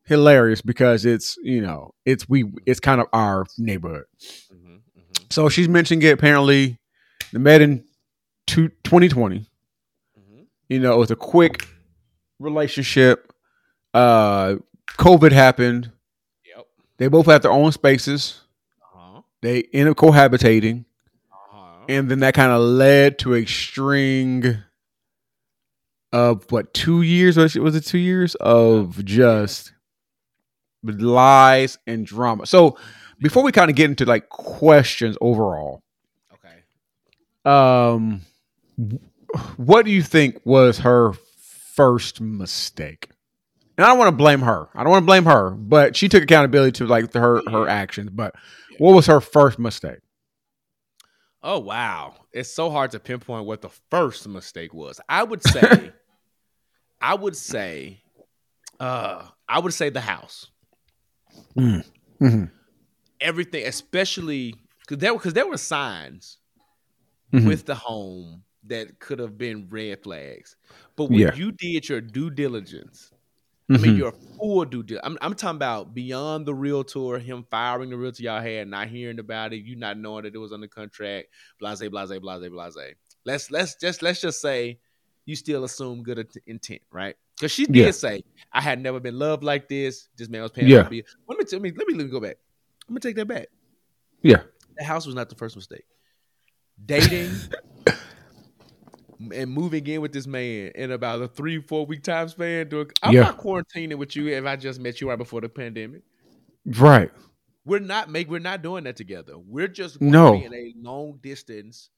hilarious 0.09 0.61
because 0.61 1.05
it's 1.05 1.37
you 1.41 1.61
know 1.61 1.93
it's 2.05 2.27
we 2.27 2.43
it's 2.65 2.81
kind 2.81 2.99
of 2.99 3.07
our 3.13 3.45
neighborhood. 3.57 4.03
Mhm, 4.53 4.81
mhm, 4.97 5.31
So 5.33 5.47
she's 5.47 5.69
mentioning 5.69 6.01
it 6.05 6.11
apparently 6.11 6.77
they 7.31 7.39
met 7.39 7.61
in 7.61 7.85
two, 8.47 8.69
2020. 8.83 9.39
mhm. 9.39 10.45
You 10.67 10.79
know, 10.79 10.93
it 10.93 10.97
was 10.97 11.11
a 11.11 11.15
quick 11.15 11.67
relationship. 12.39 13.31
Uh 13.93 14.55
COVID 14.97 15.31
happened. 15.31 15.91
Yep. 16.45 16.65
They 16.97 17.07
both 17.07 17.27
had 17.27 17.41
their 17.43 17.51
own 17.51 17.71
spaces. 17.71 18.41
Uh-huh. 18.83 19.21
They 19.41 19.63
ended 19.73 19.91
up 19.91 19.97
cohabitating. 19.97 20.85
Uh-huh. 21.31 21.85
And 21.87 22.09
then 22.09 22.19
that 22.19 22.33
kind 22.33 22.51
of 22.51 22.59
led 22.61 23.19
to 23.19 23.35
a 23.35 23.45
string 23.45 24.57
of 26.11 26.51
what 26.51 26.73
two 26.73 27.03
years 27.03 27.37
was 27.37 27.55
it 27.55 27.61
was 27.61 27.75
it 27.75 27.85
two 27.85 27.99
years 27.99 28.33
of 28.35 29.03
just 29.05 29.73
lies 30.83 31.77
and 31.87 32.05
drama. 32.05 32.45
So 32.45 32.77
before 33.19 33.43
we 33.43 33.51
kind 33.51 33.69
of 33.69 33.75
get 33.75 33.89
into 33.89 34.05
like 34.05 34.29
questions 34.29 35.17
overall, 35.21 35.81
okay. 36.33 36.63
um 37.45 38.21
what 39.57 39.85
do 39.85 39.91
you 39.91 40.01
think 40.01 40.39
was 40.43 40.79
her 40.79 41.13
first 41.13 42.19
mistake 42.19 43.09
and 43.77 43.85
i 43.85 43.87
don't 43.87 43.97
want 43.97 44.09
to 44.09 44.15
blame 44.15 44.41
her 44.41 44.67
i 44.73 44.83
don't 44.83 44.91
want 44.91 45.03
to 45.03 45.05
blame 45.05 45.25
her 45.25 45.51
but 45.51 45.95
she 45.95 46.09
took 46.09 46.23
accountability 46.23 46.71
to 46.71 46.85
like 46.85 47.13
her 47.13 47.41
her 47.49 47.67
actions 47.67 48.09
but 48.09 48.33
what 48.79 48.93
was 48.93 49.05
her 49.05 49.21
first 49.21 49.59
mistake 49.59 49.99
Oh 51.41 51.59
wow. 51.59 52.15
It's 52.33 52.51
so 52.51 52.69
hard 52.69 52.91
to 52.91 52.99
pinpoint 52.99 53.45
what 53.45 53.61
the 53.61 53.69
first 53.89 54.27
mistake 54.27 54.73
was. 54.73 54.99
I 55.07 55.23
would 55.23 55.43
say 55.47 55.91
I 57.01 57.13
would 57.15 57.35
say 57.35 58.01
uh 58.79 59.25
I 59.47 59.59
would 59.59 59.73
say 59.73 59.89
the 59.89 60.01
house. 60.01 60.47
Mhm. 61.55 62.51
Everything, 63.21 63.65
especially 63.67 64.53
because 64.81 64.97
there 64.99 65.13
because 65.13 65.33
there 65.33 65.47
were 65.47 65.57
signs 65.57 66.39
Mhm. 67.33 67.47
with 67.47 67.65
the 67.65 67.75
home 67.75 68.43
that 68.63 68.99
could 68.99 69.19
have 69.19 69.37
been 69.37 69.67
red 69.69 70.03
flags. 70.03 70.55
But 70.95 71.05
when 71.11 71.19
Yeah. 71.19 71.35
you 71.35 71.51
did 71.51 71.89
your 71.89 72.01
due 72.01 72.29
diligence, 72.29 73.11
I 73.71 73.77
mean, 73.77 73.95
Mhm. 73.95 73.97
you're 73.97 74.09
a 74.09 74.37
full 74.37 74.65
due 74.65 74.83
dil- 74.83 74.99
I'm, 75.03 75.17
I'm 75.21 75.35
talking 75.35 75.57
about 75.57 75.93
beyond 75.93 76.45
the 76.47 76.55
realtor, 76.55 77.19
him 77.19 77.45
firing 77.51 77.91
the 77.91 77.97
realtor 77.97 78.23
y'all 78.23 78.41
had, 78.41 78.67
not 78.67 78.89
hearing 78.89 79.19
about 79.19 79.53
it, 79.53 79.63
you 79.65 79.75
not 79.75 79.97
knowing 79.97 80.23
that 80.23 80.35
it 80.35 80.39
was 80.39 80.53
under 80.53 80.67
contract, 80.67 81.29
blase, 81.59 81.79
blase, 81.89 82.19
blase, 82.19 82.49
blase. 82.49 82.77
Let's 83.25 83.51
let's 83.51 83.75
just 83.75 84.01
let's 84.01 84.21
just 84.21 84.41
say 84.41 84.79
you 85.29 85.35
still 85.35 85.63
assume 85.63 86.03
good 86.03 86.19
int- 86.19 86.37
intent, 86.47 86.81
right? 86.91 87.15
Because 87.37 87.51
she 87.51 87.65
did 87.65 87.75
Yeah. 87.75 87.91
say, 87.91 88.23
"I 88.51 88.61
had 88.61 88.81
never 88.81 88.99
been 88.99 89.17
loved 89.17 89.43
like 89.43 89.69
this. 89.69 90.09
This 90.17 90.27
man 90.29 90.41
was 90.41 90.51
paying 90.51 90.67
Yeah. 90.67 90.83
for 90.83 90.89
me." 90.89 91.03
Let 91.27 91.37
me 91.37 91.45
tell 91.45 91.59
me. 91.59 91.71
Let 91.71 91.87
me 91.87 91.93
let 91.93 92.05
me 92.05 92.11
go 92.11 92.19
back. 92.19 92.37
I'm 92.87 92.93
gonna 92.93 92.99
take 93.01 93.15
that 93.17 93.27
back. 93.27 93.47
Yeah. 94.21 94.43
The 94.77 94.83
house 94.83 95.05
was 95.05 95.15
not 95.15 95.29
the 95.29 95.35
first 95.35 95.55
mistake. 95.55 95.85
Dating 96.85 97.29
and 99.33 99.51
moving 99.51 99.85
in 99.87 100.01
with 100.01 100.13
this 100.13 100.25
man 100.27 100.71
in 100.75 100.91
about 100.91 101.21
a 101.21 101.27
three, 101.27 101.61
four 101.61 101.85
week 101.85 102.03
time 102.03 102.27
span. 102.29 102.69
Doing, 102.69 102.89
I'm 103.03 103.13
Yeah. 103.13 103.21
not 103.21 103.37
quarantining 103.39 103.97
with 103.97 104.15
you 104.15 104.27
if 104.29 104.45
I 104.45 104.55
just 104.55 104.79
met 104.79 105.01
you 105.01 105.09
right 105.09 105.17
before 105.17 105.41
the 105.41 105.49
pandemic. 105.49 106.03
Right. 106.65 107.11
We're 107.65 107.79
not 107.79 108.09
make 108.09 108.29
we're 108.29 108.39
not 108.39 108.61
doing 108.63 108.85
that 108.85 108.95
together. 108.95 109.37
We're 109.37 109.67
just 109.67 109.99
going 109.99 110.11
No. 110.11 110.33
to 110.33 110.39
be 110.39 110.45
in 110.45 110.53
a 110.53 110.73
long 110.81 111.19
distance 111.21 111.89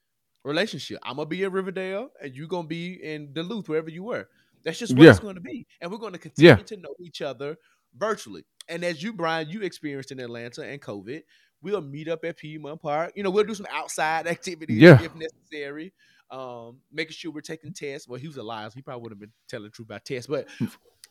relationship. 0.44 1.00
I'm 1.04 1.16
gonna 1.18 1.28
be 1.28 1.44
in 1.44 1.52
Riverdale 1.52 2.10
and 2.22 2.36
you're 2.36 2.48
gonna 2.48 2.68
be 2.68 2.94
in 3.04 3.34
Duluth, 3.34 3.70
wherever 3.70 3.90
you 3.90 4.04
were. 4.04 4.28
That's 4.64 4.80
just 4.80 4.94
what 4.96 5.04
Yeah. 5.04 5.12
it's 5.12 5.20
gonna 5.20 5.40
be. 5.40 5.66
And 5.80 5.92
we're 5.92 5.98
gonna 5.98 6.18
continue 6.18 6.50
Yeah. 6.52 6.56
to 6.58 6.78
know 6.78 6.96
each 7.00 7.22
other 7.22 7.58
virtually. 7.96 8.46
And 8.70 8.84
as 8.84 9.02
you, 9.04 9.14
Brian, 9.14 9.50
you 9.50 9.62
experienced 9.62 10.12
in 10.12 10.20
Atlanta 10.20 10.64
and 10.64 10.82
COVID, 10.82 11.24
we'll 11.62 11.82
meet 11.82 12.08
up 12.08 12.24
at 12.26 12.38
Piedmont 12.38 12.82
Park. 12.82 13.14
You 13.16 13.24
know, 13.24 13.30
we'll 13.32 13.44
do 13.44 13.56
some 13.56 13.68
outside 13.70 14.28
activities 14.28 14.78
Yeah. 14.78 15.02
if 15.02 15.14
necessary. 15.16 15.94
Um, 16.30 16.78
making 16.92 17.12
sure 17.14 17.30
we're 17.32 17.42
taking 17.42 17.74
tests. 17.74 18.08
Well, 18.08 18.18
he 18.20 18.28
was 18.28 18.38
a 18.38 18.44
liar. 18.44 18.70
so 18.70 18.76
He 18.76 18.82
probably 18.82 19.02
would 19.04 19.12
have 19.12 19.20
been 19.20 19.34
telling 19.50 19.66
the 19.66 19.70
truth 19.72 19.88
about 19.90 20.06
tests, 20.06 20.28
but 20.28 20.48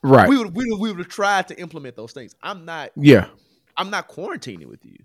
Right. 0.02 0.26
we 0.28 0.38
would 0.38 0.56
we 0.56 0.70
would, 0.70 0.80
we 0.80 0.88
would 0.90 0.98
have 0.98 1.08
tried 1.08 1.48
to 1.48 1.60
implement 1.60 1.94
those 1.94 2.12
things. 2.12 2.34
I'm 2.42 2.64
not 2.64 2.90
yeah. 2.96 3.28
I'm 3.76 3.90
not 3.90 4.08
quarantining 4.08 4.64
with 4.66 4.84
you. 4.84 4.96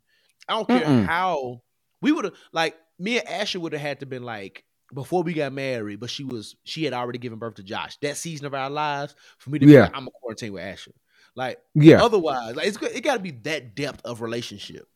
I 0.48 0.54
don't 0.54 0.68
care 0.68 0.82
Mm-mm. 0.82 1.06
how 1.06 1.62
we 2.02 2.14
would 2.14 2.26
have 2.26 2.34
like 2.54 2.78
me 3.00 3.20
and 3.20 3.28
Asher 3.28 3.60
would 3.60 3.74
have 3.74 3.82
had 3.82 4.00
to 4.02 4.06
been 4.06 4.24
like 4.24 4.64
before 4.94 5.24
we 5.24 5.34
got 5.34 5.54
married, 5.54 6.00
but 6.00 6.10
she 6.10 6.24
was 6.24 6.56
she 6.64 6.84
had 6.84 6.94
already 6.94 7.20
given 7.20 7.40
birth 7.40 7.56
to 7.56 7.64
Josh. 7.64 7.98
That 8.02 8.18
season 8.18 8.46
of 8.46 8.54
our 8.54 8.70
lives 8.70 9.16
for 9.38 9.50
me 9.50 9.60
to 9.60 9.66
be 9.66 9.74
Yeah. 9.74 9.82
like, 9.84 9.92
I'm 9.94 10.08
a 10.08 10.12
quarantine 10.12 10.54
with 10.54 10.64
Asher. 10.64 10.92
Like 11.36 11.60
Yeah. 11.74 12.02
otherwise, 12.02 12.56
like 12.56 12.68
it's 12.68 12.78
it 12.82 13.04
got 13.04 13.16
to 13.16 13.20
be 13.20 13.32
that 13.44 13.76
depth 13.76 14.02
of 14.06 14.22
relationship. 14.22 14.88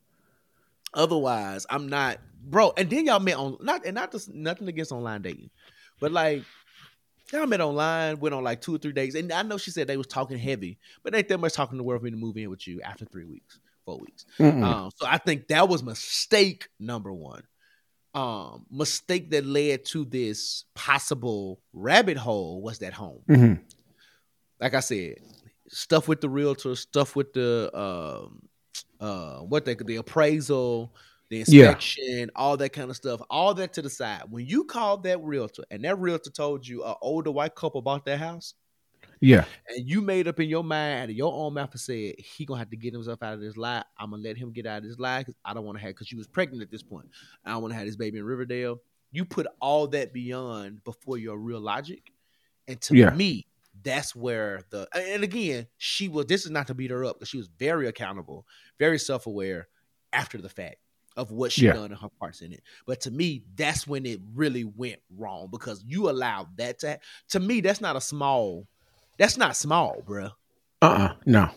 Otherwise, 0.93 1.65
I'm 1.69 1.87
not, 1.87 2.19
bro. 2.43 2.73
And 2.77 2.89
then 2.89 3.05
y'all 3.05 3.19
met 3.19 3.35
on 3.35 3.57
not 3.61 3.85
and 3.85 3.95
not 3.95 4.11
just 4.11 4.33
nothing 4.33 4.67
against 4.67 4.91
online 4.91 5.21
dating, 5.21 5.49
but 5.99 6.11
like 6.11 6.43
y'all 7.31 7.45
met 7.45 7.61
online, 7.61 8.19
went 8.19 8.33
on 8.33 8.43
like 8.43 8.61
two 8.61 8.73
or 8.73 8.77
three 8.77 8.93
days, 8.93 9.15
and 9.15 9.31
I 9.31 9.43
know 9.43 9.57
she 9.57 9.71
said 9.71 9.87
they 9.87 9.97
was 9.97 10.07
talking 10.07 10.37
heavy, 10.37 10.79
but 11.03 11.13
ain't 11.13 11.27
that 11.27 11.39
much 11.39 11.53
talking 11.53 11.77
to 11.77 11.83
worth 11.83 11.99
for 11.99 12.05
me 12.05 12.11
to 12.11 12.17
move 12.17 12.37
in 12.37 12.49
with 12.49 12.67
you 12.67 12.81
after 12.81 13.05
three 13.05 13.25
weeks, 13.25 13.59
four 13.85 13.99
weeks. 13.99 14.25
Um, 14.39 14.89
so 14.95 15.05
I 15.05 15.17
think 15.17 15.47
that 15.49 15.69
was 15.69 15.83
mistake 15.83 16.69
number 16.79 17.13
one. 17.13 17.43
Um, 18.15 18.65
mistake 18.71 19.29
that 19.31 19.45
led 19.45 19.85
to 19.85 20.03
this 20.03 20.65
possible 20.73 21.61
rabbit 21.73 22.17
hole 22.17 22.59
was 22.61 22.79
that 22.79 22.91
home 22.93 23.21
Mhm. 23.29 23.61
like 24.59 24.73
I 24.73 24.79
said, 24.79 25.17
stuff 25.69 26.07
with 26.07 26.19
the 26.19 26.27
realtor, 26.29 26.75
stuff 26.75 27.15
with 27.15 27.31
the 27.33 27.69
um 27.77 28.49
uh 28.99 29.37
what 29.41 29.63
they 29.65 29.75
the 29.75 29.97
appraisal, 29.97 30.95
the 31.29 31.37
Yeah. 31.37 31.69
inspection, 31.69 32.31
all 32.35 32.57
that 32.57 32.71
kind 32.73 32.89
of 32.89 32.95
stuff, 32.97 33.21
all 33.29 33.53
that 33.53 33.73
to 33.73 33.81
the 33.83 33.89
side. 33.91 34.23
When 34.29 34.45
you 34.47 34.63
called 34.63 35.03
that 35.03 35.21
realtor 35.23 35.63
and 35.69 35.83
that 35.85 35.99
realtor 35.99 36.31
told 36.31 36.67
you 36.67 36.83
an 36.83 36.95
older 37.01 37.29
white 37.31 37.53
couple 37.53 37.81
bought 37.83 38.05
that 38.05 38.17
house, 38.19 38.55
Yeah. 39.21 39.45
and 39.75 39.89
you 39.89 40.01
made 40.01 40.27
up 40.27 40.39
in 40.39 40.47
your 40.49 40.63
mind 40.63 41.03
out 41.03 41.09
of 41.09 41.15
your 41.15 41.33
own 41.33 41.53
mouth 41.53 41.71
and 41.71 41.79
said 41.81 42.15
he 42.17 42.45
gonna 42.45 42.59
have 42.59 42.69
to 42.69 42.77
get 42.77 42.93
himself 42.93 43.21
out 43.21 43.33
of 43.33 43.41
this 43.41 43.57
lie. 43.57 43.83
I'm 43.97 44.11
gonna 44.11 44.23
let 44.23 44.37
him 44.37 44.51
get 44.51 44.65
out 44.65 44.77
of 44.79 44.83
this 44.85 44.97
lie 44.99 45.19
because 45.19 45.35
I 45.43 45.53
don't 45.53 45.65
want 45.65 45.77
to 45.77 45.81
have 45.81 45.91
because 45.91 46.07
she 46.07 46.15
was 46.15 46.27
pregnant 46.27 46.61
at 46.63 46.71
this 46.71 46.83
point. 46.83 47.07
I 47.45 47.51
don't 47.51 47.61
want 47.61 47.73
to 47.73 47.77
have 47.77 47.85
this 47.85 47.95
baby 47.97 48.19
in 48.19 48.23
Riverdale. 48.25 48.79
You 49.11 49.25
put 49.25 49.47
all 49.59 49.87
that 49.87 50.13
beyond 50.13 50.83
before 50.83 51.17
your 51.17 51.37
real 51.37 51.59
logic, 51.59 52.11
and 52.67 52.79
to 52.81 52.95
Yeah. 52.95 53.09
me, 53.09 53.47
that's 53.83 54.15
where 54.15 54.61
the 54.69 54.87
and 54.95 55.23
again 55.23 55.67
she 55.77 56.07
was. 56.07 56.25
This 56.27 56.45
is 56.45 56.51
not 56.51 56.67
to 56.67 56.73
beat 56.73 56.91
her 56.91 57.03
up 57.05 57.17
because 57.17 57.29
she 57.29 57.37
was 57.37 57.47
very 57.47 57.87
accountable, 57.87 58.45
very 58.77 58.99
self 58.99 59.25
aware 59.27 59.67
after 60.13 60.37
the 60.37 60.49
fact 60.49 60.77
of 61.17 61.31
what 61.31 61.51
she 61.51 61.65
Yeah. 61.65 61.73
done 61.73 61.91
and 61.91 61.99
her 61.99 62.09
parts 62.19 62.41
in 62.41 62.53
it. 62.53 62.63
But 62.85 63.01
to 63.01 63.11
me, 63.11 63.43
that's 63.55 63.85
when 63.85 64.05
it 64.05 64.21
really 64.33 64.63
went 64.63 65.01
wrong 65.09 65.49
because 65.51 65.83
you 65.85 66.09
allowed 66.09 66.55
that 66.57 66.79
to. 66.79 66.99
To 67.29 67.39
me, 67.39 67.59
that's 67.61 67.81
not 67.81 67.95
a 67.97 68.01
small 68.01 68.67
that's 69.19 69.37
not 69.37 69.55
small, 69.55 70.01
bruh, 70.07 70.31
Uh-uh. 70.81 71.15
No. 71.27 71.51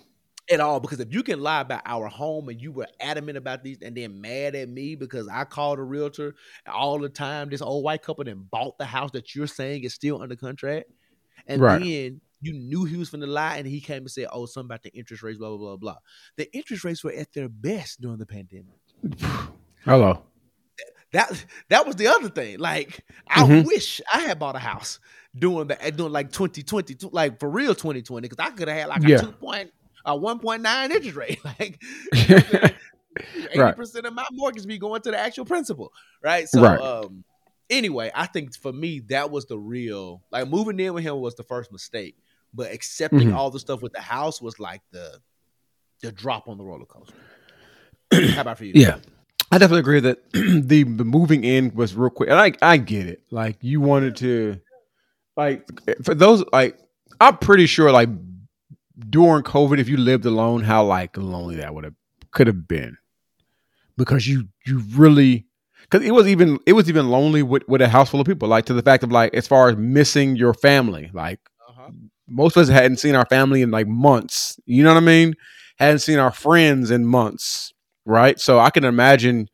at 0.50 0.60
all. 0.60 0.80
Because 0.80 1.00
if 1.00 1.14
you 1.14 1.22
can 1.22 1.40
lie 1.40 1.60
about 1.60 1.82
our 1.86 2.08
home 2.08 2.48
and 2.50 2.60
you 2.60 2.72
were 2.72 2.88
adamant 3.00 3.38
about 3.38 3.62
these 3.62 3.78
and 3.80 3.96
then 3.96 4.20
mad 4.20 4.54
at 4.54 4.68
me 4.68 4.96
because 4.96 5.28
I 5.28 5.44
called 5.44 5.78
a 5.78 5.82
realtor 5.82 6.34
all 6.66 6.98
the 6.98 7.08
time, 7.08 7.48
this 7.48 7.62
old 7.62 7.84
white 7.84 8.02
couple 8.02 8.24
then 8.24 8.46
bought 8.50 8.76
the 8.78 8.84
house 8.84 9.12
that 9.12 9.34
you're 9.34 9.46
saying 9.46 9.84
is 9.84 9.94
still 9.94 10.20
under 10.20 10.36
contract. 10.36 10.90
And 11.46 11.62
Right. 11.62 11.80
then 11.80 12.20
you 12.40 12.52
knew 12.54 12.84
he 12.84 12.96
was 12.96 13.10
going 13.10 13.20
to 13.22 13.26
lie 13.28 13.56
and 13.58 13.66
he 13.66 13.80
came 13.80 13.98
and 14.02 14.10
said, 14.10 14.26
oh, 14.32 14.46
something 14.46 14.66
about 14.66 14.82
the 14.82 14.90
interest 14.94 15.22
rates, 15.22 15.38
blah, 15.38 15.48
blah, 15.50 15.58
blah, 15.58 15.76
blah. 15.76 15.96
The 16.36 16.52
interest 16.54 16.84
rates 16.84 17.04
were 17.04 17.12
at 17.12 17.32
their 17.32 17.48
best 17.48 18.00
during 18.00 18.18
the 18.18 18.26
pandemic. 18.26 18.80
Hello. 19.84 20.24
That 21.12 21.44
that 21.68 21.86
was 21.86 21.96
the 21.96 22.06
other 22.08 22.30
thing. 22.30 22.58
Like, 22.58 23.04
I 23.28 23.42
Mhm. 23.42 23.66
wish 23.66 24.00
I 24.12 24.20
had 24.20 24.38
bought 24.38 24.56
a 24.56 24.60
house 24.60 24.98
doing 25.36 25.66
the 25.68 25.74
doing 25.96 26.12
like 26.12 26.30
2020, 26.32 26.94
two- 26.94 27.10
like 27.12 27.38
for 27.40 27.48
real 27.48 27.74
2020, 27.74 28.28
because 28.28 28.44
I 28.44 28.50
could 28.50 28.68
have 28.68 28.76
had 28.76 28.88
like 28.88 29.02
Yeah. 29.02 29.16
a 29.16 29.20
two 29.20 29.32
point 29.32 29.70
a 30.04 30.16
1.9 30.18 30.90
interest 30.90 31.16
rate. 31.16 31.38
Like 31.58 31.82
eighty 33.50 33.58
Right. 33.58 33.76
percent 33.76 34.06
of 34.06 34.14
my 34.14 34.24
mortgage 34.32 34.66
be 34.66 34.78
going 34.78 35.02
to 35.02 35.10
the 35.10 35.18
actual 35.18 35.44
principal. 35.44 35.92
Right. 36.22 36.48
So 36.48 36.62
Right. 36.62 36.80
um 36.80 37.24
anyway, 37.70 38.10
I 38.14 38.26
think 38.26 38.56
for 38.56 38.72
me 38.72 39.00
that 39.08 39.30
was 39.30 39.46
the 39.46 39.58
real 39.58 40.22
like 40.30 40.48
moving 40.48 40.80
in 40.80 40.94
with 40.94 41.04
him 41.04 41.20
was 41.20 41.34
the 41.34 41.42
first 41.44 41.70
mistake. 41.72 42.16
But 42.54 42.72
accepting 42.72 43.28
Mhm. 43.28 43.34
all 43.34 43.50
the 43.50 43.58
stuff 43.60 43.80
with 43.82 43.92
the 43.92 44.00
house 44.00 44.40
was 44.42 44.58
like 44.58 44.82
the 44.92 45.18
the 46.02 46.10
drop 46.12 46.48
on 46.48 46.58
the 46.58 46.64
roller 46.64 46.84
coaster. 46.86 47.14
How 48.34 48.40
about 48.42 48.58
for 48.58 48.64
you? 48.64 48.72
Yeah. 48.74 48.98
I 49.50 49.58
definitely 49.58 49.80
agree 49.80 50.00
that 50.00 50.18
the 50.32 50.82
the 50.84 51.04
moving 51.04 51.44
in 51.44 51.72
was 51.74 51.94
real 51.94 52.10
quick. 52.10 52.28
And 52.30 52.38
I 52.38 52.52
I 52.62 52.76
get 52.78 53.06
it. 53.06 53.22
Like 53.30 53.58
you 53.60 53.80
wanted 53.80 54.16
to 54.16 54.58
like 55.36 55.66
for 56.02 56.14
those 56.14 56.44
like 56.52 56.78
I'm 57.20 57.36
pretty 57.38 57.66
sure 57.66 57.90
like 57.92 58.08
during 59.08 59.42
COVID, 59.42 59.78
if 59.78 59.88
you 59.88 59.96
lived 59.96 60.26
alone, 60.26 60.62
how 60.62 60.84
like 60.84 61.16
lonely 61.16 61.56
that 61.56 61.74
would 61.74 61.84
have 61.84 61.94
could 62.30 62.46
have 62.46 62.66
been. 62.68 62.96
Because 63.96 64.26
you 64.26 64.48
you 64.66 64.82
really 64.94 65.46
because 65.82 66.06
it 66.06 66.12
was 66.12 66.26
even 66.26 66.58
it 66.66 66.72
was 66.72 66.88
even 66.88 67.08
lonely 67.10 67.42
with, 67.42 67.62
with 67.68 67.82
a 67.82 67.88
house 67.88 68.10
full 68.10 68.20
of 68.20 68.26
people, 68.26 68.48
like 68.48 68.64
to 68.66 68.74
the 68.74 68.82
fact 68.82 69.04
of 69.04 69.12
like 69.12 69.34
as 69.34 69.46
far 69.46 69.68
as 69.68 69.76
missing 69.76 70.36
your 70.36 70.54
family. 70.54 71.10
Like 71.12 71.40
Uh-huh. 71.68 71.90
most 72.28 72.56
of 72.56 72.62
us 72.62 72.68
hadn't 72.68 72.98
seen 72.98 73.14
our 73.14 73.26
family 73.26 73.62
in 73.62 73.70
like 73.70 73.86
months. 73.86 74.58
You 74.64 74.82
know 74.82 74.94
what 74.94 75.02
I 75.02 75.06
mean? 75.06 75.34
Hadn't 75.78 75.98
seen 76.00 76.18
our 76.18 76.32
friends 76.32 76.90
in 76.90 77.04
months, 77.04 77.72
right? 78.06 78.38
So 78.40 78.58
I 78.58 78.70
can 78.70 78.84
imagine 78.84 79.48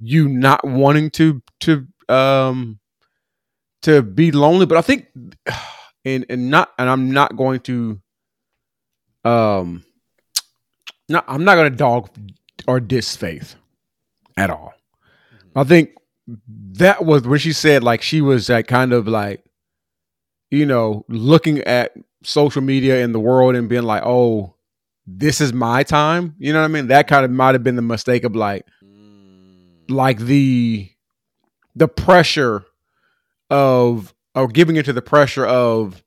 you 0.00 0.28
not 0.28 0.64
wanting 0.64 1.10
to 1.12 1.40
to 1.60 1.86
um 2.08 2.78
to 3.84 4.02
be 4.02 4.32
lonely, 4.32 4.66
but 4.66 4.78
I 4.78 4.82
think 4.82 5.06
and 6.04 6.26
and 6.28 6.50
not 6.50 6.70
and 6.78 6.90
I'm 6.90 7.10
not 7.12 7.36
going 7.36 7.60
to 7.60 8.00
um 9.24 9.84
not 11.08 11.24
I'm 11.28 11.44
not 11.44 11.54
going 11.54 11.70
to 11.70 11.76
dog 11.76 12.10
or 12.66 12.80
diss 12.80 13.16
faith 13.16 13.56
at 14.36 14.50
all. 14.50 14.74
I 15.56 15.64
think 15.64 15.90
that 16.72 17.04
was 17.04 17.22
when 17.22 17.38
she 17.38 17.52
said 17.52 17.84
like 17.84 18.02
she 18.02 18.20
was 18.20 18.48
like 18.48 18.66
kind 18.66 18.92
of 18.92 19.06
like 19.06 19.44
you 20.50 20.64
know 20.66 21.04
looking 21.08 21.58
at 21.60 21.92
social 22.22 22.62
media 22.62 23.02
in 23.04 23.12
the 23.12 23.20
world 23.20 23.54
and 23.54 23.68
being 23.68 23.82
like 23.82 24.02
oh 24.04 24.54
this 25.06 25.42
is 25.42 25.52
my 25.52 25.82
time 25.82 26.34
you 26.38 26.50
know 26.50 26.60
what 26.60 26.64
i 26.64 26.68
mean 26.68 26.86
that 26.86 27.06
kind 27.06 27.26
of 27.26 27.30
might 27.30 27.54
have 27.54 27.62
been 27.62 27.76
the 27.76 27.82
mistake 27.82 28.24
of 28.24 28.34
like 28.34 28.64
Mm. 28.82 29.90
like 29.90 30.18
the 30.18 30.90
the 31.76 31.88
pressure 31.88 32.64
of 33.50 34.14
or 34.34 34.48
giving 34.48 34.76
into 34.76 34.92
the 34.92 35.02
pressure 35.02 35.46
of 35.46 36.02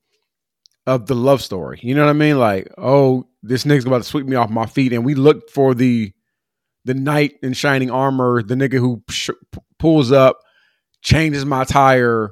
of 0.86 1.08
the 1.08 1.16
love 1.16 1.42
story. 1.42 1.80
You 1.82 1.96
know 1.96 2.06
what 2.06 2.10
i 2.10 2.14
mean? 2.14 2.40
Like 2.40 2.72
oh 2.78 3.28
this 3.44 3.64
nigga's 3.64 3.86
about 3.86 4.00
to 4.00 4.04
sweep 4.04 4.26
me 4.26 4.36
off 4.36 4.50
my 4.50 4.66
feet. 4.66 4.94
And 4.94 5.06
we 5.06 5.16
look 5.16 5.50
for 5.50 5.74
the 5.74 6.14
the 6.86 6.94
knight 6.94 7.34
in 7.44 7.54
shining 7.54 7.92
armor 7.92 8.42
the 8.42 8.56
nigga 8.56 8.80
who 8.80 9.04
sh- 9.10 9.30
pulls 9.80 10.12
up 10.12 10.40
changes 11.02 11.46
my 11.46 11.64
tire. 11.64 12.32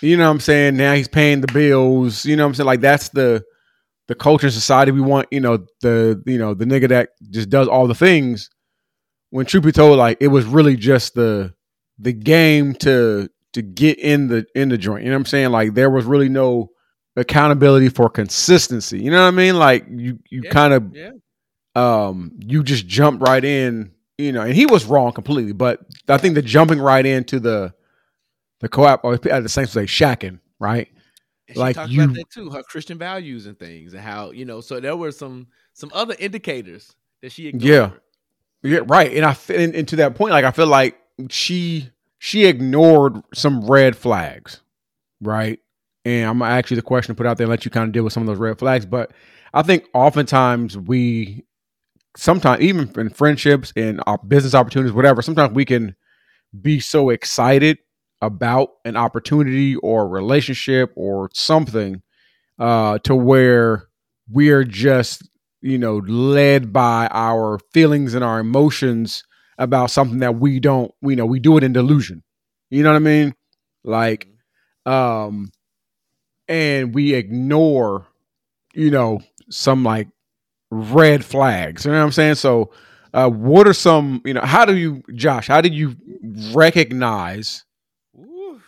You 0.00 0.16
know 0.16 0.24
what 0.24 0.30
i'm 0.30 0.40
saying? 0.40 0.76
Now 0.76 0.94
he's 0.94 1.08
paying 1.08 1.40
the 1.40 1.52
bills. 1.52 2.24
You 2.24 2.36
know 2.36 2.44
what 2.44 2.48
i'm 2.48 2.54
saying? 2.54 2.66
Like 2.66 2.80
that's 2.80 3.10
the 3.10 3.44
the 4.08 4.14
culture 4.14 4.46
and 4.46 4.54
society 4.54 4.90
we 4.92 5.00
want 5.00 5.28
you 5.30 5.40
know 5.40 5.64
the 5.80 6.22
you 6.26 6.38
know 6.38 6.54
the 6.54 6.66
nigga 6.66 6.88
that 6.88 7.10
just 7.30 7.48
does 7.48 7.68
all 7.68 7.86
the 7.86 7.94
things. 7.94 8.50
When 9.30 9.46
truth 9.46 9.64
be 9.64 9.72
told 9.72 9.98
like 9.98 10.18
it 10.20 10.28
was 10.28 10.44
really 10.44 10.76
just 10.76 11.14
the 11.14 11.54
the 11.98 12.12
game 12.12 12.74
to 12.74 13.28
to 13.54 13.62
get 13.62 13.98
in 13.98 14.28
the 14.28 14.46
in 14.54 14.68
the 14.68 14.76
joint 14.78 15.02
you 15.04 15.08
know 15.10 15.16
what 15.16 15.20
i'm 15.20 15.26
saying 15.26 15.50
like 15.50 15.74
there 15.74 15.90
was 15.90 16.04
really 16.04 16.28
no 16.28 16.70
accountability 17.16 17.88
for 17.88 18.10
consistency. 18.10 19.00
You 19.00 19.10
know 19.12 19.22
what 19.22 19.28
I 19.28 19.30
mean? 19.30 19.56
Like 19.56 19.86
you 19.88 20.18
you 20.30 20.42
Yeah, 20.44 20.50
kind 20.50 20.74
of 20.74 20.92
Yeah. 20.92 21.10
um 21.76 22.32
you 22.40 22.62
just 22.64 22.86
jump 22.88 23.22
right 23.22 23.44
in, 23.44 23.92
you 24.18 24.32
know, 24.32 24.42
and 24.42 24.52
he 24.52 24.66
was 24.66 24.84
wrong 24.84 25.12
completely, 25.12 25.52
but 25.52 25.80
I 26.08 26.18
think 26.18 26.34
the 26.34 26.42
jumping 26.42 26.80
right 26.80 27.06
into 27.06 27.38
the 27.38 27.72
the 28.60 28.68
co-op 28.68 29.04
or 29.04 29.14
at 29.14 29.42
the 29.44 29.48
same 29.48 29.66
say 29.66 29.84
shacking, 29.84 30.40
right? 30.58 30.88
And 31.46 31.56
she 31.56 31.60
Like, 31.60 31.76
talked 31.76 31.92
you- 31.92 32.02
about 32.02 32.16
that 32.16 32.30
too, 32.30 32.50
her 32.50 32.62
Christian 32.64 32.98
values 32.98 33.46
and 33.46 33.56
things, 33.58 33.92
and 33.92 34.02
how 34.02 34.32
you 34.32 34.44
know. 34.44 34.60
So 34.60 34.80
there 34.80 34.96
were 34.96 35.12
some 35.12 35.46
some 35.72 35.92
other 35.94 36.16
indicators 36.18 36.96
that 37.22 37.30
she 37.30 37.46
ignored. 37.46 37.64
Yeah. 37.64 37.90
Yeah, 38.64 38.80
right. 38.86 39.12
And 39.12 39.24
I 39.24 39.36
and, 39.50 39.72
and 39.74 39.86
to 39.88 39.96
that 39.96 40.16
point, 40.16 40.32
like 40.32 40.44
I 40.44 40.50
feel 40.50 40.66
like 40.66 40.98
she 41.30 41.90
she 42.24 42.46
ignored 42.46 43.22
some 43.34 43.60
red 43.66 43.94
flags, 43.94 44.62
right? 45.20 45.58
And 46.06 46.26
I'm 46.26 46.38
gonna 46.38 46.54
ask 46.54 46.70
you 46.70 46.74
the 46.74 46.80
question 46.80 47.14
to 47.14 47.18
put 47.18 47.26
out 47.26 47.36
there 47.36 47.44
and 47.44 47.50
let 47.50 47.66
you 47.66 47.70
kind 47.70 47.86
of 47.86 47.92
deal 47.92 48.02
with 48.02 48.14
some 48.14 48.22
of 48.22 48.26
those 48.26 48.38
red 48.38 48.58
flags. 48.58 48.86
But 48.86 49.12
I 49.52 49.60
think 49.60 49.84
oftentimes 49.92 50.78
we 50.78 51.44
sometimes 52.16 52.62
even 52.62 52.90
in 52.96 53.10
friendships 53.10 53.74
and 53.76 54.02
our 54.06 54.16
business 54.16 54.54
opportunities, 54.54 54.94
whatever, 54.94 55.20
sometimes 55.20 55.52
we 55.52 55.66
can 55.66 55.96
be 56.62 56.80
so 56.80 57.10
excited 57.10 57.76
about 58.22 58.70
an 58.86 58.96
opportunity 58.96 59.76
or 59.76 60.08
relationship 60.08 60.94
or 60.96 61.28
something 61.34 62.00
uh 62.58 62.96
to 63.00 63.14
where 63.14 63.88
we 64.32 64.48
are 64.48 64.64
just 64.64 65.28
you 65.60 65.76
know 65.76 65.98
led 65.98 66.72
by 66.72 67.06
our 67.10 67.58
feelings 67.74 68.14
and 68.14 68.24
our 68.24 68.38
emotions 68.38 69.24
about 69.58 69.90
something 69.90 70.18
that 70.20 70.36
we 70.36 70.60
don't 70.60 70.92
we 71.02 71.14
know 71.16 71.26
we 71.26 71.40
do 71.40 71.56
it 71.56 71.64
in 71.64 71.72
delusion. 71.72 72.22
You 72.70 72.82
know 72.82 72.90
what 72.90 72.96
i 72.96 73.00
mean? 73.00 73.34
Like 73.84 74.28
um 74.86 75.50
and 76.48 76.94
we 76.94 77.14
ignore 77.14 78.06
you 78.74 78.90
know 78.90 79.20
some 79.50 79.84
like 79.84 80.08
red 80.70 81.24
flags. 81.24 81.84
You 81.84 81.92
know 81.92 81.98
what 81.98 82.04
i'm 82.04 82.12
saying? 82.12 82.34
So 82.36 82.70
uh 83.12 83.28
what 83.30 83.66
are 83.68 83.72
some 83.74 84.20
you 84.24 84.34
know 84.34 84.40
how 84.42 84.64
do 84.64 84.76
you 84.76 85.02
josh 85.14 85.46
how 85.46 85.60
did 85.60 85.72
you 85.74 85.94
recognize 86.52 87.64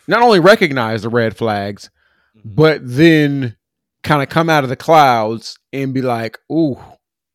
not 0.07 0.23
only 0.23 0.39
recognize 0.41 1.03
the 1.03 1.09
red 1.09 1.37
flags 1.37 1.91
Mhm. 2.37 2.55
but 2.55 2.81
then 2.85 3.57
kind 4.03 4.23
of 4.23 4.29
come 4.29 4.49
out 4.51 4.63
of 4.63 4.69
the 4.71 4.77
clouds 4.77 5.59
and 5.73 5.93
be 5.95 6.03
like, 6.03 6.39
"Ooh, 6.53 6.79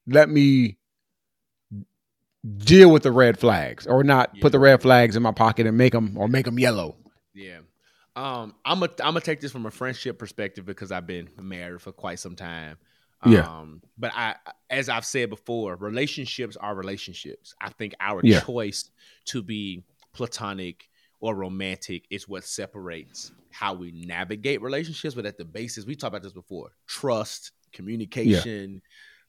let 0.07 0.29
me 0.29 0.77
deal 2.57 2.91
with 2.91 3.03
the 3.03 3.11
red 3.11 3.39
flags, 3.39 3.85
or 3.87 4.03
not 4.03 4.31
Yeah. 4.35 4.41
put 4.41 4.51
the 4.51 4.59
red 4.59 4.81
flags 4.81 5.15
in 5.15 5.23
my 5.23 5.31
pocket 5.31 5.67
and 5.67 5.77
make 5.77 5.93
them 5.93 6.17
or 6.17 6.27
make 6.27 6.45
them 6.45 6.57
yellow." 6.59 6.97
Yeah. 7.33 7.59
Um, 8.15 8.55
I'm 8.65 8.79
gonna 8.79 8.91
I'm 8.99 9.13
gonna 9.13 9.21
take 9.21 9.39
this 9.39 9.51
from 9.51 9.65
a 9.65 9.71
friendship 9.71 10.19
perspective 10.19 10.65
because 10.65 10.91
I've 10.91 11.07
been 11.07 11.29
married 11.41 11.81
for 11.81 11.91
quite 11.91 12.19
some 12.19 12.35
time. 12.35 12.77
Yeah. 13.25 13.47
Um, 13.47 13.81
but 13.97 14.11
I, 14.15 14.35
as 14.69 14.89
I've 14.89 15.05
said 15.05 15.29
before, 15.29 15.75
relationships 15.75 16.57
are 16.57 16.73
relationships. 16.75 17.53
I 17.61 17.69
think 17.69 17.93
our 17.99 18.21
Yeah. 18.23 18.39
choice 18.41 18.89
to 19.25 19.43
be 19.43 19.83
platonic 20.11 20.89
or 21.19 21.35
romantic 21.35 22.05
is 22.09 22.27
what 22.27 22.43
separates 22.43 23.31
how 23.51 23.75
we 23.75 23.91
navigate 23.91 24.61
relationships. 24.61 25.13
But 25.13 25.27
at 25.27 25.37
the 25.37 25.45
basis, 25.45 25.85
we 25.85 25.95
talked 25.95 26.09
about 26.09 26.23
this 26.23 26.33
before: 26.33 26.71
trust, 26.87 27.51
communication. 27.71 28.81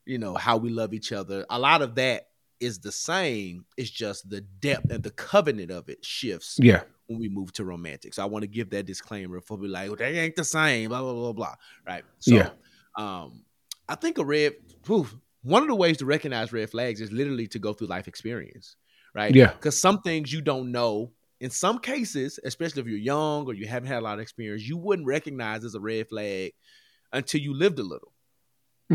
You 0.06 0.18
know 0.18 0.34
how 0.34 0.56
we 0.56 0.70
love 0.70 0.92
each 0.94 1.12
other. 1.12 1.46
A 1.50 1.58
lot 1.58 1.82
of 1.82 1.94
that 1.96 2.30
is 2.62 2.78
the 2.78 2.92
same. 2.92 3.64
It's 3.76 3.90
just 3.90 4.30
the 4.30 4.40
depth 4.40 4.90
and 4.90 5.02
the 5.02 5.10
covenant 5.10 5.70
of 5.70 5.88
it 5.88 6.04
shifts 6.04 6.58
Yeah, 6.60 6.82
when 7.06 7.18
we 7.18 7.28
move 7.28 7.52
to 7.54 7.64
romantic. 7.64 8.14
So 8.14 8.22
I 8.22 8.26
want 8.26 8.42
to 8.42 8.48
give 8.48 8.70
that 8.70 8.86
disclaimer 8.86 9.40
for 9.40 9.58
be 9.58 9.68
like, 9.68 9.88
well, 9.88 9.96
they 9.96 10.18
ain't 10.18 10.36
the 10.36 10.44
same, 10.44 10.88
blah 10.88 11.00
blah 11.02 11.12
blah 11.12 11.32
blah. 11.32 11.54
Right. 11.86 12.04
So 12.20 12.34
Yeah. 12.34 12.50
um 12.96 13.44
I 13.88 13.96
think 13.96 14.18
a 14.18 14.24
red 14.24 14.54
one 15.42 15.62
of 15.62 15.68
the 15.68 15.74
ways 15.74 15.96
to 15.98 16.06
recognize 16.06 16.52
red 16.52 16.70
flags 16.70 17.00
is 17.00 17.10
literally 17.10 17.48
to 17.48 17.58
go 17.58 17.72
through 17.72 17.88
life 17.88 18.06
experience. 18.08 18.76
Right. 19.14 19.34
Yeah. 19.34 19.52
Because 19.52 19.78
some 19.80 20.00
things 20.02 20.32
you 20.32 20.40
don't 20.40 20.70
know. 20.72 21.12
In 21.40 21.50
some 21.50 21.80
cases, 21.80 22.38
especially 22.44 22.82
if 22.82 22.86
you're 22.86 22.96
young 22.98 23.46
or 23.46 23.52
you 23.52 23.66
haven't 23.66 23.88
had 23.88 23.98
a 23.98 24.04
lot 24.04 24.14
of 24.14 24.20
experience, 24.20 24.62
you 24.62 24.76
wouldn't 24.76 25.08
recognize 25.08 25.64
as 25.64 25.74
a 25.74 25.80
red 25.80 26.08
flag 26.08 26.52
until 27.12 27.40
you 27.40 27.52
lived 27.52 27.80
a 27.80 27.82
little 27.82 28.11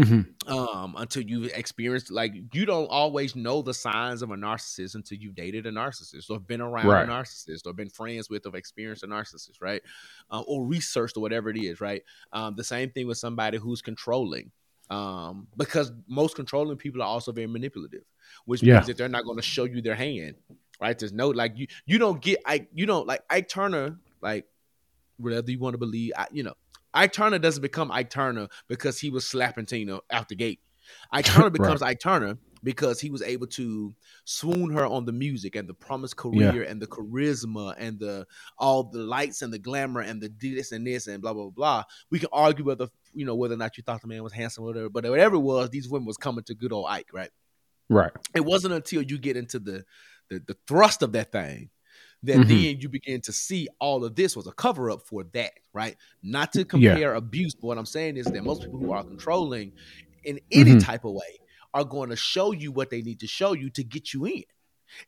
hmm 0.04 0.22
um 0.48 0.95
until 0.98 1.24
you've 1.24 1.52
experienced 1.54 2.12
like 2.12 2.34
you 2.54 2.66
don't 2.66 2.88
always 2.88 3.36
know 3.36 3.62
the 3.62 3.74
signs 3.74 4.22
of 4.22 4.32
a 4.32 4.36
narcissist 4.36 4.95
until 4.95 5.18
you've 5.18 5.36
dated 5.36 5.66
a 5.66 5.72
narcissist 5.72 6.30
or 6.30 6.39
been 6.39 6.62
around 6.62 6.86
Right. 6.88 7.08
a 7.10 7.12
narcissist 7.12 7.66
or 7.66 7.74
been 7.74 7.89
friends 7.89 8.30
with 8.30 8.45
or 8.45 8.56
experienced 8.56 9.04
a 9.04 9.08
narcissist 9.08 9.60
right 9.62 9.82
uh, 10.32 10.41
or 10.48 10.66
researched 10.66 11.18
or 11.18 11.22
whatever 11.22 11.50
it 11.50 11.58
is 11.58 11.82
right 11.82 12.04
um 12.32 12.56
the 12.56 12.64
same 12.64 12.89
thing 12.91 13.08
with 13.08 13.18
somebody 13.18 13.58
who's 13.58 13.82
controlling 13.82 14.52
um 14.89 15.48
because 15.58 15.91
most 16.08 16.36
controlling 16.36 16.78
people 16.78 17.02
are 17.02 17.08
also 17.08 17.32
very 17.34 17.48
manipulative 17.48 18.04
which 18.45 18.64
Yeah. 18.64 18.74
means 18.74 18.86
that 18.86 18.98
they're 18.98 19.10
not 19.10 19.26
going 19.26 19.38
to 19.38 19.43
show 19.43 19.66
you 19.66 19.82
their 19.82 19.95
hand 19.95 20.36
right 20.80 20.98
there's 20.98 21.12
no 21.14 21.30
like 21.30 21.58
you 21.58 21.68
you 21.86 21.98
don't 21.98 22.22
get 22.22 22.39
i 22.45 22.66
you 22.74 22.86
don't 22.86 23.08
like 23.08 23.22
ike 23.30 23.50
turner 23.50 23.98
like 24.22 24.45
whatever 25.18 25.50
you 25.52 25.60
want 25.60 25.74
to 25.74 25.78
believe 25.80 26.14
I, 26.18 26.28
you 26.32 26.43
know 26.43 26.54
Ike 26.94 27.14
Turner 27.14 27.40
doesn't 27.40 27.62
become 27.62 27.92
Ike 27.92 28.10
Turner 28.10 28.48
because 28.68 29.00
he 29.00 29.10
was 29.10 29.28
slapping 29.28 29.66
Tina 29.66 30.00
out 30.12 30.30
the 30.30 30.36
gate. 30.36 30.60
Ike 31.12 31.26
Turner 31.26 31.50
becomes 31.52 31.82
Ike 31.82 32.00
Turner 32.00 32.38
because 32.64 33.00
he 33.00 33.10
was 33.10 33.22
able 33.22 33.48
to 33.48 33.94
swoon 34.26 34.72
her 34.72 34.86
on 34.86 35.06
the 35.06 35.12
music 35.12 35.56
and 35.56 35.68
the 35.70 35.74
promised 35.74 36.18
career 36.18 36.64
and 36.64 36.82
the 36.82 36.88
charisma 36.88 37.76
and 37.78 38.00
the 38.00 38.26
all 38.58 38.84
the 38.84 39.00
lights 39.00 39.42
and 39.42 39.54
the 39.54 39.60
glamour 39.60 40.02
and 40.02 40.22
the 40.22 40.32
this 40.40 40.72
and 40.72 40.86
this 40.86 41.08
and 41.08 41.22
blah 41.22 41.34
blah 41.34 41.50
blah. 41.50 41.84
We 42.10 42.20
can 42.20 42.30
argue 42.32 42.66
whether 42.66 42.88
you 43.14 43.26
know 43.26 43.36
whether 43.36 43.54
or 43.54 43.58
not 43.58 43.78
you 43.78 43.84
thought 43.84 44.02
the 44.02 44.08
man 44.08 44.24
was 44.24 44.34
handsome 44.34 44.64
or 44.64 44.68
whatever, 44.68 44.90
but 44.90 45.06
whatever 45.06 45.36
it 45.36 45.40
was, 45.40 45.70
these 45.70 45.90
women 45.90 46.08
was 46.08 46.18
coming 46.18 46.44
to 46.46 46.56
good 46.56 46.74
old 46.74 46.88
Ike, 46.90 47.10
right? 47.14 47.32
right. 47.90 48.12
it 48.36 48.44
wasn't 48.44 48.74
until 48.74 49.02
you 49.02 49.18
get 49.18 49.38
into 49.38 49.60
the 49.60 49.86
the, 50.30 50.40
the 50.40 50.58
thrust 50.68 51.04
of 51.04 51.14
that 51.14 51.32
thing 51.32 51.70
that 52.24 52.47
Mhm. 52.47 52.47
then 52.47 52.80
you 52.80 52.89
begin 52.89 53.22
to 53.22 53.34
see 53.34 53.68
all 53.80 54.03
of 54.03 54.15
this 54.15 54.36
was 54.36 54.47
a 54.47 54.51
cover 54.53 54.89
up 54.91 55.01
for 55.07 55.24
that, 55.34 55.53
right? 55.74 55.95
Not 56.24 56.51
to 56.53 56.65
Yeah. 56.74 56.99
compare 56.99 57.13
abuse, 57.15 57.53
but 57.55 57.68
what 57.68 57.78
I'm 57.78 57.86
saying 57.86 58.18
is 58.18 58.32
that 58.32 58.43
most 58.43 58.61
people 58.63 58.80
who 58.80 58.91
are 58.91 59.03
controlling 59.03 59.74
in 60.24 60.39
any 60.51 60.76
Mhm. 60.76 60.78
type 60.78 61.05
of 61.05 61.13
way 61.13 61.39
are 61.74 61.84
going 61.86 62.09
to 62.09 62.15
show 62.15 62.51
you 62.51 62.72
what 62.72 62.89
they 62.89 63.01
need 63.01 63.20
to 63.22 63.28
show 63.28 63.53
you 63.53 63.70
to 63.72 63.84
get 63.84 64.13
you 64.13 64.26
in. 64.26 64.43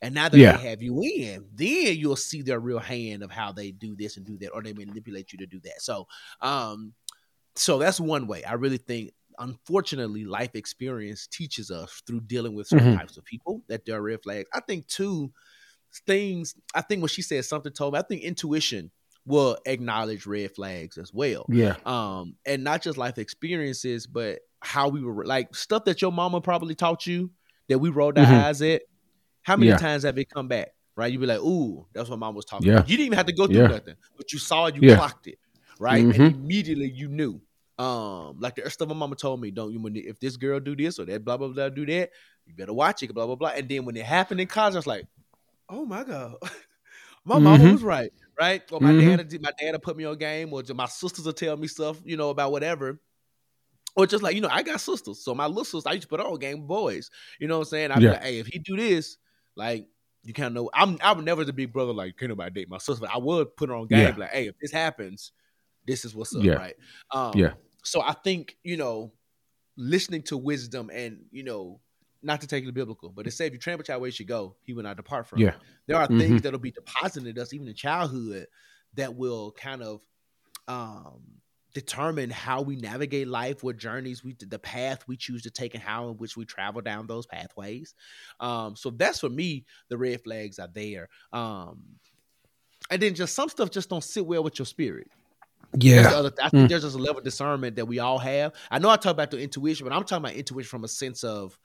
And 0.02 0.14
now 0.14 0.28
that 0.28 0.38
Yeah. 0.38 0.46
they 0.46 0.58
have 0.58 0.82
you 0.82 1.02
in, 1.02 1.48
then 1.54 1.96
you'll 1.96 2.16
see 2.16 2.42
their 2.42 2.60
real 2.60 2.78
hand 2.78 3.22
of 3.22 3.30
how 3.30 3.52
they 3.52 3.72
do 3.72 3.96
this 3.96 4.16
and 4.16 4.26
do 4.26 4.38
that, 4.38 4.50
or 4.50 4.62
they 4.62 4.74
manipulate 4.74 5.32
you 5.32 5.38
to 5.38 5.46
do 5.46 5.60
that. 5.60 5.82
So, 5.82 6.06
um, 6.42 6.94
so 7.56 7.78
that's 7.78 8.00
one 8.00 8.26
way. 8.26 8.44
I 8.44 8.54
really 8.54 8.78
think, 8.78 9.12
unfortunately, 9.38 10.24
life 10.24 10.54
experience 10.54 11.26
teaches 11.26 11.70
us 11.70 12.02
through 12.06 12.22
dealing 12.22 12.54
with 12.54 12.68
certain 12.68 12.88
Mhm. 12.88 12.90
types 12.90 13.16
of 13.16 13.24
people 13.24 13.64
that 13.68 13.84
there 13.86 13.96
are 13.98 14.02
red 14.02 14.22
flags. 14.22 14.48
I 14.54 14.60
think 14.60 14.86
too, 14.88 15.32
things. 16.06 16.54
I 16.74 16.80
think 16.82 17.02
when 17.02 17.08
she 17.08 17.22
said 17.22 17.44
something 17.44 17.72
told 17.72 17.94
me, 17.94 17.98
I 17.98 18.02
think 18.02 18.22
intuition 18.22 18.90
will 19.26 19.58
acknowledge 19.66 20.24
red 20.26 20.50
flags 20.54 20.96
as 20.96 21.12
well 21.12 21.44
Yeah, 21.50 21.76
um 21.84 22.36
and 22.46 22.64
not 22.64 22.80
just 22.80 22.96
life 22.96 23.18
experiences 23.18 24.06
but 24.06 24.40
how 24.60 24.88
we 24.88 25.02
were 25.02 25.26
like 25.26 25.54
stuff 25.54 25.84
that 25.84 26.00
your 26.00 26.10
mama 26.10 26.40
probably 26.40 26.74
taught 26.74 27.06
you 27.06 27.30
that 27.68 27.78
we 27.78 27.90
rolled 27.90 28.16
our 28.16 28.24
Mhm. 28.24 28.44
eyes 28.44 28.62
at 28.62 28.80
how 29.42 29.56
many 29.56 29.68
Yeah. 29.70 29.76
times 29.76 30.04
have 30.04 30.16
it 30.16 30.30
come 30.30 30.48
back 30.48 30.70
right 30.96 31.12
You'd 31.12 31.20
be 31.20 31.26
like 31.26 31.40
ooh 31.40 31.86
that's 31.92 32.08
what 32.08 32.18
mom 32.18 32.34
was 32.34 32.46
talking 32.46 32.66
Yeah. 32.66 32.76
about 32.78 32.88
you 32.88 32.96
didn't 32.96 33.06
even 33.08 33.16
have 33.18 33.26
to 33.26 33.34
go 33.34 33.46
through 33.46 33.56
Yeah. 33.56 33.66
nothing 33.66 33.94
but 34.16 34.32
you 34.32 34.38
saw 34.38 34.66
it 34.66 34.74
you 34.76 34.80
clocked 34.96 35.26
it 35.26 35.38
right 35.78 36.02
Mhm. 36.04 36.14
and 36.14 36.34
immediately 36.36 36.90
you 36.90 37.08
knew 37.08 37.40
um 37.78 38.38
like 38.40 38.54
the 38.56 38.68
stuff 38.70 38.88
my 38.88 38.94
mama 38.94 39.16
told 39.16 39.38
me 39.38 39.50
don't 39.50 39.70
you 39.70 39.80
when 39.80 39.96
if 39.96 40.18
this 40.18 40.38
girl 40.38 40.58
do 40.60 40.74
this 40.74 40.98
or 40.98 41.04
that 41.04 41.22
blah 41.26 41.36
blah 41.36 41.48
blah 41.48 41.68
do 41.68 41.84
that 41.84 42.10
you 42.46 42.54
better 42.54 42.72
watch 42.72 43.02
it 43.02 43.12
blah 43.12 43.26
blah 43.26 43.36
blah 43.36 43.50
and 43.50 43.68
then 43.68 43.84
when 43.84 43.96
it 43.98 44.04
happened 44.06 44.40
in 44.40 44.46
college 44.46 44.74
I 44.74 44.78
was 44.78 44.86
like 44.86 45.06
oh 45.70 45.86
my 45.86 46.04
god 46.04 46.36
my 47.24 47.38
mama 47.38 47.64
Mhm. 47.64 47.70
was 47.70 47.82
right 47.84 48.12
right 48.38 48.62
or 48.72 48.80
my 48.80 48.92
Mhm. 48.92 48.94
dad 48.94 49.32
my 49.42 49.52
dad 49.60 49.82
put 49.82 49.96
me 49.96 50.04
on 50.04 50.18
game 50.18 50.52
or 50.52 50.62
my 50.74 50.86
sisters 50.86 51.26
will 51.26 51.32
tell 51.32 51.56
me 51.56 51.68
stuff 51.68 52.00
you 52.04 52.16
know 52.16 52.30
about 52.30 52.52
whatever 52.52 53.00
or 53.96 54.06
just 54.06 54.22
like 54.22 54.34
you 54.34 54.40
know 54.40 54.48
I 54.50 54.62
got 54.62 54.80
sisters 54.80 55.22
so 55.24 55.34
my 55.34 55.46
little 55.46 55.64
sister 55.64 55.88
I 55.88 55.94
used 55.94 56.02
to 56.02 56.08
put 56.08 56.20
her 56.20 56.26
on 56.26 56.38
game 56.38 56.66
boys 56.66 57.10
you 57.40 57.48
know 57.48 57.58
what 57.58 57.66
I'm 57.66 57.70
saying 57.70 57.90
I'd 57.90 58.00
Yeah. 58.00 58.10
be 58.10 58.10
like 58.10 58.22
hey 58.22 58.38
if 58.38 58.46
he 58.46 58.58
do 58.58 58.76
this 58.76 59.18
like 59.56 59.88
you 60.22 60.32
kind 60.32 60.48
of 60.48 60.52
know 60.54 60.70
I'm 60.74 60.98
I 61.02 61.12
would 61.12 61.24
never 61.24 61.44
the 61.44 61.52
big 61.52 61.72
brother 61.72 61.92
like 61.92 62.16
can't 62.16 62.30
nobody 62.30 62.50
date 62.52 62.70
my 62.70 62.78
sister 62.78 63.00
but 63.00 63.14
I 63.14 63.18
would 63.18 63.56
put 63.56 63.68
her 63.68 63.74
on 63.74 63.86
game 63.88 64.14
Yeah. 64.14 64.16
like 64.16 64.30
hey 64.30 64.46
if 64.48 64.56
this 64.60 64.72
happens 64.72 65.32
this 65.86 66.04
is 66.04 66.14
what's 66.14 66.36
up 66.36 66.46
Yeah. 66.46 66.54
right 66.54 66.74
um 67.12 67.34
Yeah. 67.36 67.54
so 67.84 68.02
I 68.02 68.12
think 68.12 68.56
you 68.62 68.76
know 68.76 69.12
listening 69.76 70.22
to 70.24 70.36
wisdom 70.36 70.90
and 70.92 71.26
you 71.30 71.42
know 71.44 71.80
not 72.22 72.40
to 72.42 72.46
take 72.46 72.64
it 72.64 72.74
biblical, 72.74 73.10
but 73.10 73.26
it 73.26 73.30
said 73.32 73.46
if 73.46 73.52
you 73.54 73.58
trample 73.58 73.84
child 73.84 74.00
where 74.00 74.08
you 74.08 74.12
should 74.12 74.26
go, 74.28 74.56
he 74.62 74.72
will 74.72 74.82
not 74.82 74.96
depart 74.96 75.26
from. 75.26 75.38
Yeah. 75.38 75.54
There 75.86 75.96
are 75.96 76.06
Mhm. 76.08 76.18
things 76.18 76.42
that'll 76.42 76.58
be 76.58 76.70
deposited 76.70 77.36
in 77.36 77.42
us 77.42 77.52
even 77.52 77.66
in 77.68 77.74
childhood 77.74 78.46
that 78.94 79.14
will 79.14 79.52
kind 79.52 79.82
of 79.82 80.02
um 80.68 81.22
determine 81.72 82.30
how 82.30 82.62
we 82.62 82.74
navigate 82.74 83.28
life, 83.28 83.62
what 83.62 83.76
journeys 83.76 84.24
we 84.24 84.34
the 84.34 84.58
path 84.58 85.06
we 85.06 85.16
choose 85.16 85.42
to 85.42 85.50
take 85.50 85.74
and 85.74 85.82
how 85.82 86.08
in 86.08 86.16
which 86.16 86.36
we 86.36 86.44
travel 86.44 86.80
down 86.82 87.06
those 87.06 87.26
pathways. 87.26 87.94
Um 88.40 88.76
so 88.76 88.90
that's 88.90 89.20
for 89.20 89.28
me 89.30 89.64
the 89.88 89.96
red 89.96 90.22
flags 90.22 90.58
are 90.58 90.68
there. 90.72 91.08
Um 91.32 91.98
and 92.90 93.00
then 93.00 93.14
just 93.14 93.34
some 93.34 93.48
stuff 93.48 93.70
just 93.70 93.88
don't 93.88 94.02
sit 94.02 94.26
well 94.26 94.42
with 94.42 94.58
your 94.58 94.66
spirit. 94.66 95.08
Yeah. 95.78 96.02
the 96.02 96.16
other, 96.16 96.32
I 96.42 96.48
think 96.48 96.68
there's 96.68 96.82
just 96.82 96.96
a 96.96 96.98
level 96.98 97.18
of 97.18 97.24
discernment 97.24 97.76
that 97.76 97.86
we 97.86 98.00
all 98.00 98.18
have. 98.18 98.52
I 98.70 98.80
know 98.80 98.90
I 98.90 98.96
talk 98.96 99.12
about 99.12 99.30
the 99.30 99.40
intuition, 99.40 99.86
but 99.86 99.94
I'm 99.94 100.02
talking 100.02 100.24
about 100.24 100.34
intuition 100.36 100.68
from 100.68 100.82
a 100.82 100.88
sense 100.88 101.22
of 101.22 101.56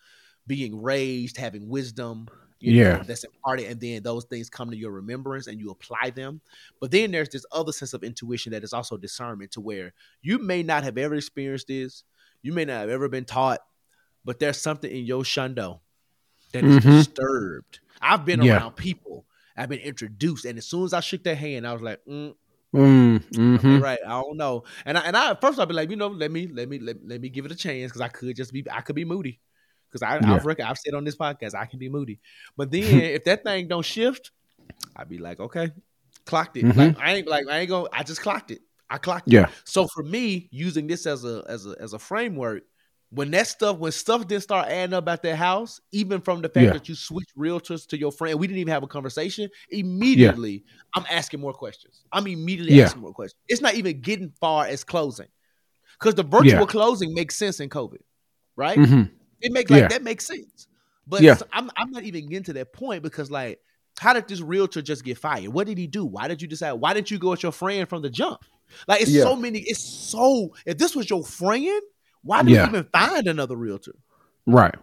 being 0.48 0.82
raised, 0.82 1.38
having 1.38 1.68
wisdom. 1.70 2.28
You 2.62 2.74
Yeah. 2.74 2.98
know, 2.98 3.04
that's 3.04 3.24
imparted, 3.26 3.68
and 3.68 3.80
then 3.80 4.02
those 4.02 4.26
things 4.26 4.50
come 4.50 4.72
to 4.72 4.78
your 4.78 4.92
remembrance 4.92 5.48
and 5.48 5.60
you 5.60 5.70
apply 5.72 6.12
them. 6.12 6.42
But 6.80 6.90
then 6.90 7.12
there's 7.12 7.30
this 7.30 7.46
other 7.52 7.72
sense 7.72 7.94
of 7.94 8.04
intuition 8.04 8.54
that 8.54 8.64
is 8.64 8.74
also 8.74 8.98
discernment 8.98 9.52
to 9.52 9.62
where 9.62 9.94
you 10.22 10.40
may 10.40 10.64
not 10.64 10.84
have 10.84 10.98
ever 10.98 11.16
experienced 11.16 11.68
this, 11.68 12.04
you 12.42 12.54
may 12.54 12.66
not 12.66 12.80
have 12.80 12.90
ever 12.90 13.10
been 13.10 13.26
taught, 13.26 13.60
but 14.24 14.40
there's 14.40 14.60
something 14.60 14.90
in 14.90 15.06
your 15.06 15.24
shundo 15.24 15.82
that 16.54 16.64
is 16.66 16.78
Mhm. 16.78 16.82
disturbed. 16.82 17.82
I've 18.02 18.26
been 18.26 18.42
Yeah. 18.42 18.56
around 18.56 18.76
people, 18.78 19.26
I've 19.58 19.70
been 19.70 19.80
introduced, 19.80 20.46
and 20.46 20.58
as 20.58 20.66
soon 20.66 20.86
as 20.86 20.94
I 20.94 21.02
shook 21.02 21.24
their 21.24 21.36
hand, 21.36 21.68
I 21.68 21.74
was 21.74 21.82
like, 21.82 22.04
mm, 22.06 22.36
Mm, 22.74 23.20
mhm. 23.32 23.82
right. 23.82 24.00
I 24.06 24.22
don't 24.22 24.38
know. 24.38 24.64
And 24.86 24.98
I, 24.98 25.02
and 25.02 25.16
I 25.16 25.32
at 25.32 25.42
first 25.42 25.60
I'd 25.60 25.68
be 25.68 25.74
like, 25.74 25.90
you 25.90 25.96
know, 25.96 26.08
let 26.08 26.32
me 26.32 26.48
let 26.48 26.68
me 26.68 26.80
let, 26.80 26.98
let 27.06 27.22
me 27.22 27.30
give 27.30 27.46
it 27.46 27.52
a 27.52 27.56
chance 27.56 27.92
because 27.92 28.02
I 28.02 28.08
could 28.10 28.36
just 28.36 28.52
be 28.54 28.66
I 28.72 28.82
could 28.82 28.96
be 28.96 29.06
moody 29.06 29.40
because 29.96 30.04
I 30.24 30.28
Yeah. 30.28 30.36
I've 30.36 30.60
I've 30.72 30.78
said 30.78 30.94
on 30.94 31.04
this 31.04 31.16
podcast 31.16 31.56
I 31.56 31.66
can 31.66 31.80
be 31.80 31.90
moody. 31.90 32.20
But 32.58 32.72
then 32.72 32.84
if 33.02 33.24
that 33.26 33.44
thing 33.44 33.68
don't 33.68 33.86
shift, 33.86 34.32
I'd 34.96 35.10
be 35.10 35.18
like, 35.18 35.40
okay, 35.40 35.72
clocked 36.26 36.58
it. 36.58 36.66
Mhm. 36.66 36.76
Like 36.76 37.00
I 37.00 37.14
ain't 37.16 37.28
like 37.28 37.48
I 37.50 37.60
ain't 37.60 37.70
go. 37.70 37.88
I 37.92 38.04
just 38.04 38.22
clocked 38.22 38.52
it. 38.52 38.62
I 38.90 38.98
clocked 38.98 39.32
Yeah. 39.32 39.44
it. 39.44 39.50
So 39.64 39.88
for 39.88 40.04
me, 40.04 40.50
using 40.52 40.88
this 40.88 41.06
as 41.06 41.24
a 41.26 41.44
as 41.48 41.66
a 41.66 41.76
as 41.80 41.94
a 41.94 42.00
framework. 42.00 42.64
When 43.12 43.32
that 43.32 43.48
stuff, 43.48 43.78
when 43.78 43.92
stuff 43.94 44.28
didn't 44.28 44.44
start 44.44 44.68
adding 44.68 44.94
up 44.94 45.08
at 45.08 45.22
their 45.22 45.36
house, 45.38 45.80
even 45.94 46.20
from 46.20 46.42
the 46.42 46.50
fact 46.50 46.66
Yeah. 46.66 46.74
that 46.74 46.90
you 46.90 46.96
switched 46.96 47.38
realtors 47.38 47.88
to 47.90 47.98
your 48.00 48.12
friend, 48.12 48.38
we 48.38 48.48
didn't 48.48 48.60
even 48.60 48.74
have 48.74 48.84
a 48.84 48.88
conversation. 48.88 49.48
Immediately, 49.70 50.66
I'm 50.96 51.06
asking 51.10 51.40
more 51.40 51.54
questions. 51.54 52.04
I'm 52.12 52.28
immediately 52.28 52.74
Yeah. 52.76 52.86
asking 52.86 53.04
more 53.04 53.14
questions. 53.14 53.40
It's 53.48 53.62
not 53.62 53.76
even 53.76 54.02
getting 54.02 54.34
far 54.42 54.66
as 54.66 54.84
closing. 54.84 55.28
Because 55.98 56.16
the 56.16 56.24
virtual 56.24 56.62
Yeah. 56.62 56.66
closing 56.66 57.14
makes 57.14 57.36
sense 57.36 57.62
in 57.62 57.70
COVID, 57.70 58.02
right? 58.58 58.78
Mhm. 58.78 59.12
It 59.42 59.52
makes 59.52 59.70
like 59.72 59.82
Yeah. 59.82 59.88
that 59.90 60.04
makes 60.04 60.26
sense. 60.28 60.68
But 61.08 61.22
Yeah. 61.22 61.38
I'm 61.54 61.70
I'm 61.78 61.92
not 61.92 62.04
even 62.04 62.28
getting 62.28 62.44
to 62.46 62.54
that 62.54 62.74
point 62.74 63.04
because 63.04 63.30
like, 63.30 63.60
how 64.00 64.14
did 64.14 64.28
this 64.28 64.42
realtor 64.42 64.82
just 64.82 65.04
get 65.04 65.18
fired? 65.18 65.50
What 65.50 65.68
did 65.68 65.78
he 65.78 65.88
do? 65.88 66.06
Why 66.06 66.28
did 66.28 66.42
you 66.42 66.48
decide? 66.48 66.74
Why 66.74 66.94
didn't 66.94 67.12
you 67.12 67.18
go 67.20 67.30
with 67.32 67.44
your 67.44 67.52
friend 67.52 67.88
from 67.88 68.02
the 68.02 68.10
jump? 68.10 68.44
Like 68.88 69.02
it's 69.02 69.12
Yeah. 69.12 69.24
so 69.24 69.36
many, 69.36 69.60
it's 69.60 69.80
so 69.84 70.54
if 70.66 70.78
this 70.78 70.96
was 70.96 71.10
your 71.10 71.24
friend, 71.24 71.82
why 72.24 72.42
did 72.42 72.52
Yeah. 72.52 72.64
you 72.64 72.70
even 72.70 72.84
find 72.92 73.28
another 73.28 73.56
realtor? 73.56 73.94
Right. 74.46 74.76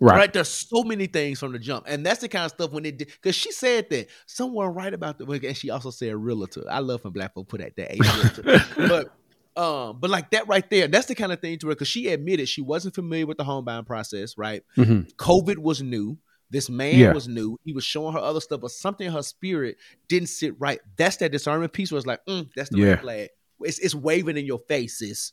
Right. 0.00 0.16
Right. 0.18 0.32
There's 0.32 0.48
so 0.48 0.82
many 0.82 1.06
things 1.06 1.38
from 1.38 1.52
the 1.52 1.58
jump. 1.58 1.84
And 1.88 2.04
that's 2.04 2.20
the 2.20 2.28
kind 2.28 2.44
of 2.44 2.50
stuff 2.50 2.72
when 2.72 2.84
it 2.84 2.98
did 2.98 3.08
because 3.08 3.34
she 3.36 3.52
said 3.52 3.88
that 3.90 4.08
someone 4.26 4.74
right 4.74 4.92
about 4.92 5.18
the 5.18 5.24
and 5.46 5.56
she 5.56 5.70
also 5.70 5.90
said 5.90 6.14
realtor. 6.16 6.64
I 6.68 6.80
love 6.80 7.04
when 7.04 7.12
black 7.12 7.32
folk 7.34 7.48
put 7.48 7.60
that 7.60 7.76
that 7.76 8.66
but 8.88 9.12
um, 9.56 9.98
but 10.00 10.10
like 10.10 10.30
that 10.30 10.48
right 10.48 10.68
there, 10.70 10.88
that's 10.88 11.06
the 11.06 11.14
kind 11.14 11.32
of 11.32 11.40
thing 11.40 11.58
to 11.58 11.68
her 11.68 11.74
because 11.74 11.88
she 11.88 12.08
admitted 12.08 12.48
she 12.48 12.60
wasn't 12.62 12.94
familiar 12.94 13.26
with 13.26 13.38
the 13.38 13.44
home 13.44 13.64
buying 13.64 13.84
process, 13.84 14.36
right? 14.36 14.62
Mhm. 14.76 15.14
COVID 15.16 15.58
was 15.58 15.82
new. 15.82 16.18
This 16.50 16.68
man 16.70 16.98
Yeah. 17.00 17.12
was 17.12 17.26
new. 17.26 17.56
He 17.64 17.72
was 17.72 17.84
showing 17.84 18.12
her 18.14 18.20
other 18.20 18.40
stuff, 18.40 18.60
but 18.60 18.70
something 18.70 19.06
in 19.06 19.12
her 19.12 19.22
spirit 19.22 19.76
didn't 20.08 20.28
sit 20.28 20.54
right. 20.60 20.78
That's 20.96 21.16
that 21.18 21.32
discernment 21.32 21.72
piece 21.72 21.90
where 21.90 21.98
it's 21.98 22.06
like, 22.06 22.24
mm, 22.26 22.48
that's 22.54 22.70
the 22.70 22.78
Yeah. 22.78 22.84
red 22.90 23.00
flag. 23.00 23.28
It's, 23.60 23.78
it's 23.78 23.94
waving 23.94 24.36
in 24.36 24.44
your 24.44 24.60
face, 24.68 24.98
sis. 24.98 25.32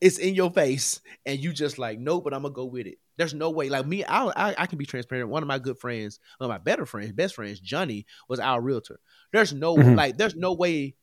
It's 0.00 0.18
in 0.18 0.34
your 0.34 0.50
face, 0.50 1.00
and 1.24 1.38
you 1.38 1.52
just 1.52 1.78
like, 1.78 1.98
no, 2.00 2.20
but 2.20 2.34
I'm 2.34 2.42
gonna 2.42 2.52
go 2.52 2.64
with 2.64 2.88
it. 2.88 2.98
There's 3.16 3.34
no 3.34 3.50
way. 3.50 3.68
Like 3.68 3.86
me, 3.86 4.04
I, 4.04 4.24
I 4.50 4.54
I 4.58 4.66
can 4.66 4.76
be 4.76 4.84
transparent. 4.86 5.28
One 5.30 5.44
of 5.44 5.46
my 5.46 5.60
good 5.60 5.78
friends, 5.78 6.18
one 6.38 6.50
of 6.50 6.52
my 6.52 6.58
better 6.58 6.86
friends, 6.86 7.12
best 7.12 7.36
friends, 7.36 7.60
Johnny, 7.60 8.04
was 8.28 8.40
our 8.40 8.60
realtor. 8.60 8.98
There's 9.32 9.52
no 9.52 9.76
Mhm. 9.76 9.96
like, 9.96 10.18
there's 10.18 10.34
no 10.34 10.54
way 10.54 10.96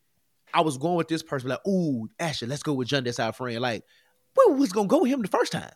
I 0.54 0.60
was 0.62 0.78
going 0.78 0.96
with 0.96 1.08
this 1.08 1.22
person. 1.22 1.48
Like, 1.50 1.66
ooh, 1.66 2.08
Ashley, 2.18 2.48
let's 2.48 2.62
go 2.62 2.72
with 2.74 2.88
Johnny. 2.88 3.04
That's 3.04 3.18
our 3.18 3.32
friend. 3.32 3.60
Like, 3.60 3.84
we 4.48 4.54
was 4.54 4.72
gonna 4.72 4.88
go 4.88 4.98
with 5.02 5.10
him 5.10 5.22
the 5.22 5.28
first 5.28 5.52
time. 5.52 5.70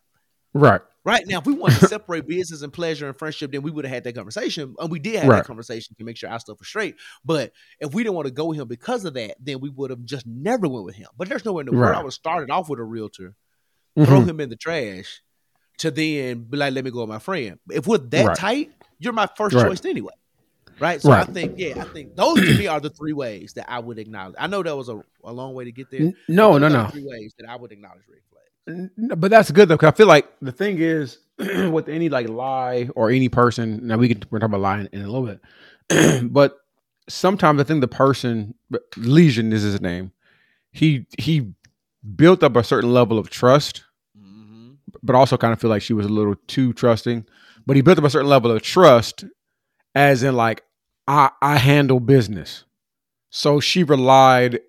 Right. 0.52 0.80
Right 1.04 1.26
now, 1.26 1.38
if 1.40 1.46
we 1.46 1.52
wanted 1.52 1.80
to 1.80 1.86
separate 1.88 2.26
business 2.26 2.62
and 2.62 2.72
pleasure 2.72 3.06
and 3.08 3.18
friendship, 3.18 3.52
then 3.52 3.62
we 3.62 3.70
would 3.70 3.84
have 3.84 3.92
had 3.92 4.04
that 4.04 4.14
conversation, 4.14 4.74
and 4.78 4.90
we 4.90 4.98
did 4.98 5.16
have 5.16 5.28
Right. 5.28 5.38
that 5.38 5.46
conversation 5.46 5.94
to 5.98 6.04
make 6.04 6.16
sure 6.16 6.30
our 6.30 6.38
stuff 6.38 6.58
was 6.60 6.68
straight. 6.68 6.94
But 7.24 7.52
if 7.80 7.92
we 7.92 8.02
didn't 8.04 8.14
want 8.14 8.26
to 8.26 8.32
go 8.32 8.46
with 8.46 8.58
him 8.58 8.68
because 8.68 9.04
of 9.04 9.14
that, 9.14 9.36
then 9.40 9.60
we 9.60 9.68
would 9.68 9.90
have 9.90 10.04
just 10.04 10.26
never 10.26 10.66
went 10.68 10.84
with 10.86 10.94
him. 10.94 11.08
But 11.16 11.28
there's 11.28 11.44
nowhere 11.44 11.60
in 11.62 11.66
the 11.66 11.72
world 11.72 11.94
I 11.94 11.98
would 11.98 12.06
have 12.06 12.14
started 12.14 12.50
off 12.50 12.68
with 12.70 12.78
a 12.78 12.84
realtor, 12.84 13.34
throw 14.02 14.20
Mhm. 14.20 14.28
him 14.28 14.40
in 14.40 14.48
the 14.48 14.56
trash, 14.56 15.20
to 15.78 15.90
then 15.90 16.44
be 16.44 16.56
like, 16.56 16.72
"Let 16.72 16.84
me 16.84 16.90
go 16.90 17.00
with 17.00 17.08
my 17.10 17.18
friend." 17.18 17.58
If 17.70 17.86
we're 17.86 17.98
that 17.98 18.26
Right. 18.26 18.36
tight, 18.36 18.72
you're 18.98 19.12
my 19.12 19.28
first 19.36 19.56
Right. 19.56 19.66
choice 19.66 19.84
anyway. 19.84 20.14
Right. 20.80 21.00
So 21.00 21.12
I 21.12 21.24
think, 21.24 21.54
yeah, 21.56 21.74
I 21.80 21.84
think 21.84 22.16
those 22.16 22.36
to 22.40 22.58
me 22.58 22.66
are 22.66 22.80
the 22.80 22.90
three 22.90 23.12
ways 23.12 23.52
that 23.54 23.70
I 23.70 23.78
would 23.78 23.98
acknowledge. 23.98 24.34
I 24.38 24.46
know 24.46 24.62
that 24.62 24.76
was 24.76 24.88
a, 24.88 25.00
a 25.22 25.32
long 25.32 25.54
way 25.54 25.64
to 25.64 25.72
get 25.72 25.90
there. 25.90 26.12
No, 26.28 26.58
no, 26.58 26.68
no. 26.68 26.88
Three 26.88 27.06
ways 27.06 27.34
that 27.38 27.48
I 27.48 27.56
would 27.56 27.70
acknowledge 27.72 28.02
red 28.08 28.20
flags. 28.30 28.90
But 29.16 29.30
that's 29.30 29.50
good 29.50 29.68
though, 29.68 29.76
because 29.76 29.92
I 29.92 29.96
feel 29.96 30.06
like 30.06 30.26
the 30.40 30.52
thing 30.52 30.78
is 30.78 31.18
with 31.38 31.88
any 31.88 32.08
like 32.08 32.28
lie 32.28 32.88
or 32.96 33.10
any 33.10 33.28
person. 33.28 33.86
Now 33.86 33.98
we 33.98 34.08
can 34.08 34.22
we're 34.30 34.38
talking 34.38 34.54
about 34.54 34.60
lying 34.62 34.88
in 34.92 35.02
a 35.02 35.08
little 35.10 35.38
bit, 35.90 36.30
but 36.32 36.58
sometimes 37.08 37.60
I 37.60 37.64
think 37.64 37.80
the 37.80 37.88
person 37.88 38.54
Legion 38.96 39.52
is 39.52 39.62
his 39.62 39.80
name. 39.80 40.12
He 40.72 41.06
he 41.18 41.52
built 42.16 42.42
up 42.42 42.56
a 42.56 42.64
certain 42.64 42.92
level 42.92 43.18
of 43.18 43.30
trust, 43.30 43.84
Mm-hmm. 44.18 44.72
but 45.02 45.14
also 45.14 45.36
kind 45.36 45.52
of 45.52 45.60
feel 45.60 45.70
like 45.70 45.82
she 45.82 45.92
was 45.92 46.06
a 46.06 46.10
little 46.10 46.34
too 46.46 46.72
trusting. 46.72 47.26
But 47.66 47.76
he 47.76 47.82
built 47.82 47.98
up 47.98 48.04
a 48.04 48.10
certain 48.10 48.28
level 48.28 48.50
of 48.50 48.62
trust, 48.62 49.24
as 49.94 50.22
in 50.22 50.34
like 50.36 50.64
I 51.06 51.30
I 51.42 51.56
handle 51.58 52.00
business, 52.00 52.64
so 53.30 53.60
she 53.60 53.82
relied 53.84 54.60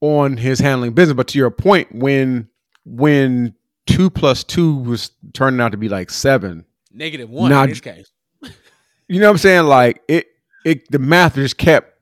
on 0.00 0.36
his 0.36 0.58
handling 0.58 0.92
business. 0.92 1.16
But 1.16 1.28
to 1.28 1.38
your 1.38 1.50
point, 1.50 1.88
when 1.94 2.48
when 2.84 3.54
two 3.86 4.10
plus 4.10 4.44
two 4.44 4.76
was 4.76 5.10
turning 5.32 5.60
out 5.60 5.72
to 5.72 5.78
be 5.78 5.88
like 5.88 6.10
seven, 6.10 6.64
Negative 6.92 7.28
one 7.30 7.50
Now- 7.50 7.62
in 7.64 7.70
this 7.70 7.80
case. 7.80 8.10
you 9.08 9.20
know 9.20 9.26
what 9.26 9.32
I'm 9.32 9.38
saying? 9.38 9.64
Like 9.64 10.02
it 10.08 10.26
it 10.64 10.90
the 10.90 10.98
math 10.98 11.34
just 11.36 11.56
kept 11.58 11.92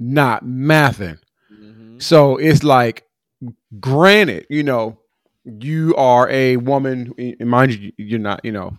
not 0.00 0.44
mathing. 0.44 1.18
Mhm. 1.52 2.02
So 2.02 2.36
it's 2.36 2.62
like, 2.62 3.04
granted, 3.80 4.46
you 4.50 4.62
know, 4.62 4.98
you 5.44 5.94
are 5.96 6.28
a 6.30 6.56
woman, 6.56 7.14
mind 7.40 7.74
you, 7.74 7.92
you're 7.96 8.18
not, 8.18 8.44
you 8.44 8.52
know, 8.52 8.76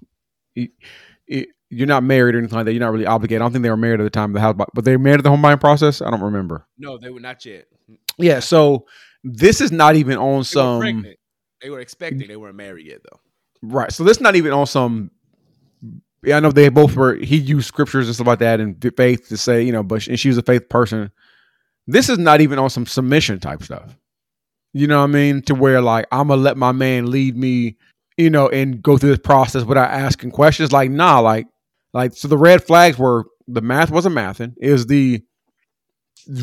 you're 1.69 1.87
not 1.87 2.03
married 2.03 2.35
or 2.35 2.39
anything 2.39 2.55
like 2.55 2.65
that. 2.65 2.73
You're 2.73 2.79
not 2.79 2.91
really 2.91 3.05
obligated. 3.05 3.41
I 3.41 3.45
don't 3.45 3.51
think 3.51 3.63
they 3.63 3.69
were 3.69 3.77
married 3.77 3.99
at 3.99 4.03
the 4.03 4.09
time 4.09 4.31
of 4.31 4.33
the 4.33 4.41
house, 4.41 4.55
bu- 4.55 4.65
but 4.73 4.85
they 4.85 4.97
married 4.97 5.19
at 5.19 5.23
the 5.23 5.29
home 5.29 5.41
buying 5.41 5.59
process. 5.59 6.01
I 6.01 6.09
don't 6.09 6.21
remember. 6.21 6.65
No, 6.77 6.97
they 6.97 7.09
were 7.09 7.19
not 7.19 7.45
yet. 7.45 7.67
Yeah. 8.17 8.39
So 8.39 8.85
this 9.23 9.61
is 9.61 9.71
not 9.71 9.95
even 9.95 10.17
on 10.17 10.31
They 10.31 10.37
were 10.37 10.43
some 10.43 10.79
pregnant. 10.79 11.17
They 11.61 11.69
were 11.69 11.79
expecting. 11.79 12.27
They 12.27 12.37
weren't 12.37 12.55
married 12.55 12.87
yet, 12.87 13.01
though. 13.03 13.19
right. 13.61 13.91
So 13.91 14.03
this 14.03 14.17
is 14.17 14.21
not 14.21 14.35
even 14.35 14.51
on 14.53 14.65
some. 14.65 15.11
Yeah, 16.23 16.37
I 16.37 16.39
know 16.41 16.51
they 16.51 16.69
both 16.69 16.95
were. 16.95 17.15
He 17.15 17.37
used 17.37 17.67
scriptures 17.67 18.07
and 18.07 18.15
stuff 18.15 18.27
like 18.27 18.39
that 18.39 18.59
and 18.59 18.75
faith 18.97 19.29
to 19.29 19.37
say, 19.37 19.63
you 19.63 19.71
know, 19.71 19.83
but 19.83 20.05
and 20.07 20.19
she 20.19 20.27
was 20.27 20.37
a 20.37 20.41
faith 20.41 20.67
person. 20.69 21.11
This 21.87 22.09
is 22.09 22.17
not 22.17 22.41
even 22.41 22.59
on 22.59 22.69
some 22.69 22.85
submission 22.85 23.39
type 23.39 23.63
stuff. 23.63 23.97
You 24.73 24.87
know 24.87 24.99
what 24.99 25.05
I 25.05 25.07
mean? 25.07 25.41
To 25.43 25.55
where 25.55 25.81
like 25.81 26.07
I'm 26.11 26.27
gonna 26.27 26.41
let 26.41 26.57
my 26.57 26.71
man 26.71 27.09
lead 27.09 27.37
me, 27.37 27.77
you 28.17 28.29
know, 28.29 28.49
and 28.49 28.81
go 28.83 28.97
through 28.97 29.09
this 29.11 29.19
process 29.19 29.63
without 29.63 29.89
asking 29.89 30.31
questions. 30.31 30.71
Like 30.71 30.91
nah, 30.91 31.19
like 31.19 31.47
like 31.93 32.13
so 32.13 32.27
the 32.27 32.37
red 32.37 32.63
flags 32.63 32.97
were 32.97 33.25
the 33.47 33.61
math 33.61 33.89
wasn't 33.91 34.15
mathing. 34.15 34.53
It 34.57 34.71
was 34.71 34.85
the 34.87 35.23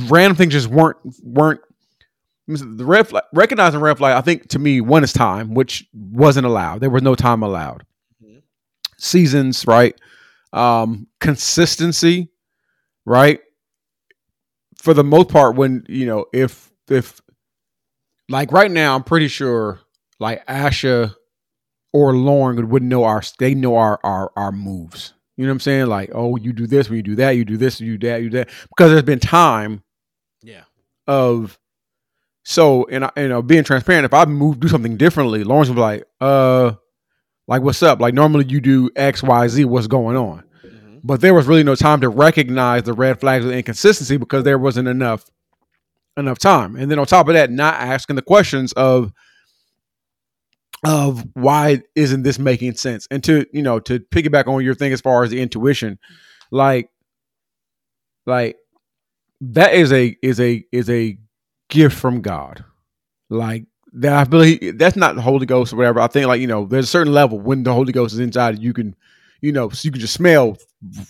random 0.08 0.36
things 0.36 0.52
just 0.52 0.68
weren't 0.68 0.96
weren't 1.22 1.60
the 2.48 2.84
red 2.84 3.08
flag 3.08 3.24
recognizing 3.34 3.80
red 3.80 3.98
flag. 3.98 4.16
I 4.16 4.20
think 4.20 4.48
to 4.50 4.58
me 4.58 4.80
one 4.80 5.04
is 5.04 5.12
time, 5.12 5.54
which 5.54 5.86
wasn't 5.92 6.46
allowed. 6.46 6.80
There 6.80 6.90
was 6.90 7.02
no 7.02 7.14
time 7.14 7.42
allowed. 7.42 7.84
Mhm. 8.24 8.42
Seasons, 8.98 9.66
right? 9.66 9.98
Um, 10.52 11.06
consistency, 11.20 12.30
right? 13.04 13.40
For 14.76 14.94
the 14.94 15.04
most 15.04 15.28
part, 15.28 15.56
when 15.56 15.84
you 15.88 16.06
know 16.06 16.26
if 16.32 16.70
if 16.88 17.20
like 18.28 18.52
right 18.52 18.70
now, 18.70 18.94
I'm 18.94 19.02
pretty 19.04 19.28
sure 19.28 19.80
like 20.20 20.44
Asha 20.46 21.14
or 21.92 22.14
Lauren 22.16 22.56
would- 22.56 22.70
wouldn't 22.70 22.90
know 22.90 23.04
our 23.04 23.22
they 23.38 23.54
know 23.54 23.76
our 23.76 23.98
our 24.04 24.30
our 24.36 24.52
moves. 24.52 25.12
You 25.36 25.44
know 25.44 25.50
what 25.50 25.54
I'm 25.56 25.60
saying? 25.60 25.86
Like, 25.86 26.10
oh, 26.14 26.36
you 26.36 26.52
do 26.52 26.66
this 26.66 26.88
when 26.88 26.96
you 26.96 27.02
do 27.02 27.16
that, 27.16 27.30
you 27.32 27.44
do 27.44 27.56
this, 27.56 27.80
you 27.80 27.98
do 27.98 28.08
that, 28.08 28.22
you 28.22 28.30
do 28.30 28.38
that. 28.38 28.48
Because 28.70 28.90
there's 28.90 29.02
been 29.02 29.18
time 29.20 29.82
Yeah. 30.42 30.62
of 31.06 31.58
so 32.44 32.86
and 32.90 33.04
I, 33.04 33.10
you 33.16 33.28
know 33.28 33.42
being 33.42 33.64
transparent. 33.64 34.04
If 34.04 34.14
I 34.14 34.24
move 34.24 34.60
do 34.60 34.68
something 34.68 34.96
differently, 34.96 35.44
Lawrence 35.44 35.68
will 35.68 35.74
be 35.76 35.80
like, 35.80 36.04
uh, 36.20 36.72
like 37.48 37.62
what's 37.62 37.82
up? 37.82 38.00
Like 38.00 38.14
normally 38.14 38.46
you 38.46 38.60
do 38.60 38.90
X, 38.96 39.22
Y, 39.22 39.48
Z. 39.48 39.64
What's 39.66 39.86
going 39.88 40.16
on? 40.16 40.44
Mhm. 40.64 41.00
But 41.04 41.20
there 41.20 41.34
was 41.34 41.46
really 41.46 41.64
no 41.64 41.74
time 41.74 42.00
to 42.00 42.08
recognize 42.08 42.84
the 42.84 42.92
red 42.94 43.20
flags 43.20 43.44
of 43.44 43.50
inconsistency 43.50 44.16
because 44.16 44.44
there 44.44 44.58
wasn't 44.58 44.88
enough 44.88 45.24
enough 46.16 46.38
time. 46.38 46.76
And 46.76 46.90
then 46.90 46.98
on 46.98 47.06
top 47.06 47.28
of 47.28 47.34
that, 47.34 47.50
not 47.50 47.74
asking 47.74 48.16
the 48.16 48.22
questions 48.22 48.72
of 48.72 49.12
of 50.86 51.26
why 51.34 51.82
isn't 51.96 52.22
this 52.22 52.38
making 52.38 52.74
sense? 52.76 53.08
And 53.10 53.22
to 53.24 53.44
you 53.52 53.62
know 53.62 53.80
to 53.80 53.98
piggyback 53.98 54.46
on 54.46 54.64
your 54.64 54.74
thing 54.74 54.92
as 54.92 55.00
far 55.00 55.24
as 55.24 55.30
the 55.30 55.40
intuition, 55.40 55.98
like 56.50 56.90
like 58.24 58.56
that 59.40 59.74
is 59.74 59.92
a 59.92 60.16
is 60.22 60.40
a 60.40 60.64
is 60.70 60.88
a 60.88 61.18
gift 61.68 61.96
from 61.96 62.20
God. 62.20 62.64
Like 63.28 63.64
that 63.94 64.12
I 64.12 64.24
believe 64.24 64.78
that's 64.78 64.96
not 64.96 65.16
the 65.16 65.22
Holy 65.22 65.44
Ghost 65.46 65.72
or 65.72 65.76
whatever. 65.76 66.00
I 66.00 66.06
think 66.06 66.28
like, 66.28 66.40
you 66.40 66.46
know, 66.46 66.66
there's 66.66 66.84
a 66.84 66.88
certain 66.88 67.12
level 67.12 67.40
when 67.40 67.64
the 67.64 67.74
Holy 67.74 67.92
Ghost 67.92 68.14
is 68.14 68.20
inside 68.20 68.60
you 68.60 68.72
can, 68.72 68.94
you 69.40 69.50
know, 69.50 69.68
so 69.70 69.86
you 69.86 69.90
can 69.90 70.00
just 70.00 70.14
smell 70.14 70.56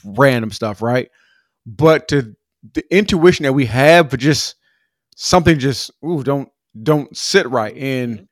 random 0.05 0.51
stuff, 0.51 0.81
right? 0.81 1.11
But 1.66 2.09
to 2.09 2.35
the 2.73 2.85
intuition 2.90 3.43
that 3.43 3.53
we 3.53 3.66
have 3.66 4.11
for 4.11 4.16
just 4.16 4.55
something 5.16 5.59
just 5.59 5.90
ooh, 6.03 6.23
don't 6.23 6.48
don't 6.82 7.15
sit 7.15 7.47
right. 7.51 7.77
And 7.77 8.15
mm-hmm. 8.16 8.24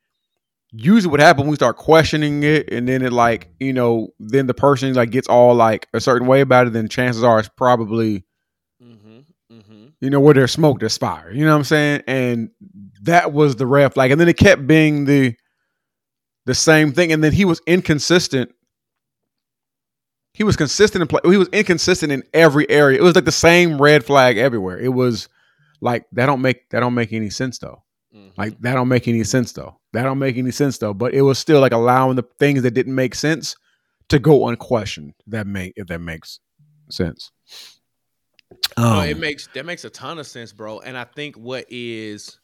Usually 0.77 1.11
what 1.11 1.21
happens 1.21 1.43
when 1.43 1.51
we 1.51 1.57
start 1.57 1.77
questioning 1.77 2.43
it 2.43 2.71
and 2.73 2.89
then 2.89 3.03
it 3.03 3.13
like, 3.13 3.49
you 3.61 3.73
know, 3.73 4.09
then 4.19 4.47
the 4.47 4.55
person 4.55 4.93
like 4.95 5.11
gets 5.11 5.29
all 5.29 5.55
like 5.55 5.87
a 5.95 6.01
certain 6.01 6.27
way 6.27 6.41
about 6.41 6.67
it, 6.67 6.73
then 6.73 6.89
chances 6.89 7.23
are 7.23 7.39
it's 7.39 7.49
probably 7.57 8.25
Mm-hmm. 8.83 9.19
Mm-hmm. 9.55 9.87
you 10.01 10.11
know, 10.11 10.21
where 10.21 10.35
there's 10.35 10.53
smoke, 10.53 10.81
there's 10.81 10.99
fire. 10.99 11.31
You 11.33 11.45
know 11.45 11.53
what 11.53 11.59
I'm 11.59 11.65
saying? 11.65 12.03
And 12.07 12.51
that 13.03 13.33
was 13.33 13.57
the 13.57 13.67
red 13.67 13.95
flag. 13.95 14.11
And 14.11 14.21
then 14.21 14.29
it 14.29 14.37
kept 14.37 14.67
being 14.67 15.05
the 15.05 15.35
the 16.47 16.55
same 16.55 16.93
thing. 16.93 17.13
And 17.13 17.23
then 17.23 17.33
he 17.33 17.45
was 17.45 17.61
inconsistent. 17.67 18.51
He 20.35 20.43
was 20.43 20.57
consistent 20.57 21.03
in 21.03 21.09
play. 21.09 21.21
He 21.25 21.39
was 21.39 21.49
inconsistent 21.49 22.11
in 22.11 22.25
every 22.35 22.69
area. 22.69 22.99
It 22.99 23.03
was 23.03 23.15
like 23.15 23.25
the 23.25 23.33
same 23.33 23.81
red 23.81 24.05
flag 24.05 24.37
everywhere. 24.37 24.79
It 24.79 24.93
was 24.93 25.29
like 25.81 26.05
that 26.13 26.27
don't 26.27 26.43
make 26.43 26.69
that 26.71 26.81
don't 26.81 26.95
make 26.95 27.13
any 27.13 27.31
sense 27.31 27.59
though. 27.59 27.84
Mm-hmm. 28.15 28.29
Like 28.37 28.61
that 28.61 28.75
don't 28.75 28.89
make 28.89 29.09
any 29.09 29.25
sense 29.25 29.53
though. 29.53 29.77
That 29.93 30.05
don't 30.05 30.19
make 30.19 30.37
any 30.37 30.51
sense 30.53 30.79
though. 30.79 30.95
But 30.95 31.15
it 31.15 31.23
was 31.23 31.39
still 31.39 31.61
like 31.61 31.73
allowing 31.73 32.17
the 32.17 32.25
things 32.39 32.63
that 32.63 32.71
didn't 32.73 32.95
make 32.95 33.15
sense 33.15 33.57
to 34.09 34.19
go 34.19 34.49
unquestioned. 34.49 35.15
That 35.27 35.47
make 35.47 35.73
if 35.77 35.87
that 35.89 36.01
makes 36.01 36.39
sense. 36.91 37.31
No, 38.79 39.01
Um, 39.01 39.09
it 39.09 39.19
makes 39.19 39.49
that 39.55 39.67
makes 39.67 39.85
a 39.85 39.91
ton 39.91 40.19
of 40.19 40.27
sense, 40.27 40.53
bro. 40.53 40.79
And 40.81 40.97
I 40.97 41.05
think 41.05 41.37
what 41.37 41.65
is 41.71 42.39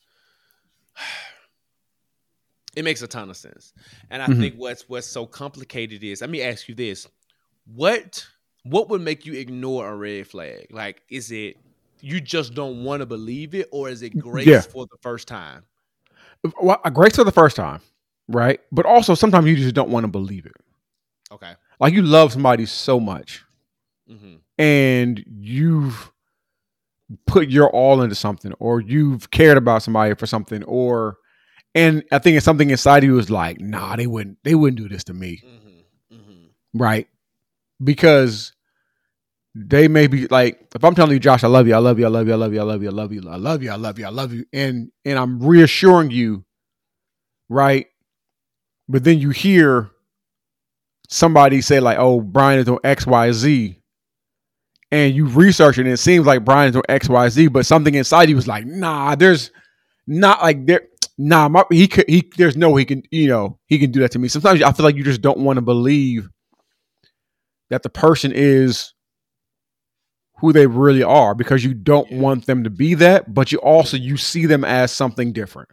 it 2.76 2.84
makes 2.84 3.02
a 3.02 3.06
ton 3.08 3.30
of 3.30 3.36
sense. 3.36 3.72
And 4.10 4.22
I 4.22 4.26
Mhm. 4.26 4.40
think 4.40 4.54
what's 4.56 4.88
what's 4.88 5.06
so 5.06 5.26
complicated 5.26 6.02
is 6.04 6.20
let 6.20 6.30
me 6.30 6.42
ask 6.42 6.68
you 6.68 6.74
this. 6.74 7.06
What 7.66 8.26
what 8.64 8.88
would 8.90 9.00
make 9.00 9.24
you 9.24 9.34
ignore 9.34 9.88
a 9.88 9.96
red 9.96 10.26
flag? 10.26 10.66
Like 10.70 11.02
is 11.08 11.30
it 11.30 11.56
you 12.02 12.20
just 12.20 12.54
don't 12.54 12.84
want 12.84 13.00
to 13.00 13.06
believe 13.06 13.54
it 13.54 13.68
or 13.72 13.88
is 13.88 14.02
it 14.02 14.18
grace 14.18 14.46
Yeah. 14.46 14.60
for 14.60 14.86
the 14.86 14.96
first 15.02 15.28
time? 15.28 15.64
well, 16.60 16.80
grace 16.92 17.16
for 17.16 17.24
the 17.24 17.32
first 17.32 17.56
time, 17.56 17.80
right? 18.28 18.60
But 18.72 18.86
also 18.86 19.14
sometimes 19.14 19.46
you 19.46 19.56
just 19.56 19.74
don't 19.74 19.90
want 19.90 20.04
to 20.04 20.08
believe 20.08 20.46
it. 20.46 20.52
Okay. 21.32 21.54
Like 21.78 21.92
you 21.94 22.02
love 22.02 22.32
somebody 22.32 22.66
so 22.66 22.98
much 23.00 23.44
hmm 24.08 24.36
and 24.58 25.24
you've 25.26 26.10
put 27.26 27.48
your 27.48 27.70
all 27.70 28.02
into 28.02 28.14
something 28.14 28.52
or 28.58 28.80
you've 28.80 29.30
cared 29.30 29.56
about 29.56 29.82
somebody 29.82 30.14
for 30.14 30.26
something 30.26 30.62
or 30.64 31.16
and 31.74 32.02
I 32.10 32.18
think 32.18 32.36
it's 32.36 32.44
something 32.44 32.70
inside 32.70 33.04
you 33.04 33.18
is 33.18 33.30
like, 33.30 33.60
nah, 33.60 33.94
they 33.96 34.06
wouldn't 34.06 34.38
they 34.42 34.54
wouldn't 34.54 34.78
do 34.78 34.88
this 34.88 35.04
to 35.04 35.14
me. 35.14 35.42
hmm 36.10 36.16
hmm 36.16 36.44
Right. 36.74 37.06
Because 37.82 38.52
they 39.54 39.88
may 39.88 40.06
be 40.06 40.26
like, 40.28 40.60
if 40.74 40.84
I'm 40.84 40.94
telling 40.94 41.12
you, 41.12 41.18
Josh, 41.18 41.42
I 41.42 41.48
love 41.48 41.66
you, 41.66 41.74
I 41.74 41.78
love 41.78 41.98
you, 41.98 42.06
I 42.06 42.08
love 42.08 42.26
you, 42.28 42.32
I 42.32 42.36
love 42.36 42.52
you, 42.54 42.60
I 42.60 42.64
love 42.64 42.82
you, 42.82 42.88
I 42.88 42.92
love 42.92 43.12
you, 43.12 43.20
I 43.28 43.36
love 43.36 43.62
you, 43.62 43.70
I 43.70 43.76
love 43.76 43.98
you, 43.98 44.06
I 44.06 44.10
love 44.10 44.32
you, 44.32 44.44
and 44.52 44.90
and 45.04 45.18
I'm 45.18 45.40
reassuring 45.42 46.10
you, 46.10 46.44
right? 47.48 47.86
But 48.88 49.04
then 49.04 49.18
you 49.18 49.30
hear 49.30 49.90
somebody 51.08 51.60
say 51.60 51.80
like, 51.80 51.98
"Oh, 51.98 52.20
Bryan 52.20 52.60
is 52.60 52.68
on 52.68 52.78
X, 52.84 53.06
Y, 53.06 53.32
Z," 53.32 53.82
and 54.92 55.14
you 55.14 55.26
research 55.26 55.78
it, 55.78 55.82
and 55.82 55.90
it 55.90 55.98
seems 55.98 56.26
like 56.26 56.44
Bryan's 56.44 56.76
on 56.76 56.82
X, 56.88 57.08
Y, 57.08 57.28
Z, 57.28 57.48
but 57.48 57.66
something 57.66 57.94
inside 57.94 58.28
you 58.28 58.36
was 58.36 58.48
like, 58.48 58.66
"Nah, 58.66 59.16
there's 59.16 59.50
not 60.06 60.42
like 60.42 60.66
there." 60.66 60.82
Nah, 61.18 61.48
my, 61.48 61.64
he 61.70 61.88
could. 61.88 62.08
He 62.08 62.30
there's 62.36 62.56
no 62.56 62.76
he 62.76 62.84
can. 62.84 63.02
You 63.10 63.28
know 63.28 63.58
he 63.66 63.78
can 63.80 63.90
do 63.90 64.00
that 64.00 64.12
to 64.12 64.18
me. 64.20 64.28
Sometimes 64.28 64.62
I 64.62 64.72
feel 64.72 64.84
like 64.84 64.96
you 64.96 65.04
just 65.04 65.20
don't 65.20 65.40
want 65.40 65.56
to 65.56 65.62
believe 65.62 66.28
that 67.68 67.82
the 67.82 67.90
person 67.90 68.32
is 68.32 68.94
who 70.40 70.52
they 70.52 70.66
really 70.66 71.02
are 71.02 71.34
because 71.34 71.62
you 71.64 71.74
don't 71.74 72.10
Yeah. 72.10 72.18
want 72.20 72.46
them 72.46 72.64
to 72.64 72.70
be 72.70 72.94
that, 72.94 73.32
but 73.34 73.52
you 73.52 73.58
also 73.58 73.96
you 73.96 74.16
see 74.16 74.46
them 74.46 74.64
as 74.64 74.90
something 74.92 75.32
different 75.32 75.68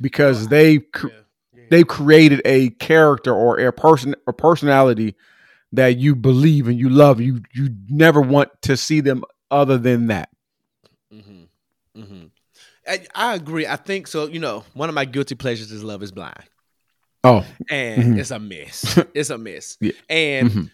because 0.00 0.48
they 0.48 0.78
cr- 0.78 1.08
Yeah. 1.08 1.14
They've 1.70 1.86
created 1.88 2.42
a 2.44 2.70
character 2.70 3.34
or 3.34 3.58
a 3.58 3.72
person 3.72 4.14
a 4.26 4.32
personality 4.34 5.14
that 5.72 5.96
you 5.96 6.14
believe 6.14 6.68
and 6.68 6.78
you 6.78 6.88
love. 6.90 7.20
You 7.20 7.40
you 7.54 7.70
never 7.88 8.20
want 8.20 8.50
to 8.62 8.76
see 8.76 9.00
them 9.00 9.24
other 9.50 9.78
than 9.78 10.08
that. 10.08 10.28
Mm-hmm. 11.12 12.00
Mm-hmm. 12.02 12.24
I, 12.86 13.06
I 13.14 13.34
agree. 13.34 13.66
I 13.66 13.76
think 13.76 14.08
so. 14.08 14.26
You 14.26 14.40
know, 14.40 14.64
one 14.74 14.90
of 14.90 14.94
my 14.94 15.06
guilty 15.06 15.34
pleasures 15.36 15.72
is 15.72 15.82
Love 15.82 16.02
Is 16.02 16.12
Blind, 16.12 16.44
Oh, 17.24 17.46
and 17.70 18.14
Mhm. 18.14 18.18
it's 18.20 18.30
a 18.30 18.38
mess. 18.38 18.98
It's 19.14 19.30
a 19.30 19.38
mess. 19.38 19.78
Yeah. 19.80 19.92
And 20.10 20.50
Mhm. 20.50 20.70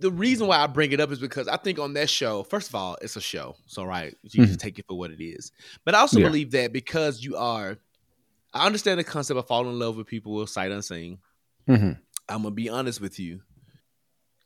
The 0.00 0.10
reason 0.10 0.46
why 0.46 0.58
I 0.58 0.66
bring 0.66 0.92
it 0.92 1.00
up 1.00 1.10
is 1.12 1.18
because 1.18 1.46
I 1.48 1.56
think 1.56 1.78
on 1.78 1.92
that 1.94 2.08
show, 2.10 2.42
first 2.44 2.68
of 2.68 2.74
all, 2.74 2.96
it's 3.02 3.16
a 3.16 3.20
show, 3.20 3.56
so 3.66 3.84
right, 3.84 4.16
you 4.22 4.46
just 4.46 4.58
take 4.60 4.78
it 4.78 4.86
for 4.88 4.96
what 4.98 5.10
it 5.10 5.22
is. 5.22 5.52
But 5.84 5.94
I 5.94 5.98
also 6.00 6.16
Mm-hmm. 6.16 6.22
Yeah. 6.24 6.28
believe 6.28 6.50
that 6.52 6.72
because 6.72 7.22
you 7.22 7.36
are, 7.36 7.76
I 8.54 8.66
understand 8.66 8.98
the 8.98 9.04
concept 9.04 9.38
of 9.38 9.46
falling 9.46 9.70
in 9.72 9.78
love 9.78 9.96
with 9.96 10.06
people 10.06 10.32
with 10.34 10.50
sight 10.50 10.70
unseen. 10.72 11.18
Mhm. 11.68 11.98
I'm 12.28 12.42
gonna 12.42 12.50
be 12.54 12.68
honest 12.68 13.00
with 13.00 13.18
you. 13.20 13.40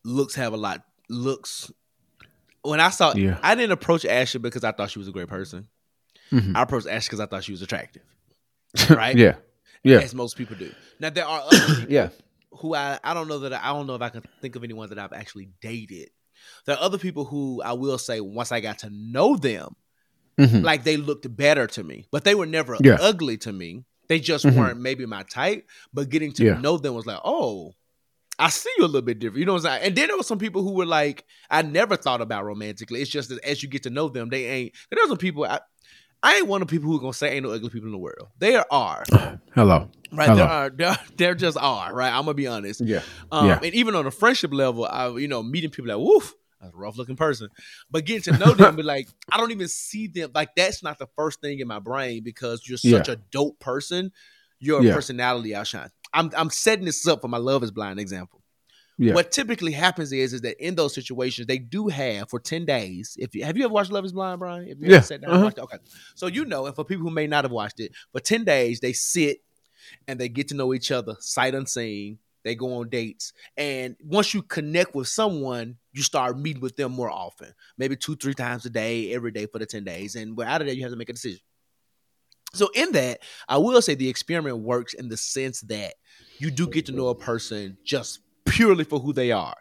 Looks 0.04 0.34
have 0.34 0.52
a 0.52 0.56
lot. 0.56 0.84
Looks. 1.08 1.70
When 2.62 2.80
I 2.80 2.90
saw, 2.90 3.14
Yeah. 3.14 3.38
I 3.42 3.54
didn't 3.54 3.72
approach 3.72 4.04
Ashley 4.04 4.40
because 4.40 4.64
I 4.64 4.72
thought 4.72 4.90
she 4.90 4.98
was 4.98 5.08
a 5.08 5.12
great 5.12 5.28
person. 5.28 5.68
Mhm. 6.30 6.56
I 6.56 6.62
approached 6.62 6.86
Ashley 6.86 7.08
because 7.08 7.20
I 7.20 7.26
thought 7.26 7.44
she 7.44 7.52
was 7.52 7.62
attractive, 7.62 8.02
Right? 8.90 9.16
yeah, 9.16 9.36
yeah, 9.82 9.98
as 9.98 10.14
most 10.14 10.36
people 10.36 10.56
do. 10.56 10.72
Now 10.98 11.10
there 11.10 11.26
are 11.26 11.42
other 11.42 11.58
people 11.76 11.92
yeah. 11.92 12.08
Who 12.60 12.74
I 12.74 12.98
I 13.04 13.14
don't 13.14 13.28
know 13.28 13.40
that 13.40 13.52
I, 13.52 13.70
I 13.70 13.72
don't 13.72 13.86
know 13.86 13.94
if 13.94 14.02
I 14.02 14.08
can 14.08 14.22
think 14.40 14.56
of 14.56 14.64
anyone 14.64 14.88
that 14.90 14.98
I've 14.98 15.12
actually 15.12 15.48
dated. 15.60 16.10
There 16.66 16.76
are 16.76 16.82
other 16.82 16.98
people 16.98 17.24
who 17.24 17.62
I 17.62 17.72
will 17.72 17.98
say 17.98 18.20
once 18.20 18.52
I 18.52 18.60
got 18.60 18.78
to 18.80 18.90
know 18.90 19.36
them, 19.36 19.76
Mhm. 20.38 20.62
like 20.64 20.82
they 20.84 20.96
looked 20.96 21.34
better 21.36 21.66
to 21.68 21.84
me, 21.84 22.06
but 22.10 22.24
they 22.24 22.34
were 22.34 22.46
never 22.46 22.76
Yeah. 22.82 22.98
ugly 23.00 23.36
to 23.38 23.52
me. 23.52 23.84
They 24.08 24.18
just 24.20 24.44
Mhm. 24.44 24.56
weren't 24.56 24.80
maybe 24.80 25.06
my 25.06 25.22
type, 25.22 25.68
but 25.92 26.10
getting 26.10 26.32
to 26.32 26.44
Yeah. 26.44 26.58
know 26.60 26.76
them 26.76 26.94
was 26.94 27.06
like, 27.06 27.20
oh, 27.24 27.72
I 28.36 28.50
see 28.50 28.68
you 28.78 28.84
a 28.84 28.86
little 28.86 29.00
bit 29.02 29.20
different. 29.20 29.38
You 29.38 29.46
know 29.46 29.52
what 29.52 29.64
I'm 29.64 29.70
saying? 29.78 29.82
And 29.84 29.96
then 29.96 30.08
there 30.08 30.16
were 30.16 30.24
some 30.24 30.40
people 30.40 30.62
who 30.64 30.72
were 30.72 30.84
like, 30.86 31.24
I 31.50 31.62
never 31.62 31.96
thought 31.96 32.20
about 32.20 32.44
romantically. 32.44 33.00
It's 33.00 33.10
just 33.10 33.28
that 33.28 33.38
as 33.44 33.62
you 33.62 33.68
get 33.68 33.84
to 33.84 33.90
know 33.90 34.08
them, 34.08 34.28
they 34.28 34.46
ain't. 34.46 34.72
There's 34.90 35.08
some 35.08 35.18
people. 35.18 35.44
I, 35.44 35.60
I 36.24 36.36
ain't 36.36 36.46
one 36.48 36.62
of 36.62 36.68
the 36.68 36.72
people 36.74 36.88
who 36.90 36.96
are 36.96 37.00
gonna 37.00 37.12
say 37.12 37.34
ain't 37.34 37.44
no 37.44 37.52
ugly 37.52 37.68
people 37.68 37.86
in 37.86 37.92
the 37.92 37.98
world. 37.98 38.28
There 38.38 38.64
are, 38.72 39.04
Hello. 39.54 39.90
right? 40.10 40.26
Hello. 40.30 40.36
There 40.36 40.44
are. 40.46 40.70
There, 40.70 40.98
there 41.18 41.34
just 41.34 41.58
are, 41.58 41.94
right? 41.94 42.08
I'm 42.10 42.22
gonna 42.24 42.34
be 42.34 42.46
honest. 42.46 42.80
Yeah. 42.80 43.02
Um, 43.30 43.46
Yeah. 43.46 43.58
And 43.62 43.74
even 43.74 43.94
on 43.94 44.06
a 44.06 44.10
friendship 44.10 44.52
level, 44.52 44.86
I, 44.86 45.08
you 45.10 45.28
know, 45.28 45.42
meeting 45.42 45.70
people 45.70 45.88
like, 45.94 46.04
woof, 46.04 46.32
that's 46.60 46.72
a 46.72 46.76
rough 46.76 46.96
looking 46.96 47.16
person. 47.16 47.50
But 47.90 48.06
getting 48.06 48.32
to 48.32 48.38
know 48.38 48.54
them, 48.54 48.74
be 48.76 48.82
like, 48.82 49.06
I 49.30 49.36
don't 49.36 49.50
even 49.50 49.68
see 49.68 50.06
them. 50.06 50.30
Like, 50.34 50.54
that's 50.56 50.82
not 50.82 50.98
the 50.98 51.08
first 51.14 51.42
thing 51.42 51.58
in 51.60 51.68
my 51.68 51.78
brain 51.78 52.22
because 52.24 52.66
you're 52.66 52.78
such 52.78 53.08
a 53.10 53.16
dope 53.30 53.60
person. 53.60 54.10
Your 54.60 54.82
Yeah. 54.82 54.94
personality 54.94 55.54
outshines. 55.54 55.90
I'm, 56.14 56.30
I'm 56.34 56.48
setting 56.48 56.86
this 56.86 57.06
up 57.06 57.20
for 57.20 57.28
my 57.28 57.36
Love 57.36 57.62
is 57.64 57.70
Blind 57.70 58.00
example. 58.00 58.40
Yeah. 58.96 59.14
What 59.14 59.32
typically 59.32 59.72
happens 59.72 60.12
is, 60.12 60.32
is 60.32 60.40
that 60.42 60.56
in 60.64 60.76
those 60.76 60.94
situations, 60.94 61.46
they 61.46 61.58
do 61.58 61.88
have 61.88 62.30
for 62.30 62.38
10 62.38 62.64
days. 62.64 63.16
If 63.18 63.34
you 63.34 63.44
have 63.44 63.56
you 63.56 63.64
ever 63.64 63.74
watched 63.74 63.90
Love 63.90 64.04
is 64.04 64.12
Blind, 64.12 64.38
Bryan? 64.38 64.68
If 64.68 64.78
you 64.80 64.90
Yeah. 64.90 65.00
sat 65.00 65.20
down 65.20 65.32
Uh-huh. 65.32 65.44
watched 65.44 65.58
it? 65.58 65.62
Okay. 65.62 65.78
So 66.14 66.26
you 66.28 66.44
know, 66.44 66.66
and 66.66 66.74
for 66.76 66.84
people 66.84 67.02
who 67.04 67.10
may 67.10 67.26
not 67.26 67.44
have 67.44 67.50
watched 67.52 67.80
it, 67.80 67.92
for 68.12 68.20
10 68.20 68.44
days, 68.44 68.80
they 68.80 68.92
sit 68.92 69.38
and 70.06 70.18
they 70.20 70.28
get 70.28 70.48
to 70.48 70.54
know 70.54 70.72
each 70.74 70.90
other, 70.92 71.16
sight 71.20 71.54
unseen. 71.54 72.18
They 72.44 72.54
go 72.54 72.74
on 72.74 72.90
dates. 72.90 73.32
And 73.56 73.96
once 74.04 74.34
you 74.34 74.42
connect 74.42 74.94
with 74.94 75.08
someone, 75.08 75.78
you 75.92 76.02
start 76.02 76.38
meeting 76.38 76.60
with 76.60 76.76
them 76.76 76.92
more 76.92 77.10
often. 77.10 77.54
Maybe 77.78 77.96
two, 77.96 78.16
three 78.16 78.34
times 78.34 78.66
a 78.66 78.70
day, 78.70 79.12
every 79.14 79.30
day 79.30 79.46
for 79.46 79.58
the 79.58 79.66
10 79.66 79.82
days. 79.82 80.14
And 80.14 80.38
out 80.40 80.60
of 80.60 80.66
there, 80.66 80.76
you 80.76 80.82
have 80.82 80.92
to 80.92 80.96
make 80.98 81.08
a 81.08 81.14
decision. 81.14 81.40
So 82.52 82.68
in 82.74 82.92
that, 82.92 83.20
I 83.48 83.56
will 83.56 83.80
say 83.82 83.94
the 83.94 84.08
experiment 84.08 84.58
works 84.58 84.94
in 84.94 85.08
the 85.08 85.16
sense 85.16 85.62
that 85.62 85.94
you 86.38 86.50
do 86.50 86.68
get 86.68 86.86
to 86.86 86.92
know 86.92 87.08
a 87.08 87.14
person 87.14 87.78
just 87.84 88.20
purely 88.54 88.84
for 88.84 89.00
who 89.00 89.12
they 89.12 89.32
are, 89.32 89.56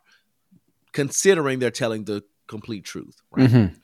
considering 0.92 1.60
they're 1.60 1.72
telling 1.72 2.06
the 2.06 2.24
complete 2.48 2.84
truth, 2.84 3.22
right? 3.32 3.50
Mhm. 3.50 3.76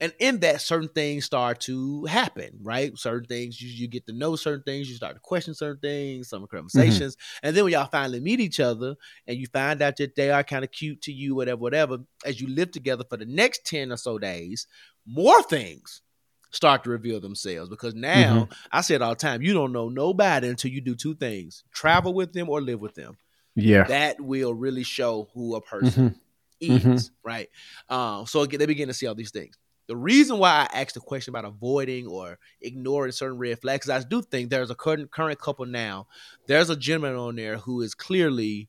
And 0.00 0.12
in 0.18 0.40
that, 0.40 0.60
certain 0.60 0.88
things 0.88 1.24
start 1.24 1.60
to 1.60 2.04
happen, 2.06 2.58
right? 2.62 2.96
Certain 2.98 3.26
things 3.26 3.60
you, 3.60 3.68
you 3.68 3.88
get 3.88 4.06
to 4.06 4.12
know 4.12 4.36
certain 4.36 4.62
things, 4.62 4.88
you 4.88 4.96
start 4.96 5.14
to 5.14 5.20
question 5.20 5.54
certain 5.54 5.80
things, 5.80 6.28
some 6.28 6.46
conversations, 6.46 7.16
and 7.42 7.56
then 7.56 7.64
when 7.64 7.72
y'all 7.72 7.86
finally 7.86 8.20
meet 8.20 8.40
each 8.40 8.60
other 8.60 8.96
and 9.26 9.38
you 9.38 9.46
find 9.46 9.80
out 9.82 9.96
that 9.96 10.14
they 10.14 10.30
are 10.30 10.42
kind 10.44 10.64
of 10.64 10.72
cute 10.72 11.02
to 11.02 11.12
you, 11.12 11.34
whatever, 11.34 11.60
whatever, 11.60 11.98
as 12.24 12.40
you 12.40 12.48
live 12.48 12.70
together 12.70 13.04
for 13.08 13.16
the 13.16 13.26
next 13.26 13.64
10 13.64 13.92
or 13.92 13.96
so 13.96 14.18
days, 14.18 14.66
more 15.06 15.42
things 15.42 16.02
start 16.50 16.84
to 16.84 16.90
reveal 16.90 17.20
themselves 17.20 17.70
because 17.70 17.94
now 17.94 18.48
I 18.70 18.82
say 18.82 18.94
it 18.96 19.02
all 19.02 19.10
the 19.10 19.16
time, 19.16 19.40
you 19.42 19.54
don't 19.54 19.72
know 19.72 19.88
nobody 19.88 20.48
until 20.48 20.70
you 20.70 20.80
do 20.80 20.94
two 20.94 21.14
things 21.14 21.64
travel 21.72 22.12
with 22.12 22.32
them 22.32 22.48
or 22.50 22.60
live 22.60 22.80
with 22.80 22.94
them. 22.94 23.16
Yeah. 23.54 23.84
That 23.84 24.20
will 24.20 24.54
really 24.54 24.82
show 24.82 25.28
who 25.34 25.54
a 25.56 25.60
person 25.60 26.18
Mhm. 26.62 26.94
is, 26.94 27.10
right? 27.22 27.48
Um, 27.88 28.26
so 28.26 28.40
again, 28.42 28.58
they 28.60 28.66
begin 28.66 28.88
to 28.88 28.94
see 28.94 29.06
all 29.06 29.14
these 29.14 29.30
things. 29.30 29.56
The 29.88 29.96
reason 29.96 30.38
why 30.38 30.68
I 30.72 30.80
asked 30.80 30.94
the 30.94 31.00
question 31.00 31.32
about 31.32 31.44
avoiding 31.44 32.06
or 32.06 32.38
ignoring 32.60 33.12
certain 33.12 33.36
red 33.36 33.60
flags, 33.60 33.90
I 33.90 34.02
do 34.02 34.22
think 34.22 34.48
there's 34.48 34.70
a 34.70 34.74
current 34.74 35.10
current 35.10 35.38
couple 35.40 35.66
now. 35.66 36.06
There's 36.46 36.70
a 36.70 36.76
gentleman 36.76 37.16
on 37.16 37.36
there 37.36 37.58
who 37.58 37.82
is 37.82 37.94
clearly, 37.94 38.68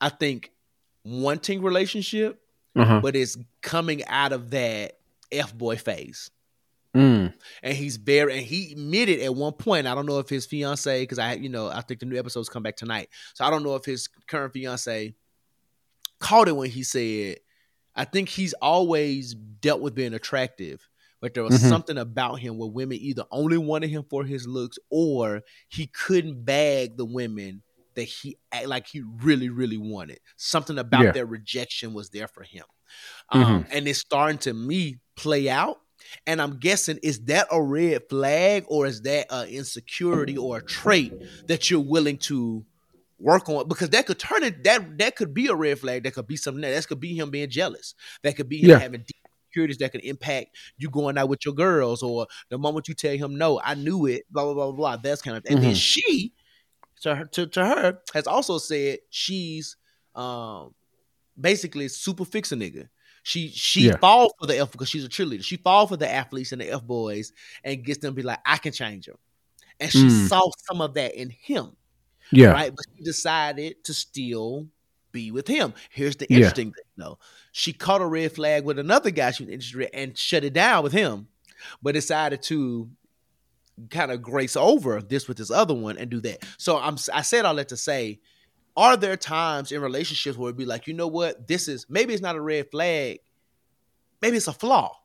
I 0.00 0.08
think, 0.08 0.52
wanting 1.04 1.62
relationship, 1.62 2.40
Uh-huh. 2.74 3.00
but 3.00 3.14
is 3.14 3.38
coming 3.60 4.04
out 4.06 4.32
of 4.32 4.50
that 4.50 4.98
f 5.30 5.56
boy 5.56 5.76
phase. 5.76 6.30
Mm. 6.96 7.34
and 7.62 7.76
he's 7.76 7.96
very 7.96 8.36
and 8.38 8.46
he 8.46 8.72
admitted 8.72 9.20
at 9.20 9.34
one 9.34 9.52
point 9.52 9.86
i 9.86 9.94
don't 9.94 10.06
know 10.06 10.18
if 10.18 10.28
his 10.28 10.46
fiance 10.46 11.02
because 11.02 11.18
i 11.18 11.34
you 11.34 11.48
know 11.48 11.68
i 11.68 11.80
think 11.82 12.00
the 12.00 12.06
new 12.06 12.18
episodes 12.18 12.48
come 12.48 12.62
back 12.62 12.76
tonight 12.76 13.08
so 13.34 13.44
i 13.44 13.50
don't 13.50 13.62
know 13.62 13.74
if 13.74 13.84
his 13.84 14.08
current 14.26 14.52
fiance 14.52 15.14
caught 16.20 16.48
it 16.48 16.56
when 16.56 16.70
he 16.70 16.82
said 16.82 17.36
i 17.94 18.04
think 18.04 18.28
he's 18.28 18.54
always 18.54 19.34
dealt 19.34 19.80
with 19.80 19.94
being 19.94 20.14
attractive 20.14 20.88
but 21.20 21.34
there 21.34 21.42
was 21.44 21.54
Mhm. 21.62 21.68
something 21.68 21.98
about 21.98 22.36
him 22.40 22.58
where 22.58 22.68
women 22.70 22.98
either 23.00 23.24
only 23.30 23.58
wanted 23.58 23.90
him 23.90 24.04
for 24.08 24.24
his 24.24 24.46
looks 24.46 24.78
or 24.90 25.42
he 25.68 25.86
couldn't 25.86 26.44
bag 26.44 26.96
the 26.96 27.04
women 27.04 27.62
that 27.94 28.04
he 28.04 28.36
like 28.66 28.86
he 28.86 29.02
really 29.22 29.48
really 29.48 29.78
wanted 29.78 30.20
something 30.36 30.78
about 30.78 31.04
Yeah. 31.04 31.12
their 31.12 31.26
rejection 31.26 31.94
was 31.94 32.10
there 32.10 32.28
for 32.28 32.42
him 32.42 32.64
um, 33.30 33.66
and 33.70 33.88
it's 33.88 33.98
starting 33.98 34.38
to 34.38 34.52
me 34.54 34.98
play 35.16 35.48
out 35.48 35.80
and 36.26 36.40
I'm 36.40 36.58
guessing, 36.58 36.98
is 37.02 37.20
that 37.24 37.46
a 37.50 37.62
red 37.62 38.08
flag 38.08 38.64
or 38.68 38.86
is 38.86 39.02
that 39.02 39.26
an 39.30 39.48
insecurity 39.48 40.36
or 40.36 40.58
a 40.58 40.62
trait 40.62 41.12
that 41.48 41.70
you're 41.70 41.80
willing 41.80 42.18
to 42.18 42.64
work 43.18 43.48
on? 43.48 43.68
Because 43.68 43.90
that 43.90 44.06
could 44.06 44.18
turn 44.18 44.42
it 44.44 44.64
that 44.64 44.98
that 44.98 45.16
could 45.16 45.32
be 45.34 45.46
a 45.48 45.54
red 45.54 45.78
flag. 45.78 46.04
That 46.04 46.14
could 46.14 46.26
be 46.26 46.36
something 46.36 46.62
that, 46.62 46.70
that 46.74 46.86
could 46.88 47.00
be 47.00 47.14
him 47.16 47.30
being 47.30 47.50
jealous. 47.50 47.94
That 48.22 48.36
could 48.36 48.48
be 48.48 48.58
him 48.62 48.70
Yeah. 48.70 48.78
having 48.78 49.00
deep 49.00 49.16
insecurities 49.48 49.78
that 49.78 49.92
could 49.92 50.04
impact 50.04 50.48
you 50.76 50.90
going 50.90 51.16
out 51.16 51.28
with 51.28 51.44
your 51.44 51.54
girls 51.54 52.02
or 52.02 52.26
the 52.50 52.58
moment 52.58 52.88
you 52.88 52.94
tell 52.94 53.16
him 53.16 53.36
no, 53.38 53.60
I 53.64 53.74
knew 53.74 54.06
it, 54.06 54.24
blah 54.30 54.44
blah 54.44 54.54
blah 54.54 54.72
blah. 54.72 54.96
that's 54.96 55.22
kind 55.22 55.36
of 55.36 55.44
and 55.48 55.62
then 55.62 55.72
Mhm. 55.72 55.76
she 55.76 56.32
to 57.02 57.14
her 57.14 57.24
to, 57.26 57.46
to 57.46 57.64
her 57.64 57.98
has 58.14 58.26
also 58.26 58.58
said 58.58 58.98
she's 59.10 59.76
um 60.14 60.74
basically 61.38 61.88
super 61.88 62.24
fix 62.24 62.52
a 62.52 62.56
nigga. 62.56 62.88
She 63.26 63.48
she 63.48 63.86
Yeah. 63.86 63.96
fall 63.96 64.32
for 64.38 64.46
the 64.46 64.56
F 64.56 64.70
because 64.70 64.88
she's 64.88 65.04
a 65.04 65.08
cheerleader. 65.08 65.42
She 65.42 65.56
falls 65.56 65.88
for 65.88 65.96
the 65.96 66.08
athletes 66.08 66.52
and 66.52 66.60
the 66.60 66.70
F 66.70 66.84
boys 66.84 67.32
and 67.64 67.84
gets 67.84 67.98
them 67.98 68.12
to 68.12 68.14
be 68.14 68.22
like, 68.22 68.38
I 68.46 68.56
can 68.56 68.70
change 68.70 69.06
them. 69.06 69.16
And 69.80 69.90
she 69.90 70.06
Mm. 70.06 70.28
saw 70.28 70.48
some 70.68 70.80
of 70.80 70.94
that 70.94 71.16
in 71.16 71.30
him, 71.30 71.76
Yeah. 72.30 72.50
right? 72.52 72.72
But 72.72 72.84
she 72.96 73.02
decided 73.02 73.82
to 73.82 73.94
still 73.94 74.68
be 75.10 75.32
with 75.32 75.48
him. 75.48 75.74
Here's 75.90 76.14
the 76.14 76.28
Yeah. 76.30 76.36
interesting 76.36 76.66
thing 76.72 76.84
though. 76.96 77.18
She 77.50 77.72
caught 77.72 78.00
a 78.00 78.06
red 78.06 78.30
flag 78.30 78.64
with 78.64 78.78
another 78.78 79.10
guy 79.10 79.32
she 79.32 79.42
was 79.42 79.52
interested 79.52 79.80
in 79.92 80.08
and 80.10 80.16
shut 80.16 80.44
it 80.44 80.52
down 80.52 80.84
with 80.84 80.92
him, 80.92 81.26
but 81.82 81.94
decided 81.94 82.44
to 82.44 82.88
kind 83.90 84.12
of 84.12 84.22
grace 84.22 84.54
over 84.54 85.02
this 85.02 85.26
with 85.26 85.38
this 85.38 85.50
other 85.50 85.74
one 85.74 85.98
and 85.98 86.10
do 86.10 86.20
that. 86.20 86.44
So 86.58 86.78
I'm 86.78 86.96
I 87.12 87.22
said 87.22 87.44
all 87.44 87.56
that 87.56 87.70
to 87.70 87.76
say, 87.76 88.20
are 88.76 88.96
there 88.96 89.16
times 89.16 89.72
in 89.72 89.80
relationships 89.80 90.36
where 90.36 90.48
it'd 90.48 90.58
be 90.58 90.66
like, 90.66 90.86
you 90.86 90.94
know 90.94 91.06
what, 91.06 91.46
this 91.48 91.68
is 91.68 91.86
maybe 91.88 92.12
it's 92.12 92.22
not 92.22 92.36
a 92.36 92.40
red 92.40 92.70
flag, 92.70 93.20
maybe 94.22 94.36
it's 94.36 94.48
a 94.48 94.52
flaw, 94.52 94.96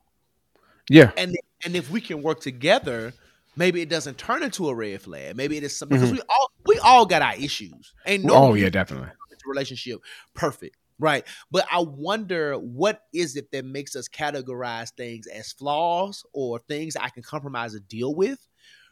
Yeah. 0.90 1.12
and 1.18 1.36
and 1.64 1.76
if 1.76 1.90
we 1.92 2.02
can 2.02 2.22
work 2.24 2.40
together, 2.42 3.14
maybe 3.56 3.82
it 3.82 3.90
doesn't 3.90 4.18
turn 4.18 4.44
into 4.44 4.68
a 4.70 4.76
red 4.76 5.02
flag. 5.02 5.36
Maybe 5.36 5.58
it 5.58 5.64
is 5.64 5.76
something 5.78 5.98
because 5.98 6.12
we 6.12 6.22
all 6.30 6.52
we 6.66 6.80
all 6.80 7.06
got 7.06 7.22
our 7.22 7.36
issues. 7.36 7.94
Ain't 8.06 8.24
no 8.26 8.34
oh 8.36 8.54
yeah, 8.56 8.70
definitely. 8.70 9.10
relationship 9.46 10.00
perfect. 10.34 10.78
Right. 11.00 11.26
But 11.50 11.66
I 11.72 11.80
wonder 11.80 12.54
what 12.60 13.02
is 13.12 13.36
it 13.36 13.52
that 13.54 13.66
makes 13.66 13.96
us 13.96 14.08
categorize 14.08 14.92
things 14.92 15.26
as 15.26 15.52
flaws 15.52 16.24
or 16.32 16.60
things 16.60 16.96
I 16.96 17.10
can 17.10 17.24
compromise 17.24 17.74
or 17.74 17.80
deal 17.80 18.14
with 18.14 18.38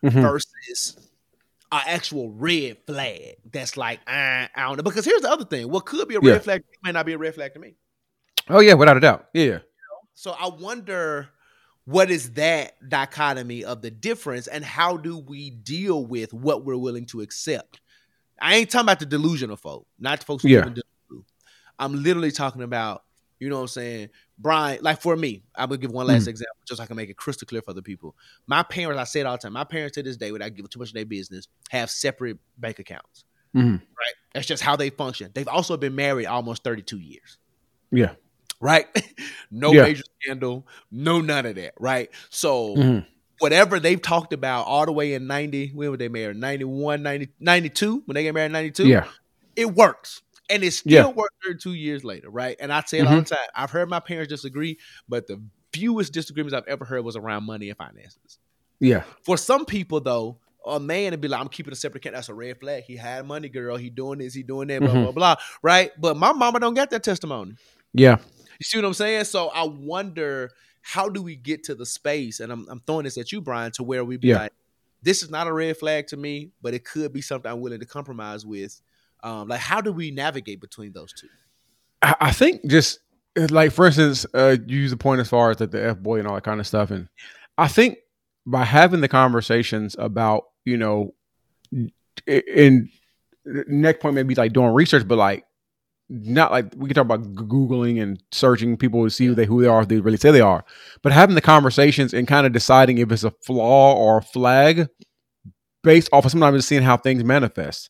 Mhm. 0.04 0.22
versus 0.24 0.98
an 1.72 1.82
actual 1.86 2.32
red 2.32 2.78
flag 2.88 3.36
that's 3.52 3.78
like, 3.78 4.00
uh, 4.08 4.12
I 4.12 4.50
don't 4.56 4.78
know. 4.78 4.84
Because 4.84 5.06
here's 5.06 5.22
the 5.22 5.30
other 5.32 5.46
thing. 5.46 5.70
What 5.70 5.86
could 5.86 6.08
be 6.08 6.16
a 6.16 6.20
red 6.20 6.34
Yeah. 6.34 6.40
flag 6.40 6.64
may 6.84 6.92
not 6.92 7.06
be 7.06 7.14
a 7.14 7.18
red 7.18 7.36
flag 7.36 7.54
to 7.54 7.60
me. 7.60 7.76
Oh 8.50 8.60
yeah, 8.60 8.74
without 8.74 8.98
a 8.98 9.00
doubt. 9.00 9.28
Yeah. 9.34 9.60
So 10.16 10.32
I 10.32 10.48
wonder 10.50 11.30
what 11.86 12.10
is 12.12 12.32
that 12.34 12.74
dichotomy 12.90 13.64
of 13.64 13.82
the 13.82 13.92
difference 13.92 14.48
and 14.48 14.64
how 14.66 14.98
do 14.98 15.18
we 15.18 15.50
deal 15.52 16.06
with 16.06 16.34
what 16.34 16.66
we're 16.66 16.78
willing 16.78 17.06
to 17.08 17.22
accept? 17.22 17.80
I 18.42 18.56
ain't 18.56 18.70
talking 18.70 18.86
about 18.86 19.00
the 19.00 19.06
delusional 19.06 19.56
folk, 19.58 19.86
not 20.00 20.20
the 20.20 20.26
folks 20.26 20.44
who 20.44 20.50
Yeah. 20.50 20.60
live 20.60 20.68
in 20.68 20.74
delusion. 21.10 21.26
I'm 21.78 22.04
literally 22.04 22.32
talking 22.32 22.62
about, 22.64 23.04
you 23.40 23.50
know 23.50 23.56
what 23.58 23.62
I'm 23.64 23.68
saying? 23.70 24.10
Bryan, 24.42 24.80
like 24.82 25.02
for 25.02 25.16
me, 25.18 25.44
I'm 25.56 25.68
gonna 25.70 25.80
give 25.82 25.92
one 25.92 26.08
last 26.08 26.24
Mhm. 26.24 26.30
example 26.30 26.56
just 26.66 26.78
so 26.78 26.84
I 26.84 26.88
can 26.88 26.96
make 26.96 27.10
it 27.10 27.18
crystal 27.18 27.46
clear 27.46 27.62
for 27.62 27.74
the 27.74 27.82
people. 27.82 28.16
My 28.48 28.64
parents, 28.64 29.00
I 29.00 29.04
say 29.04 29.20
it 29.20 29.26
all 29.26 29.34
the 29.36 29.42
time, 29.42 29.54
my 29.54 29.66
parents 29.66 29.96
to 29.96 30.04
this 30.04 30.16
day, 30.18 30.32
without 30.32 30.56
giving 30.56 30.70
too 30.70 30.80
much 30.80 30.90
of 30.90 30.94
their 30.96 31.06
business, 31.06 31.48
have 31.70 31.90
separate 31.90 32.38
bank 32.58 32.80
accounts. 32.80 33.26
Mm-hmm. 33.56 33.72
Right? 33.74 34.14
That's 34.34 34.48
just 34.48 34.64
how 34.64 34.76
they 34.78 34.90
function. 34.92 35.32
They've 35.34 35.48
also 35.48 35.76
been 35.76 35.96
married 35.96 36.26
almost 36.28 36.64
32 36.64 37.00
years 37.00 37.38
Yeah. 37.92 38.14
right? 38.62 38.86
no 39.52 39.74
Yeah. 39.74 39.84
major 39.84 40.04
scandal, 40.22 40.66
no 40.92 41.20
none 41.20 41.46
of 41.46 41.56
that, 41.56 41.74
right? 41.80 42.10
So 42.30 42.76
Mhm. 42.76 43.06
whatever 43.40 43.80
they've 43.80 44.02
talked 44.02 44.32
about 44.34 44.68
all 44.68 44.86
the 44.86 44.92
way 44.94 45.14
in 45.16 45.28
90, 45.28 45.72
when 45.74 45.90
were 45.92 45.98
they 45.98 46.08
married? 46.10 46.38
91, 46.38 47.04
90, 47.04 47.30
92, 47.40 48.04
when 48.06 48.16
they 48.16 48.24
get 48.24 48.34
married 48.34 48.48
in 48.48 48.52
92? 48.54 48.88
Yeah. 48.88 49.08
It 49.56 49.74
works. 49.76 50.22
And 50.50 50.64
it 50.64 50.72
still 50.72 50.92
Yeah. 50.92 51.08
works 51.08 51.36
32 51.46 51.74
years 51.74 52.04
later, 52.04 52.30
right? 52.30 52.56
And 52.60 52.74
I 52.74 52.82
say 52.86 53.00
it 53.00 53.02
all 53.08 53.14
Mm-hmm. 53.14 53.20
the 53.24 53.30
time. 53.36 53.48
I've 53.56 53.70
heard 53.72 53.90
my 53.90 54.00
parents 54.00 54.30
disagree, 54.30 54.78
but 55.08 55.28
the 55.28 55.42
fewest 55.74 56.12
disagreements 56.14 56.54
I've 56.56 56.68
ever 56.68 56.86
heard 56.86 57.04
was 57.06 57.16
around 57.16 57.44
money 57.46 57.70
and 57.70 57.78
finances. 57.78 58.40
Yeah. 58.80 59.04
For 59.24 59.38
some 59.38 59.66
people, 59.66 60.00
though, 60.00 60.40
a 60.66 60.80
man 60.80 61.12
would 61.12 61.22
be 61.22 61.28
like, 61.28 61.40
I'm 61.40 61.48
keeping 61.50 61.72
a 61.72 61.76
separate 61.76 62.04
account. 62.04 62.16
That's 62.16 62.30
a 62.30 62.34
red 62.34 62.60
flag. 62.60 62.84
He 62.84 62.96
had 62.96 63.26
money, 63.28 63.50
girl. 63.50 63.78
He 63.78 63.90
doing 63.90 64.20
this, 64.20 64.34
he 64.34 64.44
doing 64.44 64.68
that, 64.70 64.82
blah, 64.82 64.90
Mhm. 64.90 65.04
blah, 65.04 65.12
blah. 65.12 65.36
Right? 65.62 65.92
But 66.00 66.18
my 66.18 66.32
mama 66.34 66.60
don't 66.60 66.74
get 66.74 66.90
that 66.92 67.04
testimony. 67.04 67.54
Yeah. 67.94 68.18
You 68.60 68.64
see 68.64 68.78
what 68.78 68.86
I'm 68.86 68.94
saying? 68.94 69.26
So 69.26 69.48
I 69.50 69.64
wonder 69.64 70.52
how 70.82 71.10
do 71.10 71.22
we 71.22 71.36
get 71.36 71.64
to 71.66 71.76
the 71.76 71.86
space, 71.86 72.40
and 72.40 72.52
I'm, 72.52 72.68
I'm 72.70 72.80
throwing 72.80 73.04
this 73.04 73.18
at 73.18 73.32
you, 73.32 73.42
Bryan, 73.42 73.72
to 73.74 73.84
where 73.84 74.04
we 74.04 74.18
be 74.18 74.30
Yeah. 74.30 74.40
like, 74.40 74.54
this 75.02 75.24
is 75.24 75.30
not 75.30 75.48
a 75.48 75.54
red 75.54 75.78
flag 75.78 76.08
to 76.08 76.18
me, 76.18 76.52
but 76.62 76.74
it 76.74 76.84
could 76.84 77.14
be 77.14 77.22
something 77.22 77.50
I'm 77.52 77.62
willing 77.62 77.80
to 77.80 77.86
compromise 77.86 78.46
with. 78.46 78.82
Um, 79.24 79.48
like, 79.48 79.60
how 79.60 79.82
do 79.82 79.92
we 79.92 80.12
navigate 80.12 80.62
between 80.62 80.94
those 80.94 81.14
two? 81.14 81.28
I, 82.02 82.16
I 82.22 82.32
think 82.32 82.66
just 82.68 83.00
uh, 83.38 83.48
like 83.50 83.72
for 83.72 83.86
instance, 83.86 84.26
uh, 84.34 84.58
you 84.66 84.80
use 84.80 84.92
the 84.92 84.98
point 84.98 85.22
as 85.22 85.30
far 85.30 85.52
as 85.52 85.60
like 85.60 85.72
the 85.72 85.90
f 85.90 86.00
boy 86.00 86.20
and 86.20 86.28
all 86.28 86.36
that 86.36 86.44
kind 86.44 86.60
of 86.60 86.68
stuff, 86.68 86.92
and 86.92 87.10
I 87.58 87.68
think 87.68 87.98
by 88.46 88.64
having 88.64 89.02
the 89.02 89.08
conversations 89.08 89.96
about 90.00 90.46
you 90.66 90.78
know, 90.78 91.14
in 92.26 92.90
next 93.46 94.02
point 94.02 94.16
maybe 94.16 94.36
like 94.36 94.54
doing 94.54 94.74
research, 94.74 95.08
but 95.08 95.18
like 95.18 95.46
not 96.10 96.52
like 96.52 96.74
we 96.76 96.88
can 96.88 96.96
talk 96.96 97.06
about 97.06 97.36
googling 97.36 98.02
and 98.02 98.22
searching 98.32 98.76
people 98.78 99.04
to 99.04 99.10
see 99.10 99.28
who 99.28 99.36
they 99.36 99.46
who 99.46 99.62
they 99.62 99.68
are 99.68 99.82
if 99.82 99.88
they 99.88 100.00
really 100.00 100.18
say 100.18 100.32
they 100.32 100.42
are, 100.42 100.64
but 101.04 101.12
having 101.12 101.36
the 101.36 101.42
conversations 101.42 102.14
and 102.14 102.28
kind 102.28 102.48
of 102.48 102.54
deciding 102.54 102.98
if 102.98 103.12
it's 103.12 103.24
a 103.24 103.32
flaw 103.46 103.94
or 103.94 104.18
a 104.18 104.22
flag 104.22 104.88
based 105.84 106.10
off 106.12 106.26
of 106.26 106.32
sometimes 106.32 106.58
just 106.58 106.68
seeing 106.68 106.82
how 106.84 106.98
things 106.98 107.24
manifest. 107.24 107.90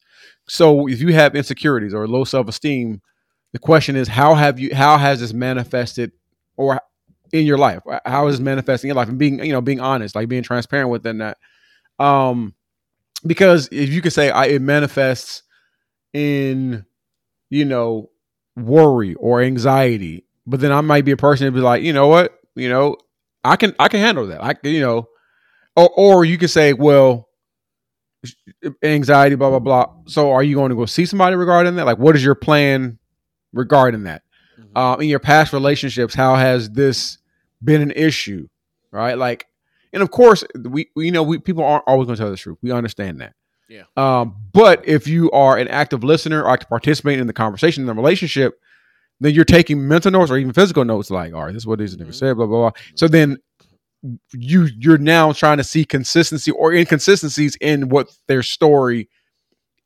So 0.49 0.87
if 0.87 0.99
you 1.01 1.13
have 1.13 1.35
insecurities 1.35 1.93
or 1.93 2.07
low 2.07 2.23
self 2.23 2.47
esteem, 2.47 3.01
the 3.53 3.59
question 3.59 3.95
is 3.95 4.07
how 4.07 4.35
have 4.35 4.59
you 4.59 4.73
how 4.75 4.97
has 4.97 5.19
this 5.19 5.33
manifested 5.33 6.11
or 6.57 6.81
in 7.31 7.45
your 7.45 7.57
life? 7.57 7.81
How 8.05 8.27
is 8.27 8.37
this 8.37 8.43
manifesting 8.43 8.89
in 8.89 8.95
your 8.95 9.01
life? 9.01 9.09
And 9.09 9.19
being 9.19 9.43
you 9.43 9.53
know 9.53 9.61
being 9.61 9.79
honest, 9.79 10.15
like 10.15 10.27
being 10.27 10.43
transparent 10.43 10.89
within 10.89 11.19
that. 11.19 11.37
Um, 11.99 12.55
because 13.25 13.69
if 13.71 13.89
you 13.89 14.01
could 14.01 14.13
say 14.13 14.29
I, 14.29 14.45
it 14.45 14.61
manifests 14.61 15.43
in 16.13 16.85
you 17.49 17.65
know 17.65 18.09
worry 18.55 19.15
or 19.15 19.41
anxiety, 19.41 20.25
but 20.47 20.59
then 20.59 20.71
I 20.71 20.81
might 20.81 21.05
be 21.05 21.11
a 21.11 21.17
person 21.17 21.45
to 21.45 21.51
be 21.51 21.59
like, 21.59 21.83
you 21.83 21.93
know 21.93 22.07
what, 22.07 22.39
you 22.55 22.69
know, 22.69 22.97
I 23.43 23.55
can 23.55 23.75
I 23.79 23.87
can 23.87 23.99
handle 23.99 24.27
that. 24.27 24.43
I 24.43 24.55
you 24.63 24.81
know, 24.81 25.07
or 25.75 25.89
or 25.95 26.25
you 26.25 26.37
could 26.37 26.49
say, 26.49 26.73
well, 26.73 27.28
anxiety, 28.83 29.35
blah 29.35 29.49
blah 29.49 29.59
blah. 29.59 29.87
So, 30.07 30.31
are 30.31 30.43
you 30.43 30.55
going 30.55 30.69
to 30.69 30.75
go 30.75 30.85
see 30.85 31.05
somebody 31.05 31.35
regarding 31.35 31.75
that? 31.75 31.85
Like, 31.85 31.97
what 31.99 32.15
is 32.15 32.23
your 32.23 32.35
plan 32.35 32.97
regarding 33.53 34.03
that? 34.03 34.23
Um, 34.75 35.01
in 35.01 35.07
your 35.09 35.19
past 35.19 35.51
relationships, 35.53 36.13
how 36.13 36.35
has 36.35 36.69
this 36.69 37.17
been 37.63 37.81
an 37.81 37.91
issue? 37.91 38.47
Right, 38.91 39.17
like, 39.17 39.47
and 39.93 40.01
of 40.03 40.11
course, 40.11 40.43
we, 40.63 40.89
we 40.95 41.05
you 41.05 41.11
know 41.11 41.23
we 41.23 41.39
people 41.39 41.63
aren't 41.63 41.83
always 41.87 42.05
going 42.07 42.17
to 42.17 42.21
tell 42.21 42.31
the 42.31 42.37
truth. 42.37 42.57
We 42.61 42.71
understand 42.71 43.21
that. 43.21 43.33
Yeah. 43.67 43.83
Um, 43.97 44.35
but 44.51 44.87
if 44.87 45.07
you 45.07 45.29
are 45.31 45.57
an 45.57 45.67
active 45.67 46.03
listener 46.03 46.41
or 46.43 46.49
active 46.49 46.69
participant 46.69 47.21
in 47.21 47.27
the 47.27 47.33
conversation 47.33 47.83
in 47.83 47.87
the 47.87 47.93
relationship, 47.93 48.59
then 49.19 49.33
you're 49.35 49.45
taking 49.45 49.87
mental 49.87 50.11
notes 50.11 50.31
or 50.31 50.37
even 50.37 50.53
physical 50.53 50.83
notes. 50.85 51.11
Like, 51.11 51.33
all 51.33 51.45
right, 51.45 51.53
this 51.53 51.61
is 51.63 51.67
what 51.67 51.77
these 51.79 51.95
niggas 51.95 52.07
Mhm. 52.07 52.15
said, 52.15 52.35
blah 52.37 52.47
blah 52.47 52.71
blah. 52.71 52.81
So 52.95 53.07
then 53.07 53.37
you 54.33 54.67
you're 54.77 54.97
now 54.97 55.33
trying 55.33 55.57
to 55.57 55.63
see 55.63 55.83
consistency 55.83 56.51
or 56.51 56.73
inconsistencies 56.73 57.57
in 57.59 57.89
what 57.89 58.09
their 58.27 58.43
story 58.43 59.09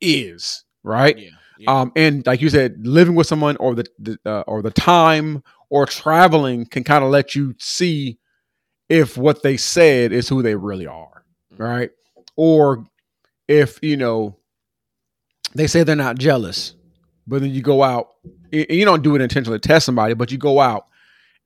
is, 0.02 0.64
right? 0.84 1.18
Yeah. 1.18 1.30
yeah. 1.57 1.72
Um, 1.81 1.91
and 1.95 2.26
like 2.26 2.41
you 2.41 2.49
said, 2.49 2.85
living 2.85 3.15
with 3.15 3.27
someone 3.27 3.57
or 3.57 3.76
the, 3.76 3.85
the 3.99 4.19
uh, 4.26 4.44
or 4.45 4.61
the 4.61 4.72
time 4.72 5.44
or 5.69 5.85
traveling 5.85 6.65
can 6.65 6.84
kind 6.84 7.03
of 7.03 7.10
let 7.10 7.35
you 7.35 7.56
see 7.57 8.19
if 8.90 9.18
what 9.18 9.41
they 9.41 9.57
said 9.57 10.11
is 10.11 10.30
who 10.30 10.44
they 10.44 10.56
really 10.56 10.85
are, 10.85 11.26
right? 11.57 11.90
Or 12.35 12.85
if 13.48 13.80
you 13.81 13.98
know 13.98 14.38
they 15.56 15.68
say 15.68 15.84
they're 15.84 15.95
not 15.95 16.18
jealous, 16.18 16.76
but 17.26 17.41
then 17.41 17.52
you 17.52 17.61
go 17.61 17.81
out 17.81 18.10
and 18.52 18.69
you 18.69 18.85
don't 18.85 19.03
do 19.03 19.15
it 19.15 19.22
intentionally 19.22 19.60
to 19.60 19.68
test 19.68 19.85
somebody, 19.85 20.14
but 20.14 20.31
you 20.31 20.38
go 20.38 20.60
out 20.60 20.85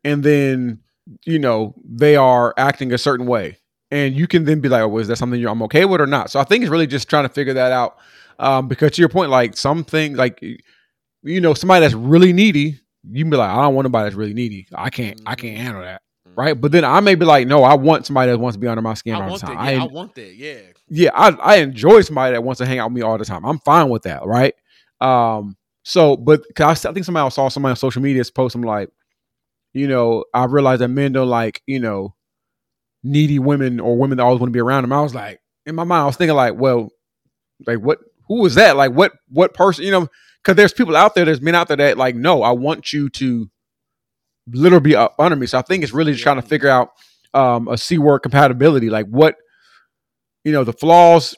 and 0.03 0.23
then 0.23 0.80
you 1.25 1.39
know 1.39 1.75
they 1.84 2.15
are 2.15 2.53
acting 2.57 2.93
a 2.93 2.97
certain 2.97 3.27
way, 3.27 3.57
and 3.91 4.15
you 4.15 4.27
can 4.27 4.45
then 4.45 4.59
be 4.59 4.69
like, 4.69 4.81
"Oh, 4.84 4.97
is 4.97 5.07
that 5.07 5.17
something 5.17 5.39
you're, 5.39 5.49
I'm 5.49 5.61
okay 5.63 5.85
with 5.85 6.01
or 6.01 6.07
not?" 6.07 6.31
So 6.31 6.39
I 6.39 6.43
think 6.43 6.63
it's 6.63 6.71
really 6.71 6.88
just 6.88 7.09
trying 7.09 7.23
to 7.23 7.29
figure 7.29 7.53
that 7.53 7.71
out. 7.71 7.97
Um, 8.39 8.67
because 8.67 8.91
to 8.91 9.01
your 9.01 9.09
point, 9.09 9.31
like 9.31 9.57
something 9.57 10.15
like 10.15 10.41
you 11.23 11.41
know 11.41 11.53
somebody 11.53 11.81
that's 11.81 11.95
really 11.95 12.34
needy, 12.34 12.79
you 13.09 13.23
can 13.23 13.29
be 13.29 13.38
like, 13.38 13.49
"I 13.49 13.61
don't 13.63 13.75
want 13.75 13.85
nobody 13.85 14.05
that's 14.05 14.15
really 14.15 14.34
needy. 14.34 14.67
I 14.73 14.89
can't, 14.89 15.19
I 15.25 15.35
can't 15.35 15.57
handle 15.57 15.81
that." 15.81 16.01
Right, 16.38 16.53
but 16.53 16.71
then 16.71 16.85
I 16.85 16.99
may 16.99 17.15
be 17.15 17.25
like, 17.25 17.47
no, 17.47 17.63
I 17.63 17.73
want 17.73 18.05
somebody 18.05 18.31
that 18.31 18.38
wants 18.38 18.55
to 18.55 18.59
be 18.59 18.67
under 18.67 18.84
my 18.84 18.93
skin 18.93 19.15
I 19.15 19.21
all 19.21 19.23
the 19.23 19.29
want 19.31 19.41
that. 19.41 19.47
time. 19.55 19.73
Yeah, 19.73 19.81
I, 19.81 19.84
I 19.84 19.88
want 19.88 20.13
that. 20.13 20.35
Yeah. 20.35 20.59
yeah, 20.88 21.09
I, 21.15 21.29
I 21.29 21.55
enjoy 21.55 22.01
somebody 22.01 22.34
that 22.34 22.43
wants 22.43 22.59
to 22.59 22.65
hang 22.67 22.77
out 22.77 22.91
with 22.91 22.95
me 22.95 23.01
all 23.01 23.17
the 23.17 23.25
time. 23.25 23.43
I'm 23.43 23.57
fine 23.57 23.89
with 23.89 24.03
that, 24.03 24.23
right? 24.23 24.53
Um, 25.01 25.57
so, 25.81 26.15
but 26.15 26.43
I, 26.59 26.69
I 26.69 26.75
think 26.75 27.05
somebody 27.05 27.27
saw 27.31 27.49
somebody 27.49 27.71
on 27.71 27.75
social 27.75 28.03
media 28.03 28.23
post 28.35 28.53
some 28.53 28.61
like, 28.61 28.89
you 29.73 29.88
know, 29.88 30.26
I 30.34 30.45
realized 30.45 30.81
that 30.81 30.88
men 30.89 31.11
don't 31.14 31.30
like, 31.30 31.61
you 31.68 31.80
know, 31.80 32.15
needy 33.03 33.39
women 33.39 33.80
or 33.80 33.98
women 33.98 34.18
that 34.18 34.23
always 34.23 34.39
want 34.39 34.49
to 34.49 34.53
be 34.57 34.60
around 34.61 34.84
them. 34.84 34.94
I 34.94 35.02
was 35.02 35.14
like, 35.15 35.39
in 35.65 35.76
my 35.76 35.84
mind, 35.84 36.03
I 36.03 36.06
was 36.06 36.18
thinking 36.18 36.35
like, 36.35 36.56
well, 36.56 36.89
like 37.65 37.80
what? 37.80 37.99
Who 38.27 38.41
was 38.41 38.56
that? 38.56 38.76
Like 38.76 38.91
what? 38.91 39.14
What 39.30 39.53
person? 39.53 39.85
You 39.85 39.91
know, 39.91 40.07
because 40.44 40.56
there's 40.56 40.73
people 40.73 40.95
out 40.95 41.15
there, 41.15 41.26
there's 41.26 41.41
men 41.41 41.56
out 41.56 41.68
there 41.68 41.77
that 41.77 41.98
like, 41.98 42.15
no, 42.15 42.41
I 42.44 42.52
want 42.52 42.91
you 42.94 43.10
to 43.10 43.49
literally 44.52 44.84
be 44.84 44.95
up 44.95 45.15
under 45.19 45.35
me. 45.35 45.45
So 45.48 45.57
I 45.57 45.61
think 45.61 45.84
it's 45.84 45.94
really 45.94 46.11
just 46.14 46.23
trying 46.23 46.41
to 46.41 46.48
figure 46.48 46.69
out 46.69 46.91
um, 47.34 47.68
a 47.68 47.77
C 47.77 47.98
word 47.98 48.19
compatibility, 48.19 48.89
like 48.89 49.06
what 49.07 49.35
you 50.44 50.52
know, 50.53 50.64
the 50.64 50.73
flaws, 50.73 51.35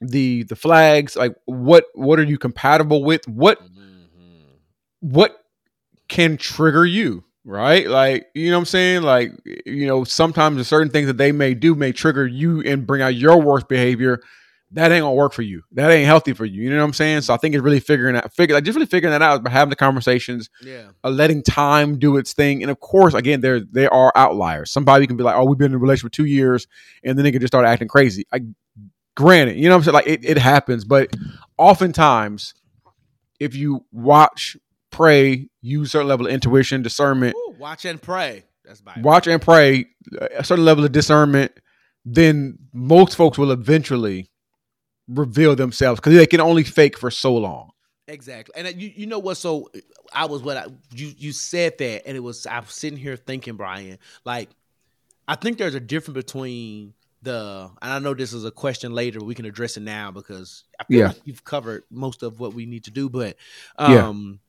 the 0.00 0.44
the 0.44 0.56
flags, 0.56 1.16
like 1.16 1.34
what 1.46 1.84
what 1.94 2.18
are 2.18 2.24
you 2.24 2.38
compatible 2.38 3.04
with? 3.04 3.26
What 3.28 3.60
Mhm. 3.62 4.06
what 5.00 5.36
can 6.08 6.36
trigger 6.36 6.84
you, 6.86 7.24
right? 7.44 7.86
Like, 7.88 8.26
you 8.34 8.50
know 8.50 8.56
what 8.56 8.60
I'm 8.62 8.66
saying? 8.66 9.02
Like, 9.02 9.32
you 9.66 9.86
know, 9.86 10.04
sometimes 10.04 10.56
there's 10.56 10.68
certain 10.68 10.90
things 10.90 11.06
that 11.06 11.16
they 11.18 11.32
may 11.32 11.54
do 11.54 11.74
may 11.74 11.92
trigger 11.92 12.26
you 12.26 12.60
and 12.62 12.86
bring 12.86 13.02
out 13.02 13.14
your 13.14 13.40
worst 13.40 13.68
behavior. 13.68 14.20
That 14.70 14.90
ain't 14.90 15.02
gonna 15.02 15.14
work 15.14 15.32
for 15.32 15.42
you. 15.42 15.62
That 15.72 15.92
ain't 15.92 16.06
healthy 16.06 16.32
for 16.32 16.44
you. 16.44 16.64
You 16.64 16.70
know 16.70 16.78
what 16.78 16.84
I'm 16.84 16.92
saying? 16.94 17.20
So 17.20 17.32
I 17.32 17.36
think 17.36 17.54
it's 17.54 17.62
really 17.62 17.78
figuring 17.78 18.16
out, 18.16 18.32
figure, 18.34 18.54
like 18.56 18.64
just 18.64 18.74
really 18.74 18.86
figuring 18.86 19.12
that 19.12 19.22
out 19.22 19.44
by 19.44 19.50
having 19.50 19.70
the 19.70 19.76
conversations, 19.76 20.50
Yeah. 20.64 20.88
uh, 21.04 21.10
letting 21.10 21.44
time 21.44 21.96
do 21.98 22.16
its 22.16 22.32
thing. 22.32 22.60
And 22.62 22.70
of 22.72 22.80
course, 22.80 23.14
again, 23.14 23.40
there 23.40 23.60
there 23.60 23.92
are 23.94 24.10
outliers. 24.16 24.72
Somebody 24.72 25.06
can 25.06 25.16
be 25.16 25.22
like, 25.22 25.36
"Oh, 25.36 25.44
we've 25.44 25.58
been 25.58 25.70
in 25.70 25.76
a 25.76 25.78
relationship 25.78 26.10
for 26.12 26.16
two 26.16 26.24
years," 26.24 26.66
and 27.04 27.16
then 27.16 27.22
they 27.24 27.30
can 27.30 27.40
just 27.40 27.52
start 27.52 27.66
acting 27.66 27.86
crazy. 27.86 28.24
I, 28.32 28.40
granted, 29.16 29.56
you 29.58 29.68
know 29.68 29.76
what 29.76 29.80
I'm 29.80 29.84
saying? 29.84 29.94
Like 29.94 30.06
it, 30.08 30.24
it 30.24 30.38
happens, 30.38 30.84
but 30.84 31.14
oftentimes, 31.56 32.54
if 33.38 33.54
you 33.54 33.84
watch, 33.92 34.56
pray, 34.94 35.48
use 35.60 35.88
a 35.88 35.90
certain 35.90 36.08
level 36.08 36.26
of 36.26 36.32
intuition, 36.32 36.82
discernment, 36.82 37.34
Woo, 37.36 37.54
watch 37.58 37.84
and 37.84 38.00
pray. 38.00 38.44
That's 38.64 38.80
Bible. 38.80 39.02
watch 39.02 39.26
and 39.26 39.42
pray, 39.42 39.86
a 40.36 40.42
certain 40.44 40.64
level 40.64 40.84
of 40.84 40.92
discernment, 40.92 41.52
then 42.04 42.58
most 42.72 43.16
folks 43.16 43.36
will 43.36 43.50
eventually 43.52 44.30
reveal 45.08 45.54
themselves 45.54 46.00
because 46.00 46.14
they 46.14 46.26
can 46.26 46.40
only 46.40 46.64
fake 46.64 46.98
for 46.98 47.10
so 47.10 47.34
long. 47.36 47.70
Exactly. 48.08 48.54
And 48.56 48.66
uh, 48.66 48.70
you 48.70 48.92
you 48.94 49.06
know 49.06 49.18
what? 49.18 49.36
So 49.36 49.70
I 50.12 50.26
was 50.26 50.42
what 50.42 50.56
I 50.56 50.66
you 50.94 51.12
you 51.16 51.32
said 51.32 51.78
that, 51.78 52.06
and 52.06 52.16
it 52.16 52.20
was 52.20 52.46
I 52.46 52.60
was 52.60 52.70
sitting 52.70 52.98
here 52.98 53.16
thinking, 53.16 53.56
Bryan, 53.56 53.98
like 54.24 54.50
I 55.26 55.36
think 55.36 55.58
there's 55.58 55.74
a 55.74 55.80
difference 55.80 56.16
between 56.16 56.94
the 57.22 57.70
and 57.80 57.92
I 57.92 57.98
know 57.98 58.12
this 58.14 58.34
is 58.34 58.44
a 58.44 58.50
question 58.50 58.92
later, 58.92 59.18
but 59.20 59.24
we 59.26 59.34
can 59.34 59.46
address 59.46 59.76
it 59.78 59.82
now 59.82 60.10
because 60.10 60.64
I 60.78 60.84
feel 60.84 60.98
Yeah. 61.00 61.08
like 61.08 61.20
you've 61.24 61.44
covered 61.44 61.84
most 61.90 62.22
of 62.22 62.40
what 62.40 62.52
we 62.52 62.66
need 62.66 62.84
to 62.84 62.90
do, 62.90 63.08
but 63.08 63.36
Yeah. 63.78 64.08
um 64.08 64.40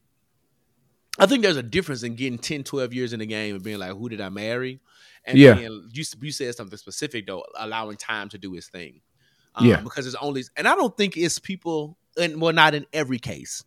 I 1.17 1.25
think 1.25 1.43
there's 1.43 1.57
a 1.57 1.63
difference 1.63 2.03
in 2.03 2.15
getting 2.15 2.37
10, 2.37 2.63
12 2.63 2.93
years 2.93 3.13
in 3.13 3.19
the 3.19 3.25
game 3.25 3.55
and 3.55 3.63
being 3.63 3.79
like, 3.79 3.91
who 3.91 4.09
did 4.09 4.21
I 4.21 4.29
marry? 4.29 4.79
And 5.25 5.37
Yeah. 5.37 5.53
then 5.55 5.89
you, 5.93 6.03
you 6.21 6.31
said 6.31 6.53
something 6.55 6.77
specific 6.77 7.25
though, 7.27 7.43
allowing 7.57 7.97
time 7.97 8.29
to 8.29 8.37
do 8.37 8.53
his 8.53 8.67
thing. 8.67 9.01
Yeah. 9.61 9.79
Because 9.81 10.05
it's 10.05 10.15
only, 10.17 10.43
and 10.57 10.67
I 10.67 10.75
don't 10.75 10.95
think 10.97 11.15
it's 11.15 11.39
people, 11.39 11.97
and 12.19 12.41
well, 12.41 12.51
not 12.53 12.73
in 12.75 12.85
every 12.91 13.19
case. 13.19 13.63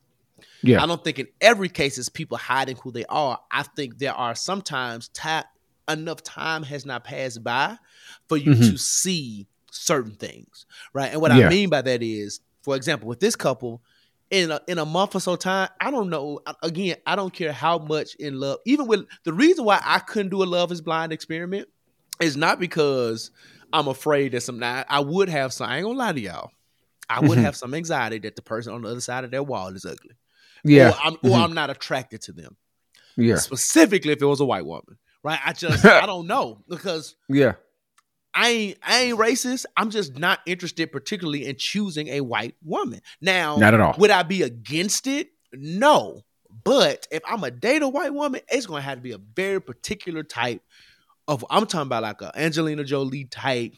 Yeah. 0.62 0.82
I 0.82 0.86
don't 0.86 1.02
think 1.02 1.18
in 1.18 1.28
every 1.40 1.68
case 1.68 1.96
it's 1.98 2.08
people 2.10 2.36
hiding 2.36 2.76
who 2.76 2.92
they 2.92 3.04
are. 3.06 3.40
I 3.50 3.62
think 3.62 3.98
there 3.98 4.12
are 4.14 4.34
sometimes 4.34 5.08
time 5.08 5.44
enough 5.88 6.22
time 6.22 6.62
has 6.64 6.84
not 6.84 7.04
passed 7.04 7.42
by 7.42 7.78
for 8.28 8.36
you 8.36 8.52
Mhm. 8.52 8.70
to 8.72 8.76
see 8.78 9.46
certain 9.70 10.14
things, 10.14 10.66
right? 10.92 11.10
And 11.12 11.20
what 11.22 11.34
Yeah. 11.34 11.46
I 11.46 11.50
mean 11.50 11.70
by 11.70 11.80
that 11.82 12.02
is, 12.02 12.40
for 12.62 12.76
example, 12.76 13.08
with 13.08 13.20
this 13.20 13.34
couple, 13.36 13.82
in 14.30 14.50
a, 14.50 14.60
in 14.68 14.78
a 14.78 14.84
month 14.84 15.14
or 15.14 15.20
so 15.20 15.36
time, 15.36 15.68
I 15.80 15.90
don't 15.90 16.10
know. 16.10 16.40
Again, 16.62 16.96
I 17.06 17.16
don't 17.16 17.32
care 17.32 17.52
how 17.52 17.78
much 17.78 18.14
in 18.16 18.38
love. 18.38 18.58
Even 18.66 18.86
with 18.86 19.06
the 19.24 19.32
reason 19.32 19.64
why 19.64 19.80
I 19.82 19.98
couldn't 20.00 20.28
do 20.30 20.42
a 20.42 20.44
Love 20.44 20.70
Is 20.72 20.80
Blind 20.80 21.12
experiment 21.12 21.68
is 22.20 22.36
not 22.36 22.60
because 22.60 23.30
I'm 23.72 23.88
afraid 23.88 24.32
that 24.32 24.42
some. 24.42 24.58
Now, 24.58 24.84
I 24.88 25.00
would 25.00 25.28
have 25.28 25.52
some. 25.52 25.68
I 25.68 25.76
ain't 25.78 25.86
gonna 25.86 25.98
lie 25.98 26.12
to 26.12 26.20
y'all. 26.20 26.50
I 27.10 27.20
would 27.20 27.38
Mhm. 27.38 27.42
have 27.42 27.56
some 27.56 27.72
anxiety 27.72 28.18
that 28.18 28.36
the 28.36 28.42
person 28.42 28.72
on 28.74 28.82
the 28.82 28.88
other 28.90 29.00
side 29.00 29.24
of 29.24 29.30
that 29.30 29.44
wall 29.46 29.68
is 29.74 29.86
ugly 29.86 30.14
Yeah. 30.62 30.90
or 30.90 30.94
I'm, 31.02 31.14
or 31.14 31.30
Mhm. 31.38 31.44
I'm 31.44 31.54
not 31.54 31.70
attracted 31.70 32.20
to 32.22 32.32
them. 32.32 32.56
Yeah. 33.16 33.36
Specifically, 33.36 34.12
if 34.12 34.20
it 34.20 34.26
was 34.26 34.40
a 34.40 34.44
white 34.44 34.66
woman, 34.66 34.98
right? 35.22 35.40
I 35.44 35.52
just 35.54 35.84
I 35.86 36.04
don't 36.06 36.26
know 36.26 36.62
because 36.68 37.14
Yeah. 37.28 37.54
I 38.40 38.48
ain't 38.50 38.78
I 38.86 38.98
ain't 39.00 39.18
racist. 39.18 39.64
I'm 39.76 39.90
just 39.90 40.16
not 40.16 40.38
interested, 40.46 40.92
particularly 40.92 41.46
in 41.46 41.56
choosing 41.56 42.08
a 42.08 42.20
white 42.20 42.54
woman. 42.62 43.00
Now, 43.20 43.56
Not 43.56 43.74
at 43.74 43.80
all. 43.80 43.96
would 43.98 44.10
I 44.10 44.22
be 44.22 44.42
against 44.42 45.06
it? 45.08 45.30
No. 45.52 46.22
But 46.64 47.06
if 47.10 47.22
I'm 47.26 47.42
a 47.44 47.50
date 47.50 47.82
a 47.82 47.88
white 47.88 48.14
woman, 48.14 48.40
it's 48.48 48.66
gonna 48.66 48.80
have 48.80 48.98
to 48.98 49.02
be 49.02 49.12
a 49.12 49.18
very 49.18 49.60
particular 49.60 50.22
type 50.22 50.62
of. 51.26 51.44
I'm 51.50 51.66
talking 51.66 51.86
about 51.88 52.02
like 52.04 52.22
a 52.22 52.30
Angelina 52.38 52.84
Jolie 52.84 53.24
type. 53.24 53.74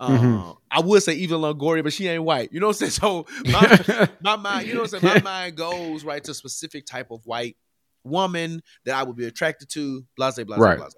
Um, 0.00 0.18
Mhm. 0.18 0.56
I 0.70 0.80
would 0.80 1.02
say 1.02 1.12
Eva 1.14 1.34
Longoria, 1.36 1.82
but 1.84 1.92
she 1.92 2.08
ain't 2.08 2.22
white. 2.24 2.52
You 2.52 2.60
know 2.60 2.68
what 2.68 2.80
I'm 2.82 2.88
saying? 2.90 3.26
So 3.26 3.26
my, 3.46 4.08
my 4.22 4.36
mind, 4.36 4.66
you 4.66 4.74
know 4.74 4.80
what 4.80 4.92
I'm 4.94 5.00
saying? 5.00 5.14
My 5.14 5.20
mind 5.22 5.56
goes 5.56 6.04
right 6.04 6.22
to 6.24 6.30
a 6.30 6.34
specific 6.34 6.84
type 6.86 7.10
of 7.10 7.20
white 7.26 7.56
woman 8.04 8.62
that 8.86 8.94
I 8.96 9.02
would 9.02 9.16
be 9.16 9.26
attracted 9.26 9.68
to. 9.70 10.04
Blase, 10.16 10.36
blase, 10.36 10.58
Right. 10.58 10.78
blase. 10.78 10.94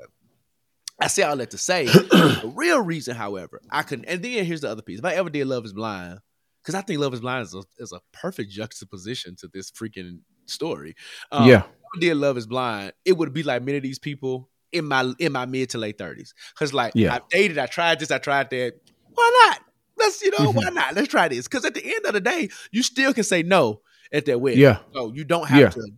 I 1.05 1.07
say 1.09 1.23
all 1.23 1.37
that 1.37 1.51
to 1.51 1.59
say 1.59 1.85
the 1.87 2.53
real 2.55 2.81
reason, 2.83 3.17
however, 3.17 3.61
I 3.71 3.83
couldn't. 3.83 4.07
And 4.07 4.23
then 4.23 4.45
here's 4.45 4.61
the 4.63 4.71
other 4.71 4.83
piece. 4.83 4.99
If 4.99 5.05
I 5.05 5.15
ever 5.15 5.31
did 5.31 5.47
Love 5.47 5.65
Is 5.65 5.73
Blind, 5.73 6.21
because 6.63 6.75
I 6.75 6.81
think 6.83 7.01
Love 7.01 7.13
Is 7.15 7.21
Blind 7.21 7.43
is 7.43 7.55
a, 7.55 7.63
is 7.79 7.93
a 7.93 8.01
perfect 8.13 8.51
juxtaposition 8.51 9.37
to 9.37 9.49
this 9.53 9.71
freaking 9.71 10.21
story. 10.47 10.95
Um, 11.31 11.49
Yeah. 11.49 11.59
if 11.61 11.65
I 11.97 12.01
did 12.01 12.17
Love 12.17 12.37
Is 12.37 12.47
Blind, 12.47 12.93
it 13.05 13.13
would 13.17 13.33
be 13.33 13.43
like 13.43 13.63
many 13.63 13.79
of 13.79 13.83
these 13.83 13.99
people 13.99 14.49
in 14.71 14.87
my 14.87 15.13
in 15.19 15.33
my 15.33 15.45
mid 15.45 15.71
to 15.71 15.79
late 15.79 15.99
thirties. 15.99 16.35
Because 16.55 16.73
like 16.73 16.93
Yeah. 16.95 17.15
I 17.15 17.21
dated, 17.31 17.59
I 17.59 17.67
tried 17.67 17.99
this, 18.01 18.11
I 18.11 18.19
tried 18.19 18.51
that. 18.51 18.75
Why 19.15 19.47
not? 19.49 19.61
Let's 19.99 20.23
you 20.23 20.31
know 20.31 20.39
Mm-hmm. 20.51 20.57
why 20.57 20.69
not? 20.71 20.95
Let's 20.95 21.09
try 21.09 21.29
this. 21.29 21.47
Because 21.49 21.65
at 21.65 21.75
the 21.75 21.85
end 21.85 22.07
of 22.07 22.15
the 22.15 22.21
day, 22.21 22.49
you 22.71 22.83
still 22.83 23.13
can 23.13 23.25
say 23.25 23.43
no 23.43 23.83
at 24.13 24.25
that 24.27 24.41
wedding. 24.41 24.61
Yeah. 24.61 24.79
So 24.95 25.13
you 25.13 25.25
don't 25.25 25.49
have 25.49 25.61
Yeah. 25.61 25.69
to 25.71 25.89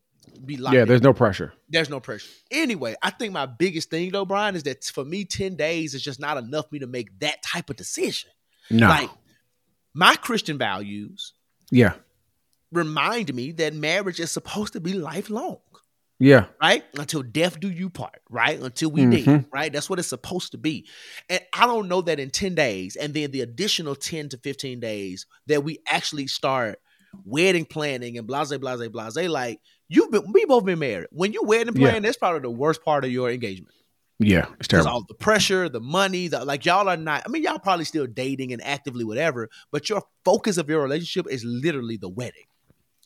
be 0.44 0.56
locked. 0.56 0.74
Yeah. 0.74 0.82
in 0.82 0.88
There's 0.88 1.02
no 1.02 1.12
pressure. 1.12 1.52
there's 1.68 1.90
no 1.90 2.00
pressure. 2.00 2.28
Anyway, 2.50 2.94
I 3.02 3.10
think 3.10 3.32
my 3.32 3.46
biggest 3.46 3.90
thing 3.90 4.10
though, 4.12 4.24
Bryan, 4.24 4.54
is 4.56 4.62
that 4.64 4.84
for 4.84 5.04
me, 5.04 5.24
10 5.24 5.56
days 5.56 5.94
is 5.94 6.02
just 6.02 6.20
not 6.20 6.36
enough 6.36 6.66
for 6.68 6.74
me 6.74 6.78
to 6.80 6.86
make 6.86 7.18
that 7.20 7.42
type 7.42 7.70
of 7.70 7.76
decision. 7.76 8.30
No. 8.70 8.88
Like 8.88 9.10
my 9.94 10.14
Christian 10.16 10.58
values 10.58 11.32
yeah. 11.70 11.94
remind 12.72 13.32
me 13.34 13.52
that 13.52 13.74
marriage 13.74 14.20
is 14.20 14.30
supposed 14.30 14.72
to 14.72 14.80
be 14.80 14.92
lifelong, 14.94 15.58
Yeah. 16.18 16.46
right? 16.60 16.84
Until 16.98 17.22
death 17.22 17.60
do 17.60 17.70
you 17.70 17.90
part, 17.90 18.20
right? 18.30 18.58
Until 18.60 18.90
we 18.90 19.02
Mhm. 19.02 19.24
die, 19.24 19.44
right? 19.52 19.72
That's 19.72 19.88
what 19.88 19.98
it's 19.98 20.08
supposed 20.08 20.52
to 20.52 20.58
be. 20.58 20.88
And 21.28 21.40
I 21.52 21.66
don't 21.66 21.88
know 21.88 22.00
that 22.02 22.18
in 22.18 22.30
10 22.30 22.54
days 22.54 22.96
and 22.96 23.14
then 23.14 23.30
the 23.30 23.42
additional 23.42 23.94
10 23.94 24.28
to 24.30 24.38
15 24.38 24.80
days 24.80 25.26
that 25.46 25.62
we 25.62 25.78
actually 25.86 26.26
start 26.26 26.80
wedding 27.24 27.64
planning 27.64 28.18
and 28.18 28.26
blase, 28.26 28.56
blase, 28.56 28.88
blase, 28.88 29.28
like 29.28 29.60
you've 29.88 30.10
been, 30.10 30.32
we 30.32 30.44
both 30.44 30.64
been 30.64 30.78
married. 30.78 31.08
When 31.10 31.32
you 31.32 31.42
wedding 31.44 31.76
Yeah. 31.76 31.98
that's 32.00 32.16
probably 32.16 32.40
the 32.40 32.50
worst 32.50 32.84
part 32.84 33.04
of 33.04 33.10
your 33.10 33.30
engagement. 33.30 33.74
Yeah. 34.20 34.46
It's 34.60 34.68
terrible. 34.68 34.90
all 34.90 35.04
the 35.06 35.14
pressure, 35.14 35.68
the 35.68 35.80
money, 35.80 36.28
the 36.28 36.44
like 36.44 36.64
y'all 36.64 36.88
are 36.88 36.96
not. 36.96 37.24
I 37.26 37.28
mean, 37.28 37.42
y'all 37.42 37.58
probably 37.58 37.84
still 37.84 38.06
dating 38.06 38.52
and 38.52 38.62
actively 38.64 39.04
whatever, 39.04 39.50
but 39.72 39.88
your 39.88 40.02
focus 40.24 40.56
of 40.56 40.68
your 40.68 40.82
relationship 40.82 41.26
is 41.30 41.44
literally 41.44 41.96
the 41.96 42.08
wedding. 42.08 42.44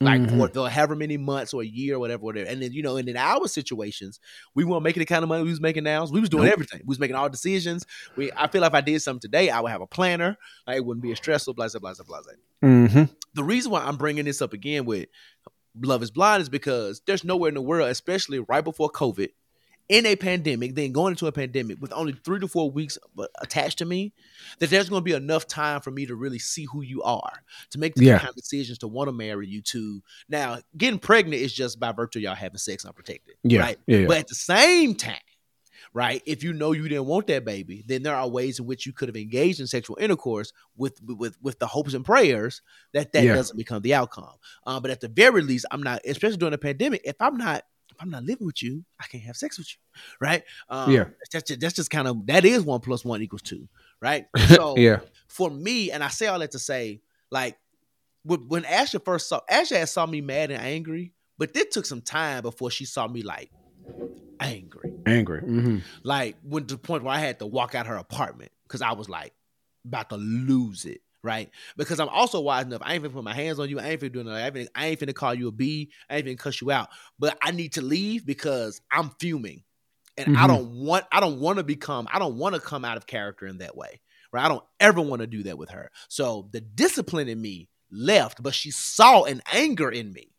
Like 0.01 0.21
Mhm. 0.21 0.39
for 0.39 0.47
the 0.49 0.71
however 0.71 0.95
many 0.95 1.17
months 1.17 1.53
or 1.53 1.63
a 1.63 1.67
year 1.67 1.97
or 1.97 1.99
whatever, 1.99 2.23
whatever. 2.23 2.49
And 2.49 2.63
then 2.63 2.73
you 2.73 2.83
know, 2.85 2.99
and 2.99 3.09
in 3.09 3.17
our 3.17 3.49
situations, 3.49 4.21
we 4.55 4.63
weren't 4.63 4.85
making 4.85 5.01
the 5.01 5.07
kind 5.07 5.25
of 5.25 5.29
money 5.29 5.43
we 5.43 5.51
was 5.51 5.61
making 5.61 5.83
now. 5.83 6.07
We 6.07 6.21
was 6.21 6.29
doing 6.29 6.45
Nope. 6.45 6.53
everything. 6.53 6.83
We 6.85 6.93
was 6.93 7.01
making 7.01 7.17
all 7.17 7.29
decisions. 7.29 7.85
We 8.15 8.31
I 8.37 8.47
feel 8.47 8.61
like 8.61 8.71
if 8.71 8.75
I 8.77 8.81
did 8.81 9.03
something 9.03 9.21
today, 9.21 9.51
I 9.51 9.61
would 9.61 9.73
have 9.73 9.81
a 9.81 9.89
planner. 9.89 10.37
Like 10.69 10.77
it 10.77 10.85
wouldn't 10.85 11.03
be 11.03 11.11
as 11.11 11.17
stressful, 11.19 11.55
blah 11.55 11.67
blah 11.69 11.81
blah 11.81 11.95
blah 12.07 12.21
blah. 12.23 12.69
Mm-hmm. 12.71 13.03
The 13.35 13.43
reason 13.45 13.73
why 13.73 13.81
I'm 13.83 13.97
bringing 13.97 14.25
this 14.27 14.41
up 14.41 14.53
again 14.53 14.85
with 14.85 15.09
Love 15.81 16.03
is 16.03 16.11
Blind 16.11 16.43
is 16.43 16.49
because 16.49 17.01
there's 17.07 17.25
nowhere 17.25 17.49
in 17.49 17.55
the 17.55 17.63
world, 17.63 17.89
especially 17.89 18.39
right 18.41 18.65
before 18.65 18.91
COVID, 18.91 19.29
in 19.89 20.05
a 20.05 20.17
pandemic, 20.17 20.75
then 20.75 20.93
going 20.93 21.13
into 21.13 21.27
a 21.27 21.33
pandemic 21.33 21.81
with 21.81 21.93
only 21.95 22.13
three 22.13 22.39
to 22.41 22.47
four 22.47 22.71
weeks 22.71 22.99
uh, 23.19 23.25
attached 23.41 23.79
to 23.79 23.87
me, 23.87 24.13
that 24.59 24.69
there's 24.69 24.91
going 24.91 25.01
to 25.01 25.05
be 25.05 25.15
enough 25.15 25.47
time 25.47 25.81
for 25.81 25.91
me 25.91 26.05
to 26.05 26.15
really 26.15 26.39
see 26.39 26.67
who 26.71 26.83
you 26.83 27.03
are, 27.03 27.43
to 27.71 27.79
make 27.79 27.95
the 27.95 28.05
Yeah. 28.05 28.19
kind 28.19 28.29
of 28.29 28.35
decisions 28.37 28.79
to 28.79 28.89
want 28.89 29.09
to 29.09 29.13
marry 29.13 29.47
you. 29.47 29.63
To 29.63 30.03
now, 30.29 30.59
getting 30.77 30.99
pregnant 30.99 31.41
is 31.41 31.55
just 31.55 31.81
by 31.81 31.93
virtue 31.93 32.19
of 32.19 32.23
y'all 32.23 32.35
having 32.35 32.59
sex 32.59 32.85
unprotected, 32.85 33.37
Yeah, 33.45 33.61
right? 33.61 33.79
yeah, 33.87 33.99
yeah. 34.01 34.07
But 34.09 34.19
at 34.19 34.29
the 34.29 34.35
same 34.35 34.95
time, 34.95 35.17
right, 35.99 36.23
if 36.27 36.45
you 36.45 36.53
know 36.53 36.71
you 36.73 36.89
didn't 36.89 37.07
want 37.07 37.27
that 37.27 37.45
baby, 37.45 37.83
then 37.87 38.05
there 38.05 38.15
are 38.15 38.29
ways 38.29 38.61
in 38.61 38.67
which 38.67 38.87
you 38.87 38.93
could 38.93 39.09
have 39.09 39.17
engaged 39.17 39.59
in 39.61 39.67
sexual 39.67 39.99
intercourse 40.01 40.53
with 40.77 41.01
with 41.03 41.37
with 41.43 41.59
the 41.59 41.67
hopes 41.67 41.93
and 41.95 42.05
prayers 42.05 42.63
that 42.95 43.13
that 43.13 43.25
Yeah. 43.25 43.35
doesn't 43.35 43.57
become 43.57 43.83
the 43.83 43.95
outcome. 43.95 44.35
Um, 44.65 44.81
but 44.81 44.93
at 44.93 45.01
the 45.01 45.09
very 45.09 45.43
least, 45.43 45.67
I'm 45.73 45.83
not, 45.83 46.01
especially 46.07 46.37
during 46.39 46.53
the 46.53 46.59
pandemic, 46.59 47.03
if 47.05 47.17
I'm 47.21 47.37
not 47.37 47.65
if 47.91 47.97
I'm 48.01 48.11
not 48.11 48.23
living 48.23 48.47
with 48.47 48.63
you, 48.63 48.85
I 49.01 49.07
can't 49.07 49.25
have 49.25 49.37
sex 49.37 49.59
with 49.59 49.69
you, 49.75 49.79
right? 50.21 50.45
Um, 50.69 50.93
Yeah. 50.93 51.05
that's 51.33 51.47
just, 51.49 51.61
that's 51.61 51.75
just 51.75 51.91
kind 51.91 52.07
of 52.07 52.27
that 52.27 52.45
is 52.45 52.63
one 52.63 52.81
plus 52.81 53.05
one 53.05 53.21
equals 53.21 53.43
two, 53.43 53.69
right? 54.01 54.27
So 54.39 54.77
Yeah. 54.77 55.01
for 55.27 55.51
me, 55.51 55.91
and 55.91 56.05
I 56.05 56.09
say 56.09 56.29
all 56.29 56.39
that 56.39 56.53
to 56.53 56.59
say, 56.61 57.01
like 57.31 57.59
when, 58.23 58.47
when 58.49 58.63
Asha 58.63 59.05
first 59.05 59.29
saw 59.29 59.41
Asha 59.51 59.79
had 59.79 59.89
saw 59.89 60.07
me 60.07 60.21
mad 60.21 60.51
and 60.53 60.63
angry, 60.63 61.13
but 61.39 61.57
it 61.57 61.73
took 61.73 61.87
some 61.87 62.03
time 62.03 62.43
before 62.43 62.71
she 62.71 62.85
saw 62.85 63.09
me 63.09 63.23
like 63.23 63.51
angry, 64.41 64.93
Angry. 65.07 65.41
hmm 65.41 65.79
like 66.03 66.37
when 66.43 66.67
to 66.67 66.75
the 66.75 66.79
point 66.81 67.03
where 67.05 67.15
I 67.15 67.19
had 67.19 67.39
to 67.41 67.47
walk 67.47 67.75
out 67.75 67.87
her 67.87 67.97
apartment 67.97 68.53
because 68.65 68.83
I 68.83 68.93
was 68.93 69.09
like 69.09 69.33
about 69.85 70.11
to 70.11 70.17
lose 70.17 70.85
it. 70.85 71.01
Right, 71.21 71.51
because 71.77 71.99
I'm 71.99 72.09
also 72.09 72.41
wise 72.41 72.65
enough. 72.65 72.81
I 72.85 72.95
ain't 72.95 73.03
finna 73.03 73.13
put 73.13 73.25
my 73.25 73.35
hands 73.35 73.59
on 73.59 73.69
you. 73.69 73.81
I 73.81 73.89
ain't 73.89 74.01
finna 74.01 74.13
do 74.13 74.23
nothing. 74.23 74.41
I 74.41 74.47
ain't 74.47 74.55
finna, 74.55 74.69
I 74.77 74.87
ain't 74.87 75.01
finna 75.01 75.15
call 75.15 75.35
you 75.35 75.49
a 75.49 75.53
B. 75.53 75.91
I 76.09 76.17
ain't 76.17 76.27
finna 76.27 76.39
cuss 76.39 76.61
you 76.61 76.71
out. 76.71 76.91
But 77.19 77.37
I 77.43 77.51
need 77.51 77.73
to 77.73 77.83
leave 77.83 78.25
because 78.25 78.81
I'm 78.93 79.11
fuming, 79.19 79.65
and 80.17 80.37
I 80.39 80.45
Mhm. 80.45 80.47
don't 80.47 80.71
want. 80.87 81.07
I 81.11 81.19
don't 81.19 81.41
want 81.41 81.59
to 81.59 81.65
become. 81.65 82.07
I 82.13 82.21
don't 82.21 82.37
want 82.37 82.55
to 82.55 82.61
come 82.61 82.85
out 82.85 82.97
of 82.97 83.09
character 83.09 83.49
in 83.49 83.59
that 83.59 83.77
way. 83.77 84.01
Right. 84.33 84.45
I 84.45 84.49
don't 84.49 84.65
ever 84.79 85.01
want 85.01 85.21
to 85.21 85.27
do 85.27 85.43
that 85.43 85.59
with 85.59 85.71
her. 85.71 85.91
So 86.09 86.49
the 86.53 86.61
discipline 86.61 87.29
in 87.29 87.43
me 87.43 87.69
left, 87.91 88.41
but 88.41 88.55
she 88.55 88.71
saw 88.71 89.25
an 89.25 89.43
anger 89.53 89.91
in 89.91 90.13
me, 90.13 90.31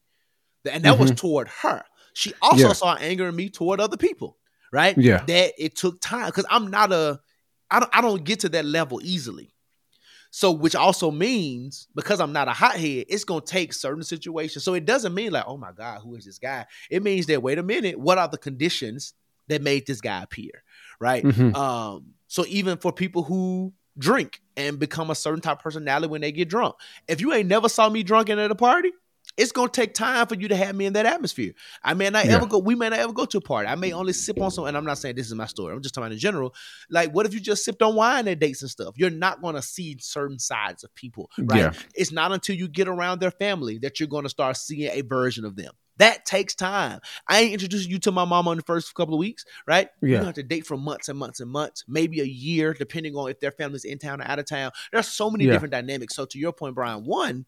and 0.71 0.85
that 0.85 0.97
was 0.97 1.11
toward 1.11 1.49
her. 1.49 1.83
She 2.19 2.33
also 2.41 2.67
Yeah. 2.67 2.73
saw 2.73 2.95
anger 2.95 3.29
in 3.29 3.35
me 3.37 3.49
toward 3.49 3.79
other 3.79 3.95
people. 3.95 4.35
Right. 4.73 4.97
Yeah. 4.97 5.23
That 5.25 5.53
it 5.57 5.75
took 5.77 6.01
time 6.01 6.25
because 6.27 6.45
I'm 6.49 6.69
not 6.69 6.91
a. 6.91 7.19
I 7.71 7.79
don't. 7.79 7.89
I 7.95 8.01
don't 8.01 8.23
get 8.25 8.41
to 8.41 8.49
that 8.49 8.65
level 8.65 8.99
easily. 9.01 9.53
So, 10.31 10.51
which 10.51 10.75
also 10.75 11.09
means 11.11 11.87
because 11.95 12.19
I'm 12.19 12.33
not 12.33 12.47
a 12.49 12.51
hothead, 12.51 13.05
it's 13.09 13.23
gonna 13.23 13.41
take 13.41 13.73
certain 13.73 14.03
situations. 14.03 14.63
So 14.65 14.73
it 14.73 14.85
doesn't 14.85 15.13
mean 15.13 15.31
like, 15.31 15.45
oh 15.47 15.57
my 15.57 15.71
God, 15.71 16.01
who 16.01 16.13
is 16.15 16.25
this 16.25 16.37
guy? 16.37 16.65
It 16.91 17.01
means 17.03 17.25
that 17.27 17.41
wait 17.41 17.57
a 17.57 17.63
minute, 17.63 17.97
what 17.97 18.17
are 18.17 18.27
the 18.27 18.37
conditions 18.37 19.13
that 19.47 19.61
made 19.63 19.87
this 19.87 20.01
guy 20.01 20.21
appear? 20.21 20.63
Right. 20.99 21.23
Mhm. 21.23 21.55
Um, 21.55 22.13
so 22.27 22.45
even 22.47 22.77
for 22.77 22.91
people 22.91 23.23
who 23.23 23.73
drink 23.97 24.41
and 24.55 24.77
become 24.77 25.09
a 25.09 25.15
certain 25.15 25.41
type 25.41 25.57
of 25.57 25.63
personality 25.63 26.07
when 26.07 26.21
they 26.21 26.31
get 26.31 26.49
drunk, 26.49 26.75
if 27.07 27.21
you 27.21 27.33
ain't 27.33 27.47
never 27.49 27.69
saw 27.69 27.89
me 27.89 28.03
drunk 28.03 28.29
at 28.29 28.37
a 28.37 28.55
party, 28.55 28.91
it's 29.39 29.51
gonna 29.51 29.69
take 29.69 29.93
time 29.93 30.27
for 30.27 30.35
you 30.35 30.47
to 30.49 30.55
have 30.55 30.75
me 30.75 30.85
in 30.85 30.93
that 30.93 31.05
atmosphere. 31.05 31.53
I 31.83 31.93
may 31.93 32.09
not 32.09 32.25
Yeah. 32.25 32.35
ever 32.35 32.45
go. 32.45 32.59
We 32.59 32.75
may 32.75 32.89
not 32.89 32.99
ever 32.99 33.13
go 33.13 33.25
to 33.25 33.37
a 33.37 33.41
party. 33.41 33.67
I 33.69 33.75
may 33.75 33.93
only 33.93 34.13
sip 34.13 34.39
on 34.41 34.51
some. 34.51 34.65
And 34.65 34.75
I'm 34.75 34.85
not 34.85 34.97
saying 34.97 35.15
this 35.15 35.27
is 35.27 35.33
my 35.35 35.45
story. 35.45 35.73
I'm 35.73 35.81
just 35.81 35.95
talking 35.95 36.11
in 36.11 36.19
general. 36.19 36.53
Like, 36.89 37.11
what 37.11 37.25
if 37.25 37.33
you 37.33 37.39
just 37.39 37.63
sipped 37.63 37.81
on 37.81 37.95
wine 37.95 38.27
at 38.27 38.39
dates 38.39 38.61
and 38.61 38.69
stuff? 38.69 38.95
You're 38.97 39.09
not 39.09 39.41
gonna 39.41 39.61
see 39.61 39.97
certain 39.99 40.37
sides 40.39 40.83
of 40.83 40.93
people, 40.93 41.31
right? 41.39 41.73
Yeah. 41.73 41.79
It's 41.95 42.11
not 42.11 42.31
until 42.31 42.55
you 42.55 42.67
get 42.67 42.87
around 42.87 43.19
their 43.21 43.31
family 43.31 43.77
that 43.79 43.99
you're 43.99 44.07
gonna 44.09 44.29
start 44.29 44.57
seeing 44.57 44.91
a 44.91 45.01
version 45.01 45.45
of 45.45 45.55
them. 45.55 45.71
That 45.97 46.25
takes 46.25 46.55
time. 46.55 46.99
I 47.27 47.39
ain't 47.41 47.53
introducing 47.53 47.91
you 47.91 47.99
to 47.99 48.11
my 48.11 48.23
mama 48.25 48.51
in 48.51 48.57
the 48.57 48.63
first 48.63 48.93
couple 48.95 49.13
of 49.13 49.19
weeks, 49.19 49.43
right? 49.67 49.89
You're 50.01 50.11
gonna 50.19 50.25
have 50.27 50.35
to 50.35 50.43
date 50.43 50.65
for 50.65 50.77
months 50.77 51.09
and 51.09 51.17
months 51.19 51.39
and 51.41 51.49
months, 51.51 51.83
maybe 51.87 52.21
a 52.21 52.25
year, 52.25 52.73
depending 52.73 53.15
on 53.15 53.29
if 53.29 53.39
their 53.41 53.51
family's 53.51 53.83
in 53.83 53.99
town 53.99 54.21
or 54.21 54.25
out 54.25 54.39
of 54.39 54.45
town. 54.45 54.71
There's 54.93 55.07
so 55.09 55.29
many 55.29 55.45
Yeah. 55.45 55.51
different 55.53 55.71
dynamics. 55.73 56.15
So 56.15 56.25
to 56.25 56.37
your 56.39 56.53
point, 56.53 56.75
Bryan, 56.75 57.03
one, 57.05 57.45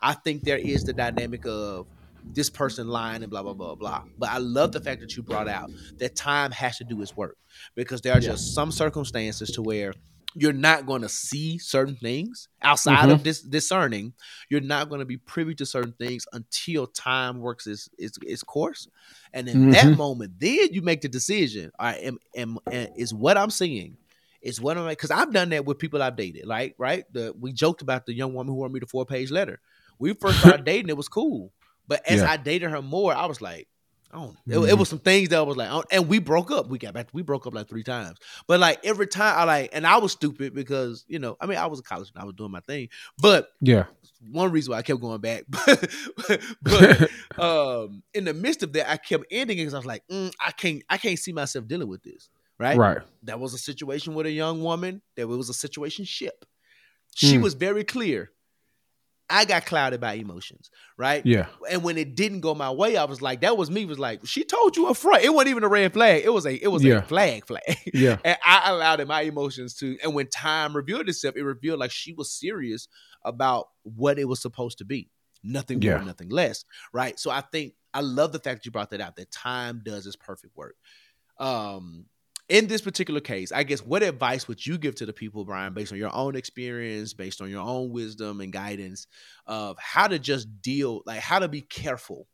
I 0.00 0.14
think 0.14 0.44
there 0.44 0.58
is 0.58 0.84
the 0.84 0.92
dynamic 0.92 1.46
of 1.46 1.86
this 2.34 2.50
person 2.50 2.88
lying 2.88 3.22
and 3.22 3.30
blah 3.30 3.42
blah 3.42 3.54
blah 3.54 3.74
blah. 3.76 4.02
But 4.18 4.30
I 4.30 4.38
love 4.38 4.72
the 4.72 4.80
fact 4.80 5.00
that 5.00 5.16
you 5.16 5.22
brought 5.22 5.48
out 5.48 5.70
that 5.98 6.16
time 6.16 6.50
has 6.52 6.78
to 6.78 6.84
do 6.84 7.00
its 7.02 7.16
work 7.16 7.36
because 7.74 8.00
there 8.00 8.12
are 8.12 8.20
Yeah. 8.20 8.30
just 8.30 8.52
some 8.54 8.72
circumstances 8.72 9.50
to 9.52 9.62
where 9.62 9.92
you're 10.38 10.52
not 10.52 10.84
going 10.84 11.00
to 11.00 11.08
see 11.08 11.56
certain 11.56 11.96
things 11.96 12.48
outside 12.60 13.08
of 13.08 13.22
this 13.24 13.40
discerning. 13.40 14.12
You're 14.50 14.60
not 14.60 14.88
going 14.90 14.98
to 14.98 15.06
be 15.06 15.16
privy 15.16 15.54
to 15.54 15.64
certain 15.64 15.94
things 15.98 16.26
until 16.32 16.86
time 16.88 17.38
works 17.40 17.66
its 17.66 17.88
its, 17.96 18.18
its 18.22 18.42
course, 18.42 18.86
and 19.32 19.48
in 19.48 19.70
that 19.70 19.84
Mhm. 19.86 19.96
moment, 19.96 20.38
then 20.38 20.68
you 20.72 20.82
make 20.82 21.00
the 21.00 21.08
decision. 21.08 21.70
All 21.78 21.86
right, 21.86 22.02
am, 22.02 22.18
am, 22.36 22.58
am- 22.70 22.88
is 22.96 23.14
what 23.14 23.38
I'm 23.38 23.50
seeing. 23.50 23.96
Is 24.46 24.60
what 24.60 24.78
I'm 24.78 24.86
because 24.86 25.10
I've 25.10 25.32
done 25.32 25.48
that 25.50 25.64
with 25.64 25.78
people 25.78 26.02
I've 26.02 26.16
dated. 26.16 26.46
Like 26.46 26.74
right, 26.78 27.04
the 27.12 27.34
we 27.38 27.52
joked 27.52 27.82
about 27.82 28.06
the 28.06 28.14
young 28.14 28.32
woman 28.32 28.54
who 28.54 28.62
wrote 28.62 28.70
me 28.72 28.80
the 28.80 28.86
four 28.86 29.04
page 29.04 29.30
letter. 29.30 29.60
We 29.98 30.12
first 30.14 30.38
started 30.38 30.64
dating, 30.70 30.88
it 30.88 30.96
was 30.96 31.08
cool. 31.08 31.52
But 31.88 32.02
as 32.08 32.20
Yeah. 32.20 32.30
I 32.30 32.36
dated 32.36 32.70
her 32.70 32.82
more, 32.82 33.14
I 33.14 33.26
was 33.26 33.40
like, 33.40 33.66
oh, 34.12 34.34
it, 34.46 34.54
Mhm. 34.56 34.68
it 34.68 34.74
was 34.78 34.88
some 34.88 34.98
things 35.00 35.30
that 35.30 35.38
I 35.38 35.42
was 35.42 35.56
like, 35.56 35.68
oh, 35.70 35.82
and 35.90 36.06
we 36.08 36.18
broke 36.20 36.50
up. 36.50 36.68
We 36.68 36.78
got 36.78 36.94
back, 36.94 37.08
we 37.12 37.22
broke 37.22 37.46
up 37.46 37.54
like 37.54 37.68
three 37.68 37.82
times. 37.82 38.18
But 38.46 38.60
like 38.60 38.84
every 38.84 39.06
time, 39.08 39.36
I 39.36 39.44
like, 39.44 39.70
and 39.72 39.86
I 39.86 39.98
was 39.98 40.12
stupid 40.12 40.54
because 40.54 41.04
you 41.08 41.18
know, 41.18 41.36
I 41.40 41.46
mean, 41.46 41.58
I 41.58 41.66
was 41.66 41.80
a 41.80 41.82
college, 41.82 42.10
and 42.14 42.22
I 42.22 42.24
was 42.24 42.34
doing 42.34 42.50
my 42.52 42.60
thing. 42.60 42.88
But 43.18 43.48
Yeah. 43.60 43.86
one 44.30 44.52
reason 44.52 44.72
why 44.72 44.78
I 44.78 44.82
kept 44.82 45.00
going 45.00 45.20
back, 45.20 45.44
but 45.50 47.10
um, 47.38 48.02
in 48.14 48.24
the 48.24 48.34
midst 48.34 48.62
of 48.62 48.72
that, 48.74 48.90
I 48.90 48.96
kept 48.96 49.24
ending 49.30 49.58
it 49.58 49.62
because 49.62 49.74
I 49.74 49.78
was 49.78 49.86
like, 49.86 50.02
mm, 50.08 50.32
I 50.44 50.52
can't, 50.52 50.82
I 50.88 50.98
can't 50.98 51.18
see 51.18 51.32
myself 51.32 51.66
dealing 51.66 51.88
with 51.88 52.02
this. 52.02 52.28
Right? 52.58 52.76
Right. 52.78 52.98
That 53.24 53.38
was 53.40 53.52
a 53.54 53.58
situation 53.58 54.14
with 54.14 54.26
a 54.26 54.30
young 54.30 54.62
woman. 54.62 55.02
That 55.16 55.28
was 55.28 55.48
a 55.50 55.54
situation 55.54 56.04
ship. 56.04 56.44
She 57.14 57.36
Mm. 57.36 57.42
was 57.42 57.54
very 57.54 57.84
clear. 57.84 58.30
I 59.28 59.44
got 59.44 59.66
clouded 59.66 60.00
by 60.00 60.12
emotions, 60.14 60.70
right? 60.96 61.26
Yeah. 61.26 61.48
And 61.68 61.82
when 61.82 61.98
it 61.98 62.14
didn't 62.14 62.40
go 62.42 62.54
my 62.54 62.70
way, 62.70 62.96
I 62.96 63.04
was 63.04 63.20
like, 63.20 63.40
that 63.40 63.56
was 63.56 63.68
me. 63.70 63.84
Was 63.84 63.98
like, 63.98 64.24
she 64.24 64.44
told 64.44 64.76
you 64.76 64.86
up 64.86 64.96
front. 64.96 65.24
It 65.24 65.34
wasn't 65.34 65.50
even 65.50 65.64
a 65.64 65.68
red 65.68 65.92
flag. 65.92 66.22
It 66.24 66.28
was 66.32 66.46
a, 66.46 66.54
it 66.54 66.68
was 66.68 66.84
Yeah. 66.84 66.98
a 66.98 67.02
flag 67.02 67.44
flag. 67.46 67.62
Yeah. 67.92 68.18
and 68.24 68.38
I 68.46 68.70
allowed 68.70 69.00
it, 69.00 69.08
my 69.08 69.22
emotions 69.22 69.74
to. 69.78 69.98
And 70.02 70.14
when 70.14 70.28
time 70.28 70.76
revealed 70.76 71.08
itself, 71.08 71.34
it 71.36 71.42
revealed 71.42 71.80
like 71.80 71.90
she 71.90 72.12
was 72.12 72.30
serious 72.32 72.86
about 73.24 73.66
what 73.82 74.18
it 74.20 74.26
was 74.26 74.40
supposed 74.40 74.78
to 74.78 74.84
be. 74.84 75.10
Nothing 75.42 75.80
more, 75.80 75.90
Yeah. 75.98 76.04
nothing 76.04 76.28
less, 76.28 76.64
right? 76.92 77.18
So 77.18 77.30
I 77.32 77.40
think 77.40 77.74
I 77.92 78.02
love 78.02 78.30
the 78.32 78.38
fact 78.38 78.60
that 78.60 78.66
you 78.66 78.70
brought 78.70 78.90
that 78.90 79.00
out. 79.00 79.16
That 79.16 79.32
time 79.32 79.82
does 79.84 80.06
its 80.06 80.14
perfect 80.16 80.56
work. 80.56 80.76
Um, 81.38 82.06
in 82.48 82.66
this 82.68 82.80
particular 82.80 83.20
case, 83.20 83.50
I 83.52 83.64
guess 83.64 83.80
what 83.80 84.02
advice 84.02 84.46
would 84.46 84.64
you 84.64 84.78
give 84.78 84.94
to 84.96 85.06
the 85.06 85.12
people, 85.12 85.44
Bryan, 85.44 85.74
based 85.74 85.92
on 85.92 85.98
your 85.98 86.14
own 86.14 86.36
experience, 86.36 87.12
based 87.12 87.40
on 87.40 87.50
your 87.50 87.62
own 87.62 87.90
wisdom 87.90 88.40
and 88.40 88.52
guidance 88.52 89.06
of 89.46 89.76
how 89.78 90.06
to 90.06 90.18
just 90.18 90.62
deal, 90.62 91.02
like 91.06 91.20
how 91.20 91.38
to 91.40 91.48
be 91.48 91.62
careful 91.62 92.28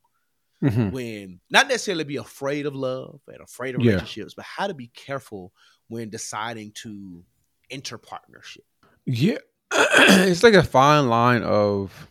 Mhm. 0.62 0.93
when 0.93 1.40
not 1.51 1.66
necessarily 1.66 2.05
be 2.05 2.16
afraid 2.16 2.66
of 2.66 2.74
love 2.74 3.20
and 3.26 3.40
afraid 3.40 3.74
of 3.74 3.80
Yeah. 3.80 3.93
relationships, 3.93 4.34
but 4.34 4.44
how 4.44 4.66
to 4.66 4.74
be 4.74 4.89
careful 4.94 5.52
when 5.89 6.09
deciding 6.10 6.72
to 6.82 7.24
enter 7.70 7.98
partnership. 7.98 8.64
Yeah. 9.06 9.39
it's 9.72 10.43
like 10.43 10.55
a 10.55 10.62
fine 10.62 11.09
line 11.09 11.43
of 11.43 12.06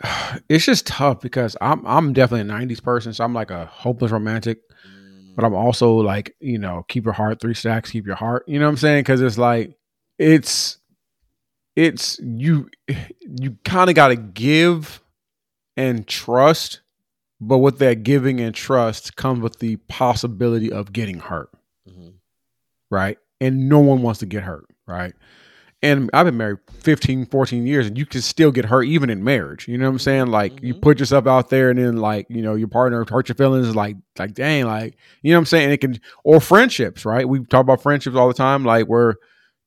it's 0.48 0.64
just 0.66 0.86
tough 0.86 1.20
because 1.20 1.56
I'm 1.60 1.86
I'm 1.86 2.12
definitely 2.12 2.52
a 2.52 2.58
90s 2.58 2.80
person, 2.82 3.12
so 3.14 3.24
I'm 3.24 3.32
like 3.34 3.50
a 3.50 3.66
hopeless 3.66 4.10
romantic, 4.10 4.58
but 5.34 5.44
I'm 5.44 5.54
also 5.54 5.94
like, 5.94 6.34
you 6.40 6.58
know, 6.58 6.84
keep 6.88 7.04
your 7.04 7.14
heart 7.14 7.40
three 7.40 7.54
stacks, 7.54 7.90
keep 7.90 8.06
your 8.06 8.16
heart. 8.16 8.44
You 8.46 8.58
know 8.58 8.66
what 8.66 8.70
I'm 8.72 8.76
saying? 8.76 9.04
Cuz 9.04 9.20
it's 9.20 9.38
like 9.38 9.74
it's 10.18 10.78
it's 11.76 12.18
you 12.22 12.68
you 12.88 13.56
kind 13.64 13.88
of 13.88 13.96
got 13.96 14.08
to 14.08 14.16
give 14.16 15.02
and 15.76 16.06
trust, 16.06 16.80
but 17.40 17.58
with 17.58 17.78
that 17.78 18.02
giving 18.02 18.40
and 18.40 18.54
trust 18.54 19.16
comes 19.16 19.40
with 19.40 19.58
the 19.58 19.76
possibility 19.88 20.70
of 20.70 20.92
getting 20.92 21.18
hurt 21.20 21.50
Mhm. 21.88 22.14
right? 22.90 23.18
And 23.40 23.68
no 23.68 23.80
one 23.80 24.02
wants 24.02 24.20
to 24.20 24.26
get 24.26 24.42
hurt, 24.44 24.66
right? 24.86 25.14
And 25.84 26.08
I've 26.12 26.26
been 26.26 26.36
married 26.36 26.58
15, 26.70 27.26
14 27.26 27.66
years, 27.66 27.88
and 27.88 27.98
you 27.98 28.06
can 28.06 28.20
still 28.22 28.52
get 28.52 28.66
hurt 28.66 28.84
even 28.84 29.10
in 29.10 29.24
marriage. 29.24 29.66
You 29.66 29.76
know 29.78 29.86
what 29.86 29.92
I'm 29.94 29.98
saying? 29.98 30.26
Like 30.28 30.62
you 30.62 30.74
Mhm. 30.74 30.80
put 30.82 31.00
yourself 31.00 31.26
out 31.26 31.50
there, 31.50 31.70
and 31.70 31.78
then 31.78 31.96
like 31.96 32.26
you 32.30 32.40
know 32.40 32.54
your 32.54 32.68
partner 32.68 33.04
hurt 33.04 33.28
your 33.28 33.34
feelings. 33.34 33.74
Like 33.74 33.96
like 34.16 34.32
dang, 34.32 34.66
like 34.66 34.96
you 35.22 35.32
know 35.32 35.38
what 35.38 35.40
I'm 35.40 35.46
saying? 35.46 35.70
It 35.72 35.78
can 35.80 35.98
or 36.22 36.40
friendships, 36.40 37.04
right? 37.04 37.28
We 37.28 37.44
talk 37.46 37.62
about 37.62 37.82
friendships 37.82 38.14
all 38.14 38.28
the 38.28 38.34
time, 38.34 38.64
like 38.64 38.86
where 38.86 39.16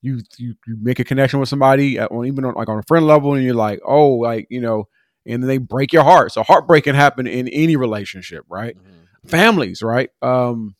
you 0.01 0.21
you, 0.37 0.55
you 0.67 0.77
make 0.81 0.99
a 0.99 1.03
connection 1.03 1.41
with 1.41 1.49
somebody, 1.49 1.99
at, 1.99 2.09
on, 2.11 2.25
even 2.25 2.45
on, 2.45 2.53
like 2.53 2.69
on 2.69 2.79
a 2.79 2.83
friend 2.83 3.05
level, 3.05 3.33
and 3.33 3.43
you're 3.43 3.53
like, 3.53 3.81
oh, 3.85 4.11
like 4.13 4.47
you 4.49 4.61
know, 4.61 4.87
and 5.25 5.43
then 5.43 5.47
they 5.49 5.57
break 5.57 5.91
your 5.91 6.03
heart. 6.03 6.31
So 6.31 6.43
heartbreak 6.43 6.85
can 6.85 6.95
happen 6.95 7.27
in 7.27 7.49
any 7.49 7.75
relationship, 7.75 8.45
right? 8.49 8.77
Mhm. 8.77 9.29
families, 9.29 9.81
right? 9.81 10.11
Um, 10.21 10.75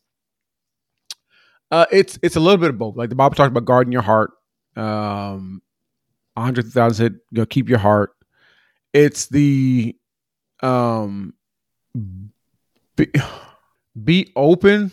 uh, 1.71 1.87
it's 1.91 2.17
it's 2.21 2.35
a 2.35 2.39
little 2.39 2.57
bit 2.59 2.69
of 2.69 2.77
both. 2.77 2.95
Like 2.95 3.09
the 3.09 3.15
Bible 3.15 3.35
talks 3.35 3.49
about 3.49 3.65
guarding 3.65 3.91
your 3.91 4.01
heart. 4.03 4.31
Um, 4.76 5.61
Andre 6.35 6.64
thousand 6.64 6.95
said, 6.95 7.19
you 7.31 7.39
know, 7.41 7.45
keep 7.45 7.69
your 7.69 7.80
heart. 7.80 8.14
It's 8.93 9.27
the 9.27 9.95
um, 10.61 11.34
be- 12.95 13.11
be 14.03 14.31
open, 14.35 14.91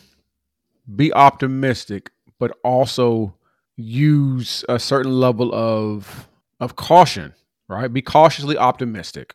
be 0.95 1.13
optimistic, 1.13 2.11
but 2.39 2.57
also 2.65 3.35
use 3.77 4.65
a 4.69 4.79
certain 4.79 5.19
level 5.19 5.53
of 5.55 6.29
of 6.61 6.77
caution, 6.77 7.35
right? 7.69 7.93
Be 7.93 8.03
cautiously 8.03 8.57
optimistic, 8.57 9.35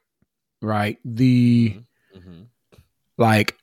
right? 0.61 0.97
The 1.03 1.81
Mhm. 2.15 2.47
like 3.17 3.57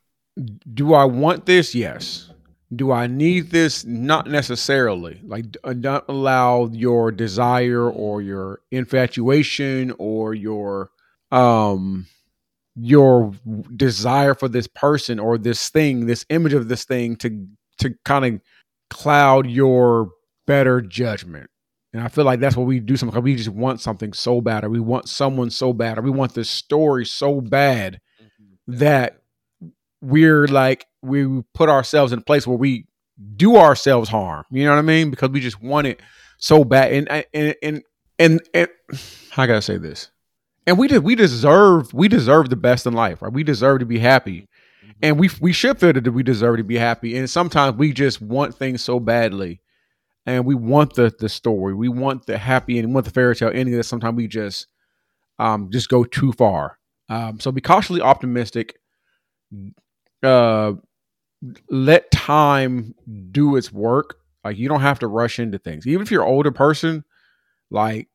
do 0.74 0.94
I 0.94 1.04
want 1.04 1.46
this? 1.46 1.74
Yes. 1.74 2.30
Do 2.76 2.92
I 2.92 3.06
need 3.06 3.50
this? 3.50 3.84
Not 3.84 4.26
necessarily. 4.28 5.20
Like, 5.24 5.44
uh, 5.64 5.74
don't 5.74 6.04
allow 6.08 6.66
your 6.72 7.12
desire 7.12 7.88
or 7.90 8.22
your 8.22 8.60
infatuation 8.70 9.94
or 9.98 10.34
your 10.34 10.90
um 11.30 12.06
your 12.76 13.32
desire 13.76 14.34
for 14.34 14.48
this 14.48 14.66
person 14.66 15.18
or 15.18 15.38
this 15.38 15.68
thing, 15.68 16.06
this 16.06 16.24
image 16.28 16.52
of 16.52 16.68
this 16.68 16.84
thing, 16.84 17.16
to 17.16 17.46
to 17.78 17.94
kind 18.04 18.24
of 18.24 18.40
cloud 18.90 19.46
your 19.46 20.10
better 20.46 20.80
judgment. 20.80 21.50
And 21.92 22.02
I 22.02 22.08
feel 22.08 22.24
like 22.24 22.40
that's 22.40 22.56
what 22.56 22.66
we 22.66 22.80
do. 22.80 22.96
Sometimes 22.96 23.22
we 23.22 23.36
just 23.36 23.48
want 23.50 23.80
something 23.80 24.12
so 24.12 24.40
bad, 24.40 24.64
or 24.64 24.70
we 24.70 24.80
want 24.80 25.08
someone 25.08 25.50
so 25.50 25.72
bad, 25.72 25.98
or 25.98 26.02
we 26.02 26.10
want 26.10 26.34
this 26.34 26.50
story 26.50 27.06
so 27.06 27.40
bad 27.40 28.00
that 28.66 29.23
we're 30.04 30.46
like 30.46 30.86
we 31.02 31.42
put 31.54 31.68
ourselves 31.68 32.12
in 32.12 32.20
a 32.20 32.22
place 32.22 32.46
where 32.46 32.56
we 32.56 32.86
do 33.36 33.56
ourselves 33.56 34.08
harm. 34.08 34.44
You 34.50 34.64
know 34.64 34.70
what 34.70 34.78
I 34.78 34.82
mean? 34.82 35.10
Because 35.10 35.30
we 35.30 35.40
just 35.40 35.62
want 35.62 35.86
it 35.86 36.00
so 36.38 36.64
bad. 36.64 36.92
And 36.92 37.24
and 37.32 37.56
and 37.62 37.82
and, 38.18 38.40
and 38.52 38.68
how 39.30 39.44
I 39.44 39.60
say 39.60 39.78
this? 39.78 40.10
And 40.66 40.78
we 40.78 40.88
did 40.88 41.04
we 41.04 41.14
deserve 41.14 41.92
we 41.92 42.08
deserve 42.08 42.50
the 42.50 42.56
best 42.56 42.86
in 42.86 42.94
life, 42.94 43.22
right? 43.22 43.32
We 43.32 43.44
deserve 43.44 43.80
to 43.80 43.86
be 43.86 43.98
happy. 43.98 44.48
And 45.02 45.18
we 45.18 45.30
we 45.40 45.52
should 45.52 45.78
feel 45.78 45.92
that 45.92 46.10
we 46.10 46.22
deserve 46.22 46.58
to 46.58 46.64
be 46.64 46.78
happy. 46.78 47.16
And 47.16 47.28
sometimes 47.28 47.76
we 47.76 47.92
just 47.92 48.20
want 48.22 48.54
things 48.54 48.82
so 48.82 49.00
badly. 49.00 49.60
And 50.26 50.46
we 50.46 50.54
want 50.54 50.94
the 50.94 51.12
the 51.18 51.28
story. 51.28 51.74
We 51.74 51.88
want 51.88 52.26
the 52.26 52.38
happy 52.38 52.78
and 52.78 52.88
we 52.88 52.94
want 52.94 53.06
the 53.06 53.12
fairy 53.12 53.36
tale 53.36 53.50
ending 53.52 53.76
that 53.76 53.84
sometimes 53.84 54.16
we 54.16 54.28
just 54.28 54.68
um 55.38 55.70
just 55.70 55.88
go 55.88 56.04
too 56.04 56.32
far. 56.32 56.78
Um 57.08 57.40
so 57.40 57.52
be 57.52 57.60
cautiously 57.60 58.00
optimistic 58.00 58.76
uh 60.24 60.74
let 61.70 62.10
time 62.10 62.94
do 63.30 63.56
its 63.56 63.72
work. 63.72 64.16
Like 64.44 64.56
you 64.58 64.68
don't 64.68 64.80
have 64.80 64.98
to 65.00 65.06
rush 65.08 65.38
into 65.38 65.58
things. 65.58 65.86
Even 65.86 66.02
if 66.02 66.10
you're 66.10 66.22
an 66.22 66.28
older 66.28 66.50
person 66.52 67.04
like 67.70 68.08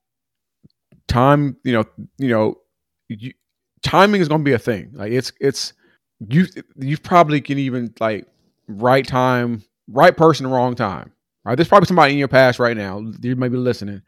time 1.07 1.57
you 1.63 1.73
know 1.73 1.83
you 2.17 2.29
know 2.29 2.55
you, 3.09 3.33
timing 3.81 4.21
is 4.21 4.27
going 4.27 4.41
to 4.41 4.45
be 4.45 4.53
a 4.53 4.59
thing. 4.59 4.91
Like 4.93 5.11
it's 5.11 5.31
it's 5.39 5.73
you 6.27 6.45
you 6.77 6.97
probably 6.97 7.41
can 7.41 7.57
even 7.57 7.93
like 7.99 8.27
right 8.67 9.05
time 9.05 9.63
right 9.87 10.15
person 10.15 10.47
wrong 10.47 10.75
time. 10.75 11.11
Right? 11.45 11.55
There's 11.55 11.67
probably 11.69 11.87
somebody 11.87 12.13
in 12.13 12.19
your 12.19 12.27
past 12.27 12.59
right 12.59 12.77
now 12.77 13.03
you 13.21 13.35
may 13.35 13.47
be 13.47 13.57
listening 13.57 14.01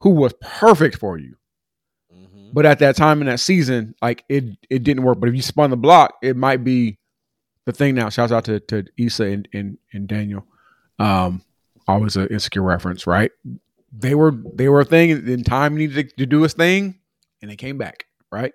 who 0.00 0.10
was 0.10 0.32
perfect 0.40 0.96
for 0.98 1.18
you. 1.18 1.34
Mhm. 2.14 2.54
but 2.54 2.64
at 2.66 2.78
that 2.78 2.96
time 2.96 3.20
in 3.20 3.26
that 3.26 3.40
season, 3.40 3.94
like 4.00 4.24
it 4.28 4.44
it 4.70 4.82
didn't 4.82 5.02
work. 5.04 5.18
But 5.20 5.28
if 5.28 5.34
you 5.34 5.42
spun 5.42 5.70
the 5.70 5.76
block, 5.76 6.14
it 6.22 6.36
might 6.36 6.64
be 6.64 6.98
the 7.66 7.72
thing 7.72 7.94
now. 7.94 8.08
Shouts 8.08 8.32
out 8.32 8.44
to 8.46 8.60
to 8.60 8.84
Issa 8.96 9.24
and 9.24 9.48
and, 9.52 9.78
and 9.92 10.08
Daniel. 10.08 10.46
Um, 10.98 11.42
always 11.86 12.16
an 12.16 12.28
insecure 12.28 12.62
reference, 12.62 13.06
right? 13.06 13.30
They 13.92 14.14
were 14.14 14.32
they 14.54 14.68
were 14.68 14.80
a 14.80 14.84
thing, 14.84 15.10
and 15.10 15.44
time 15.44 15.76
needed 15.76 16.10
to, 16.10 16.16
to 16.16 16.26
do 16.26 16.42
its 16.44 16.54
thing, 16.54 16.98
and 17.42 17.50
they 17.50 17.56
came 17.56 17.76
back, 17.78 18.06
right? 18.32 18.52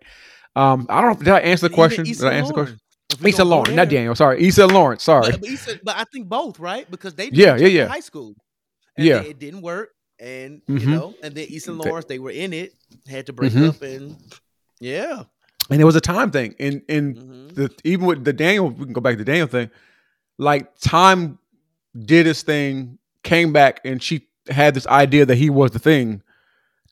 Um, 0.56 0.88
I 0.90 1.02
don't 1.02 1.20
know. 1.20 1.26
Did 1.26 1.34
I 1.34 1.40
answer 1.40 1.70
the 1.70 1.76
question? 1.76 2.06
Did 2.06 2.24
I 2.24 2.34
answer 2.34 2.48
the 2.50 2.54
question? 2.54 2.80
Issa 3.24 3.44
Lawrence, 3.44 3.76
not. 3.76 3.90
Daniel. 3.90 4.16
Sorry, 4.16 4.42
Issa 4.48 4.68
Lawrence. 4.68 5.04
Sorry. 5.04 5.32
But, 5.32 5.42
but, 5.42 5.50
Issa, 5.50 5.80
but 5.84 5.98
I 5.98 6.06
think 6.06 6.28
both, 6.28 6.60
right? 6.60 6.90
Because 6.90 7.14
they 7.14 7.26
Yeah, 7.26 7.58
did 7.58 7.62
yeah, 7.62 7.68
in 7.68 7.76
yeah. 7.76 7.88
high 7.88 8.00
school. 8.00 8.36
And 8.98 9.06
Yeah. 9.06 9.16
then 9.20 9.26
it 9.32 9.40
didn't 9.40 9.62
work. 9.62 9.90
And 10.20 10.62
Mhm. 10.68 10.80
you 10.80 10.88
know, 10.88 11.16
and 11.24 11.36
then 11.36 11.46
Okay. 11.46 11.72
Lawrence, 11.72 12.06
they 12.06 12.20
were 12.20 12.32
in 12.32 12.54
it, 12.54 12.74
had 13.08 13.26
to 13.26 13.34
break 13.34 13.52
Mhm. 13.54 13.68
up 13.70 13.82
and 13.82 14.16
yeah. 14.80 15.24
And 15.72 15.80
it 15.82 15.86
was 15.86 15.96
a 15.96 16.02
time 16.02 16.32
thing, 16.32 16.54
and 16.60 16.82
and 16.90 17.16
Mhm. 17.16 17.56
the 17.56 17.72
even 17.86 18.06
with 18.06 18.26
the 18.26 18.34
Daniel, 18.34 18.70
we 18.70 18.84
can 18.86 18.94
go 18.94 19.02
back 19.02 19.14
to 19.14 19.18
the 19.20 19.24
Daniel 19.26 19.48
thing. 19.48 19.70
Like 20.38 20.78
time 20.80 21.40
did 21.98 22.26
his 22.26 22.42
thing, 22.44 22.98
came 23.24 23.54
back, 23.54 23.80
and 23.86 24.04
she 24.04 24.28
had 24.50 24.74
this 24.74 24.86
idea 24.88 25.26
that 25.26 25.36
he 25.36 25.50
was 25.50 25.72
the 25.72 25.80
thing. 25.80 26.22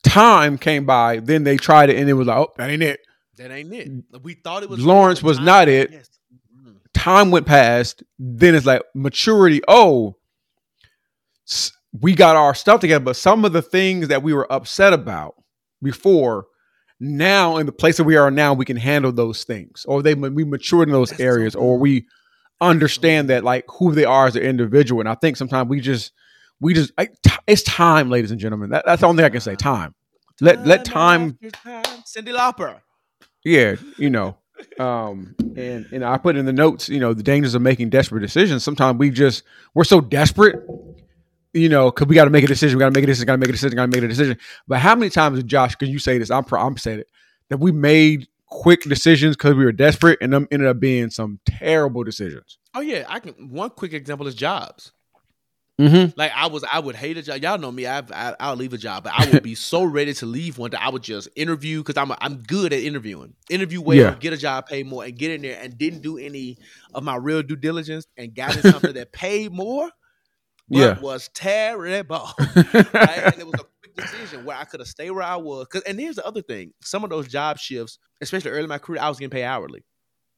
Time 0.02 0.56
came 0.56 0.86
by, 0.86 1.18
then 1.20 1.44
they 1.44 1.56
tried 1.58 1.90
it, 1.90 1.96
and 1.96 2.08
it 2.08 2.14
was 2.14 2.26
like, 2.26 2.38
oh, 2.38 2.52
that 2.56 2.70
ain't 2.70 2.82
it. 2.82 3.00
That 3.36 3.50
ain't 3.50 3.72
it. 3.72 3.90
We 4.22 4.34
thought 4.34 4.62
it 4.62 4.70
was 4.70 4.80
Lawrence 4.80 5.22
was 5.22 5.38
not 5.38 5.68
it. 5.68 5.90
Yes. 5.90 6.08
Mhm. 6.56 6.76
Time 6.94 7.30
went 7.30 7.44
past, 7.46 8.02
then 8.18 8.54
it's 8.54 8.64
like 8.66 8.82
maturity. 8.94 9.60
Oh, 9.68 10.16
we 12.00 12.14
got 12.14 12.36
our 12.36 12.54
stuff 12.54 12.80
together, 12.80 13.04
but 13.04 13.16
some 13.16 13.44
of 13.44 13.52
the 13.52 13.62
things 13.62 14.08
that 14.08 14.22
we 14.22 14.32
were 14.32 14.50
upset 14.52 14.92
about 14.92 15.34
before, 15.82 16.46
now 17.00 17.56
in 17.56 17.66
the 17.66 17.72
place 17.72 17.96
that 17.96 18.04
we 18.04 18.16
are 18.16 18.30
now, 18.30 18.52
we 18.52 18.64
can 18.64 18.76
handle 18.76 19.10
those 19.10 19.44
things, 19.44 19.84
or 19.88 20.02
they 20.02 20.14
we 20.14 20.44
matured 20.44 20.88
in 20.88 20.92
those 20.92 21.18
areas, 21.18 21.54
or 21.54 21.78
we 21.78 22.06
understand 22.60 23.30
that 23.30 23.42
like 23.42 23.64
who 23.68 23.94
they 23.94 24.04
are 24.04 24.26
as 24.26 24.36
an 24.36 24.42
individual. 24.42 25.00
And 25.00 25.08
I 25.08 25.14
think 25.14 25.36
sometimes 25.36 25.68
we 25.68 25.80
just 25.80 26.12
we 26.60 26.74
just 26.74 26.92
I, 26.98 27.06
t- 27.06 27.30
it's 27.46 27.62
time, 27.62 28.10
ladies 28.10 28.30
and 28.30 28.38
gentlemen. 28.38 28.70
That, 28.70 28.84
that's 28.86 29.00
the 29.00 29.06
only 29.08 29.20
thing 29.22 29.26
I 29.26 29.30
can 29.30 29.40
say. 29.40 29.56
Time. 29.56 29.94
Let 30.42 30.66
let 30.66 30.84
time 30.84 31.38
time. 31.64 31.82
Cyndi 32.04 32.34
Lauper. 32.34 32.80
yeah, 33.44 33.76
you 33.96 34.10
know. 34.10 34.36
Um 34.78 35.34
and 35.56 35.86
and 35.90 36.04
I 36.04 36.18
put 36.18 36.36
in 36.36 36.44
the 36.44 36.52
notes, 36.52 36.88
you 36.88 37.00
know, 37.00 37.14
the 37.14 37.22
dangers 37.22 37.54
of 37.54 37.62
making 37.62 37.88
desperate 37.88 38.20
decisions. 38.20 38.62
Sometimes 38.62 38.98
we 38.98 39.10
just 39.10 39.42
we're 39.74 39.84
so 39.84 40.02
desperate, 40.02 40.62
you 41.52 41.68
know, 41.68 41.90
because 41.90 42.06
we 42.06 42.14
got 42.14 42.24
to 42.24 42.30
make 42.30 42.44
a 42.44 42.48
decision, 42.48 42.78
we 42.78 42.80
got 42.80 42.92
to 42.92 42.98
make 42.98 43.04
a 43.04 43.06
decision, 43.06 43.26
got 43.26 43.32
to 43.34 43.38
make 43.38 43.48
a 43.48 43.52
decision, 43.52 43.76
got 43.76 43.90
to 43.90 43.96
make 43.96 44.04
a 44.04 44.08
decision. 44.08 44.38
But 44.68 44.78
how 44.80 44.94
many 44.94 45.10
times, 45.10 45.42
Josh, 45.44 45.74
can 45.74 45.88
you 45.88 45.98
say 45.98 46.18
this? 46.18 46.30
I'm 46.30 46.44
I'm 46.52 46.76
saying 46.76 47.00
it 47.00 47.08
that 47.48 47.58
we 47.58 47.72
made 47.72 48.28
quick 48.46 48.82
decisions 48.82 49.36
because 49.36 49.54
we 49.54 49.64
were 49.64 49.72
desperate, 49.72 50.18
and 50.20 50.32
them 50.32 50.46
ended 50.50 50.68
up 50.68 50.80
being 50.80 51.10
some 51.10 51.40
terrible 51.44 52.04
decisions. 52.04 52.58
Oh 52.74 52.80
yeah, 52.80 53.04
I 53.08 53.20
can. 53.20 53.32
One 53.50 53.70
quick 53.70 53.92
example 53.92 54.26
is 54.26 54.34
jobs. 54.34 54.92
Mm-hmm. 55.80 56.18
Like 56.18 56.30
I 56.36 56.46
was, 56.48 56.62
I 56.70 56.78
would 56.78 56.94
hate 56.94 57.16
a 57.16 57.22
job. 57.22 57.40
Y'all 57.42 57.56
know 57.56 57.72
me. 57.72 57.86
I, 57.86 58.00
I 58.12 58.36
I'll 58.38 58.54
leave 58.54 58.74
a 58.74 58.78
job, 58.78 59.04
but 59.04 59.14
I 59.16 59.30
would 59.30 59.42
be 59.42 59.54
so 59.54 59.82
ready 59.84 60.12
to 60.14 60.26
leave 60.26 60.58
one 60.58 60.72
that 60.72 60.82
I 60.82 60.90
would 60.90 61.02
just 61.02 61.28
interview 61.36 61.82
because 61.82 61.96
I'm 61.96 62.14
I'm 62.20 62.42
good 62.42 62.74
at 62.74 62.80
interviewing. 62.80 63.34
Interview 63.48 63.80
well, 63.80 63.96
Yeah. 63.96 64.14
get 64.14 64.34
a 64.34 64.36
job, 64.36 64.66
pay 64.66 64.82
more, 64.82 65.04
and 65.04 65.16
get 65.16 65.30
in 65.30 65.40
there. 65.40 65.58
And 65.60 65.78
didn't 65.78 66.02
do 66.02 66.18
any 66.18 66.58
of 66.92 67.02
my 67.02 67.16
real 67.16 67.42
due 67.42 67.56
diligence 67.56 68.06
and 68.18 68.34
got 68.34 68.56
in 68.56 68.62
something 68.70 68.92
that 68.94 69.12
paid 69.12 69.52
more, 69.52 69.90
Yeah. 70.70 70.98
was 71.00 71.28
terrible. 71.34 72.28
right? 72.38 73.20
And 73.24 73.38
it 73.38 73.46
was 73.46 73.54
a 73.60 73.64
quick 73.80 73.96
decision 73.96 74.44
where 74.44 74.56
I 74.56 74.64
could 74.64 74.80
have 74.80 74.88
stayed 74.88 75.10
where 75.10 75.22
I 75.24 75.36
was. 75.36 75.66
'Cause- 75.68 75.82
and 75.82 75.98
here's 75.98 76.16
the 76.16 76.26
other 76.26 76.42
thing: 76.42 76.72
some 76.82 77.04
of 77.04 77.10
those 77.10 77.28
job 77.28 77.58
shifts, 77.58 77.98
especially 78.20 78.50
early 78.52 78.62
in 78.64 78.68
my 78.68 78.78
career, 78.78 79.00
I 79.02 79.08
was 79.08 79.18
getting 79.18 79.30
paid 79.30 79.44
hourly. 79.44 79.84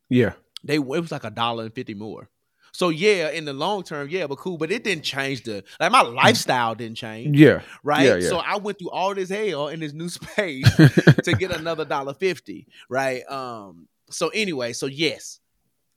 yeah, 0.09 0.33
They 0.65 0.77
it 0.77 0.85
was 0.87 1.11
like 1.13 1.25
a 1.25 1.31
dollar 1.31 1.65
and 1.65 1.75
fifty 1.75 1.95
more. 1.95 2.29
So 2.75 2.89
yeah, 2.89 3.29
in 3.29 3.45
the 3.45 3.53
long 3.53 3.83
term, 3.83 4.09
yeah, 4.09 4.27
but 4.27 4.39
cool. 4.39 4.57
But 4.57 4.71
it 4.73 4.83
didn't 4.83 5.05
change 5.05 5.43
the 5.43 5.63
like 5.79 5.93
my 5.93 6.01
lifestyle 6.01 6.75
didn't 6.75 6.97
change, 6.97 7.39
yeah, 7.39 7.61
right? 7.85 8.07
yeah, 8.07 8.15
yeah. 8.17 8.29
So 8.31 8.39
I 8.39 8.57
went 8.57 8.79
through 8.79 8.89
all 8.91 9.15
this 9.15 9.29
hell 9.29 9.69
in 9.69 9.81
this 9.81 9.93
new 9.93 10.09
space 10.21 10.75
to 11.25 11.35
get 11.39 11.51
another 11.51 11.85
dollar 11.85 12.15
fifty, 12.15 12.67
right? 12.89 13.23
Um. 13.31 13.89
So 14.11 14.29
anyway, 14.29 14.73
so 14.73 14.87
yes, 14.87 15.41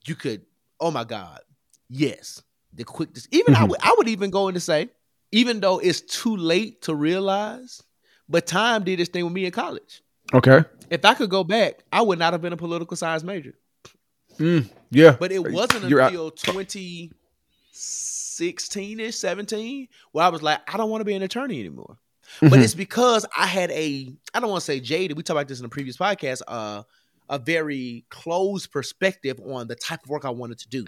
you 0.06 0.14
could. 0.14 0.42
Oh 0.78 0.90
my 0.90 1.04
God, 1.04 1.40
yes, 1.88 2.42
the 2.76 2.84
quick. 2.84 3.08
Even 3.30 3.54
I 3.54 3.60
Mhm. 3.64 3.68
would. 3.70 3.80
I 3.82 3.94
would 3.98 4.08
even 4.08 4.30
go 4.30 4.48
in 4.48 4.54
to 4.54 4.60
say, 4.60 4.88
even 5.32 5.60
though 5.60 5.78
it's 5.78 6.00
too 6.00 6.36
late 6.36 6.82
to 6.82 6.94
realize, 6.94 7.82
but 8.28 8.46
time 8.46 8.84
did 8.84 8.98
this 8.98 9.08
thing 9.08 9.24
with 9.24 9.32
me 9.32 9.44
in 9.46 9.52
college. 9.52 10.02
okay, 10.34 10.64
If 10.90 11.04
I 11.04 11.14
could 11.14 11.30
go 11.30 11.42
back, 11.44 11.84
I 11.92 12.02
would 12.02 12.18
not 12.18 12.32
have 12.32 12.42
been 12.42 12.52
a 12.52 12.56
political 12.56 12.96
science 12.96 13.22
major. 13.22 13.54
mm, 14.38 14.68
yeah. 14.90 15.16
But 15.18 15.32
it 15.32 15.38
wasn't 15.52 15.88
You're 15.88 16.00
out- 16.00 16.10
until 16.12 16.30
2016 17.72 19.00
ish, 19.00 19.16
17, 19.16 19.88
where 20.12 20.24
I 20.24 20.28
was 20.28 20.42
like, 20.42 20.60
I 20.72 20.76
don't 20.76 20.90
want 20.90 21.00
to 21.00 21.04
be 21.04 21.14
an 21.14 21.22
attorney 21.22 21.58
anymore. 21.60 21.98
But 22.40 22.52
Mhm. 22.52 22.62
it's 22.64 22.74
because 22.74 23.24
I 23.36 23.46
had 23.46 23.70
a, 23.70 24.12
I 24.34 24.40
don't 24.40 24.50
want 24.50 24.60
to 24.60 24.64
say 24.64 24.80
jaded, 24.80 25.16
we 25.16 25.22
talked 25.22 25.36
about 25.36 25.48
this 25.48 25.60
in 25.60 25.64
a 25.64 25.68
previous 25.68 25.96
podcast, 25.96 26.42
uh, 26.48 26.82
a 27.28 27.38
very 27.38 28.04
closed 28.10 28.70
perspective 28.72 29.40
on 29.46 29.68
the 29.68 29.74
type 29.76 30.02
of 30.04 30.10
work 30.10 30.24
I 30.24 30.30
wanted 30.30 30.58
to 30.58 30.68
do. 30.68 30.84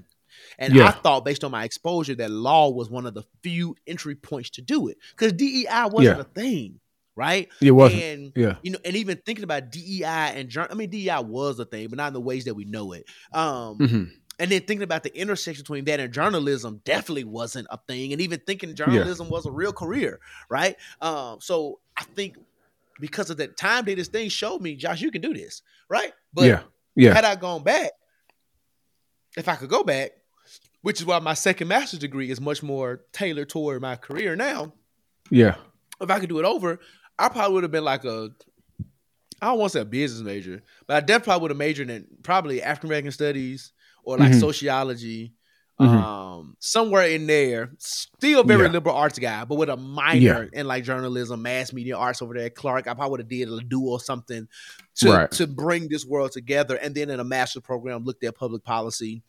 And 0.58 0.78
I 0.80 0.90
thought, 0.90 1.24
based 1.24 1.44
on 1.44 1.50
my 1.50 1.64
exposure, 1.64 2.14
that 2.16 2.30
law 2.30 2.70
was 2.70 2.90
one 2.90 3.06
of 3.06 3.14
the 3.14 3.22
few 3.42 3.76
entry 3.86 4.14
points 4.14 4.50
to 4.50 4.62
do 4.62 4.88
it 4.88 4.98
because 5.10 5.32
DEI 5.32 5.88
wasn't 5.90 6.18
Yeah. 6.18 6.20
a 6.20 6.24
thing, 6.24 6.80
right? 7.16 7.48
It 7.60 7.70
wasn't. 7.70 8.02
And 8.02 8.32
yeah, 8.36 8.56
you 8.62 8.72
know, 8.72 8.78
and 8.84 8.96
even 8.96 9.20
thinking 9.24 9.44
about 9.44 9.70
DEI 9.70 10.04
and 10.04 10.56
I 10.70 10.74
mean, 10.74 10.90
DEI 10.90 11.20
was 11.20 11.58
a 11.58 11.64
thing, 11.64 11.88
but 11.88 11.96
not 11.96 12.08
in 12.08 12.14
the 12.14 12.20
ways 12.20 12.44
that 12.44 12.54
we 12.54 12.64
know 12.64 12.92
it. 12.92 13.04
Um, 13.32 13.76
hmm 13.76 14.04
and 14.40 14.52
then 14.52 14.60
thinking 14.60 14.82
about 14.84 15.02
the 15.02 15.16
intersection 15.18 15.62
between 15.64 15.84
that 15.86 15.98
and 15.98 16.12
journalism 16.12 16.80
definitely 16.84 17.24
wasn't 17.24 17.66
a 17.70 17.78
thing. 17.88 18.12
And 18.12 18.22
even 18.22 18.40
thinking 18.46 18.72
journalism 18.74 19.28
was 19.28 19.46
a 19.46 19.50
real 19.50 19.72
career, 19.72 20.20
right? 20.48 20.76
Um, 21.00 21.40
so 21.40 21.80
I 21.96 22.04
think 22.04 22.36
because 23.00 23.30
of 23.30 23.38
that 23.38 23.56
time 23.56 23.84
did 23.84 23.98
this 23.98 24.08
thing 24.08 24.28
showed 24.28 24.60
me, 24.60 24.76
Josh, 24.76 25.00
you 25.00 25.10
can 25.10 25.22
do 25.22 25.34
this, 25.34 25.62
right? 25.88 26.12
But 26.32 26.46
yeah, 26.46 26.60
yeah. 26.94 27.14
had 27.14 27.24
I 27.24 27.34
gone 27.34 27.64
back, 27.64 27.90
if 29.36 29.48
I 29.48 29.56
could 29.56 29.68
go 29.70 29.82
back, 29.82 30.12
which 30.82 31.00
is 31.00 31.06
why 31.06 31.18
my 31.18 31.34
second 31.34 31.68
master's 31.68 32.00
degree 32.00 32.30
is 32.30 32.40
much 32.40 32.62
more 32.62 33.02
tailored 33.12 33.48
toward 33.48 33.82
my 33.82 33.96
career 33.96 34.36
now. 34.36 34.72
Yeah. 35.30 35.56
If 36.00 36.10
I 36.10 36.20
could 36.20 36.28
do 36.28 36.38
it 36.38 36.44
over, 36.44 36.78
I 37.18 37.28
probably 37.28 37.54
would 37.54 37.64
have 37.64 37.72
been 37.72 37.84
like 37.84 38.04
a 38.04 38.30
I 39.40 39.46
don't 39.46 39.58
want 39.60 39.70
to 39.72 39.78
say 39.78 39.82
a 39.82 39.84
business 39.84 40.22
major, 40.22 40.62
but 40.88 40.96
I 40.96 41.00
definitely 41.00 41.40
would 41.42 41.50
have 41.52 41.58
majored 41.58 41.90
in 41.90 42.06
probably 42.24 42.60
African 42.60 42.88
American 42.90 43.12
studies 43.12 43.72
or 44.02 44.18
like 44.18 44.32
Mhm. 44.32 44.40
sociology, 44.40 45.32
Mhm. 45.80 45.86
um, 45.86 46.56
somewhere 46.58 47.06
in 47.06 47.28
there. 47.28 47.70
Still 47.78 48.42
very 48.42 48.64
Yeah. 48.66 48.72
liberal 48.72 48.96
arts 48.96 49.16
guy, 49.16 49.44
but 49.44 49.54
with 49.54 49.68
a 49.68 49.76
minor 49.76 50.48
in 50.52 50.66
like 50.66 50.82
journalism, 50.82 51.40
mass 51.42 51.72
media 51.72 51.96
arts 51.96 52.20
over 52.20 52.34
there 52.34 52.46
at 52.46 52.56
Clark. 52.56 52.88
I 52.88 52.94
probably 52.94 53.10
would 53.12 53.20
have 53.20 53.28
did 53.28 53.48
a 53.48 53.60
dual 53.60 53.92
or 53.92 54.00
something 54.00 54.48
to 54.96 55.12
Right. 55.12 55.30
to 55.32 55.46
bring 55.46 55.88
this 55.88 56.04
world 56.04 56.32
together. 56.32 56.74
And 56.74 56.92
then 56.96 57.08
in 57.08 57.20
a 57.20 57.24
master's 57.24 57.62
program, 57.62 58.04
looked 58.04 58.24
at 58.24 58.34
public 58.34 58.64
policy, 58.64 59.22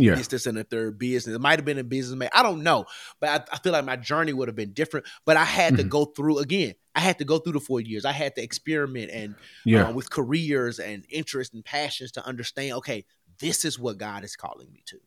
Yeah. 0.00 0.14
this, 0.14 0.28
this, 0.28 0.46
and 0.46 0.56
the 0.56 0.64
third 0.64 0.98
business. 0.98 1.34
It 1.34 1.40
might 1.40 1.58
have 1.58 1.64
been 1.64 1.78
a 1.78 1.84
business 1.84 2.16
man. 2.16 2.30
I 2.32 2.42
don't 2.42 2.62
know, 2.62 2.84
but 3.20 3.28
I, 3.50 3.54
I 3.54 3.58
feel 3.58 3.72
like 3.72 3.84
my 3.84 3.96
journey 3.96 4.32
would 4.32 4.48
have 4.48 4.54
been 4.56 4.72
different. 4.72 5.06
But 5.24 5.36
I 5.36 5.44
had 5.44 5.76
to 5.78 5.84
Mhm. 5.84 5.88
go 5.88 6.04
through 6.06 6.38
again. 6.38 6.74
I 6.94 7.00
had 7.00 7.18
to 7.18 7.24
go 7.24 7.38
through 7.38 7.54
the 7.54 7.60
four 7.60 7.80
years. 7.80 8.04
I 8.04 8.12
had 8.12 8.34
to 8.36 8.42
experiment 8.42 9.10
and 9.12 9.34
Yeah. 9.64 9.88
uh, 9.88 9.92
with 9.92 10.10
careers 10.10 10.78
and 10.78 11.04
interests 11.10 11.54
and 11.54 11.64
passions 11.64 12.12
to 12.12 12.24
understand. 12.26 12.72
Okay, 12.74 13.04
this 13.40 13.64
is 13.64 13.78
what 13.78 13.98
God 13.98 14.24
is 14.24 14.36
calling 14.36 14.70
me 14.72 14.82
to, 14.86 14.98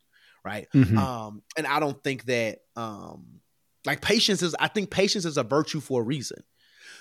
right? 0.43 0.68
Mhm. 0.73 0.97
Um, 0.97 1.41
and 1.57 1.65
I 1.68 1.80
don't 1.80 2.01
think 2.03 2.26
that 2.26 2.59
um, 2.76 3.41
like 3.85 4.01
patience 4.01 4.41
is. 4.41 4.55
I 4.59 4.68
think 4.68 4.89
patience 4.91 5.26
is 5.26 5.38
a 5.38 5.43
virtue 5.43 5.80
for 5.80 6.01
a 6.01 6.03
reason 6.03 6.43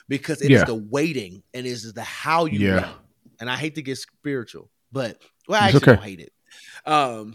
because 0.08 0.40
it 0.42 0.50
is 0.50 0.60
Yeah. 0.60 0.64
the 0.64 0.74
waiting 0.74 1.42
and 1.54 1.66
it 1.66 1.70
is 1.70 1.92
the 1.92 2.02
how 2.02 2.44
you 2.46 2.60
Yeah. 2.60 2.86
wait. 2.86 2.94
And 3.40 3.50
I 3.50 3.56
hate 3.56 3.74
to 3.76 3.82
get 3.82 3.96
spiritual, 3.98 4.70
but 4.92 5.20
well, 5.48 5.60
I 5.60 5.66
actually 5.66 5.78
okay. 5.78 5.92
don't 5.94 6.02
hate 6.04 6.20
it. 6.20 6.32
Um, 6.84 7.34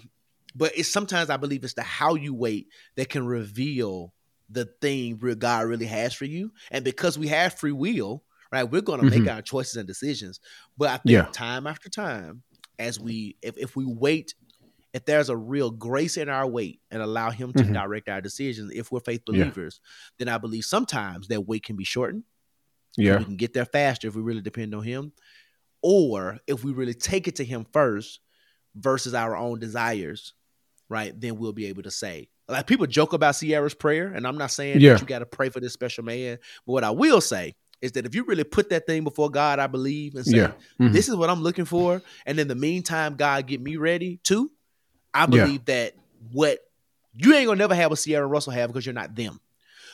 but 0.56 0.72
it's 0.76 0.92
sometimes 0.92 1.30
I 1.30 1.38
believe 1.38 1.64
it's 1.64 1.74
the 1.74 1.84
how 1.84 2.16
you 2.16 2.34
wait 2.34 2.68
that 2.96 3.10
can 3.10 3.26
reveal 3.26 4.14
the 4.50 4.66
thing 4.82 5.18
real 5.20 5.36
God 5.36 5.66
really 5.68 5.86
has 5.88 6.14
for 6.14 6.26
you. 6.26 6.52
And 6.72 6.86
because 6.86 7.18
we 7.18 7.28
have 7.30 7.58
free 7.60 7.72
will, 7.72 8.24
right, 8.52 8.64
we're 8.64 8.82
going 8.82 9.02
to 9.02 9.10
make 9.10 9.28
our 9.28 9.42
choices 9.42 9.76
and 9.76 9.88
decisions. 9.88 10.40
But 10.78 10.90
I 10.90 10.98
think 10.98 11.12
Yeah. 11.12 11.32
time 11.32 11.68
after 11.68 11.90
time, 11.90 12.44
as 12.78 13.00
we 13.00 13.38
if 13.42 13.58
if 13.58 13.76
we 13.76 13.86
wait, 13.86 14.36
if 14.94 15.06
there's 15.06 15.30
a 15.30 15.36
real 15.36 15.72
grace 15.72 16.16
in 16.16 16.30
our 16.30 16.48
wait 16.48 16.80
and 16.92 17.02
allow 17.02 17.32
Him 17.32 17.52
to 17.54 17.64
Mhm. 17.64 17.74
direct 17.74 18.08
our 18.08 18.22
decisions, 18.22 18.72
if 18.74 18.92
we're 18.92 19.00
faith 19.02 19.24
Yeah. 19.28 19.34
believers, 19.46 19.82
then 20.20 20.30
I 20.30 20.38
believe 20.38 20.64
sometimes 20.66 21.28
that 21.30 21.42
wait 21.48 21.64
can 21.64 21.76
be 21.76 21.84
shortened. 21.84 22.24
Yeah. 22.98 23.18
We 23.20 23.26
can 23.26 23.36
get 23.36 23.54
there 23.54 23.66
faster 23.66 24.08
if 24.08 24.16
we 24.16 24.22
really 24.22 24.42
depend 24.42 24.74
on 24.76 24.84
him. 24.84 25.12
Or 25.82 26.40
if 26.48 26.64
we 26.64 26.72
really 26.72 26.94
take 26.94 27.28
it 27.28 27.36
to 27.38 27.46
him 27.46 27.66
first 27.74 28.20
versus 28.76 29.14
our 29.14 29.36
own 29.36 29.60
desires, 29.60 30.34
right? 30.90 31.20
Then 31.20 31.38
we'll 31.38 31.54
be 31.54 31.66
able 31.68 31.84
to 31.84 31.92
say, 31.92 32.30
like 32.48 32.68
people 32.68 32.86
joke 32.88 33.14
about 33.14 33.36
Ciara's 33.36 33.74
prayer, 33.74 34.08
and 34.08 34.26
I'm 34.28 34.38
not 34.38 34.52
saying 34.52 34.82
Yeah. 34.82 34.94
that 34.94 35.02
you 35.02 35.08
got 35.08 35.20
to 35.20 35.26
pray 35.26 35.50
for 35.50 35.60
this 35.60 35.74
special 35.74 36.04
man, 36.04 36.38
but 36.66 36.74
what 36.74 36.84
I 36.84 36.92
will 36.92 37.22
say 37.22 37.56
is 37.82 37.92
that 37.94 38.06
if 38.06 38.16
you 38.16 38.24
really 38.24 38.44
put 38.44 38.70
that 38.70 38.86
thing 38.88 39.04
before 39.04 39.30
God, 39.30 39.60
I 39.60 39.68
believe, 39.68 40.16
and 40.16 40.26
say, 40.26 40.38
Yeah. 40.38 40.52
Mhm. 40.80 40.94
this 40.94 41.10
is 41.10 41.16
what 41.16 41.30
I'm 41.30 41.42
looking 41.42 41.66
for, 41.66 42.02
and 42.26 42.40
in 42.40 42.48
the 42.48 42.56
meantime, 42.56 43.16
God 43.16 43.48
get 43.48 43.62
me 43.62 43.78
ready 43.78 44.20
too, 44.24 44.52
I 45.14 45.22
Yeah. 45.22 45.28
believe 45.28 45.66
that 45.66 45.94
what 46.32 46.60
you 47.18 47.34
ain't 47.34 47.48
gonna 47.48 47.58
never 47.58 47.76
have 47.76 47.90
what 47.92 48.00
Sierra 48.00 48.28
Russell 48.28 48.52
have 48.54 48.70
because 48.70 48.86
you're 48.86 48.94
not 48.94 49.16
them. 49.16 49.40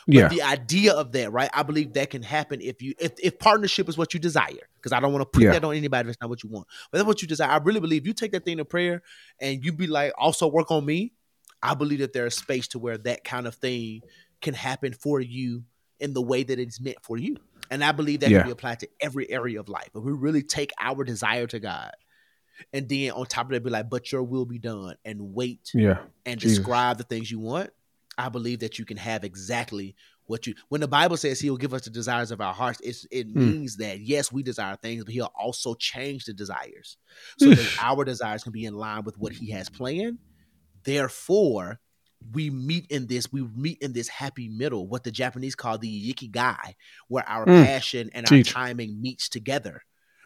But 0.08 0.16
Yeah. 0.16 0.28
the 0.30 0.42
idea 0.42 0.94
of 0.94 1.12
that, 1.14 1.32
right? 1.32 1.50
I 1.54 1.64
believe 1.64 1.94
that 1.94 2.10
can 2.10 2.24
happen 2.24 2.60
if 2.62 2.82
you 2.82 2.94
if 3.00 3.14
if 3.22 3.38
partnership 3.40 3.88
is 3.90 3.98
what 3.98 4.14
you 4.14 4.20
desire. 4.20 4.68
Because 4.76 4.92
I 4.94 5.00
don't 5.00 5.14
want 5.14 5.22
to 5.22 5.26
put 5.28 5.44
Yeah. 5.44 5.52
that 5.52 5.64
on 5.64 5.76
anybody 5.76 6.08
if 6.10 6.14
it's 6.14 6.22
not 6.22 6.30
what 6.30 6.44
you 6.44 6.50
want. 6.50 6.68
But 6.92 6.98
that's 7.00 7.08
what 7.08 7.22
you 7.22 7.28
desire. 7.28 7.50
I 7.50 7.58
really 7.58 7.80
believe 7.80 8.08
you 8.08 8.14
take 8.14 8.32
that 8.32 8.46
thing 8.46 8.58
to 8.58 8.66
prayer 8.66 9.04
and 9.40 9.64
you 9.64 9.72
be 9.72 9.88
like, 9.88 10.14
also 10.18 10.48
work 10.48 10.72
on 10.72 10.86
me. 10.86 11.14
I 11.62 11.76
believe 11.76 12.00
that 12.00 12.14
there's 12.14 12.36
space 12.36 12.68
to 12.70 12.80
where 12.80 12.98
that 13.00 13.24
kind 13.24 13.46
of 13.46 13.54
thing 13.56 14.02
can 14.42 14.56
happen 14.56 14.94
for 14.94 15.22
you 15.22 15.64
in 16.00 16.14
the 16.14 16.22
way 16.22 16.42
that 16.42 16.58
it's 16.60 16.82
meant 16.82 16.98
for 17.04 17.18
you. 17.18 17.38
And 17.70 17.84
I 17.84 17.92
believe 17.92 18.22
that 18.22 18.32
Yeah. 18.32 18.40
can 18.40 18.48
be 18.48 18.52
applied 18.52 18.80
to 18.80 18.90
every 19.00 19.30
area 19.30 19.60
of 19.60 19.70
life. 19.70 19.90
If 19.96 20.04
we 20.04 20.12
really 20.12 20.42
take 20.42 20.72
our 20.80 21.04
desire 21.04 21.46
to 21.48 21.60
God 21.60 21.92
and 22.74 22.90
then 22.90 23.12
on 23.12 23.28
top 23.28 23.46
of 23.46 23.52
that 23.52 23.64
be 23.64 23.70
like, 23.70 23.90
but 23.90 24.12
your 24.12 24.24
will 24.24 24.46
be 24.46 24.58
done 24.58 24.96
and 25.06 25.36
wait 25.36 25.70
Yeah. 25.76 26.00
and 26.26 26.40
Jesus. 26.40 26.58
describe 26.58 26.98
the 26.98 27.04
things 27.04 27.30
you 27.30 27.40
want, 27.40 27.70
I 28.22 28.30
believe 28.30 28.60
that 28.60 28.78
you 28.80 28.86
can 28.86 28.98
have 28.98 29.24
exactly 29.24 29.96
what 30.26 30.46
you. 30.48 30.54
When 30.70 30.82
the 30.82 30.88
Bible 30.88 31.18
says 31.18 31.40
He 31.40 31.50
will 31.50 31.58
give 31.58 31.74
us 31.74 31.84
the 31.84 31.90
desires 31.90 32.32
of 32.32 32.40
our 32.42 32.54
hearts, 32.54 32.80
it's, 32.84 33.06
it 33.12 33.28
Hmm. 33.28 33.38
means 33.38 33.78
that 33.78 34.00
yes, 34.02 34.32
we 34.32 34.44
desire 34.44 34.76
things, 34.78 35.04
but 35.04 35.14
He'll 35.14 35.34
also 35.38 35.74
change 35.76 36.26
the 36.26 36.34
desires 36.34 36.98
so 37.38 37.50
that 37.54 37.72
our 37.80 38.06
desires 38.06 38.44
can 38.44 38.52
be 38.52 38.66
in 38.66 38.76
line 38.76 39.04
with 39.04 39.18
what 39.18 39.34
He 39.34 39.52
has 39.52 39.70
planned. 39.70 40.20
Therefore, 40.84 41.80
we 42.34 42.50
meet 42.50 42.86
in 42.90 43.08
this. 43.08 43.32
We 43.32 43.42
meet 43.56 43.80
in 43.82 43.94
this 43.94 44.08
happy 44.08 44.48
middle, 44.50 44.88
what 44.88 45.04
the 45.04 45.12
Japanese 45.12 45.56
call 45.56 45.78
the 45.78 46.14
ikigai, 46.14 46.74
where 47.08 47.28
our 47.28 47.46
Mm. 47.48 47.64
passion 47.64 48.10
and 48.14 48.26
Teach. 48.28 48.56
our 48.56 48.64
timing 48.64 49.02
meets 49.02 49.28
together, 49.30 49.82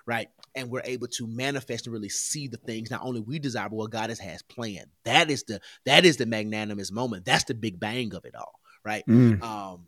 right? 0.06 0.28
And 0.56 0.69
we're 0.69 0.82
able 0.86 1.07
to 1.07 1.27
manifest 1.27 1.86
and 1.86 1.94
really 1.94 2.10
see 2.10 2.48
the 2.48 2.57
things 2.57 2.90
not 2.90 3.02
only 3.03 3.19
we 3.19 3.40
desire, 3.40 3.69
but 3.69 3.76
what 3.76 3.91
God 3.91 4.10
has, 4.10 4.19
has 4.19 4.41
planned. 4.41 4.88
That 5.03 5.30
is 5.30 5.44
the 5.44 5.60
that 5.86 6.06
is 6.06 6.18
the 6.18 6.26
magnanimous 6.26 6.91
moment. 6.91 7.26
That's 7.26 7.44
the 7.44 7.53
big 7.53 7.80
bang 7.80 8.14
of 8.14 8.26
it 8.26 8.36
all, 8.36 8.60
right? 8.84 9.06
Mm. 9.07 9.44
Um, 9.44 9.88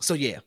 so 0.00 0.14
yeah, 0.14 0.38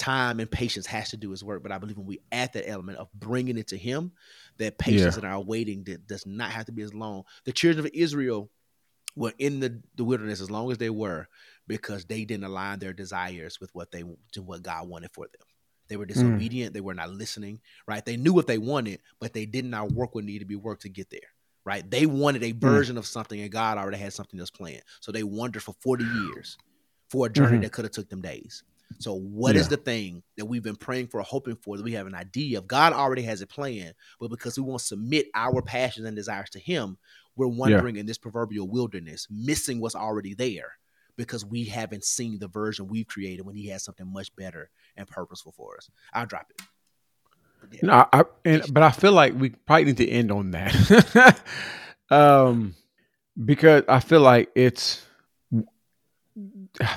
time 0.00 0.40
and 0.40 0.50
patience 0.50 0.86
has 0.86 1.10
to 1.10 1.16
do 1.16 1.30
his 1.30 1.44
work. 1.44 1.62
But 1.62 1.70
I 1.70 1.78
believe 1.78 1.98
when 1.98 2.06
we 2.06 2.20
add 2.32 2.52
that 2.54 2.68
element 2.68 2.98
of 2.98 3.08
bringing 3.12 3.58
it 3.58 3.68
to 3.68 3.76
Him, 3.76 4.12
that 4.58 4.78
patience 4.78 5.16
and 5.16 5.26
our 5.26 5.40
waiting 5.40 5.84
that 5.84 6.06
does 6.06 6.26
not 6.26 6.50
have 6.50 6.66
to 6.66 6.72
be 6.72 6.82
as 6.82 6.94
long. 6.94 7.24
The 7.44 7.52
children 7.52 7.84
of 7.84 7.90
Israel 7.94 8.50
were 9.16 9.34
in 9.38 9.60
the, 9.60 9.80
the 9.96 10.04
wilderness 10.04 10.40
as 10.40 10.50
long 10.50 10.70
as 10.70 10.78
they 10.78 10.90
were 10.90 11.28
because 11.66 12.04
they 12.04 12.24
didn't 12.24 12.44
align 12.44 12.78
their 12.78 12.92
desires 12.92 13.60
with 13.60 13.70
what 13.74 13.90
they 13.92 14.02
to 14.32 14.42
what 14.42 14.62
God 14.62 14.88
wanted 14.88 15.10
for 15.12 15.26
them. 15.26 15.46
They 15.90 15.98
were 15.98 16.06
disobedient. 16.06 16.72
They 16.72 16.80
were 16.80 16.94
not 16.94 17.10
listening. 17.10 17.60
Right? 17.86 18.04
They 18.04 18.16
knew 18.16 18.32
what 18.32 18.46
they 18.46 18.56
wanted, 18.56 19.00
but 19.20 19.34
they 19.34 19.44
did 19.44 19.66
not 19.66 19.92
work 19.92 20.14
what 20.14 20.24
needed 20.24 20.40
to 20.40 20.46
be 20.46 20.56
worked 20.56 20.82
to 20.82 20.88
get 20.88 21.10
there. 21.10 21.20
Right? 21.66 21.88
They 21.88 22.06
wanted 22.06 22.42
a 22.42 22.52
version 22.52 22.96
of 22.96 23.06
something, 23.06 23.38
and 23.38 23.52
God 23.52 23.76
already 23.76 23.98
had 23.98 24.14
something 24.14 24.40
else 24.40 24.50
planned. 24.50 24.82
So 25.00 25.12
they 25.12 25.22
wandered 25.24 25.62
for 25.62 25.74
forty 25.82 26.04
years 26.34 26.56
for 27.10 27.26
a 27.26 27.28
journey 27.28 27.58
Mhm. 27.58 27.62
that 27.62 27.72
could 27.72 27.84
have 27.84 27.92
took 27.92 28.08
them 28.08 28.22
days. 28.22 28.62
So 28.98 29.14
what 29.14 29.56
is 29.56 29.66
Yeah. 29.66 29.70
the 29.70 29.76
thing 29.78 30.22
that 30.36 30.44
we've 30.46 30.62
been 30.62 30.76
praying 30.76 31.08
for, 31.08 31.20
hoping 31.22 31.56
for, 31.56 31.76
that 31.76 31.82
we 31.82 31.92
have 31.92 32.06
an 32.06 32.14
idea 32.14 32.58
of? 32.58 32.66
God 32.66 32.92
already 32.92 33.22
has 33.22 33.40
a 33.40 33.46
plan, 33.46 33.94
but 34.18 34.28
because 34.30 34.58
we 34.58 34.64
won't 34.64 34.80
submit 34.82 35.26
our 35.34 35.60
passions 35.62 36.06
and 36.06 36.16
desires 36.16 36.50
to 36.50 36.58
Him, 36.58 36.98
we're 37.36 37.46
wandering 37.46 37.96
in 37.96 38.06
this 38.06 38.18
proverbial 38.18 38.68
wilderness, 38.68 39.26
missing 39.30 39.80
what's 39.80 39.94
already 39.94 40.34
there 40.34 40.72
because 41.16 41.44
we 41.44 41.64
haven't 41.64 42.04
seen 42.04 42.38
the 42.38 42.48
version 42.48 42.86
we've 42.88 43.06
created 43.06 43.44
when 43.46 43.56
He 43.56 43.68
has 43.68 43.84
something 43.84 44.10
much 44.12 44.34
better 44.36 44.70
and 44.96 45.06
purposeful 45.08 45.52
for 45.52 45.76
us. 45.76 45.88
I'll 46.12 46.26
drop 46.26 46.46
it. 46.50 46.62
But 47.60 47.74
yeah. 47.74 47.80
No, 47.82 48.06
I, 48.12 48.24
and 48.44 48.72
but 48.72 48.82
I 48.82 48.90
feel 48.90 49.12
like 49.12 49.34
we 49.34 49.50
probably 49.50 49.86
need 49.86 49.96
to 49.98 50.08
end 50.08 50.32
on 50.32 50.50
that. 50.52 51.40
um 52.10 52.74
because 53.44 53.84
I 53.88 54.00
feel 54.00 54.20
like 54.20 54.50
it's 54.54 55.04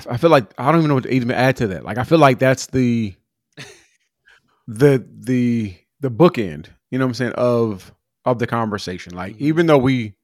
I 0.08 0.16
feel 0.16 0.30
like 0.30 0.52
I 0.58 0.70
don't 0.70 0.80
even 0.80 0.88
know 0.88 0.94
what 0.94 1.04
to 1.04 1.12
even 1.14 1.30
add 1.30 1.56
to 1.56 1.66
that. 1.68 1.84
Like 1.84 1.98
I 1.98 2.04
feel 2.04 2.18
like 2.18 2.38
that's 2.38 2.66
the 2.66 3.14
the 4.68 5.06
the 5.20 5.76
the 6.00 6.10
bookend, 6.10 6.68
you 6.90 6.98
know 6.98 7.04
what 7.06 7.10
I'm 7.10 7.14
saying, 7.14 7.32
of 7.32 7.92
of 8.24 8.38
the 8.38 8.46
conversation. 8.46 9.14
Like 9.14 9.34
Mhm. 9.34 9.40
even 9.40 9.66
though 9.66 9.78
we 9.78 10.14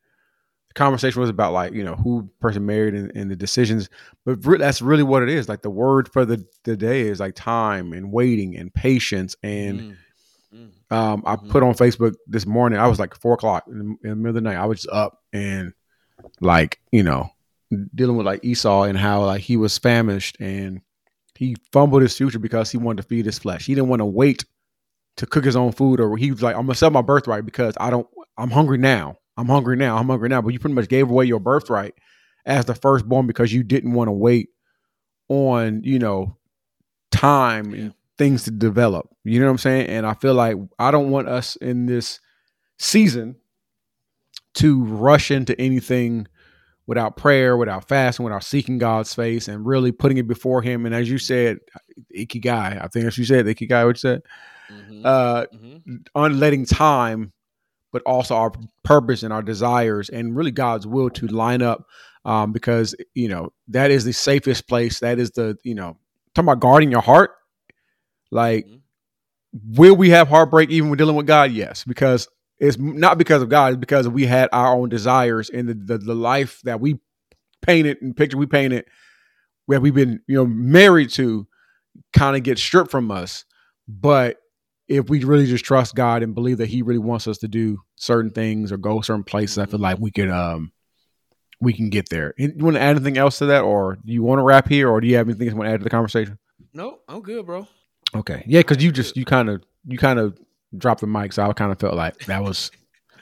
the 0.70 0.74
conversation 0.74 1.20
was 1.20 1.28
about 1.28 1.52
like, 1.52 1.72
you 1.72 1.84
know, 1.84 1.96
who 1.96 2.30
person 2.40 2.64
married 2.64 2.94
and, 2.94 3.10
and 3.16 3.30
the 3.30 3.36
decisions, 3.36 3.90
but 4.24 4.44
re- 4.46 4.56
that's 4.58 4.80
really 4.80 5.02
what 5.02 5.22
it 5.22 5.28
is. 5.28 5.48
Like 5.48 5.62
the 5.62 5.70
word 5.70 6.08
for 6.12 6.24
the, 6.24 6.44
the 6.64 6.76
day 6.76 7.02
is 7.02 7.18
like 7.20 7.34
time 7.34 7.92
and 7.92 8.10
waiting 8.12 8.56
and 8.56 8.72
patience 8.72 9.34
and 9.42 9.96
Mm, 10.54 10.70
mm. 10.90 10.96
um, 10.96 11.22
I 11.26 11.36
Mhm. 11.36 11.48
put 11.48 11.62
on 11.64 11.74
Facebook 11.74 12.14
this 12.26 12.46
morning. 12.46 12.78
I 12.78 12.86
was 12.88 12.98
like 13.00 13.14
four 13.16 13.34
o'clock 13.34 13.64
in 13.68 13.78
the, 13.78 13.84
in 13.84 14.10
the 14.10 14.16
middle 14.16 14.28
of 14.28 14.34
the 14.34 14.40
night. 14.42 14.56
I 14.56 14.66
was 14.66 14.82
just 14.82 14.94
up 14.94 15.20
and 15.32 15.72
like 16.40 16.78
you 16.92 17.02
know 17.02 17.30
dealing 17.94 18.16
with 18.16 18.26
like 18.26 18.44
Esau 18.44 18.82
and 18.82 18.96
how 18.98 19.24
like 19.24 19.40
he 19.42 19.56
was 19.56 19.76
famished 19.78 20.36
and 20.40 20.80
he 21.36 21.56
fumbled 21.72 22.02
his 22.02 22.16
future 22.16 22.38
because 22.38 22.70
he 22.70 22.76
wanted 22.78 23.02
to 23.02 23.08
feed 23.08 23.26
his 23.26 23.38
flesh. 23.38 23.64
He 23.66 23.74
didn't 23.74 23.88
want 23.88 24.00
to 24.00 24.06
wait 24.06 24.44
to 25.16 25.26
cook 25.26 25.44
his 25.44 25.56
own 25.56 25.72
food, 25.72 25.98
or 26.00 26.16
he 26.16 26.30
was 26.30 26.42
like, 26.42 26.54
"I'm 26.54 26.62
gonna 26.66 26.74
sell 26.74 26.90
my 26.90 27.02
birthright 27.02 27.44
because 27.46 27.74
I 27.80 27.90
don't. 27.90 28.06
I'm 28.36 28.50
hungry 28.50 28.78
now. 28.78 29.16
I'm 29.36 29.46
hungry 29.48 29.76
now. 29.76 29.96
I'm 29.96 30.08
hungry 30.08 30.28
now." 30.28 30.42
But 30.42 30.52
you 30.52 30.58
pretty 30.58 30.74
much 30.74 30.88
gave 30.88 31.08
away 31.10 31.24
your 31.26 31.40
birthright 31.40 31.94
as 32.46 32.64
the 32.64 32.74
firstborn 32.74 33.26
because 33.26 33.52
you 33.52 33.62
didn't 33.62 33.92
want 33.92 34.08
to 34.08 34.12
wait 34.12 34.50
on 35.28 35.82
you 35.84 35.98
know 35.98 36.36
time 37.10 37.72
and 37.74 37.94
things 38.18 38.44
to 38.44 38.50
develop. 38.50 39.08
You 39.24 39.40
know 39.40 39.46
what 39.46 39.52
I'm 39.52 39.58
saying? 39.58 39.86
And 39.88 40.06
I 40.06 40.14
feel 40.14 40.34
like 40.34 40.56
I 40.78 40.90
don't 40.90 41.10
want 41.10 41.28
us 41.28 41.56
in 41.56 41.86
this 41.86 42.20
season 42.78 43.36
to 44.54 44.84
rush 44.84 45.30
into 45.30 45.58
anything 45.60 46.26
without 46.86 47.16
prayer, 47.16 47.56
without 47.56 47.86
fasting, 47.88 48.24
without 48.24 48.42
seeking 48.42 48.78
God's 48.78 49.14
face 49.14 49.46
and 49.48 49.64
really 49.64 49.92
putting 49.92 50.18
it 50.18 50.26
before 50.26 50.60
Him. 50.60 50.86
And 50.86 50.94
as 50.94 51.08
you 51.08 51.18
said, 51.18 51.58
Ikigai, 52.16 52.82
I 52.82 52.88
think 52.88 53.06
as 53.06 53.16
you 53.16 53.24
said, 53.24 53.46
Ikigai, 53.46 53.86
what 53.86 53.96
you 53.96 54.00
said, 54.00 54.22
Mhm, 54.70 55.02
uh, 55.04 55.46
mhm. 55.54 56.04
unletting 56.14 56.64
time, 56.66 57.32
but 57.92 58.02
also 58.02 58.34
our 58.36 58.52
purpose 58.84 59.22
and 59.22 59.32
our 59.32 59.42
desires 59.42 60.08
and 60.08 60.36
really 60.36 60.50
God's 60.52 60.86
will 60.86 61.10
to 61.10 61.26
line 61.26 61.62
up 61.62 61.86
um, 62.24 62.52
because 62.52 62.94
you 63.14 63.28
know 63.28 63.52
that 63.68 63.90
is 63.90 64.04
the 64.04 64.12
safest 64.12 64.68
place. 64.68 65.00
That 65.00 65.18
is 65.18 65.30
the 65.32 65.56
you 65.64 65.74
know 65.74 65.96
talking 66.34 66.48
about 66.48 66.60
guarding 66.60 66.90
your 66.90 67.02
heart. 67.02 67.32
Like, 68.30 68.66
Mhm. 68.66 68.80
will 69.76 69.96
we 69.96 70.10
have 70.10 70.28
heartbreak 70.28 70.70
even 70.70 70.90
when 70.90 70.98
dealing 70.98 71.16
with 71.16 71.26
God? 71.26 71.52
Yes, 71.52 71.84
because 71.84 72.28
it's 72.58 72.78
not 72.78 73.18
because 73.18 73.42
of 73.42 73.48
God. 73.48 73.72
It's 73.74 73.80
because 73.80 74.08
we 74.08 74.26
had 74.26 74.48
our 74.52 74.74
own 74.76 74.88
desires 74.88 75.50
and 75.50 75.68
the 75.68 75.74
the, 75.74 75.98
the 75.98 76.14
life 76.14 76.60
that 76.64 76.80
we 76.80 77.00
painted 77.62 77.98
and 78.02 78.16
picture 78.16 78.38
we 78.38 78.46
painted, 78.46 78.86
where 79.66 79.80
we've 79.80 79.94
been 79.94 80.20
you 80.28 80.36
know 80.36 80.46
married 80.46 81.10
to, 81.10 81.46
kind 82.12 82.36
of 82.36 82.42
get 82.44 82.58
stripped 82.58 82.90
from 82.90 83.10
us. 83.10 83.44
But 83.88 84.38
if 84.90 85.08
we 85.08 85.22
really 85.22 85.46
just 85.46 85.64
trust 85.64 85.94
God 85.94 86.22
and 86.22 86.34
believe 86.34 86.58
that 86.58 86.68
He 86.68 86.82
really 86.82 86.98
wants 86.98 87.28
us 87.28 87.38
to 87.38 87.48
do 87.48 87.80
certain 87.94 88.30
things 88.32 88.72
or 88.72 88.76
go 88.76 89.00
certain 89.00 89.22
places, 89.22 89.56
I 89.56 89.66
feel 89.66 89.78
like 89.78 89.98
we 89.98 90.10
could 90.10 90.28
um 90.28 90.72
we 91.60 91.72
can 91.72 91.90
get 91.90 92.08
there. 92.08 92.34
You 92.36 92.52
want 92.58 92.76
to 92.76 92.82
add 92.82 92.96
anything 92.96 93.16
else 93.16 93.38
to 93.38 93.46
that, 93.46 93.62
or 93.62 93.98
do 94.04 94.12
you 94.12 94.22
want 94.22 94.40
to 94.40 94.42
wrap 94.42 94.68
here, 94.68 94.88
or 94.88 95.00
do 95.00 95.06
you 95.06 95.16
have 95.16 95.28
anything 95.28 95.46
you 95.46 95.54
want 95.54 95.68
to 95.68 95.74
add 95.74 95.80
to 95.80 95.84
the 95.84 95.90
conversation? 95.90 96.38
No, 96.74 96.98
I'm 97.08 97.22
good, 97.22 97.46
bro. 97.46 97.68
Okay, 98.14 98.42
yeah, 98.46 98.60
because 98.60 98.82
you 98.82 98.90
just 98.90 99.16
you 99.16 99.24
kind 99.24 99.48
of 99.48 99.62
you 99.86 99.96
kind 99.96 100.18
of 100.18 100.36
dropped 100.76 101.02
the 101.02 101.06
mic, 101.06 101.32
so 101.32 101.44
I 101.44 101.52
kind 101.52 101.70
of 101.70 101.78
felt 101.78 101.94
like 101.94 102.18
that 102.26 102.42
was 102.42 102.72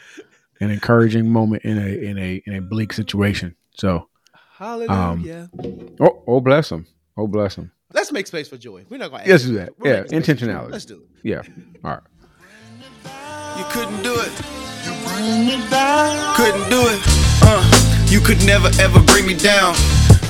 an 0.61 0.71
encouraging 0.71 1.31
moment 1.31 1.65
in 1.65 1.77
a 1.77 1.87
in 1.87 2.19
a 2.19 2.43
in 2.47 2.55
a 2.55 2.63
bleak 2.63 2.95
situation. 2.95 3.55
So, 3.75 4.09
Hallelujah. 4.57 5.51
oh, 6.01 6.23
oh 6.27 6.41
bless 6.41 6.73
him, 6.73 6.87
oh 7.17 7.27
bless 7.27 7.57
him. 7.57 7.73
Let's 7.95 8.13
make 8.13 8.27
space 8.27 8.49
for 8.49 8.59
joy. 8.59 8.85
We're 8.91 8.99
not 8.99 9.11
gonna 9.11 9.25
Let's 9.27 9.45
do 9.45 9.55
that. 9.55 9.73
we're 9.79 9.89
Yeah, 9.91 10.03
making 10.03 10.23
space 10.23 10.41
for 10.41 10.47
joy. 10.47 10.53
intentionality. 10.53 10.73
Let's 10.73 10.85
do 10.85 10.95
it. 10.97 11.09
Yeah, 11.23 11.43
all 11.85 11.91
right. 11.93 12.01
You 13.59 13.65
couldn't 13.71 14.03
do 14.03 14.15
it. 14.15 14.31
Couldn't 16.37 16.71
do 16.71 16.81
it. 16.87 17.01
Uh, 17.43 18.07
you 18.09 18.21
could 18.21 18.45
never 18.47 18.69
ever 18.81 19.01
bring 19.05 19.27
me 19.27 19.35
down. 19.35 19.75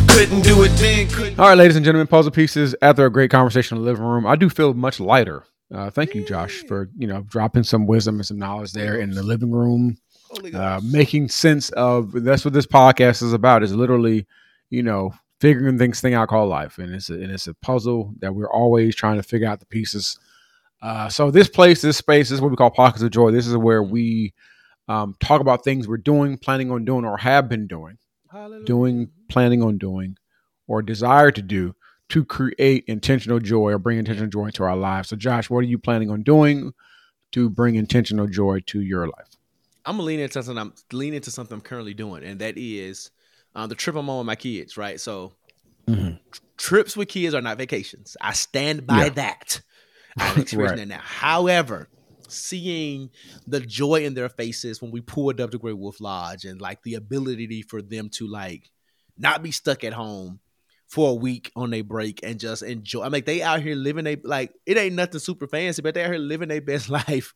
Couldn't 0.08 0.42
do 0.42 0.62
it 0.62 0.68
then. 0.76 1.08
Couldn't. 1.08 1.38
All 1.38 1.48
right, 1.48 1.58
ladies 1.58 1.76
and 1.76 1.84
gentlemen, 1.84 2.06
puzzle 2.06 2.30
pieces. 2.32 2.74
After 2.80 3.04
a 3.06 3.10
great 3.10 3.30
conversation 3.30 3.76
in 3.76 3.82
the 3.84 3.90
living 3.90 4.04
room, 4.04 4.26
I 4.26 4.36
do 4.36 4.48
feel 4.48 4.72
much 4.74 5.00
lighter. 5.00 5.44
Uh, 5.74 5.90
thank 5.90 6.14
you, 6.14 6.24
Josh, 6.24 6.62
for 6.68 6.88
you 6.96 7.06
know 7.06 7.22
dropping 7.22 7.64
some 7.64 7.86
wisdom 7.86 8.16
and 8.16 8.26
some 8.26 8.38
knowledge 8.38 8.72
there 8.72 8.96
in 9.00 9.10
the 9.10 9.22
living 9.22 9.50
room, 9.50 9.96
uh, 10.54 10.80
making 10.84 11.28
sense 11.28 11.70
of. 11.70 12.12
That's 12.12 12.44
what 12.44 12.54
this 12.54 12.66
podcast 12.66 13.22
is 13.22 13.32
about. 13.32 13.62
Is 13.64 13.74
literally, 13.74 14.26
you 14.70 14.82
know, 14.82 15.12
figuring 15.40 15.78
things 15.78 16.00
thing 16.00 16.14
out 16.14 16.28
called 16.28 16.48
life, 16.48 16.78
and 16.78 16.94
it's 16.94 17.10
a, 17.10 17.14
and 17.14 17.30
it's 17.30 17.46
a 17.46 17.54
puzzle 17.54 18.14
that 18.18 18.34
we're 18.34 18.50
always 18.50 18.94
trying 18.94 19.16
to 19.16 19.22
figure 19.22 19.48
out 19.48 19.60
the 19.60 19.66
pieces. 19.66 20.18
Uh, 20.80 21.08
so 21.08 21.30
this 21.30 21.48
place, 21.48 21.82
this 21.82 21.96
space, 21.96 22.28
this 22.28 22.36
is 22.36 22.40
what 22.40 22.50
we 22.50 22.56
call 22.56 22.70
pockets 22.70 23.02
of 23.02 23.10
joy. 23.10 23.30
This 23.30 23.46
is 23.46 23.56
where 23.56 23.82
we 23.82 24.32
um, 24.88 25.14
talk 25.20 25.40
about 25.40 25.64
things 25.64 25.88
we're 25.88 25.96
doing, 25.96 26.38
planning 26.38 26.70
on 26.70 26.84
doing, 26.84 27.04
or 27.04 27.16
have 27.18 27.48
been 27.48 27.66
doing 27.66 27.98
Hallelujah. 28.30 28.64
doing, 28.64 29.10
planning 29.28 29.62
on 29.62 29.78
doing, 29.78 30.16
or 30.66 30.82
desire 30.82 31.30
to 31.30 31.42
do 31.42 31.74
to 32.10 32.24
create 32.24 32.84
intentional 32.86 33.38
joy 33.38 33.72
or 33.72 33.78
bring 33.78 33.98
intentional 33.98 34.30
joy 34.30 34.46
into 34.46 34.62
our 34.62 34.76
lives. 34.76 35.10
So, 35.10 35.16
Josh, 35.16 35.50
what 35.50 35.58
are 35.58 35.68
you 35.68 35.78
planning 35.78 36.10
on 36.10 36.22
doing 36.22 36.72
to 37.32 37.50
bring 37.50 37.74
intentional 37.74 38.26
joy 38.26 38.60
to 38.66 38.80
your 38.80 39.06
life? 39.06 39.28
I'm 39.84 39.96
gonna 39.96 40.04
lean 40.04 40.20
into 40.20 40.42
something. 40.42 40.58
I'm 40.58 40.72
leaning 40.92 41.16
into 41.16 41.30
something 41.30 41.54
I'm 41.54 41.60
currently 41.60 41.94
doing, 41.94 42.22
and 42.24 42.40
that 42.40 42.56
is 42.56 43.10
uh, 43.54 43.66
the 43.66 43.74
trip 43.74 43.96
I'm 43.96 44.08
on 44.10 44.18
with 44.18 44.26
my 44.26 44.36
kids. 44.36 44.76
Right, 44.76 45.00
so 45.00 45.32
Mhm. 45.86 46.18
tr- 46.30 46.40
trips 46.56 46.96
with 46.96 47.08
kids 47.08 47.34
are 47.34 47.40
not 47.42 47.58
vacations. 47.58 48.16
I 48.20 48.32
stand 48.34 48.86
by 48.86 49.04
Yeah. 49.04 49.08
that. 49.10 49.60
I'm 50.18 50.40
experiencing 50.42 50.78
Right. 50.78 50.88
that 50.88 50.94
now. 50.96 51.00
However, 51.02 51.88
seeing 52.28 53.10
the 53.46 53.60
joy 53.60 54.04
in 54.04 54.14
their 54.14 54.28
faces 54.28 54.82
when 54.82 54.90
we 54.90 55.00
pulled 55.00 55.40
up 55.40 55.50
to 55.52 55.58
Great 55.58 55.78
Wolf 55.78 56.00
Lodge, 56.00 56.44
and 56.44 56.60
like 56.60 56.82
the 56.82 56.94
ability 56.94 57.62
for 57.62 57.80
them 57.80 58.10
to 58.10 58.26
like 58.26 58.70
not 59.16 59.42
be 59.42 59.50
stuck 59.50 59.82
at 59.84 59.92
home 59.94 60.40
for 60.88 61.10
a 61.10 61.14
week 61.14 61.52
on 61.54 61.68
their 61.70 61.84
break 61.84 62.20
and 62.22 62.40
just 62.40 62.62
enjoy. 62.62 63.02
I 63.02 63.04
mean, 63.04 63.12
like 63.12 63.26
they 63.26 63.42
out 63.42 63.60
here 63.60 63.74
living 63.74 64.06
a 64.06 64.16
like 64.24 64.52
it 64.64 64.78
ain't 64.78 64.94
nothing 64.94 65.20
super 65.20 65.46
fancy, 65.46 65.82
but 65.82 65.92
they 65.94 66.02
out 66.02 66.10
here 66.10 66.18
living 66.18 66.48
their 66.48 66.62
best 66.62 66.88
life. 67.00 67.34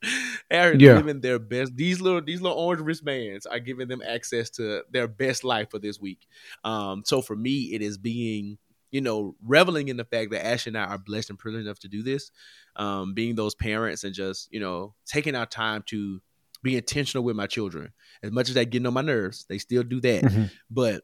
they 0.51 0.57
out 0.59 0.75
here 0.75 0.77
Yeah. 0.79 0.97
living 0.97 1.21
their 1.21 1.39
best. 1.39 1.77
These 1.77 2.01
little 2.01 2.23
these 2.23 2.41
little 2.41 2.57
orange 2.59 2.83
wristbands 2.83 3.45
are 3.45 3.59
giving 3.59 3.89
them 3.89 4.03
access 4.07 4.49
to 4.53 4.83
their 4.91 5.07
best 5.07 5.45
life 5.45 5.71
for 5.71 5.79
this 5.79 6.01
week. 6.01 6.27
Um, 6.65 7.03
so 7.05 7.21
for 7.21 7.37
me, 7.37 7.75
it 7.75 7.83
is 7.83 7.99
being 7.99 8.57
you 8.91 9.03
know 9.03 9.37
reveling 9.47 9.89
in 9.89 9.97
the 9.99 10.05
fact 10.05 10.31
that 10.31 10.47
Ash 10.47 10.67
and 10.67 10.77
I 10.77 10.85
are 10.85 10.99
blessed 10.99 11.29
and 11.31 11.39
privileged 11.39 11.67
enough 11.67 11.79
to 11.81 11.89
do 11.89 12.03
this. 12.03 12.31
Um, 12.77 13.13
being 13.13 13.35
those 13.35 13.55
parents 13.55 14.03
and 14.05 14.15
just 14.15 14.51
you 14.51 14.61
know 14.61 14.95
taking 15.05 15.35
our 15.35 15.45
time 15.47 15.83
to 15.89 16.23
be 16.63 16.77
intentional 16.77 17.23
with 17.25 17.37
my 17.37 17.47
children. 17.47 17.93
As 18.23 18.31
much 18.31 18.49
as 18.49 18.55
they 18.55 18.65
getting 18.65 18.87
on 18.87 18.95
my 18.95 19.03
nerves, 19.03 19.45
they 19.49 19.59
still 19.59 19.83
do 19.83 20.01
that. 20.01 20.23
Mhm. 20.23 20.51
But 20.71 21.03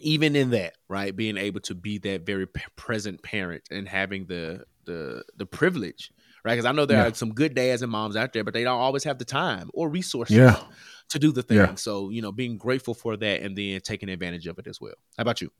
even 0.00 0.36
in 0.36 0.50
that, 0.50 0.74
right, 0.88 1.14
being 1.14 1.36
able 1.36 1.60
to 1.60 1.74
be 1.74 1.98
that 1.98 2.26
very 2.26 2.46
p- 2.46 2.62
present 2.76 3.22
parent 3.22 3.62
and 3.70 3.88
having 3.88 4.26
the 4.26 4.64
the 4.84 5.24
the 5.36 5.46
privilege, 5.46 6.12
right? 6.44 6.54
Because 6.54 6.64
I 6.66 6.72
know 6.72 6.86
there 6.86 6.98
Yeah. 7.02 7.10
are 7.10 7.14
some 7.14 7.32
good 7.32 7.54
dads 7.54 7.82
and 7.82 7.90
moms 7.90 8.14
out 8.16 8.32
there, 8.32 8.44
but 8.44 8.54
they 8.54 8.62
don't 8.64 8.78
always 8.78 9.04
have 9.04 9.18
the 9.18 9.24
time 9.24 9.70
or 9.74 9.88
resources 9.88 10.36
Yeah. 10.36 10.60
to 11.08 11.18
do 11.18 11.32
the 11.32 11.42
thing. 11.42 11.56
Yeah. 11.58 11.74
So 11.76 12.10
you 12.10 12.22
know, 12.22 12.30
being 12.32 12.56
grateful 12.58 12.94
for 12.94 13.16
that 13.16 13.42
and 13.42 13.56
then 13.56 13.80
taking 13.80 14.08
advantage 14.08 14.46
of 14.46 14.58
it 14.58 14.66
as 14.66 14.80
well. 14.80 14.94
How 15.16 15.22
about 15.22 15.40
you? 15.40 15.50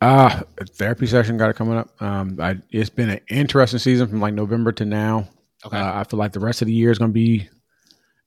Uh, 0.00 0.42
a 0.58 0.64
therapy 0.64 1.06
session 1.06 1.36
got 1.38 1.50
it 1.50 1.56
coming 1.56 1.76
up. 1.76 1.90
Um, 2.00 2.36
I, 2.40 2.58
it's 2.70 2.88
been 2.90 3.10
an 3.10 3.20
interesting 3.28 3.80
season 3.80 4.06
from 4.06 4.20
like 4.20 4.32
November 4.34 4.70
to 4.72 4.84
now. 4.84 5.28
Okay. 5.66 5.76
Uh, 5.76 6.00
I 6.00 6.04
feel 6.04 6.18
like 6.20 6.32
the 6.32 6.38
rest 6.40 6.62
of 6.62 6.66
the 6.66 6.72
year 6.72 6.92
is 6.92 6.98
going 6.98 7.10
to 7.10 7.14
be 7.14 7.48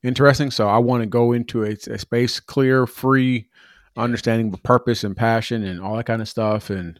interesting. 0.03 0.51
So 0.51 0.67
I 0.67 0.79
want 0.79 1.01
to 1.03 1.07
go 1.07 1.31
into 1.31 1.63
a, 1.63 1.69
a 1.89 1.97
space 1.97 2.41
clear, 2.41 2.85
free, 2.87 3.47
understanding 3.97 4.51
the 4.51 4.57
purpose 4.57 5.03
and 5.03 5.15
passion 5.15 5.63
and 5.63 5.81
all 5.81 5.95
that 5.97 6.05
kind 6.05 6.21
of 6.21 6.29
stuff, 6.29 6.69
and 6.69 6.99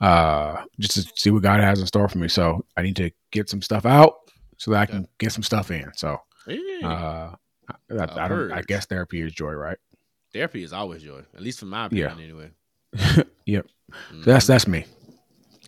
uh, 0.00 0.64
just 0.78 0.94
to 0.94 1.02
see 1.16 1.30
what 1.30 1.42
God 1.42 1.60
has 1.60 1.80
in 1.80 1.86
store 1.86 2.08
for 2.08 2.18
me. 2.18 2.28
So 2.28 2.64
I 2.76 2.82
need 2.82 2.96
to 2.96 3.10
get 3.30 3.48
some 3.48 3.62
stuff 3.62 3.86
out 3.86 4.14
so 4.58 4.70
that 4.70 4.80
I 4.80 4.86
can 4.86 5.08
get 5.18 5.32
some 5.32 5.42
stuff 5.42 5.70
in. 5.70 5.90
So 5.96 6.18
uh, 6.48 6.86
I, 6.86 7.34
I, 7.90 8.24
I, 8.24 8.28
don't, 8.28 8.52
I 8.52 8.62
guess 8.62 8.86
therapy 8.86 9.20
is 9.20 9.32
joy, 9.32 9.52
right? 9.52 9.78
Therapy 10.32 10.62
is 10.62 10.72
always 10.72 11.02
joy, 11.02 11.22
at 11.34 11.42
least 11.42 11.60
from 11.60 11.70
my 11.70 11.88
Yeah. 11.90 12.06
opinion, 12.06 12.30
anyway. 12.30 13.24
Yep. 13.46 13.66
So 14.10 14.30
that's 14.30 14.46
that's 14.46 14.66
me. 14.66 14.86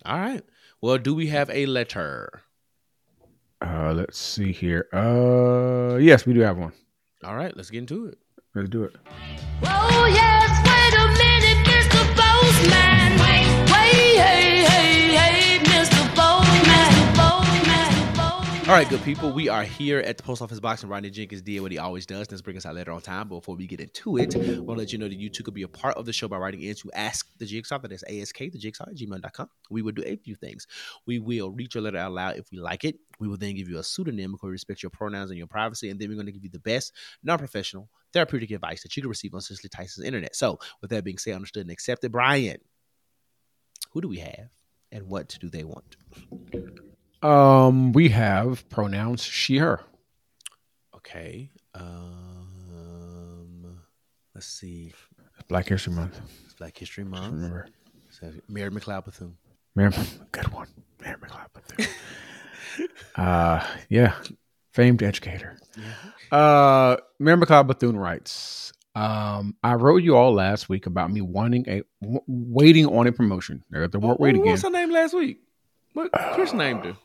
All 0.04 0.18
right. 0.18 0.42
Well, 0.80 0.96
do 0.98 1.14
we 1.14 1.26
have 1.28 1.50
a 1.50 1.66
letter? 1.66 2.42
Uh, 3.60 3.92
let's 3.94 4.18
see 4.18 4.52
here. 4.52 4.86
Uh, 4.92 5.96
yes, 5.96 6.24
we 6.26 6.32
do 6.34 6.40
have 6.40 6.56
one. 6.58 6.72
All 7.24 7.34
right, 7.36 7.56
let's 7.56 7.70
get 7.70 7.78
into 7.78 8.06
it. 8.06 8.18
Let's 8.56 8.70
do 8.70 8.84
it. 8.84 8.96
Oh 9.64 10.06
yes, 10.14 10.36
All 18.66 18.72
right, 18.72 18.88
good 18.88 19.04
people. 19.04 19.30
We 19.30 19.48
are 19.48 19.62
here 19.62 20.00
at 20.00 20.16
the 20.16 20.24
post 20.24 20.42
office 20.42 20.58
box, 20.58 20.82
and 20.82 20.90
Rodney 20.90 21.08
Jenkins 21.10 21.40
did 21.40 21.60
what 21.60 21.70
he 21.70 21.78
always 21.78 22.04
does. 22.04 22.28
Let's 22.28 22.42
bring 22.42 22.56
us 22.56 22.66
our 22.66 22.74
letter 22.74 22.90
on 22.90 23.00
time. 23.00 23.28
But 23.28 23.36
before 23.36 23.54
we 23.54 23.64
get 23.68 23.78
into 23.78 24.16
it, 24.16 24.34
I 24.34 24.38
want 24.58 24.66
to 24.66 24.72
let 24.72 24.92
you 24.92 24.98
know 24.98 25.06
that 25.06 25.14
you 25.14 25.30
too 25.30 25.44
could 25.44 25.54
be 25.54 25.62
a 25.62 25.68
part 25.68 25.96
of 25.96 26.04
the 26.04 26.12
show 26.12 26.26
by 26.26 26.36
writing 26.38 26.62
in 26.62 26.74
to 26.74 26.90
ask 26.92 27.30
the 27.38 27.46
jigsaw. 27.46 27.78
That 27.78 27.92
is 27.92 28.02
ask 28.02 28.36
the 28.36 28.58
jigsaw 28.58 28.86
at 28.88 28.96
gmail.com. 28.96 29.48
We 29.70 29.82
will 29.82 29.92
do 29.92 30.02
a 30.04 30.16
few 30.16 30.34
things. 30.34 30.66
We 31.06 31.20
will 31.20 31.52
read 31.52 31.74
your 31.76 31.84
letter 31.84 31.98
out 31.98 32.10
loud 32.10 32.38
if 32.38 32.50
we 32.50 32.58
like 32.58 32.82
it. 32.82 32.98
We 33.20 33.28
will 33.28 33.36
then 33.36 33.54
give 33.54 33.68
you 33.68 33.78
a 33.78 33.84
pseudonym 33.84 34.32
because 34.32 34.48
we 34.48 34.50
respect 34.50 34.82
your 34.82 34.90
pronouns 34.90 35.30
and 35.30 35.38
your 35.38 35.46
privacy. 35.46 35.88
And 35.88 36.00
then 36.00 36.08
we're 36.08 36.16
going 36.16 36.26
to 36.26 36.32
give 36.32 36.42
you 36.42 36.50
the 36.50 36.58
best 36.58 36.92
non 37.22 37.38
professional 37.38 37.88
therapeutic 38.12 38.50
advice 38.50 38.82
that 38.82 38.96
you 38.96 39.02
can 39.02 39.10
receive 39.10 39.32
on 39.32 39.42
Cicely 39.42 39.68
Tyson's 39.68 40.04
internet. 40.04 40.34
So, 40.34 40.58
with 40.80 40.90
that 40.90 41.04
being 41.04 41.18
said, 41.18 41.36
understood 41.36 41.62
and 41.62 41.70
accepted, 41.70 42.10
Bryan, 42.10 42.58
who 43.92 44.00
do 44.00 44.08
we 44.08 44.18
have 44.18 44.48
and 44.90 45.06
what 45.06 45.36
do 45.40 45.48
they 45.48 45.62
want? 45.62 45.96
Um, 47.22 47.92
we 47.92 48.10
have 48.10 48.68
pronouns 48.68 49.22
she, 49.22 49.58
her. 49.58 49.80
Okay. 50.94 51.50
Um, 51.74 53.78
let's 54.34 54.46
see. 54.46 54.92
Black 55.48 55.68
History 55.68 55.92
Month. 55.92 56.20
Black 56.58 56.76
History 56.76 57.04
Month. 57.04 57.34
Remember, 57.34 57.68
So, 58.10 58.32
Mary 58.48 58.70
McLeod 58.70 59.04
Bethune. 59.04 59.36
Mary, 59.74 59.92
good 60.32 60.48
one. 60.52 60.68
Mary 61.00 61.16
McLeod 61.20 61.46
Bethune. 61.52 62.88
uh, 63.16 63.64
yeah, 63.88 64.14
famed 64.72 65.02
educator. 65.02 65.56
Uh, 66.32 66.96
Mary 67.18 67.36
McLeod 67.38 67.66
Bethune 67.66 67.96
writes. 67.96 68.72
Um, 68.94 69.54
I 69.62 69.74
wrote 69.74 70.02
you 70.02 70.16
all 70.16 70.32
last 70.32 70.70
week 70.70 70.86
about 70.86 71.12
me 71.12 71.20
wanting 71.20 71.68
a 71.68 71.82
w- 72.00 72.20
waiting 72.26 72.86
on 72.86 73.06
a 73.06 73.12
promotion. 73.12 73.62
There, 73.70 73.86
the 73.88 73.98
word 73.98 74.16
wait 74.18 74.36
again. 74.36 74.52
was 74.52 74.62
her 74.62 74.70
name 74.70 74.90
last 74.90 75.12
week? 75.12 75.40
What 75.92 76.10
Chris 76.32 76.54
named 76.54 76.86
her? 76.86 76.96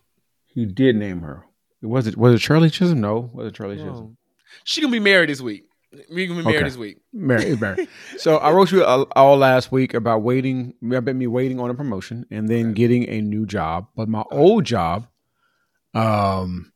He 0.54 0.66
did 0.66 0.96
name 0.96 1.22
her. 1.22 1.46
Was 1.82 2.08
it 2.08 2.18
was 2.18 2.36
it 2.36 2.40
Charlie 2.40 2.70
Chisholm? 2.70 3.02
No, 3.02 3.32
was 3.34 3.48
it 3.48 3.56
Shirley 3.56 3.76
Chisholm? 3.78 4.16
Oh. 4.16 4.18
She 4.66 4.82
gonna 4.82 4.92
be 4.92 5.00
married 5.00 5.30
this 5.30 5.42
week. 5.42 5.64
We 6.14 6.28
gonna 6.28 6.40
be 6.40 6.44
married 6.46 6.58
Okay. 6.58 6.66
this 6.66 6.78
week. 6.78 6.98
Mary, 7.12 7.44
it's 7.46 7.60
Mary. 7.62 7.88
so 8.18 8.38
I 8.38 8.52
wrote 8.52 8.72
you 8.72 8.84
all, 8.84 9.08
all 9.16 9.38
last 9.38 9.72
week 9.72 9.94
about 9.94 10.22
waiting, 10.22 10.74
I've 10.94 11.04
been 11.06 11.18
me 11.18 11.28
waiting 11.28 11.60
on 11.60 11.70
a 11.70 11.74
promotion 11.74 12.26
and 12.32 12.48
then 12.48 12.74
getting 12.74 13.10
a 13.10 13.22
new 13.22 13.46
job. 13.46 13.88
But 13.96 14.08
my 14.10 14.24
old 14.32 14.64
job, 14.66 15.08
um, 15.94 16.72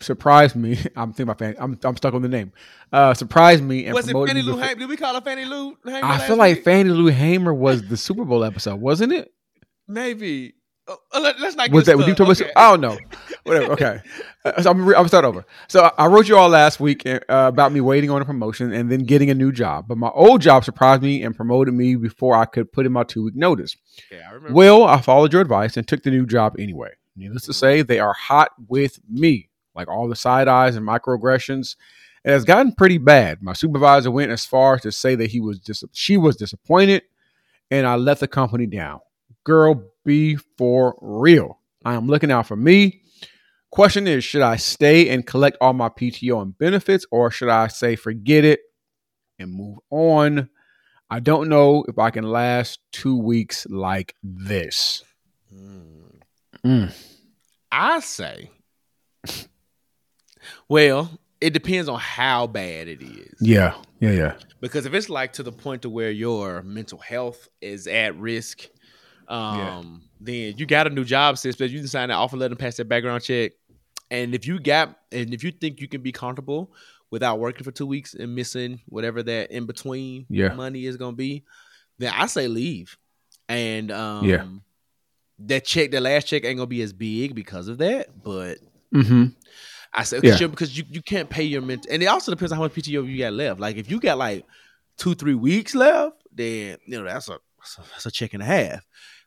surprised 0.00 0.56
me. 0.56 0.72
I'm 0.96 1.12
thinking 1.12 1.22
about 1.24 1.38
Fanny. 1.38 1.56
I'm 1.58 1.78
I'm 1.84 1.96
stuck 1.96 2.14
on 2.14 2.22
the 2.22 2.28
name. 2.28 2.52
Uh, 2.92 3.14
surprised 3.14 3.62
me 3.62 3.84
and 3.86 3.94
Was 3.94 4.08
it 4.08 4.12
promoted 4.12 4.30
Fannie 4.30 4.40
me 4.42 4.46
Lou 4.46 4.52
before- 4.56 4.68
Hamer? 4.68 4.80
Did 4.80 4.88
we 4.88 4.96
call 4.96 5.14
her 5.14 5.20
Fannie 5.20 5.44
Lou 5.44 5.76
Hamer? 5.84 6.04
I 6.06 6.18
feel 6.26 6.36
like 6.36 6.56
week? 6.56 6.64
Fannie 6.64 6.90
Lou 6.90 7.06
Hamer 7.06 7.54
was 7.54 7.88
the 7.88 7.96
Super 7.96 8.24
Bowl 8.24 8.44
episode, 8.44 8.80
wasn't 8.80 9.12
it? 9.12 9.32
maybe. 9.86 10.54
Uh, 10.88 11.20
let, 11.20 11.36
us 11.36 11.54
not 11.54 11.70
Was 11.70 11.84
that 11.86 11.98
you 11.98 12.14
us? 12.24 12.40
Okay. 12.40 12.50
I 12.56 12.70
don't 12.70 12.80
know. 12.80 12.98
Whatever. 13.44 13.72
Okay. 13.72 14.00
Uh, 14.44 14.62
so 14.62 14.70
I'm, 14.70 14.84
re- 14.84 14.94
I'm 14.96 15.06
start 15.08 15.24
over. 15.24 15.44
So 15.68 15.82
I- 15.84 16.04
I 16.04 16.06
wrote 16.06 16.28
you 16.28 16.36
all 16.38 16.48
last 16.48 16.80
week 16.80 17.04
uh, 17.06 17.20
about 17.28 17.72
me 17.72 17.80
waiting 17.80 18.10
on 18.10 18.22
a 18.22 18.24
promotion 18.24 18.72
and 18.72 18.90
then 18.90 19.00
getting 19.00 19.28
a 19.30 19.34
new 19.34 19.52
job. 19.52 19.86
But 19.88 19.98
my 19.98 20.08
old 20.08 20.40
job 20.40 20.64
surprised 20.64 21.02
me 21.02 21.22
and 21.22 21.36
promoted 21.36 21.74
me 21.74 21.96
before 21.96 22.34
I 22.36 22.46
could 22.46 22.72
put 22.72 22.86
in 22.86 22.92
my 22.92 23.04
two 23.04 23.24
week 23.24 23.36
notice. 23.36 23.76
Okay, 24.12 24.22
I 24.22 24.30
remember. 24.32 24.54
Well, 24.54 24.84
I 24.84 25.00
followed 25.00 25.32
your 25.32 25.42
advice 25.42 25.76
and 25.76 25.86
took 25.86 26.02
the 26.02 26.10
new 26.10 26.26
job 26.26 26.56
anyway. 26.58 26.90
Needless 27.16 27.44
to 27.44 27.52
say, 27.52 27.82
they 27.82 27.98
are 27.98 28.12
hot 28.14 28.50
with 28.68 28.98
me. 29.10 29.50
Like 29.74 29.88
all 29.88 30.08
the 30.08 30.16
side 30.16 30.48
eyes 30.48 30.76
and 30.76 30.86
microaggressions. 30.86 31.76
It 32.24 32.30
has 32.30 32.44
gotten 32.44 32.72
pretty 32.72 32.98
bad. 32.98 33.42
My 33.42 33.52
supervisor 33.52 34.10
went 34.10 34.30
as 34.32 34.44
far 34.44 34.74
as 34.74 34.82
to 34.82 34.92
say 34.92 35.14
that 35.14 35.30
he 35.30 35.40
was 35.40 35.58
dis- 35.60 35.84
she 35.92 36.16
was 36.16 36.36
disappointed 36.36 37.02
and 37.70 37.86
I 37.86 37.94
let 37.96 38.18
the 38.20 38.28
company 38.28 38.66
down. 38.66 39.00
Girl, 39.48 39.82
be 40.04 40.36
for 40.36 40.94
real. 41.00 41.58
I 41.82 41.94
am 41.94 42.06
looking 42.06 42.30
out 42.30 42.46
for 42.46 42.54
me. 42.54 43.00
Question 43.70 44.06
is, 44.06 44.22
should 44.22 44.42
I 44.42 44.56
stay 44.56 45.08
and 45.08 45.26
collect 45.26 45.56
all 45.62 45.72
my 45.72 45.88
PTO 45.88 46.42
and 46.42 46.58
benefits 46.58 47.06
or 47.10 47.30
should 47.30 47.48
I 47.48 47.68
say 47.68 47.96
forget 47.96 48.44
it 48.44 48.60
and 49.38 49.50
move 49.50 49.78
on? 49.88 50.50
I 51.08 51.20
don't 51.20 51.48
know 51.48 51.86
if 51.88 51.98
I 51.98 52.10
can 52.10 52.24
last 52.24 52.80
two 52.92 53.16
weeks 53.16 53.66
like 53.70 54.14
this. 54.22 55.02
Mm. 56.62 56.92
I 57.72 58.00
say, 58.00 58.50
well, 60.68 61.18
it 61.40 61.54
depends 61.54 61.88
on 61.88 61.98
how 61.98 62.46
bad 62.48 62.86
it 62.86 63.00
is. 63.00 63.34
Yeah, 63.40 63.76
yeah, 63.98 64.10
yeah. 64.10 64.34
Because 64.60 64.84
if 64.84 64.92
it's 64.92 65.08
like 65.08 65.32
to 65.34 65.42
the 65.42 65.52
point 65.52 65.80
to 65.82 65.88
where 65.88 66.10
your 66.10 66.60
mental 66.60 66.98
health 66.98 67.48
is 67.62 67.86
at 67.86 68.14
risk, 68.18 68.68
um, 69.28 70.02
then 70.20 70.54
you 70.56 70.66
got 70.66 70.86
a 70.86 70.90
new 70.90 71.04
job, 71.04 71.38
sis. 71.38 71.56
But 71.56 71.70
you 71.70 71.78
can 71.78 71.88
sign 71.88 72.08
that 72.08 72.14
offer 72.14 72.36
letter 72.36 72.52
and 72.52 72.58
pass 72.58 72.76
that 72.76 72.88
background 72.88 73.22
check. 73.22 73.52
And 74.10 74.34
if 74.34 74.46
you 74.46 74.58
got, 74.58 74.98
and 75.12 75.34
if 75.34 75.44
you 75.44 75.50
think 75.50 75.80
you 75.80 75.88
can 75.88 76.00
be 76.00 76.12
comfortable 76.12 76.72
without 77.10 77.38
working 77.38 77.64
for 77.64 77.70
two 77.70 77.86
weeks 77.86 78.14
and 78.14 78.34
missing 78.34 78.80
whatever 78.86 79.22
that 79.22 79.50
in 79.50 79.66
between 79.66 80.26
Yeah. 80.28 80.54
money 80.54 80.86
is 80.86 80.96
gonna 80.96 81.16
be, 81.16 81.44
then 81.98 82.12
I 82.16 82.26
say 82.26 82.48
leave. 82.48 82.96
And 83.48 83.90
um, 83.90 84.24
Yeah. 84.26 84.44
that 85.40 85.64
check, 85.64 85.90
the 85.90 86.00
last 86.00 86.26
check 86.26 86.44
ain't 86.44 86.56
gonna 86.56 86.66
be 86.66 86.82
as 86.82 86.92
big 86.92 87.34
because 87.34 87.68
of 87.68 87.78
that, 87.78 88.08
but 88.22 88.58
Mm-hmm. 88.94 89.26
I 89.92 90.02
said 90.04 90.24
Yeah. 90.24 90.30
because 90.32 90.40
you 90.40 90.48
because 90.48 90.78
you, 90.78 90.84
you 90.90 91.02
can't 91.02 91.28
pay 91.28 91.42
your 91.44 91.60
mental, 91.60 91.92
and 91.92 92.02
it 92.02 92.06
also 92.06 92.30
depends 92.32 92.52
on 92.52 92.56
how 92.56 92.62
much 92.62 92.72
PTO 92.72 93.06
you 93.06 93.18
got 93.18 93.32
left. 93.34 93.60
Like 93.60 93.76
if 93.76 93.90
you 93.90 94.00
got 94.00 94.16
like 94.16 94.46
two 94.96 95.14
three 95.14 95.34
weeks 95.34 95.74
left, 95.74 96.16
then 96.32 96.78
you 96.86 96.98
know 96.98 97.04
that's 97.04 97.28
a 97.28 97.38
that's 97.58 97.78
a, 97.78 97.82
that's 97.92 98.06
a 98.06 98.10
check 98.10 98.32
and 98.34 98.42
a 98.42 98.46
half. 98.46 98.80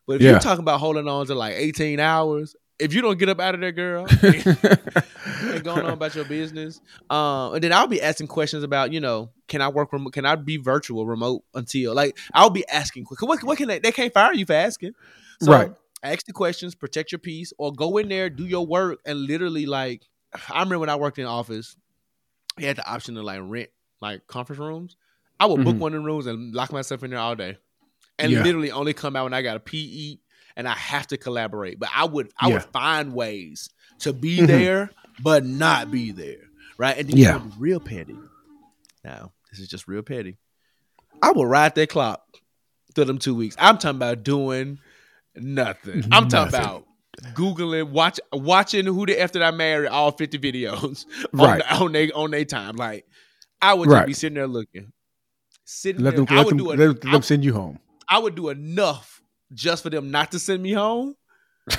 But 0.07 0.17
if 0.17 0.21
Yeah. 0.23 0.31
you're 0.31 0.39
talking 0.39 0.63
about 0.63 0.79
holding 0.79 1.07
on 1.07 1.25
to 1.27 1.35
like 1.35 1.53
18 1.55 1.99
hours, 1.99 2.55
if 2.79 2.93
you 2.93 3.01
don't 3.01 3.17
get 3.19 3.29
up 3.29 3.39
out 3.39 3.53
of 3.55 3.61
there, 3.61 3.71
girl, 3.71 4.07
and 4.21 5.63
going 5.63 5.85
on 5.85 5.93
about 5.93 6.15
your 6.15 6.25
business, 6.25 6.81
um, 7.09 7.53
and 7.55 7.63
then 7.63 7.73
I'll 7.73 7.87
be 7.87 8.01
asking 8.01 8.27
questions 8.27 8.63
about 8.63 8.91
you 8.91 8.99
know 8.99 9.29
can 9.47 9.61
I 9.61 9.67
work 9.69 9.93
remote? 9.93 10.13
Can 10.13 10.25
I 10.25 10.35
be 10.35 10.57
virtual 10.57 11.05
remote 11.05 11.43
until 11.53 11.93
like 11.93 12.17
I'll 12.33 12.49
be 12.49 12.67
asking 12.67 13.05
quick. 13.05 13.21
What, 13.21 13.43
what 13.43 13.57
can 13.57 13.67
they? 13.67 13.79
They 13.79 13.91
can't 13.91 14.13
fire 14.13 14.33
you 14.33 14.45
for 14.45 14.53
asking, 14.53 14.93
So, 15.39 15.51
Right. 15.51 15.71
Ask 16.03 16.25
the 16.25 16.33
questions, 16.33 16.73
protect 16.73 17.11
your 17.11 17.19
peace, 17.19 17.53
or 17.59 17.71
go 17.71 17.97
in 17.97 18.09
there, 18.09 18.27
do 18.27 18.45
your 18.47 18.65
work, 18.65 18.99
and 19.05 19.19
literally 19.19 19.67
like 19.67 20.01
I 20.49 20.53
remember 20.59 20.79
when 20.79 20.89
I 20.89 20.95
worked 20.95 21.19
in 21.19 21.25
office, 21.27 21.75
he 22.57 22.65
had 22.65 22.77
the 22.77 22.91
option 22.91 23.13
to 23.15 23.21
like 23.21 23.41
rent 23.43 23.69
like 24.01 24.25
conference 24.25 24.59
rooms. 24.59 24.95
I 25.39 25.45
would 25.45 25.63
book 25.63 25.75
Mhm. 25.75 25.79
one 25.79 25.93
of 25.93 26.01
the 26.01 26.05
rooms 26.07 26.25
and 26.25 26.55
lock 26.55 26.71
myself 26.71 27.03
in 27.03 27.11
there 27.11 27.19
all 27.19 27.35
day, 27.35 27.57
and 28.21 28.31
Yeah. 28.31 28.43
literally 28.43 28.71
only 28.71 28.93
come 28.93 29.15
out 29.15 29.23
when 29.25 29.33
I 29.33 29.41
got 29.41 29.57
a 29.57 29.59
PE 29.59 30.17
and 30.55 30.67
I 30.67 30.73
have 30.73 31.07
to 31.07 31.17
collaborate. 31.17 31.79
But 31.79 31.89
I 31.95 32.05
would 32.05 32.31
I 32.39 32.47
would 32.49 32.63
find 32.63 33.13
ways 33.13 33.69
to 33.99 34.13
be 34.13 34.37
Mhm. 34.39 34.47
there 34.47 34.91
but 35.21 35.45
not 35.45 35.91
be 35.91 36.11
there, 36.11 36.49
right? 36.77 36.97
And 36.97 37.09
then 37.09 37.17
Yeah. 37.17 37.35
yeah, 37.37 37.51
real 37.57 37.79
petty. 37.79 38.15
Now 39.03 39.31
this 39.51 39.59
is 39.59 39.67
just 39.67 39.87
real 39.87 40.01
petty. 40.03 40.37
I 41.21 41.31
will 41.31 41.45
ride 41.45 41.75
that 41.75 41.89
clock 41.89 42.21
through 42.95 43.05
them 43.05 43.17
two 43.19 43.35
weeks. 43.35 43.55
I'm 43.59 43.77
talking 43.77 43.97
about 43.97 44.23
doing 44.23 44.79
nothing. 45.35 46.03
I'm 46.11 46.27
talking 46.27 46.51
Nothing. 46.51 46.59
about 46.59 46.87
googling, 47.35 47.89
watch, 47.91 48.19
watching 48.33 48.85
who 48.85 49.05
the 49.05 49.13
F 49.19 49.25
after 49.25 49.43
I 49.43 49.51
married 49.51 49.89
all 49.89 50.11
50 50.11 50.39
videos 50.39 51.05
Right. 51.33 51.61
on 51.71 51.81
on 51.83 51.91
they 51.91 52.11
on 52.11 52.31
their 52.31 52.45
time. 52.45 52.75
Like 52.75 53.05
I 53.61 53.73
would 53.73 53.85
just 53.87 53.93
Right. 53.93 54.07
be 54.07 54.13
sitting 54.13 54.35
there 54.35 54.47
looking, 54.47 54.91
sitting 55.65 56.03
Let 56.03 56.15
there. 56.15 56.25
them, 56.25 56.33
I 56.33 56.37
let 56.37 56.45
would 56.45 56.51
them, 56.51 56.57
do 56.65 56.71
a, 56.71 56.75
let 56.75 57.01
them 57.01 57.21
send 57.21 57.43
you 57.45 57.53
home. 57.53 57.79
I 58.11 58.19
would 58.19 58.35
do 58.35 58.49
enough 58.49 59.21
just 59.53 59.81
for 59.83 59.89
them 59.89 60.11
not 60.11 60.31
to 60.33 60.39
send 60.39 60.61
me 60.61 60.73
home. 60.73 61.15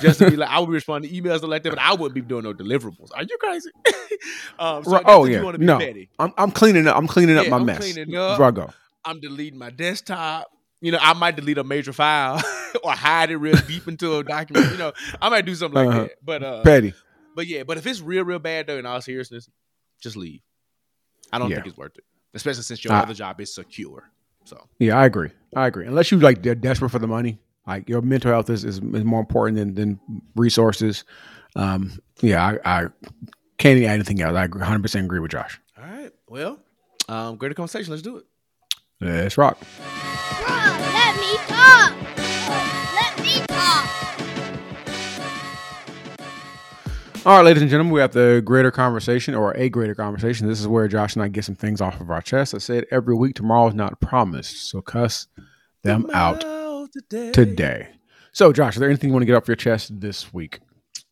Just 0.01 0.19
to 0.19 0.29
be 0.31 0.37
like, 0.37 0.49
I 0.49 0.59
would 0.59 0.67
be 0.67 0.73
responding 0.73 1.11
to 1.11 1.21
emails 1.21 1.41
and 1.41 1.49
like 1.49 1.61
that, 1.63 1.69
but 1.69 1.79
I 1.79 1.93
wouldn't 1.93 2.15
be 2.15 2.21
doing 2.21 2.43
no 2.45 2.53
deliverables. 2.53 3.09
Are 3.13 3.21
you 3.23 3.37
crazy? 3.37 3.69
um, 4.59 4.83
so 4.83 4.91
Right. 4.91 5.03
Oh 5.05 5.25
yeah. 5.25 5.41
No, 5.57 5.77
petty. 5.77 6.09
I'm, 6.17 6.33
I'm 6.37 6.51
cleaning 6.51 6.87
up. 6.87 6.95
I'm 6.97 7.05
cleaning 7.07 7.37
up 7.37 7.43
Yeah, 7.45 7.49
my 7.51 7.57
I'm 7.57 7.65
mess 7.65 7.97
up. 7.97 8.05
before 8.07 8.45
I 8.45 8.51
go. 8.51 8.69
I'm 9.05 9.19
deleting 9.19 9.59
my 9.59 9.69
desktop. 9.69 10.47
You 10.81 10.93
know, 10.93 10.99
I 11.01 11.13
might 11.13 11.35
delete 11.35 11.57
a 11.57 11.63
major 11.63 11.93
file 11.93 12.41
or 12.83 12.91
hide 12.93 13.31
it 13.31 13.37
real 13.37 13.55
deep 13.67 13.87
into 13.87 14.17
a 14.17 14.23
document. 14.23 14.71
You 14.71 14.77
know, 14.77 14.93
I 15.21 15.29
might 15.29 15.45
do 15.45 15.53
something 15.55 15.75
like 15.75 15.87
Uh-huh. 15.89 16.03
that. 16.03 16.11
But 16.23 16.43
uh, 16.43 16.63
Petty. 16.63 16.93
but 17.35 17.45
yeah, 17.47 17.63
but 17.63 17.77
if 17.77 17.85
it's 17.85 18.01
real, 18.01 18.23
real 18.23 18.39
bad 18.39 18.67
though, 18.67 18.77
in 18.77 18.85
all 18.85 19.01
seriousness, 19.01 19.49
just 20.01 20.15
leave. 20.15 20.41
I 21.31 21.39
don't 21.39 21.49
Yeah. 21.49 21.57
think 21.57 21.67
it's 21.67 21.77
worth 21.77 21.97
it, 21.97 22.03
especially 22.33 22.63
since 22.63 22.83
your 22.83 22.93
Ah. 22.93 23.01
other 23.01 23.13
job 23.13 23.39
is 23.41 23.53
secure. 23.53 24.09
So 24.45 24.67
Yeah, 24.79 24.97
I 24.97 25.05
agree. 25.05 25.29
I 25.55 25.67
agree. 25.67 25.85
Unless 25.85 26.11
you 26.11 26.19
like 26.19 26.41
they're 26.43 26.55
desperate 26.55 26.89
for 26.89 26.99
the 26.99 27.07
money, 27.07 27.39
like 27.67 27.87
your 27.87 28.01
mental 28.01 28.31
health 28.31 28.49
is, 28.49 28.63
is, 28.63 28.77
is 28.79 29.03
more 29.03 29.19
important 29.19 29.57
than, 29.57 29.75
than 29.75 30.21
resources. 30.35 31.03
Um, 31.55 31.99
yeah, 32.21 32.57
I, 32.65 32.83
I 32.83 32.87
can't 33.57 33.79
add 33.83 33.91
anything 33.93 34.21
else. 34.21 34.35
I 34.35 34.47
100 34.47 34.81
percent 34.81 35.05
agree 35.05 35.19
with 35.19 35.31
Josh. 35.31 35.59
all 35.77 35.83
right, 35.85 36.11
well, 36.27 36.59
um, 37.07 37.35
greater 37.37 37.53
conversation. 37.55 37.91
Let's 37.91 38.01
do 38.01 38.17
it. 38.17 38.25
Let's 38.99 39.37
rock. 39.37 39.59
Let 40.47 41.15
me 41.19 41.35
talk. 41.47 41.93
All 47.25 47.37
right, 47.37 47.45
ladies 47.45 47.61
and 47.61 47.71
gentlemen, 47.71 47.93
we 47.93 48.01
have 48.01 48.11
the 48.11 48.41
greater 48.43 48.69
conversation 48.69 49.33
or 49.33 49.55
a 49.55 49.69
greater 49.69 49.95
conversation. 49.95 50.45
This 50.45 50.59
is 50.59 50.67
where 50.67 50.89
Josh 50.89 51.15
and 51.15 51.23
I 51.23 51.29
get 51.29 51.45
some 51.45 51.55
things 51.55 51.79
off 51.79 52.01
of 52.01 52.11
our 52.11 52.21
chest. 52.21 52.53
I 52.53 52.57
said 52.57 52.85
every 52.91 53.15
week, 53.15 53.35
tomorrow 53.35 53.69
is 53.69 53.73
not 53.73 54.01
promised. 54.01 54.69
So 54.69 54.81
cuss 54.81 55.27
them 55.83 56.09
out 56.13 56.41
today. 56.91 57.31
today. 57.31 57.87
So, 58.33 58.51
Josh, 58.51 58.75
is 58.75 58.81
there 58.81 58.89
anything 58.89 59.09
you 59.09 59.13
want 59.13 59.21
to 59.21 59.25
get 59.27 59.35
off 59.35 59.47
your 59.47 59.55
chest 59.55 60.01
this 60.01 60.33
week? 60.33 60.59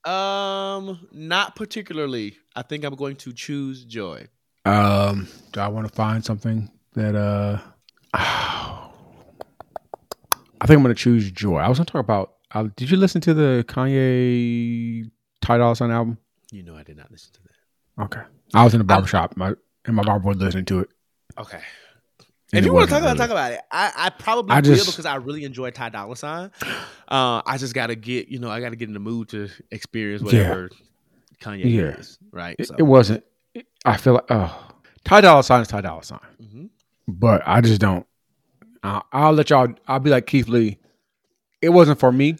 Um, 0.03 1.07
not 1.13 1.55
particularly. 1.55 2.38
I 2.57 2.63
think 2.63 2.83
I'm 2.83 2.95
going 2.95 3.15
to 3.17 3.31
choose 3.31 3.85
joy. 3.85 4.27
Um, 4.65 5.29
do 5.53 5.61
I 5.61 5.69
want 5.69 5.88
to 5.88 5.93
find 5.93 6.25
something 6.25 6.69
that 6.93 7.15
uh 7.15 7.57
I 8.13 8.89
think 10.65 10.71
I'm 10.71 10.81
gonna 10.81 10.93
choose 10.93 11.31
joy. 11.31 11.59
I 11.59 11.69
was 11.69 11.77
gonna 11.77 11.85
talk 11.85 12.01
about 12.01 12.33
uh, 12.53 12.67
did 12.75 12.91
you 12.91 12.97
listen 12.97 13.21
to 13.21 13.33
the 13.33 13.63
Kanye 13.67 15.09
Ty 15.41 15.57
Dolla 15.57 15.76
Sign 15.76 15.91
album? 15.91 16.18
You 16.51 16.63
know, 16.63 16.76
I 16.76 16.84
did 16.84 16.97
not 16.97 17.11
listen 17.11 17.31
to 17.34 17.39
that. 17.43 18.03
Okay. 18.03 18.22
I 18.53 18.63
was 18.63 18.73
in 18.73 18.80
the 18.80 18.84
barbershop 18.84 19.35
my 19.38 19.53
and 19.85 19.95
my 19.95 20.03
barber 20.03 20.27
was 20.30 20.38
listening 20.38 20.65
to 20.65 20.80
it. 20.80 20.89
Okay. 21.38 21.59
And 22.53 22.59
if 22.59 22.65
you 22.65 22.73
want 22.73 22.89
to 22.89 22.91
talk 22.93 23.01
about 23.01 23.07
really- 23.13 23.18
talk 23.19 23.30
about 23.30 23.51
it, 23.53 23.61
I, 23.72 23.91
I 23.95 24.09
probably 24.09 24.51
I 24.51 24.55
will 24.57 24.61
just- 24.63 24.85
because 24.88 25.05
I 25.05 25.15
really 25.15 25.45
enjoy 25.45 25.72
Ty 25.72 25.89
Dolla 25.89 26.15
Sign. 26.18 26.51
Uh, 27.07 27.41
I 27.45 27.57
just 27.57 27.73
got 27.73 27.88
to 27.88 27.95
get 27.95 28.27
you 28.27 28.39
know 28.39 28.49
I 28.49 28.59
got 28.59 28.69
to 28.72 28.76
get 28.76 28.88
in 28.89 28.93
the 28.93 28.99
mood 28.99 29.30
to 29.30 29.49
experience 29.72 30.22
whatever 30.22 30.69
Kanye 31.41 31.63
Yeah. 31.65 31.81
is. 31.97 32.18
Right. 32.31 32.55
It, 32.59 32.68
so, 32.68 32.76
it 32.77 32.84
wasn't 32.84 33.23
it- 33.53 33.68
I 33.85 33.97
feel 33.97 34.13
like 34.15 34.26
oh 34.30 34.68
Ty 35.05 35.22
Dolla 35.22 35.43
Sign 35.43 35.61
is 35.61 35.68
Ty 35.69 35.81
Dolla 35.81 36.03
Sign. 36.03 36.19
Mhm. 36.43 36.69
But 37.07 37.41
I 37.45 37.61
just 37.61 37.80
don't 37.81 38.05
I'll, 38.84 39.05
I'll 39.13 39.31
let 39.34 39.49
y'all 39.49 39.69
I'll 39.88 39.99
be 39.99 40.09
like 40.09 40.27
Keith 40.27 40.47
Lee. 40.49 40.77
It 41.61 41.69
wasn't 41.69 41.99
for 41.99 42.11
me. 42.11 42.35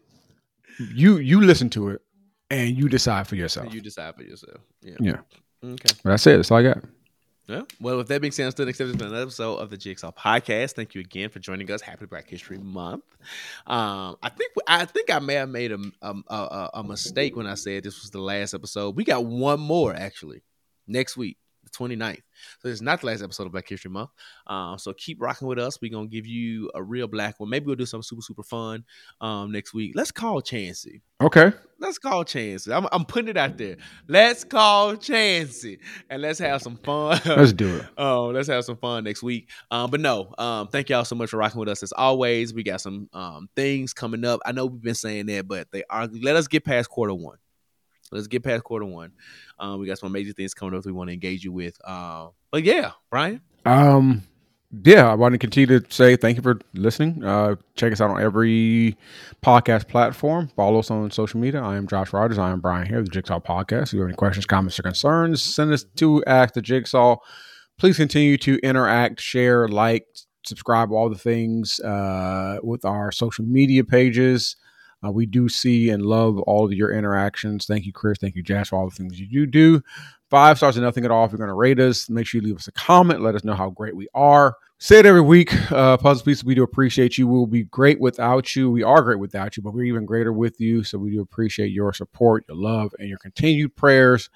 you 0.94 1.18
you 1.18 1.40
listen 1.40 1.70
to 1.70 1.88
it 1.90 2.02
and 2.50 2.76
you 2.76 2.88
decide 2.88 3.26
for 3.26 3.36
yourself. 3.36 3.72
you 3.72 3.80
decide 3.80 4.14
for 4.16 4.22
yourself. 4.22 4.60
Yeah. 4.82 4.96
yeah. 5.00 5.16
Okay. 5.64 5.94
But 6.02 6.10
that's 6.10 6.26
it. 6.26 6.36
That's 6.36 6.50
all 6.50 6.58
I 6.58 6.62
got. 6.62 6.84
Yeah. 7.46 7.62
Well, 7.80 7.96
with 7.96 8.06
that 8.08 8.20
being 8.20 8.30
said, 8.30 8.46
I'm 8.46 8.52
still 8.52 8.68
accepted 8.68 8.96
for 8.96 9.06
another 9.06 9.22
episode 9.22 9.56
of 9.56 9.70
the 9.70 9.76
Jigsaw 9.76 10.12
Podcast. 10.12 10.74
Thank 10.74 10.94
you 10.94 11.00
again 11.00 11.30
for 11.30 11.40
joining 11.40 11.68
us. 11.72 11.80
Happy 11.80 12.06
Black 12.06 12.28
History 12.28 12.58
Month. 12.58 13.02
Um, 13.66 14.16
I 14.22 14.28
think 14.28 14.52
I 14.68 14.84
think 14.84 15.10
I 15.10 15.18
may 15.18 15.34
have 15.34 15.48
made 15.48 15.72
a, 15.72 15.78
a, 16.00 16.14
a, 16.28 16.70
a 16.74 16.84
mistake 16.84 17.34
when 17.34 17.48
I 17.48 17.54
said 17.54 17.82
this 17.82 18.02
was 18.02 18.12
the 18.12 18.20
last 18.20 18.54
episode. 18.54 18.94
We 18.94 19.02
got 19.02 19.24
one 19.24 19.58
more 19.58 19.92
actually 19.92 20.42
next 20.86 21.16
week, 21.16 21.38
the 21.70 21.96
29th. 21.96 22.22
So 22.60 22.68
it's 22.68 22.80
not 22.80 23.00
the 23.00 23.06
last 23.06 23.22
episode 23.22 23.46
of 23.46 23.52
Black 23.52 23.68
History 23.68 23.90
Month. 23.90 24.10
Um, 24.46 24.78
so 24.78 24.92
keep 24.92 25.20
rocking 25.20 25.48
with 25.48 25.58
us. 25.58 25.80
We're 25.80 25.90
gonna 25.90 26.08
give 26.08 26.26
you 26.26 26.70
a 26.74 26.82
real 26.82 27.06
black 27.06 27.38
one. 27.38 27.50
Maybe 27.50 27.66
we'll 27.66 27.76
do 27.76 27.86
something 27.86 28.02
super, 28.02 28.22
super 28.22 28.42
fun 28.42 28.84
um 29.20 29.52
next 29.52 29.74
week. 29.74 29.92
Let's 29.94 30.10
call 30.10 30.40
Chansey. 30.40 31.00
Okay. 31.22 31.52
Let's 31.78 31.98
call 31.98 32.24
Chansey. 32.24 32.74
I'm, 32.74 32.86
I'm 32.92 33.04
putting 33.04 33.28
it 33.28 33.36
out 33.36 33.56
there. 33.58 33.76
Let's 34.08 34.44
call 34.44 34.96
Chansey 34.96 35.78
and 36.08 36.22
let's 36.22 36.38
have 36.38 36.62
some 36.62 36.76
fun. 36.76 37.20
Let's 37.26 37.52
do 37.52 37.76
it. 37.76 37.86
Um, 38.00 38.32
let's 38.32 38.48
have 38.48 38.64
some 38.64 38.76
fun 38.76 39.04
next 39.04 39.22
week. 39.22 39.50
Um, 39.70 39.90
but 39.90 40.00
no, 40.00 40.32
um, 40.38 40.68
thank 40.68 40.88
y'all 40.88 41.04
so 41.04 41.14
much 41.14 41.30
for 41.30 41.36
rocking 41.36 41.60
with 41.60 41.68
us 41.68 41.82
as 41.82 41.92
always. 41.92 42.54
We 42.54 42.62
got 42.62 42.80
some 42.80 43.08
um 43.12 43.48
things 43.54 43.92
coming 43.92 44.24
up. 44.24 44.40
I 44.46 44.52
know 44.52 44.66
we've 44.66 44.80
been 44.80 44.94
saying 44.94 45.26
that, 45.26 45.46
but 45.46 45.70
they 45.70 45.84
are 45.90 46.06
let 46.06 46.36
us 46.36 46.48
get 46.48 46.64
past 46.64 46.88
quarter 46.88 47.14
one. 47.14 47.36
Let's 48.12 48.26
get 48.26 48.42
past 48.42 48.64
quarter 48.64 48.86
one. 48.86 49.12
Um, 49.58 49.80
we 49.80 49.86
got 49.86 49.98
some 49.98 50.08
amazing 50.08 50.34
things 50.34 50.54
coming 50.54 50.76
up 50.76 50.84
we 50.84 50.92
want 50.92 51.08
to 51.08 51.14
engage 51.14 51.44
you 51.44 51.52
with. 51.52 51.76
Uh, 51.84 52.28
but 52.50 52.64
yeah, 52.64 52.92
Bryan. 53.10 53.40
Um, 53.64 54.22
yeah, 54.84 55.10
I 55.10 55.14
want 55.14 55.32
to 55.32 55.38
continue 55.38 55.80
to 55.80 55.92
say 55.92 56.16
thank 56.16 56.36
you 56.36 56.42
for 56.42 56.60
listening. 56.74 57.24
Uh, 57.24 57.56
check 57.74 57.92
us 57.92 58.00
out 58.00 58.10
on 58.10 58.22
every 58.22 58.96
podcast 59.44 59.88
platform. 59.88 60.48
Follow 60.54 60.78
us 60.78 60.90
on 60.90 61.10
social 61.10 61.40
media. 61.40 61.60
I 61.60 61.76
am 61.76 61.88
Josh 61.88 62.12
Rodgers. 62.12 62.38
I 62.38 62.50
am 62.50 62.60
Bryan 62.60 62.86
Haire, 62.86 63.02
the 63.02 63.10
Jigsaw 63.10 63.40
Podcast. 63.40 63.88
If 63.88 63.92
you 63.94 64.00
have 64.00 64.08
any 64.08 64.16
questions, 64.16 64.46
comments, 64.46 64.78
or 64.78 64.82
concerns, 64.82 65.42
send 65.42 65.72
us 65.72 65.84
to 65.96 66.22
Ask 66.24 66.54
the 66.54 66.62
Jigsaw. 66.62 67.16
Please 67.78 67.96
continue 67.96 68.36
to 68.38 68.58
interact, 68.62 69.20
share, 69.20 69.66
like, 69.66 70.06
subscribe, 70.44 70.92
all 70.92 71.08
the 71.08 71.18
things 71.18 71.80
uh, 71.80 72.58
with 72.62 72.84
our 72.84 73.10
social 73.10 73.44
media 73.44 73.82
pages. 73.82 74.54
Uh, 75.04 75.10
we 75.10 75.26
do 75.26 75.48
see 75.48 75.90
and 75.90 76.04
love 76.04 76.38
all 76.40 76.64
of 76.64 76.72
your 76.72 76.92
interactions. 76.92 77.66
Thank 77.66 77.86
you, 77.86 77.92
Chris. 77.92 78.18
Thank 78.18 78.34
you, 78.36 78.42
Jazz, 78.42 78.68
for 78.68 78.76
all 78.78 78.88
the 78.88 78.94
things 78.94 79.18
you 79.18 79.26
do 79.26 79.46
do. 79.46 79.82
Five 80.28 80.58
stars 80.58 80.76
and 80.76 80.84
nothing 80.84 81.04
at 81.04 81.10
all. 81.10 81.24
If 81.24 81.32
you're 81.32 81.38
going 81.38 81.48
to 81.48 81.54
rate 81.54 81.80
us, 81.80 82.08
make 82.10 82.26
sure 82.26 82.40
you 82.40 82.46
leave 82.46 82.56
us 82.56 82.68
a 82.68 82.72
comment. 82.72 83.20
Let 83.22 83.34
us 83.34 83.42
know 83.44 83.54
how 83.54 83.70
great 83.70 83.96
we 83.96 84.08
are. 84.14 84.56
Say 84.78 84.98
it 85.00 85.06
every 85.06 85.20
week. 85.20 85.52
Uh, 85.72 85.96
Puzzle 85.96 86.24
Pieces, 86.24 86.44
we 86.44 86.54
do 86.54 86.62
appreciate 86.62 87.18
you. 87.18 87.26
We'll 87.26 87.46
be 87.46 87.64
great 87.64 88.00
without 88.00 88.54
you. 88.56 88.70
We 88.70 88.82
are 88.82 89.02
great 89.02 89.18
without 89.18 89.56
you, 89.56 89.62
but 89.62 89.74
we're 89.74 89.84
even 89.84 90.06
greater 90.06 90.32
with 90.32 90.60
you. 90.60 90.84
So 90.84 90.98
we 90.98 91.10
do 91.10 91.20
appreciate 91.20 91.68
your 91.72 91.92
support, 91.92 92.44
your 92.48 92.56
love, 92.56 92.94
and 92.98 93.08
your 93.08 93.18
continued 93.18 93.74
prayers 93.76 94.30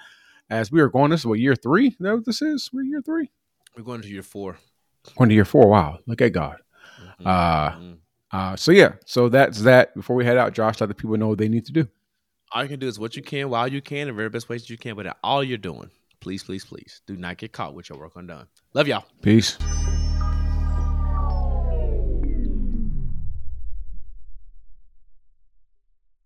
as 0.50 0.70
we 0.72 0.80
are 0.80 0.88
going. 0.88 1.10
This 1.10 1.20
is 1.20 1.26
what, 1.26 1.38
year 1.38 1.54
three? 1.54 1.88
Is 1.88 1.96
that 2.00 2.14
what 2.14 2.24
this 2.26 2.42
is? 2.42 2.68
We're 2.72 2.82
year 2.82 3.00
three? 3.00 3.30
We're 3.76 3.84
going 3.84 4.02
to 4.02 4.08
year 4.08 4.22
four. 4.22 4.58
Going 5.16 5.28
to 5.30 5.34
year 5.34 5.44
four. 5.44 5.68
Wow. 5.68 5.98
Look 6.06 6.20
at 6.20 6.32
God. 6.32 6.56
Mhm. 7.20 7.26
Uh, 7.26 7.70
Mhm. 7.72 7.96
Uh, 8.34 8.56
so 8.56 8.72
yeah, 8.72 8.94
so 9.06 9.28
that's 9.28 9.60
that. 9.60 9.94
Before 9.94 10.16
we 10.16 10.24
head 10.24 10.36
out, 10.36 10.52
Josh, 10.54 10.80
let 10.80 10.88
the 10.88 10.94
people 10.94 11.16
know 11.16 11.28
what 11.28 11.38
they 11.38 11.48
need 11.48 11.64
to 11.66 11.72
do. 11.72 11.86
all 12.52 12.64
you 12.64 12.68
can 12.68 12.80
do 12.80 12.88
is 12.88 12.98
what 12.98 13.14
you 13.14 13.22
can 13.22 13.48
while 13.48 13.68
you 13.68 13.80
can, 13.80 13.98
in 13.98 14.08
the 14.08 14.12
very 14.12 14.28
best 14.28 14.48
ways 14.48 14.62
that 14.62 14.70
you 14.70 14.76
can. 14.76 14.96
But 14.96 15.16
all 15.22 15.44
you're 15.44 15.56
doing, 15.56 15.88
please, 16.20 16.42
please, 16.42 16.64
please, 16.64 17.00
do 17.06 17.16
not 17.16 17.38
get 17.38 17.52
caught 17.52 17.74
with 17.74 17.88
your 17.90 17.98
work 17.98 18.16
undone. 18.16 18.48
Love 18.72 18.88
y'all. 18.88 19.04
Peace. 19.22 19.56